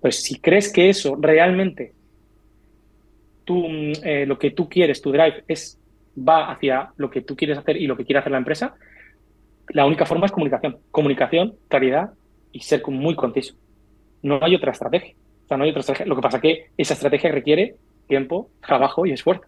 Pues 0.00 0.22
si 0.22 0.38
crees 0.38 0.72
que 0.72 0.88
eso 0.88 1.16
realmente 1.20 1.92
tú, 3.44 3.66
eh, 4.02 4.24
lo 4.26 4.38
que 4.38 4.50
tú 4.50 4.68
quieres, 4.68 5.02
tu 5.02 5.12
drive, 5.12 5.44
es, 5.48 5.78
va 6.16 6.50
hacia 6.50 6.92
lo 6.96 7.10
que 7.10 7.22
tú 7.22 7.36
quieres 7.36 7.58
hacer 7.58 7.76
y 7.76 7.86
lo 7.86 7.96
que 7.96 8.04
quiere 8.04 8.20
hacer 8.20 8.32
la 8.32 8.38
empresa, 8.38 8.74
la 9.68 9.86
única 9.86 10.06
forma 10.06 10.26
es 10.26 10.32
comunicación. 10.32 10.78
Comunicación, 10.90 11.54
claridad 11.68 12.10
y 12.52 12.60
ser 12.60 12.82
muy 12.88 13.14
conciso. 13.14 13.54
No 14.22 14.38
hay 14.42 14.54
otra 14.54 14.72
estrategia. 14.72 15.14
O 15.44 15.48
sea, 15.48 15.56
no 15.56 15.64
hay 15.64 15.70
otra 15.70 15.80
estrategia. 15.80 16.06
Lo 16.06 16.16
que 16.16 16.22
pasa 16.22 16.36
es 16.38 16.42
que 16.42 16.66
esa 16.76 16.94
estrategia 16.94 17.30
requiere 17.30 17.76
tiempo, 18.08 18.48
trabajo 18.66 19.06
y 19.06 19.12
esfuerzo. 19.12 19.44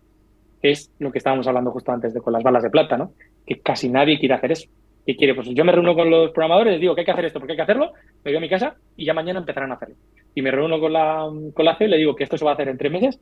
Es 0.62 0.92
lo 0.98 1.10
que 1.10 1.18
estábamos 1.18 1.46
hablando 1.48 1.72
justo 1.72 1.90
antes 1.90 2.14
de 2.14 2.20
con 2.20 2.32
las 2.32 2.42
balas 2.42 2.62
de 2.62 2.70
plata, 2.70 2.96
¿no? 2.96 3.12
Que 3.44 3.60
casi 3.60 3.88
nadie 3.88 4.18
quiere 4.18 4.34
hacer 4.34 4.52
eso 4.52 4.68
y 5.04 5.16
quiere, 5.16 5.34
pues 5.34 5.48
yo 5.48 5.64
me 5.64 5.72
reúno 5.72 5.94
con 5.94 6.08
los 6.10 6.30
programadores, 6.30 6.80
digo 6.80 6.94
que 6.94 7.00
hay 7.00 7.04
que 7.04 7.10
hacer 7.10 7.24
esto 7.24 7.40
porque 7.40 7.52
hay 7.52 7.56
que 7.56 7.62
hacerlo, 7.62 7.92
me 8.24 8.30
voy 8.30 8.36
a 8.36 8.40
mi 8.40 8.48
casa 8.48 8.76
y 8.96 9.04
ya 9.04 9.14
mañana 9.14 9.40
empezarán 9.40 9.72
a 9.72 9.74
hacerlo. 9.74 9.96
Y 10.34 10.42
me 10.42 10.50
reúno 10.50 10.78
con 10.78 10.92
la, 10.92 11.28
con 11.54 11.64
la 11.64 11.76
CEO 11.76 11.88
y 11.88 11.90
le 11.90 11.96
digo 11.98 12.14
que 12.14 12.24
esto 12.24 12.38
se 12.38 12.44
va 12.44 12.52
a 12.52 12.54
hacer 12.54 12.68
en 12.68 12.78
tres 12.78 12.92
meses 12.92 13.20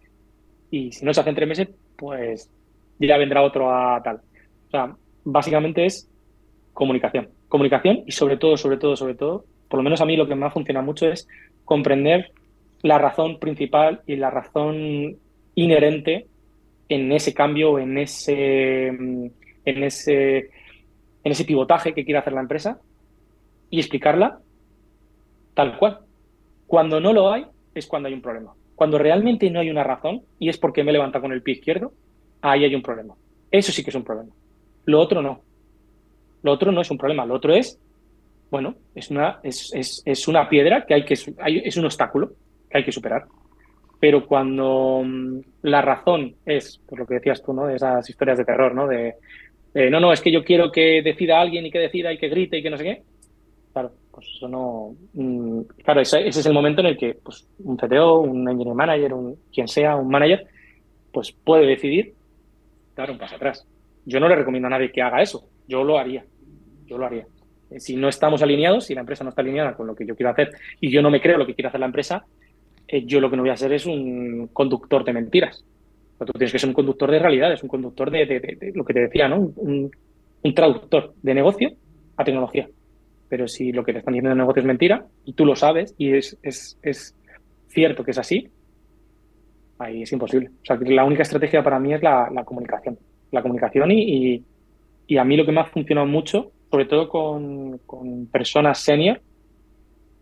y 0.70 0.92
si 0.92 1.04
no 1.04 1.14
se 1.14 1.20
hace 1.20 1.30
en 1.30 1.36
tres 1.36 1.48
meses, 1.48 1.68
pues 1.96 2.50
ya 2.98 3.16
vendrá 3.16 3.42
otro 3.42 3.72
a 3.72 4.00
tal. 4.02 4.16
O 4.16 4.70
sea, 4.70 4.94
básicamente 5.24 5.86
es 5.86 6.08
comunicación. 6.72 7.30
Comunicación 7.48 8.04
y 8.06 8.12
sobre 8.12 8.36
todo, 8.36 8.56
sobre 8.56 8.76
todo, 8.76 8.94
sobre 8.94 9.14
todo, 9.14 9.44
por 9.68 9.78
lo 9.78 9.82
menos 9.82 10.00
a 10.00 10.04
mí 10.04 10.16
lo 10.16 10.28
que 10.28 10.34
me 10.34 10.46
ha 10.46 10.50
funcionado 10.50 10.84
mucho 10.84 11.08
es 11.08 11.26
comprender 11.64 12.32
la 12.82 12.98
razón 12.98 13.38
principal 13.38 14.02
y 14.06 14.16
la 14.16 14.30
razón 14.30 15.16
inherente 15.54 16.26
en 16.88 17.12
ese 17.12 17.34
cambio, 17.34 17.78
en 17.78 17.98
ese, 17.98 18.86
en 18.86 19.32
ese, 19.64 20.50
en 21.24 21.32
ese 21.32 21.44
pivotaje 21.44 21.94
que 21.94 22.04
quiere 22.04 22.18
hacer 22.18 22.32
la 22.32 22.40
empresa 22.40 22.80
y 23.70 23.78
explicarla 23.78 24.40
tal 25.54 25.78
cual. 25.78 26.00
Cuando 26.66 27.00
no 27.00 27.12
lo 27.12 27.32
hay, 27.32 27.46
es 27.74 27.86
cuando 27.86 28.08
hay 28.08 28.14
un 28.14 28.22
problema. 28.22 28.52
Cuando 28.74 28.98
realmente 28.98 29.50
no 29.50 29.60
hay 29.60 29.70
una 29.70 29.84
razón 29.84 30.22
y 30.38 30.48
es 30.48 30.58
porque 30.58 30.84
me 30.84 30.92
levanta 30.92 31.20
con 31.20 31.32
el 31.32 31.42
pie 31.42 31.54
izquierdo, 31.54 31.92
ahí 32.40 32.64
hay 32.64 32.74
un 32.74 32.82
problema. 32.82 33.14
Eso 33.50 33.72
sí 33.72 33.82
que 33.82 33.90
es 33.90 33.96
un 33.96 34.04
problema. 34.04 34.30
Lo 34.86 35.00
otro 35.00 35.22
no. 35.22 35.40
Lo 36.42 36.52
otro 36.52 36.72
no 36.72 36.80
es 36.80 36.90
un 36.90 36.98
problema. 36.98 37.26
Lo 37.26 37.34
otro 37.34 37.52
es, 37.52 37.78
bueno, 38.50 38.76
es 38.94 39.10
una, 39.10 39.40
es, 39.42 39.70
es, 39.74 40.02
es 40.04 40.28
una 40.28 40.48
piedra 40.48 40.86
que 40.86 40.94
hay 40.94 41.04
que, 41.04 41.14
es 41.14 41.76
un 41.76 41.84
obstáculo 41.84 42.32
que 42.70 42.78
hay 42.78 42.84
que 42.84 42.92
superar. 42.92 43.26
Pero 43.98 44.26
cuando 44.26 45.02
mm, 45.04 45.40
la 45.62 45.82
razón 45.82 46.34
es, 46.46 46.78
por 46.78 47.00
lo 47.00 47.06
que 47.06 47.14
decías 47.14 47.42
tú, 47.42 47.52
¿no? 47.52 47.66
De 47.66 47.76
esas 47.76 48.08
historias 48.08 48.38
de 48.38 48.46
terror, 48.46 48.74
¿no? 48.74 48.86
De, 48.86 49.16
no, 49.74 50.00
no, 50.00 50.12
es 50.12 50.20
que 50.20 50.32
yo 50.32 50.44
quiero 50.44 50.72
que 50.72 51.02
decida 51.02 51.40
alguien 51.40 51.66
y 51.66 51.70
que 51.70 51.78
decida 51.78 52.12
y 52.12 52.18
que 52.18 52.28
grite 52.28 52.58
y 52.58 52.62
que 52.62 52.70
no 52.70 52.76
sé 52.76 52.84
qué. 52.84 53.02
Claro, 53.72 53.92
pues 54.10 54.26
eso 54.36 54.48
no. 54.48 54.94
Mm, 55.14 55.60
claro, 55.84 56.00
ese, 56.00 56.26
es 56.26 56.44
el 56.44 56.52
momento 56.52 56.80
en 56.80 56.88
el 56.88 56.96
que 56.96 57.14
pues, 57.14 57.46
un 57.60 57.76
CTO, 57.76 58.20
un 58.20 58.48
engineering 58.48 58.76
manager, 58.76 59.14
un, 59.14 59.36
quien 59.52 59.68
sea, 59.68 59.96
un 59.96 60.08
manager, 60.08 60.46
pues 61.12 61.32
puede 61.32 61.66
decidir 61.66 62.14
dar 62.96 63.10
un 63.10 63.18
paso 63.18 63.36
atrás. 63.36 63.66
Yo 64.04 64.18
no 64.18 64.28
le 64.28 64.36
recomiendo 64.36 64.66
a 64.66 64.70
nadie 64.70 64.90
que 64.90 65.02
haga 65.02 65.22
eso. 65.22 65.48
Yo 65.68 65.84
lo 65.84 65.98
haría. 65.98 66.24
Yo 66.86 66.98
lo 66.98 67.06
haría. 67.06 67.26
Si 67.78 67.94
no 67.94 68.08
estamos 68.08 68.42
alineados, 68.42 68.86
si 68.86 68.94
la 68.94 69.00
empresa 69.00 69.22
no 69.22 69.30
está 69.30 69.42
alineada 69.42 69.76
con 69.76 69.86
lo 69.86 69.94
que 69.94 70.04
yo 70.04 70.16
quiero 70.16 70.30
hacer 70.30 70.50
y 70.80 70.90
yo 70.90 71.02
no 71.02 71.10
me 71.10 71.20
creo 71.20 71.38
lo 71.38 71.46
que 71.46 71.54
quiere 71.54 71.68
hacer 71.68 71.78
la 71.78 71.86
empresa, 71.86 72.24
eh, 72.88 73.04
yo 73.06 73.20
lo 73.20 73.30
que 73.30 73.36
no 73.36 73.42
voy 73.44 73.50
a 73.50 73.54
hacer 73.54 73.72
es 73.72 73.86
un 73.86 74.48
conductor 74.52 75.04
de 75.04 75.12
mentiras. 75.12 75.64
Tú 76.26 76.32
tienes 76.32 76.52
que 76.52 76.58
ser 76.58 76.68
un 76.68 76.74
conductor 76.74 77.10
de 77.10 77.18
realidades, 77.18 77.62
un 77.62 77.68
conductor 77.68 78.10
de, 78.10 78.72
lo 78.74 78.84
que 78.84 78.94
te 78.94 79.00
decía, 79.00 79.28
¿no? 79.28 79.52
Un, 79.56 79.90
traductor 80.54 81.14
de 81.22 81.34
negocio 81.34 81.72
a 82.16 82.24
tecnología. 82.24 82.68
Pero 83.28 83.46
si 83.46 83.72
lo 83.72 83.84
que 83.84 83.92
te 83.92 83.98
están 83.98 84.14
diciendo 84.14 84.30
de 84.30 84.36
negocio 84.36 84.60
es 84.60 84.66
mentira 84.66 85.06
y 85.24 85.34
tú 85.34 85.44
lo 85.44 85.54
sabes 85.54 85.94
y 85.98 86.14
es, 86.14 86.38
es, 86.42 87.16
cierto 87.68 88.02
que 88.02 88.10
es 88.10 88.18
así, 88.18 88.48
ahí 89.78 90.02
es 90.02 90.12
imposible. 90.12 90.48
O 90.48 90.64
sea, 90.64 90.76
la 90.80 91.04
única 91.04 91.22
estrategia 91.22 91.62
para 91.62 91.78
mí 91.78 91.94
es 91.94 92.02
la, 92.02 92.42
comunicación. 92.44 92.98
La 93.30 93.42
comunicación 93.42 93.90
y, 93.92 94.44
a 95.18 95.24
mí 95.24 95.36
lo 95.36 95.44
que 95.44 95.52
me 95.52 95.60
ha 95.60 95.64
funcionado 95.64 96.06
mucho, 96.06 96.52
sobre 96.70 96.86
todo 96.86 97.08
con, 97.08 97.78
con 97.78 98.26
personas 98.26 98.78
senior, 98.78 99.20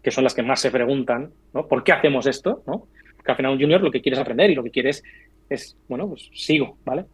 que 0.03 0.11
son 0.11 0.25
las 0.25 0.35
que 0.35 0.43
más 0.43 0.61
se 0.61 0.71
preguntan, 0.71 1.31
¿no? 1.53 1.67
¿Por 1.67 1.85
qué 1.85 1.93
hacemos 1.93 2.27
esto? 2.27 2.63
¿no? 2.67 2.87
Porque 3.17 3.31
al 3.31 3.37
final 3.37 3.53
un 3.53 3.61
junior 3.61 3.81
lo 3.83 3.91
que 3.91 4.01
quiere 4.01 4.15
es 4.15 4.21
aprender 4.21 4.51
y 4.51 4.55
lo 4.55 4.63
que 4.63 4.71
quiere 4.71 4.91
es, 4.91 5.03
bueno, 5.89 6.09
pues 6.09 6.31
sigo, 6.35 6.77
¿vale? 6.85 7.07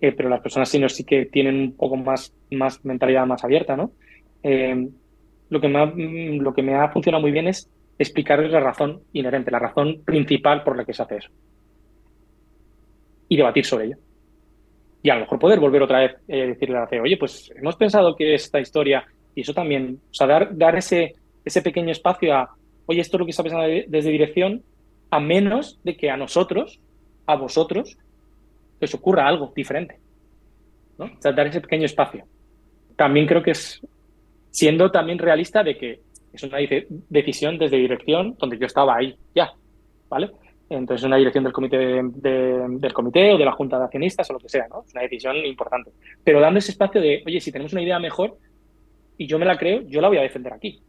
Eh, 0.00 0.12
pero 0.12 0.28
las 0.28 0.40
personas 0.40 0.68
senior 0.68 0.90
sí 0.90 1.04
que 1.04 1.26
tienen 1.26 1.56
un 1.56 1.76
poco 1.76 1.96
más, 1.96 2.34
más 2.50 2.84
mentalidad 2.84 3.26
más 3.26 3.42
abierta, 3.44 3.76
¿no? 3.76 3.92
Eh, 4.42 4.88
lo, 5.48 5.60
que 5.60 5.68
me 5.68 5.78
ha, 5.78 5.86
lo 5.86 6.54
que 6.54 6.62
me 6.62 6.74
ha 6.74 6.88
funcionado 6.90 7.22
muy 7.22 7.32
bien 7.32 7.48
es 7.48 7.70
explicarles 7.98 8.52
la 8.52 8.60
razón 8.60 9.00
inherente, 9.12 9.50
la 9.50 9.58
razón 9.58 10.02
principal 10.04 10.62
por 10.62 10.76
la 10.76 10.84
que 10.84 10.92
se 10.92 11.02
hace 11.02 11.16
eso. 11.16 11.30
Y 13.28 13.36
debatir 13.36 13.64
sobre 13.64 13.86
ello. 13.86 13.96
Y 15.02 15.10
a 15.10 15.14
lo 15.14 15.20
mejor 15.22 15.38
poder 15.38 15.60
volver 15.60 15.82
otra 15.82 16.00
vez 16.00 16.16
y 16.28 16.36
eh, 16.36 16.46
decirle 16.48 16.76
a 16.76 16.88
la 16.90 17.02
oye, 17.02 17.16
pues 17.16 17.50
hemos 17.56 17.76
pensado 17.76 18.14
que 18.14 18.34
esta 18.34 18.60
historia, 18.60 19.06
y 19.34 19.40
eso 19.40 19.54
también, 19.54 20.00
o 20.10 20.14
sea, 20.14 20.26
dar, 20.26 20.56
dar 20.56 20.76
ese, 20.76 21.14
ese 21.44 21.62
pequeño 21.62 21.90
espacio 21.90 22.34
a, 22.34 22.54
oye, 22.86 23.00
esto 23.00 23.16
es 23.16 23.20
lo 23.20 23.24
que 23.24 23.30
está 23.30 23.42
pensando 23.42 23.66
desde 23.66 24.10
dirección, 24.10 24.62
a 25.10 25.20
menos 25.20 25.78
de 25.84 25.96
que 25.96 26.10
a 26.10 26.16
nosotros, 26.16 26.80
a 27.26 27.36
vosotros, 27.36 27.96
os 28.80 28.94
ocurra 28.94 29.26
algo 29.26 29.52
diferente. 29.54 29.98
¿no? 30.98 31.06
O 31.06 31.20
sea, 31.20 31.32
dar 31.32 31.46
ese 31.46 31.60
pequeño 31.60 31.86
espacio. 31.86 32.24
También 32.96 33.26
creo 33.26 33.42
que 33.42 33.50
es 33.50 33.80
siendo 34.50 34.90
también 34.90 35.18
realista 35.18 35.62
de 35.62 35.76
que 35.76 36.00
es 36.32 36.42
una 36.42 36.58
decisión 37.08 37.58
desde 37.58 37.76
dirección 37.76 38.36
donde 38.38 38.58
yo 38.58 38.66
estaba 38.66 38.96
ahí 38.96 39.16
ya, 39.34 39.52
¿vale? 40.08 40.30
Entonces, 40.68 41.06
una 41.06 41.16
dirección 41.16 41.44
del 41.44 41.52
comité, 41.52 41.76
del 42.02 42.92
comité 42.92 43.32
o 43.32 43.38
de 43.38 43.44
la 43.44 43.52
junta 43.52 43.78
de 43.78 43.84
accionistas 43.84 44.28
o 44.30 44.32
lo 44.32 44.38
que 44.40 44.48
sea, 44.48 44.66
¿no? 44.68 44.82
Es 44.84 44.92
una 44.92 45.02
decisión 45.02 45.36
importante. 45.36 45.92
Pero 46.24 46.40
dando 46.40 46.58
ese 46.58 46.72
espacio 46.72 47.00
de, 47.00 47.22
oye, 47.24 47.40
si 47.40 47.52
tenemos 47.52 47.72
una 47.72 47.82
idea 47.82 47.98
mejor 47.98 48.36
y 49.16 49.26
yo 49.26 49.38
me 49.38 49.46
la 49.46 49.56
creo, 49.56 49.82
yo 49.82 50.00
la 50.00 50.08
voy 50.08 50.18
a 50.18 50.22
defender 50.22 50.52
aquí 50.52 50.82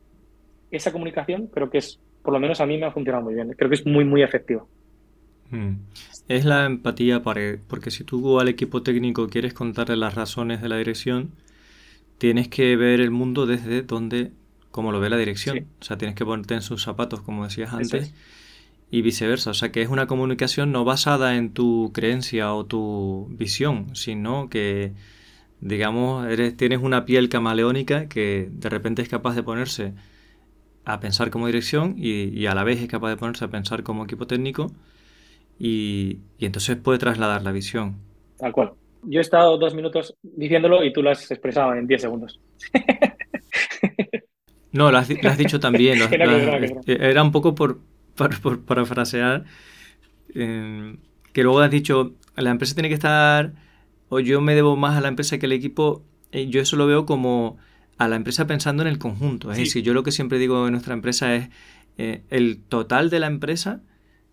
esa 0.71 0.91
comunicación 0.91 1.47
creo 1.47 1.69
que 1.69 1.79
es, 1.79 1.99
por 2.23 2.33
lo 2.33 2.39
menos 2.39 2.59
a 2.61 2.65
mí 2.65 2.77
me 2.77 2.85
ha 2.85 2.91
funcionado 2.91 3.23
muy 3.23 3.33
bien. 3.33 3.53
Creo 3.57 3.69
que 3.69 3.75
es 3.75 3.85
muy, 3.85 4.05
muy 4.05 4.21
efectivo. 4.21 4.67
Mm. 5.51 5.75
Es 6.27 6.45
la 6.45 6.65
empatía, 6.65 7.23
para, 7.23 7.57
porque 7.67 7.91
si 7.91 8.03
tú 8.03 8.39
al 8.39 8.47
equipo 8.47 8.83
técnico 8.83 9.27
quieres 9.27 9.53
contarle 9.53 9.95
las 9.95 10.15
razones 10.15 10.61
de 10.61 10.69
la 10.69 10.77
dirección, 10.77 11.31
tienes 12.17 12.47
que 12.47 12.75
ver 12.75 12.99
el 12.99 13.11
mundo 13.11 13.45
desde 13.45 13.81
donde, 13.81 14.31
como 14.71 14.91
lo 14.91 14.99
ve 14.99 15.09
la 15.09 15.17
dirección. 15.17 15.67
O 15.79 15.85
sea, 15.85 15.97
tienes 15.97 16.15
que 16.15 16.25
ponerte 16.25 16.53
en 16.53 16.61
sus 16.61 16.83
zapatos, 16.83 17.21
como 17.21 17.45
decías 17.45 17.73
antes, 17.73 18.13
y 18.91 19.01
viceversa. 19.01 19.51
O 19.51 19.53
sea, 19.53 19.71
que 19.71 19.81
es 19.81 19.89
una 19.89 20.07
comunicación 20.07 20.71
no 20.71 20.83
basada 20.83 21.35
en 21.37 21.53
tu 21.53 21.91
creencia 21.93 22.53
o 22.53 22.65
tu 22.65 23.27
visión, 23.31 23.95
sino 23.95 24.49
que, 24.49 24.93
digamos, 25.61 26.27
eres, 26.27 26.57
tienes 26.57 26.79
una 26.81 27.05
piel 27.05 27.29
camaleónica 27.29 28.07
que 28.09 28.49
de 28.51 28.69
repente 28.69 29.01
es 29.01 29.09
capaz 29.09 29.35
de 29.35 29.43
ponerse 29.43 29.93
a 30.85 30.99
pensar 30.99 31.31
como 31.31 31.47
dirección 31.47 31.95
y, 31.97 32.45
a 32.45 32.55
la 32.55 32.63
vez 32.63 32.81
es 32.81 32.87
capaz 32.87 33.09
de 33.09 33.17
ponerse 33.17 33.43
a 33.43 33.49
pensar 33.49 33.83
como 33.83 34.05
equipo 34.05 34.25
técnico 34.25 34.71
y, 35.59 36.19
entonces 36.39 36.77
puede 36.77 36.99
trasladar 36.99 37.43
la 37.43 37.51
visión. 37.51 37.97
Tal 38.37 38.51
cual. 38.51 38.73
Yo 39.03 39.19
he 39.19 39.21
estado 39.21 39.57
dos 39.57 39.73
minutos 39.73 40.15
diciéndolo 40.21 40.83
y 40.83 40.91
tú 40.91 41.01
lo 41.01 41.11
has 41.11 41.29
expresado 41.31 41.73
en 41.73 41.87
diez 41.87 42.01
segundos. 42.01 42.39
No, 44.73 44.91
lo 44.91 44.97
has, 44.99 45.07
dicho 45.07 45.59
también. 45.59 45.97
era 46.85 47.23
un 47.23 47.31
poco 47.31 47.55
por, 47.55 47.79
por, 48.15 48.63
parafrasear, 48.63 49.45
eh, 50.35 50.97
que 51.33 51.43
luego 51.43 51.61
has 51.61 51.71
dicho, 51.71 52.13
la 52.35 52.51
empresa 52.51 52.75
tiene 52.75 52.89
que 52.89 52.93
estar, 52.93 53.53
o 54.09 54.19
yo 54.19 54.39
me 54.39 54.53
debo 54.53 54.75
más 54.75 54.95
a 54.95 55.01
la 55.01 55.07
empresa 55.07 55.39
que 55.39 55.47
al 55.47 55.53
equipo. 55.53 56.03
Eh, 56.31 56.47
yo 56.49 56.61
eso 56.61 56.75
lo 56.75 56.85
veo 56.85 57.05
como 57.05 57.57
a 57.97 58.07
la 58.07 58.17
empresa 58.17 58.45
pensando 58.45 58.83
en 58.83 58.89
el 58.89 58.99
conjunto. 58.99 59.51
Es 59.51 59.57
decir, 59.57 59.83
yo 59.83 59.93
lo 59.93 60.03
que 60.03 60.11
siempre 60.11 60.37
digo 60.37 60.65
en 60.67 60.73
nuestra 60.73 60.93
empresa 60.93 61.33
es 61.33 61.49
eh, 61.97 62.23
el 62.29 62.59
total 62.59 63.09
de 63.09 63.19
la 63.19 63.27
empresa 63.27 63.81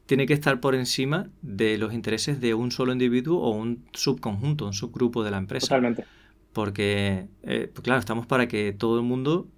tiene 0.07 0.27
que 0.27 0.35
estar 0.35 0.61
por 0.61 0.75
encima 0.75 1.29
de 1.43 1.79
los 1.79 1.93
intereses 1.95 2.41
de 2.41 2.55
un 2.55 2.71
solo 2.71 2.93
individuo 2.93 3.41
o 3.41 3.51
un 3.51 3.85
subconjunto, 3.93 4.67
un 4.67 4.73
subgrupo 4.73 5.25
de 5.25 5.31
la 5.31 5.39
empresa. 5.39 5.69
Totalmente. 5.69 6.05
Porque, 6.53 7.27
eh, 7.43 7.71
pues 7.73 7.83
claro, 7.83 8.01
estamos 8.01 8.27
para 8.27 8.47
que 8.47 8.73
todo 8.73 8.99
el 8.99 9.05
mundo 9.05 9.49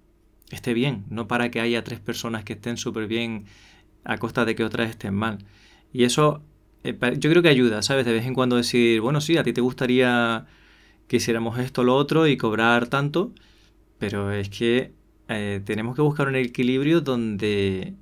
esté 0.49 0.73
bien, 0.73 1.05
no 1.09 1.27
para 1.27 1.51
que 1.51 1.59
haya 1.59 1.83
tres 1.83 1.99
personas 1.99 2.43
que 2.43 2.53
estén 2.53 2.77
súper 2.77 3.07
bien 3.07 3.45
a 4.03 4.17
costa 4.17 4.45
de 4.45 4.55
que 4.55 4.63
otras 4.63 4.89
estén 4.89 5.13
mal. 5.13 5.39
Y 5.91 6.05
eso 6.05 6.41
eh, 6.83 6.97
yo 7.17 7.29
creo 7.29 7.41
que 7.41 7.49
ayuda, 7.49 7.81
¿sabes? 7.81 8.05
De 8.05 8.13
vez 8.13 8.25
en 8.25 8.33
cuando 8.33 8.55
decir, 8.55 9.01
bueno, 9.01 9.19
sí, 9.21 9.37
a 9.37 9.43
ti 9.43 9.53
te 9.53 9.61
gustaría 9.61 10.45
que 11.07 11.17
hiciéramos 11.17 11.59
esto 11.59 11.81
o 11.81 11.83
lo 11.83 11.95
otro 11.95 12.27
y 12.27 12.37
cobrar 12.37 12.87
tanto, 12.87 13.33
pero 13.97 14.31
es 14.31 14.49
que 14.49 14.93
eh, 15.27 15.61
tenemos 15.65 15.95
que 15.95 16.01
buscar 16.01 16.27
un 16.27 16.35
equilibrio 16.35 17.01
donde 17.01 17.95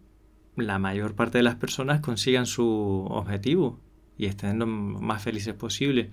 la 0.55 0.79
mayor 0.79 1.15
parte 1.15 1.37
de 1.37 1.43
las 1.43 1.55
personas 1.55 2.01
consigan 2.01 2.45
su 2.45 3.05
objetivo 3.09 3.79
y 4.17 4.25
estén 4.27 4.59
lo 4.59 4.67
más 4.67 5.23
felices 5.23 5.53
posible. 5.53 6.11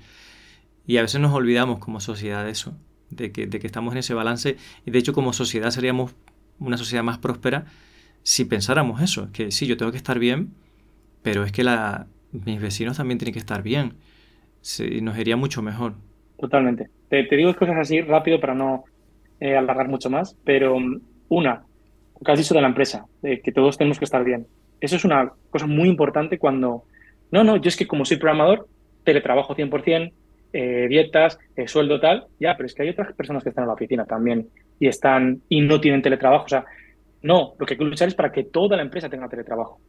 Y 0.87 0.97
a 0.97 1.03
veces 1.03 1.21
nos 1.21 1.33
olvidamos 1.33 1.79
como 1.79 2.01
sociedad 2.01 2.45
de 2.45 2.51
eso, 2.51 2.77
de 3.11 3.31
que, 3.31 3.47
de 3.47 3.61
que 3.61 3.67
estamos 3.67 3.93
en 3.93 3.99
ese 3.99 4.15
balance. 4.15 4.57
Y 4.85 4.91
de 4.91 4.99
hecho 4.99 5.13
como 5.13 5.33
sociedad 5.33 5.71
seríamos 5.71 6.15
una 6.59 6.77
sociedad 6.77 7.05
más 7.05 7.19
próspera 7.19 7.67
si 8.23 8.45
pensáramos 8.45 9.03
eso, 9.03 9.31
que 9.33 9.51
sí, 9.51 9.67
yo 9.67 9.77
tengo 9.77 9.91
que 9.91 9.99
estar 9.99 10.19
bien, 10.19 10.55
pero 11.23 11.45
es 11.45 11.53
que 11.53 11.65
la, 11.65 12.07
mis 12.33 12.61
vecinos 12.61 12.97
también 12.97 13.19
tienen 13.19 13.33
que 13.33 13.39
estar 13.39 13.63
bien. 13.63 13.95
Nos 15.03 15.19
iría 15.19 15.37
mucho 15.37 15.63
mejor. 15.63 15.95
Totalmente. 16.39 16.89
Te, 17.09 17.25
digo 17.25 17.55
cosas 17.57 17.77
así 17.79 18.01
rápido 18.01 18.41
para 18.41 18.55
no, 18.55 18.85
eh, 19.41 19.57
alargar 19.57 19.89
mucho 19.89 20.09
más, 20.09 20.37
pero 20.45 20.79
mm, 20.79 21.01
una, 21.29 21.65
que 22.25 22.33
has 22.33 22.39
dicho 22.39 22.55
de 22.55 22.61
la 22.61 22.69
empresa, 22.69 23.07
de 23.23 23.41
que 23.41 23.53
todos 23.53 23.79
tenemos 23.79 23.99
que 23.99 24.05
estar 24.05 24.25
bien. 24.25 24.47
Eso 24.81 24.97
es 24.97 25.05
una 25.05 25.33
cosa 25.51 25.67
muy 25.67 25.89
importante 25.89 26.39
cuando, 26.39 26.85
no, 27.31 27.45
no, 27.45 27.57
yo 27.57 27.69
es 27.69 27.77
que 27.77 27.87
como 27.87 28.05
soy 28.05 28.17
programador, 28.17 28.69
teletrabajo 29.05 29.55
100%, 29.55 30.13
eh, 30.55 30.87
dietas, 30.89 31.39
eh, 31.57 31.67
sueldo 31.67 31.99
tal, 31.99 32.27
ya, 32.39 32.57
pero 32.57 32.67
es 32.67 32.75
que 32.75 32.83
hay 32.83 32.91
otras 32.91 33.15
personas 33.15 33.43
que 33.43 33.49
están 33.49 33.65
en 33.65 33.69
la 33.69 33.75
oficina 33.75 34.05
también 34.05 34.49
y 34.79 34.87
están 34.87 35.41
y 35.49 35.61
no 35.61 35.81
tienen 35.81 36.03
teletrabajo. 36.03 36.45
O 36.45 36.49
sea, 36.49 36.65
no, 37.23 37.55
lo 37.59 37.67
que 37.67 37.75
hay 37.75 37.79
que 37.79 37.85
luchar 37.85 38.09
es 38.09 38.15
para 38.15 38.33
que 38.33 38.45
toda 38.45 38.77
la 38.77 38.83
empresa 38.83 39.09
tenga 39.09 39.29
teletrabajo. 39.29 39.81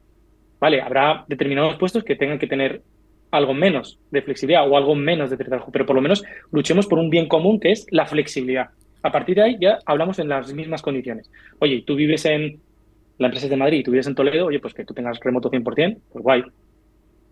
Vale, 0.60 0.82
habrá 0.82 1.26
determinados 1.28 1.76
puestos 1.76 2.04
que 2.04 2.16
tengan 2.16 2.40
que 2.40 2.48
tener 2.48 2.82
algo 3.32 3.54
menos 3.54 4.00
de 4.12 4.22
flexibilidad 4.22 4.70
o 4.70 4.78
algo 4.78 4.96
menos 4.96 5.30
de 5.30 5.38
trabajo, 5.38 5.72
pero 5.72 5.86
por 5.86 5.96
lo 5.96 6.02
menos 6.02 6.24
luchemos 6.52 6.88
por 6.88 7.00
un 7.00 7.10
bien 7.10 7.28
común 7.28 7.60
que 7.60 7.72
es 7.72 7.88
la 7.90 8.06
flexibilidad. 8.06 8.70
A 9.04 9.12
partir 9.12 9.36
de 9.36 9.44
ahí 9.44 9.58
ya 9.60 9.80
hablamos 9.86 10.18
en 10.20 10.30
las 10.30 10.54
mismas 10.54 10.82
condiciones. 10.82 11.30
Oye, 11.60 11.84
tú 11.86 11.96
vives 11.96 12.26
en 12.26 12.60
la 13.18 13.28
empresa 13.28 13.48
de 13.48 13.58
Madrid 13.58 13.80
y 13.80 13.84
tú 13.84 13.92
vives 13.92 14.08
en 14.08 14.16
Toledo, 14.16 14.48
oye, 14.48 14.60
pues 14.60 14.74
que 14.74 14.86
tú 14.86 14.94
tengas 14.94 15.20
remoto 15.20 15.52
100%, 15.52 15.98
pues 16.12 16.24
guay. 16.24 16.44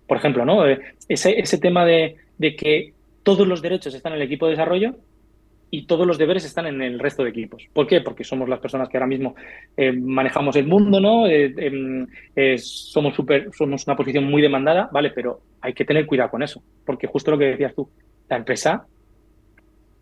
Por 0.06 0.18
ejemplo, 0.18 0.46
¿no? 0.46 0.68
Eh, 0.68 0.80
ese, 1.08 1.40
ese 1.40 1.58
tema 1.58 1.86
de, 1.86 2.18
de 2.38 2.56
que 2.56 2.94
todos 3.24 3.48
los 3.48 3.62
derechos 3.62 3.94
están 3.94 4.14
en 4.14 4.18
el 4.18 4.28
equipo 4.28 4.46
de 4.46 4.52
desarrollo 4.52 4.96
y 5.74 5.86
todos 5.86 6.06
los 6.06 6.18
deberes 6.18 6.44
están 6.44 6.68
en 6.68 6.82
el 6.82 7.00
resto 7.00 7.24
de 7.24 7.30
equipos. 7.30 7.66
¿Por 7.72 7.88
qué? 7.88 8.02
Porque 8.02 8.26
somos 8.26 8.50
las 8.50 8.60
personas 8.60 8.90
que 8.90 8.98
ahora 8.98 9.08
mismo 9.08 9.36
eh, 9.78 9.94
manejamos 9.94 10.58
el 10.58 10.68
mundo, 10.68 11.00
¿no? 11.00 11.28
Eh, 11.28 11.54
em, 11.56 12.08
somos, 12.58 13.16
super, 13.16 13.50
somos 13.54 13.88
una 13.88 13.96
posición 13.96 14.26
muy 14.26 14.42
demandada, 14.42 14.90
¿vale? 14.92 15.12
Pero 15.12 15.40
hay 15.62 15.74
que 15.74 15.86
tener 15.86 16.06
cuidado 16.06 16.32
con 16.32 16.44
eso, 16.44 16.62
porque 16.86 17.08
justo 17.08 17.32
lo 17.32 17.38
que 17.38 17.46
decías 17.46 17.74
tú, 17.74 17.90
la 18.28 18.36
empresa 18.36 18.86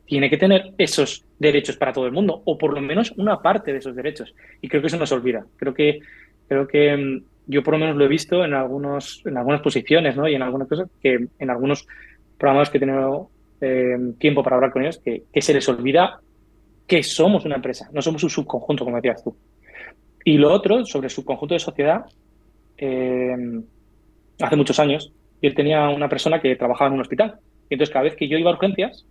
tiene 0.10 0.28
que 0.28 0.38
tener 0.38 0.74
esos 0.80 1.24
derechos 1.38 1.78
para 1.78 1.94
todo 1.94 2.08
el 2.08 2.12
mundo, 2.12 2.42
o 2.44 2.58
por 2.58 2.74
lo 2.74 2.82
menos 2.82 3.14
una 3.18 3.44
parte 3.44 3.72
de 3.72 3.78
esos 3.78 3.96
derechos. 3.96 4.34
Y 4.60 4.68
creo 4.68 4.82
que 4.82 4.88
eso 4.88 4.98
nos 4.98 5.12
olvida. 5.12 5.46
Creo 5.56 5.72
que, 5.72 6.00
creo 6.48 6.68
que 6.68 6.90
em, 6.90 7.24
yo 7.46 7.62
por 7.62 7.76
lo 7.76 7.80
menos 7.80 7.96
lo 7.96 8.06
he 8.06 8.08
visto 8.08 8.44
en, 8.44 8.56
algunos, 8.56 9.22
en 9.24 9.38
algunas 9.38 9.62
posiciones, 9.62 10.18
¿no? 10.18 10.28
Y 10.28 10.34
en 10.34 10.42
algunas 10.42 10.68
cosas 10.68 10.90
que 11.00 11.28
en 11.38 11.50
algunos 11.52 11.86
programas 12.40 12.72
que 12.72 12.78
he 12.78 12.80
tenido 12.80 13.30
em, 13.62 14.14
tiempo 14.14 14.42
para 14.42 14.56
hablar 14.56 14.72
con 14.72 14.82
ellos, 14.82 14.98
que, 14.98 15.26
se 15.40 15.54
les 15.54 15.70
olvida 15.70 16.20
que 16.88 17.04
somos 17.04 17.46
una 17.46 17.58
empresa, 17.58 17.88
no 17.94 18.02
somos 18.02 18.24
un 18.24 18.32
subconjunto, 18.32 18.84
como 18.84 18.96
decías 18.96 19.24
tú. 19.24 19.38
Y 20.26 20.40
lo 20.40 20.52
otro, 20.52 20.86
sobre 20.86 21.06
el 21.06 21.12
subconjunto 21.12 21.54
de 21.54 21.60
sociedad, 21.60 22.04
em, 22.78 23.64
hace 24.42 24.56
muchos 24.56 24.80
años, 24.80 25.14
yo 25.40 25.54
tenía 25.54 25.88
una 25.90 26.10
persona 26.10 26.42
que 26.42 26.56
trabajaba 26.56 26.88
en 26.88 26.96
un 26.96 27.02
hospital. 27.02 27.36
Y 27.70 27.76
entonces 27.76 27.94
cada 27.94 28.06
vez 28.06 28.16
que 28.16 28.28
yo 28.28 28.40
iba 28.40 28.50
a 28.50 28.56
urgencias, 28.56 29.06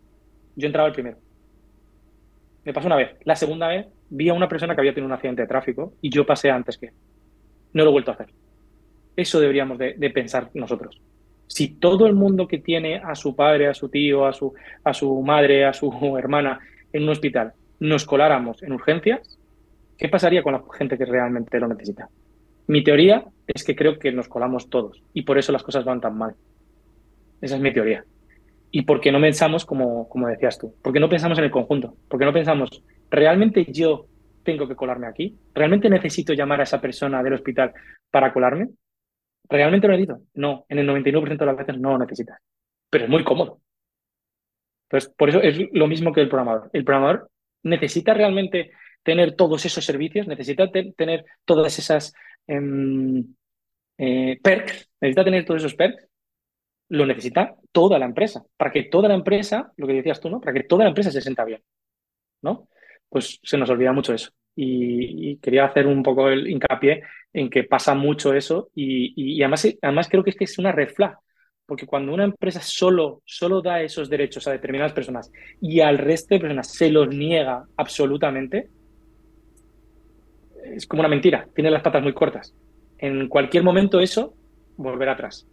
yo 0.58 0.66
entraba 0.66 0.88
el 0.88 0.94
primero. 0.94 1.18
Me 2.64 2.72
pasó 2.72 2.88
una 2.88 2.96
vez. 2.96 3.16
La 3.24 3.36
segunda 3.36 3.68
vez 3.68 3.86
vi 4.10 4.28
a 4.28 4.34
una 4.34 4.48
persona 4.48 4.74
que 4.74 4.80
había 4.80 4.92
tenido 4.92 5.06
un 5.06 5.12
accidente 5.12 5.42
de 5.42 5.48
tráfico 5.48 5.94
y 6.02 6.10
yo 6.10 6.26
pasé 6.26 6.50
antes 6.50 6.76
que 6.76 6.90
No 7.72 7.84
lo 7.84 7.90
he 7.90 7.92
vuelto 7.92 8.10
a 8.10 8.14
hacer. 8.14 8.26
Eso 9.14 9.38
deberíamos 9.38 9.78
de, 9.78 9.94
pensar 10.12 10.50
nosotros. 10.54 11.00
Si 11.46 11.68
todo 11.68 12.06
el 12.06 12.14
mundo 12.14 12.48
que 12.48 12.58
tiene 12.58 12.96
a 12.96 13.14
su 13.14 13.36
padre, 13.36 13.68
a 13.68 13.74
su 13.74 13.88
tío, 13.88 14.26
a 14.26 14.32
su, 14.32 14.52
a 14.82 14.92
su 14.92 15.22
madre, 15.22 15.64
a 15.64 15.72
su 15.72 16.16
hermana 16.18 16.58
en 16.92 17.04
un 17.04 17.10
hospital, 17.10 17.52
nos 17.78 18.04
coláramos 18.04 18.62
en 18.64 18.72
urgencias, 18.72 19.38
¿qué 19.96 20.08
pasaría 20.08 20.42
con 20.42 20.54
la 20.54 20.62
gente 20.76 20.98
que 20.98 21.04
realmente 21.04 21.60
lo 21.60 21.68
necesita? 21.68 22.08
Mi 22.66 22.82
teoría 22.82 23.24
es 23.46 23.62
que 23.62 23.76
creo 23.76 23.98
que 23.98 24.10
nos 24.10 24.28
colamos 24.28 24.68
todos 24.68 25.02
y 25.14 25.22
por 25.22 25.38
eso 25.38 25.52
las 25.52 25.62
cosas 25.62 25.84
van 25.84 26.00
tan 26.00 26.18
mal. 26.18 26.34
Esa 27.40 27.54
es 27.54 27.62
mi 27.62 27.72
teoría 27.72 28.04
y 28.70 28.82
porque 28.82 29.12
no 29.12 29.20
pensamos 29.20 29.64
como, 29.64 30.08
como 30.08 30.28
decías 30.28 30.58
tú, 30.58 30.74
porque 30.82 31.00
no 31.00 31.08
pensamos 31.08 31.38
en 31.38 31.44
el 31.44 31.50
conjunto, 31.50 31.96
porque 32.08 32.24
no 32.24 32.32
pensamos, 32.32 32.82
¿realmente 33.10 33.64
yo 33.72 34.06
tengo 34.42 34.68
que 34.68 34.76
colarme 34.76 35.06
aquí? 35.06 35.38
¿Realmente 35.54 35.88
necesito 35.88 36.32
llamar 36.32 36.60
a 36.60 36.64
esa 36.64 36.80
persona 36.80 37.22
del 37.22 37.34
hospital 37.34 37.72
para 38.10 38.32
colarme? 38.32 38.68
¿Realmente 39.48 39.86
lo 39.86 39.94
necesito? 39.94 40.20
No, 40.34 40.66
en 40.68 40.78
el 40.78 40.88
99% 40.88 41.38
de 41.38 41.46
las 41.46 41.56
veces 41.56 41.78
no 41.78 41.92
lo 41.92 41.98
necesitas, 41.98 42.38
pero 42.90 43.04
es 43.04 43.10
muy 43.10 43.24
cómodo. 43.24 43.60
Entonces, 44.88 45.12
por 45.16 45.28
eso 45.28 45.40
es 45.42 45.58
lo 45.72 45.86
mismo 45.86 46.12
que 46.12 46.22
el 46.22 46.28
programador. 46.28 46.70
El 46.72 46.84
programador 46.84 47.30
necesita 47.62 48.14
realmente 48.14 48.70
tener 49.02 49.36
todos 49.36 49.64
esos 49.64 49.84
servicios, 49.84 50.26
necesita 50.26 50.70
tener 50.70 51.24
todas 51.44 51.78
esas 51.78 52.12
em, 52.46 53.34
eh, 53.98 54.38
perks, 54.42 54.90
necesita 55.00 55.24
tener 55.24 55.44
todos 55.44 55.62
esos 55.62 55.74
perks 55.74 56.07
lo 56.88 57.06
necesita 57.06 57.54
toda 57.72 57.98
la 57.98 58.06
empresa, 58.06 58.44
para 58.56 58.72
que 58.72 58.84
toda 58.84 59.08
la 59.08 59.14
empresa, 59.14 59.72
lo 59.76 59.86
que 59.86 59.94
decías 59.94 60.20
tú, 60.20 60.30
¿no? 60.30 60.40
Para 60.40 60.52
que 60.52 60.64
toda 60.64 60.84
la 60.84 60.90
empresa 60.90 61.10
se 61.10 61.20
sienta 61.20 61.44
bien, 61.44 61.62
¿no? 62.42 62.68
Pues 63.08 63.38
se 63.42 63.58
nos 63.58 63.70
olvida 63.70 63.92
mucho 63.92 64.14
eso. 64.14 64.30
Y, 64.54 65.36
quería 65.36 65.66
hacer 65.66 65.86
un 65.86 66.02
poco 66.02 66.28
el 66.28 66.48
hincapié 66.48 67.02
en 67.32 67.48
que 67.48 67.62
pasa 67.64 67.94
mucho 67.94 68.34
eso 68.34 68.70
y, 68.74 69.40
además, 69.40 69.68
además 69.82 70.08
creo 70.08 70.24
que 70.24 70.30
es 70.30 70.36
que 70.36 70.44
es 70.44 70.58
una 70.58 70.72
red 70.72 70.88
porque 71.64 71.86
cuando 71.86 72.14
una 72.14 72.24
empresa 72.24 72.60
solo, 72.62 73.20
solo 73.26 73.60
da 73.60 73.82
esos 73.82 74.08
derechos 74.08 74.48
a 74.48 74.52
determinadas 74.52 74.94
personas 74.94 75.30
y 75.60 75.80
al 75.80 75.98
resto 75.98 76.34
de 76.34 76.40
personas 76.40 76.72
se 76.72 76.90
los 76.90 77.08
niega 77.08 77.66
absolutamente, 77.76 78.70
es 80.64 80.86
como 80.86 81.00
una 81.00 81.10
mentira, 81.10 81.46
tiene 81.54 81.70
las 81.70 81.82
patas 81.82 82.02
muy 82.02 82.14
cortas. 82.14 82.54
En 82.96 83.28
cualquier 83.28 83.62
momento 83.62 84.00
eso 84.00 84.34
volverá 84.76 85.12
atrás. 85.12 85.46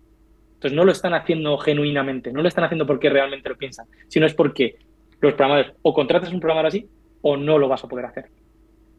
Entonces 0.66 0.78
no 0.78 0.84
lo 0.84 0.94
están 0.94 1.14
haciendo 1.14 1.60
genuinamente, 1.60 2.34
no 2.34 2.42
lo 2.42 2.48
están 2.48 2.64
haciendo 2.64 2.88
porque 2.88 3.08
realmente 3.08 3.50
lo 3.50 3.56
piensan, 3.56 3.86
sino 4.08 4.26
es 4.26 4.34
porque 4.34 4.80
los 5.22 5.36
programadores 5.36 5.76
o 5.84 5.94
contratas 5.94 6.34
un 6.34 6.40
programador 6.40 6.70
así 6.70 6.90
o 7.22 7.38
no 7.38 7.60
lo 7.60 7.68
vas 7.68 7.84
a 7.84 7.88
poder 7.88 8.06
hacer. 8.06 8.32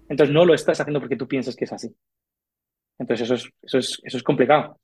Entonces 0.09 0.33
no 0.33 0.45
lo 0.45 0.55
estás 0.55 0.81
haciendo 0.81 1.01
porque 1.01 1.17
tú 1.17 1.27
piensas 1.27 1.57
que 1.57 1.65
es 1.65 1.73
así. 1.73 1.93
Entonces 3.01 3.25
eso 3.25 3.35
es, 3.35 3.51
eso 3.63 3.79
es, 3.79 4.01
eso 4.05 4.17
es 4.17 4.23
complicado. 4.23 4.79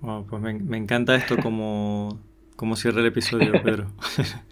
pues 0.00 0.40
me, 0.40 0.76
encanta 0.76 1.16
esto 1.16 1.36
como, 1.38 2.20
como 2.54 2.76
cierra 2.76 3.00
el 3.00 3.06
episodio, 3.06 3.54
Pedro. 3.64 3.90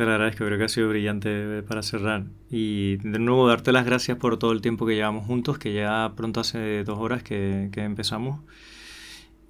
Te 0.00 0.06
lo 0.06 0.12
agradezco, 0.12 0.46
creo 0.46 0.56
que 0.56 0.64
ha 0.64 0.68
sido 0.68 0.88
brillante 0.88 1.62
para 1.62 1.82
cerrar. 1.82 2.22
Y 2.48 2.96
de 3.06 3.18
nuevo 3.18 3.46
darte 3.46 3.70
las 3.70 3.84
gracias 3.84 4.16
por 4.16 4.38
todo 4.38 4.52
el 4.52 4.62
tiempo 4.62 4.86
que 4.86 4.94
llevamos 4.94 5.26
juntos, 5.26 5.58
que 5.58 5.74
ya 5.74 6.14
pronto 6.16 6.40
hace 6.40 6.84
dos 6.84 6.98
horas 6.98 7.22
que, 7.22 7.68
empezamos. 7.74 8.40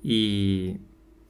Y 0.02 0.78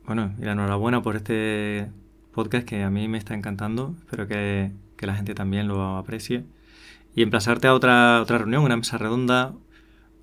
bueno, 0.07 0.35
y 0.41 0.45
la 0.47 0.53
enhorabuena 0.53 1.03
por 1.03 1.17
este 1.17 1.91
podcast 2.33 2.67
que 2.67 2.83
a 2.83 2.89
mí 2.89 3.09
me 3.09 3.19
está 3.19 3.35
encantando. 3.35 3.95
Espero 3.99 4.27
que, 4.27 4.71
la 5.01 5.15
gente 5.15 5.35
también 5.35 5.69
lo 5.69 5.99
aprecie. 5.99 6.45
Y 7.15 7.21
emplazarte 7.21 7.69
a 7.69 7.75
otra, 7.75 8.23
otra 8.23 8.39
reunión, 8.39 8.65
una 8.65 8.79
mesa 8.79 8.97
redonda 8.97 9.53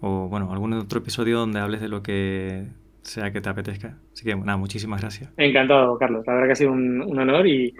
o 0.01 0.27
bueno, 0.27 0.51
algún 0.51 0.73
otro 0.73 1.01
episodio 1.01 1.37
donde 1.37 1.59
hables 1.59 1.81
de 1.81 1.87
lo 1.87 2.01
que 2.01 2.65
sea 3.03 3.31
que 3.31 3.41
te 3.41 3.49
apetezca. 3.49 3.99
Así 4.11 4.23
que 4.23 4.35
nada, 4.35 4.57
muchísimas 4.57 5.01
gracias. 5.01 5.29
Encantado, 5.37 5.99
Carlos. 5.99 6.25
La 6.25 6.33
verdad 6.33 6.47
que 6.47 6.53
ha 6.53 6.55
sido 6.55 6.71
un, 6.71 7.01
un 7.01 7.19
honor 7.19 7.45
y, 7.45 7.75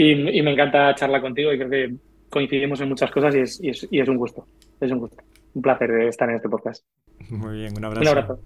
y, 0.00 0.42
me 0.42 0.52
encanta 0.52 0.94
charlar 0.94 1.20
contigo 1.20 1.52
y 1.52 1.58
creo 1.58 1.70
que 1.70 1.96
coincidimos 2.30 2.80
en 2.80 2.88
muchas 2.88 3.10
cosas 3.10 3.34
y 3.34 3.40
es, 3.40 3.88
y 3.90 3.98
es, 3.98 4.08
un 4.08 4.16
gusto. 4.16 4.46
Es 4.80 4.92
un 4.92 5.00
gusto. 5.00 5.16
Un 5.54 5.62
placer 5.62 5.90
estar 6.02 6.30
en 6.30 6.36
este 6.36 6.48
podcast. 6.48 6.84
Muy 7.30 7.56
bien, 7.56 7.76
un 7.76 7.84
abrazo. 7.84 8.02
Un 8.02 8.08
abrazo. 8.08 8.40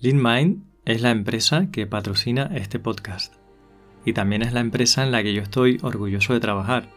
LeanMind 0.00 0.64
es 0.86 1.02
la 1.02 1.12
empresa 1.12 1.68
que 1.70 1.86
patrocina 1.86 2.50
este 2.56 2.80
podcast. 2.80 3.34
Y 4.04 4.12
también 4.12 4.42
es 4.42 4.52
la 4.52 4.60
empresa 4.60 5.04
en 5.04 5.12
la 5.12 5.22
que 5.22 5.34
yo 5.34 5.42
estoy 5.42 5.78
orgulloso 5.82 6.32
de 6.32 6.40
trabajar. 6.40 6.88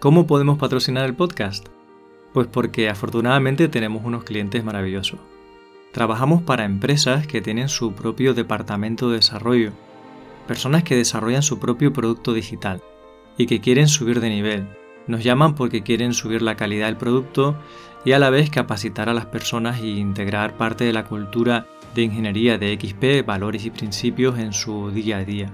¿Cómo 0.00 0.26
podemos 0.26 0.58
patrocinar 0.58 1.04
el 1.04 1.14
podcast? 1.14 1.68
Pues 2.32 2.48
porque 2.48 2.88
afortunadamente 2.88 3.68
tenemos 3.68 4.04
unos 4.04 4.24
clientes 4.24 4.64
maravillosos. 4.64 5.20
Trabajamos 5.92 6.42
para 6.42 6.64
empresas 6.64 7.28
que 7.28 7.40
tienen 7.40 7.68
su 7.68 7.92
propio 7.94 8.34
departamento 8.34 9.10
de 9.10 9.16
desarrollo 9.16 9.72
personas 10.50 10.82
que 10.82 10.96
desarrollan 10.96 11.44
su 11.44 11.60
propio 11.60 11.92
producto 11.92 12.34
digital 12.34 12.82
y 13.38 13.46
que 13.46 13.60
quieren 13.60 13.86
subir 13.86 14.18
de 14.18 14.30
nivel. 14.30 14.66
Nos 15.06 15.22
llaman 15.22 15.54
porque 15.54 15.84
quieren 15.84 16.12
subir 16.12 16.42
la 16.42 16.56
calidad 16.56 16.86
del 16.86 16.96
producto 16.96 17.56
y 18.04 18.10
a 18.12 18.18
la 18.18 18.30
vez 18.30 18.50
capacitar 18.50 19.08
a 19.08 19.14
las 19.14 19.26
personas 19.26 19.78
e 19.78 19.86
integrar 19.86 20.56
parte 20.56 20.82
de 20.82 20.92
la 20.92 21.04
cultura 21.04 21.68
de 21.94 22.02
ingeniería 22.02 22.58
de 22.58 22.76
XP, 22.76 23.24
valores 23.24 23.64
y 23.64 23.70
principios 23.70 24.40
en 24.40 24.52
su 24.52 24.90
día 24.90 25.18
a 25.18 25.24
día. 25.24 25.52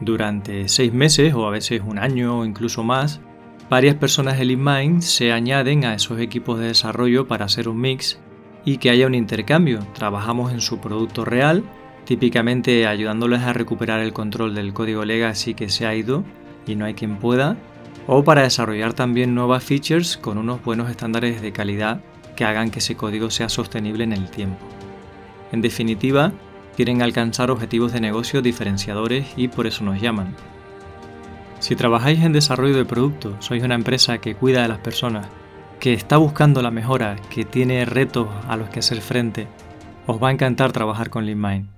Durante 0.00 0.70
seis 0.70 0.90
meses 0.94 1.34
o 1.34 1.46
a 1.46 1.50
veces 1.50 1.82
un 1.84 1.98
año 1.98 2.38
o 2.38 2.44
incluso 2.46 2.82
más, 2.82 3.20
varias 3.68 3.96
personas 3.96 4.38
de 4.38 4.46
LeanMind 4.46 5.02
se 5.02 5.32
añaden 5.32 5.84
a 5.84 5.92
esos 5.92 6.18
equipos 6.18 6.58
de 6.58 6.68
desarrollo 6.68 7.28
para 7.28 7.44
hacer 7.44 7.68
un 7.68 7.78
mix 7.78 8.18
y 8.64 8.78
que 8.78 8.88
haya 8.88 9.06
un 9.06 9.14
intercambio. 9.14 9.80
Trabajamos 9.92 10.50
en 10.50 10.62
su 10.62 10.78
producto 10.78 11.26
real 11.26 11.62
típicamente 12.04 12.86
ayudándoles 12.86 13.42
a 13.42 13.52
recuperar 13.52 14.00
el 14.00 14.12
control 14.12 14.54
del 14.54 14.72
código 14.72 15.04
legacy 15.04 15.54
que 15.54 15.68
se 15.68 15.86
ha 15.86 15.94
ido 15.94 16.24
y 16.66 16.76
no 16.76 16.84
hay 16.84 16.94
quien 16.94 17.16
pueda, 17.16 17.56
o 18.06 18.24
para 18.24 18.42
desarrollar 18.42 18.94
también 18.94 19.34
nuevas 19.34 19.62
features 19.64 20.16
con 20.16 20.38
unos 20.38 20.62
buenos 20.64 20.90
estándares 20.90 21.40
de 21.40 21.52
calidad 21.52 22.00
que 22.36 22.44
hagan 22.44 22.70
que 22.70 22.80
ese 22.80 22.96
código 22.96 23.30
sea 23.30 23.48
sostenible 23.48 24.04
en 24.04 24.12
el 24.12 24.30
tiempo. 24.30 24.64
En 25.52 25.60
definitiva, 25.60 26.32
quieren 26.76 27.02
alcanzar 27.02 27.50
objetivos 27.50 27.92
de 27.92 28.00
negocio 28.00 28.42
diferenciadores 28.42 29.26
y 29.36 29.48
por 29.48 29.66
eso 29.66 29.84
nos 29.84 30.00
llaman. 30.00 30.34
Si 31.60 31.76
trabajáis 31.76 32.20
en 32.24 32.32
desarrollo 32.32 32.76
de 32.76 32.84
producto, 32.84 33.36
sois 33.40 33.62
una 33.62 33.76
empresa 33.76 34.18
que 34.18 34.34
cuida 34.34 34.62
de 34.62 34.68
las 34.68 34.78
personas, 34.78 35.28
que 35.78 35.92
está 35.92 36.16
buscando 36.16 36.62
la 36.62 36.70
mejora, 36.70 37.16
que 37.30 37.44
tiene 37.44 37.84
retos 37.84 38.28
a 38.48 38.56
los 38.56 38.68
que 38.68 38.80
hacer 38.80 39.00
frente, 39.00 39.46
os 40.06 40.20
va 40.20 40.28
a 40.28 40.32
encantar 40.32 40.72
trabajar 40.72 41.10
con 41.10 41.26
LeanMind. 41.26 41.71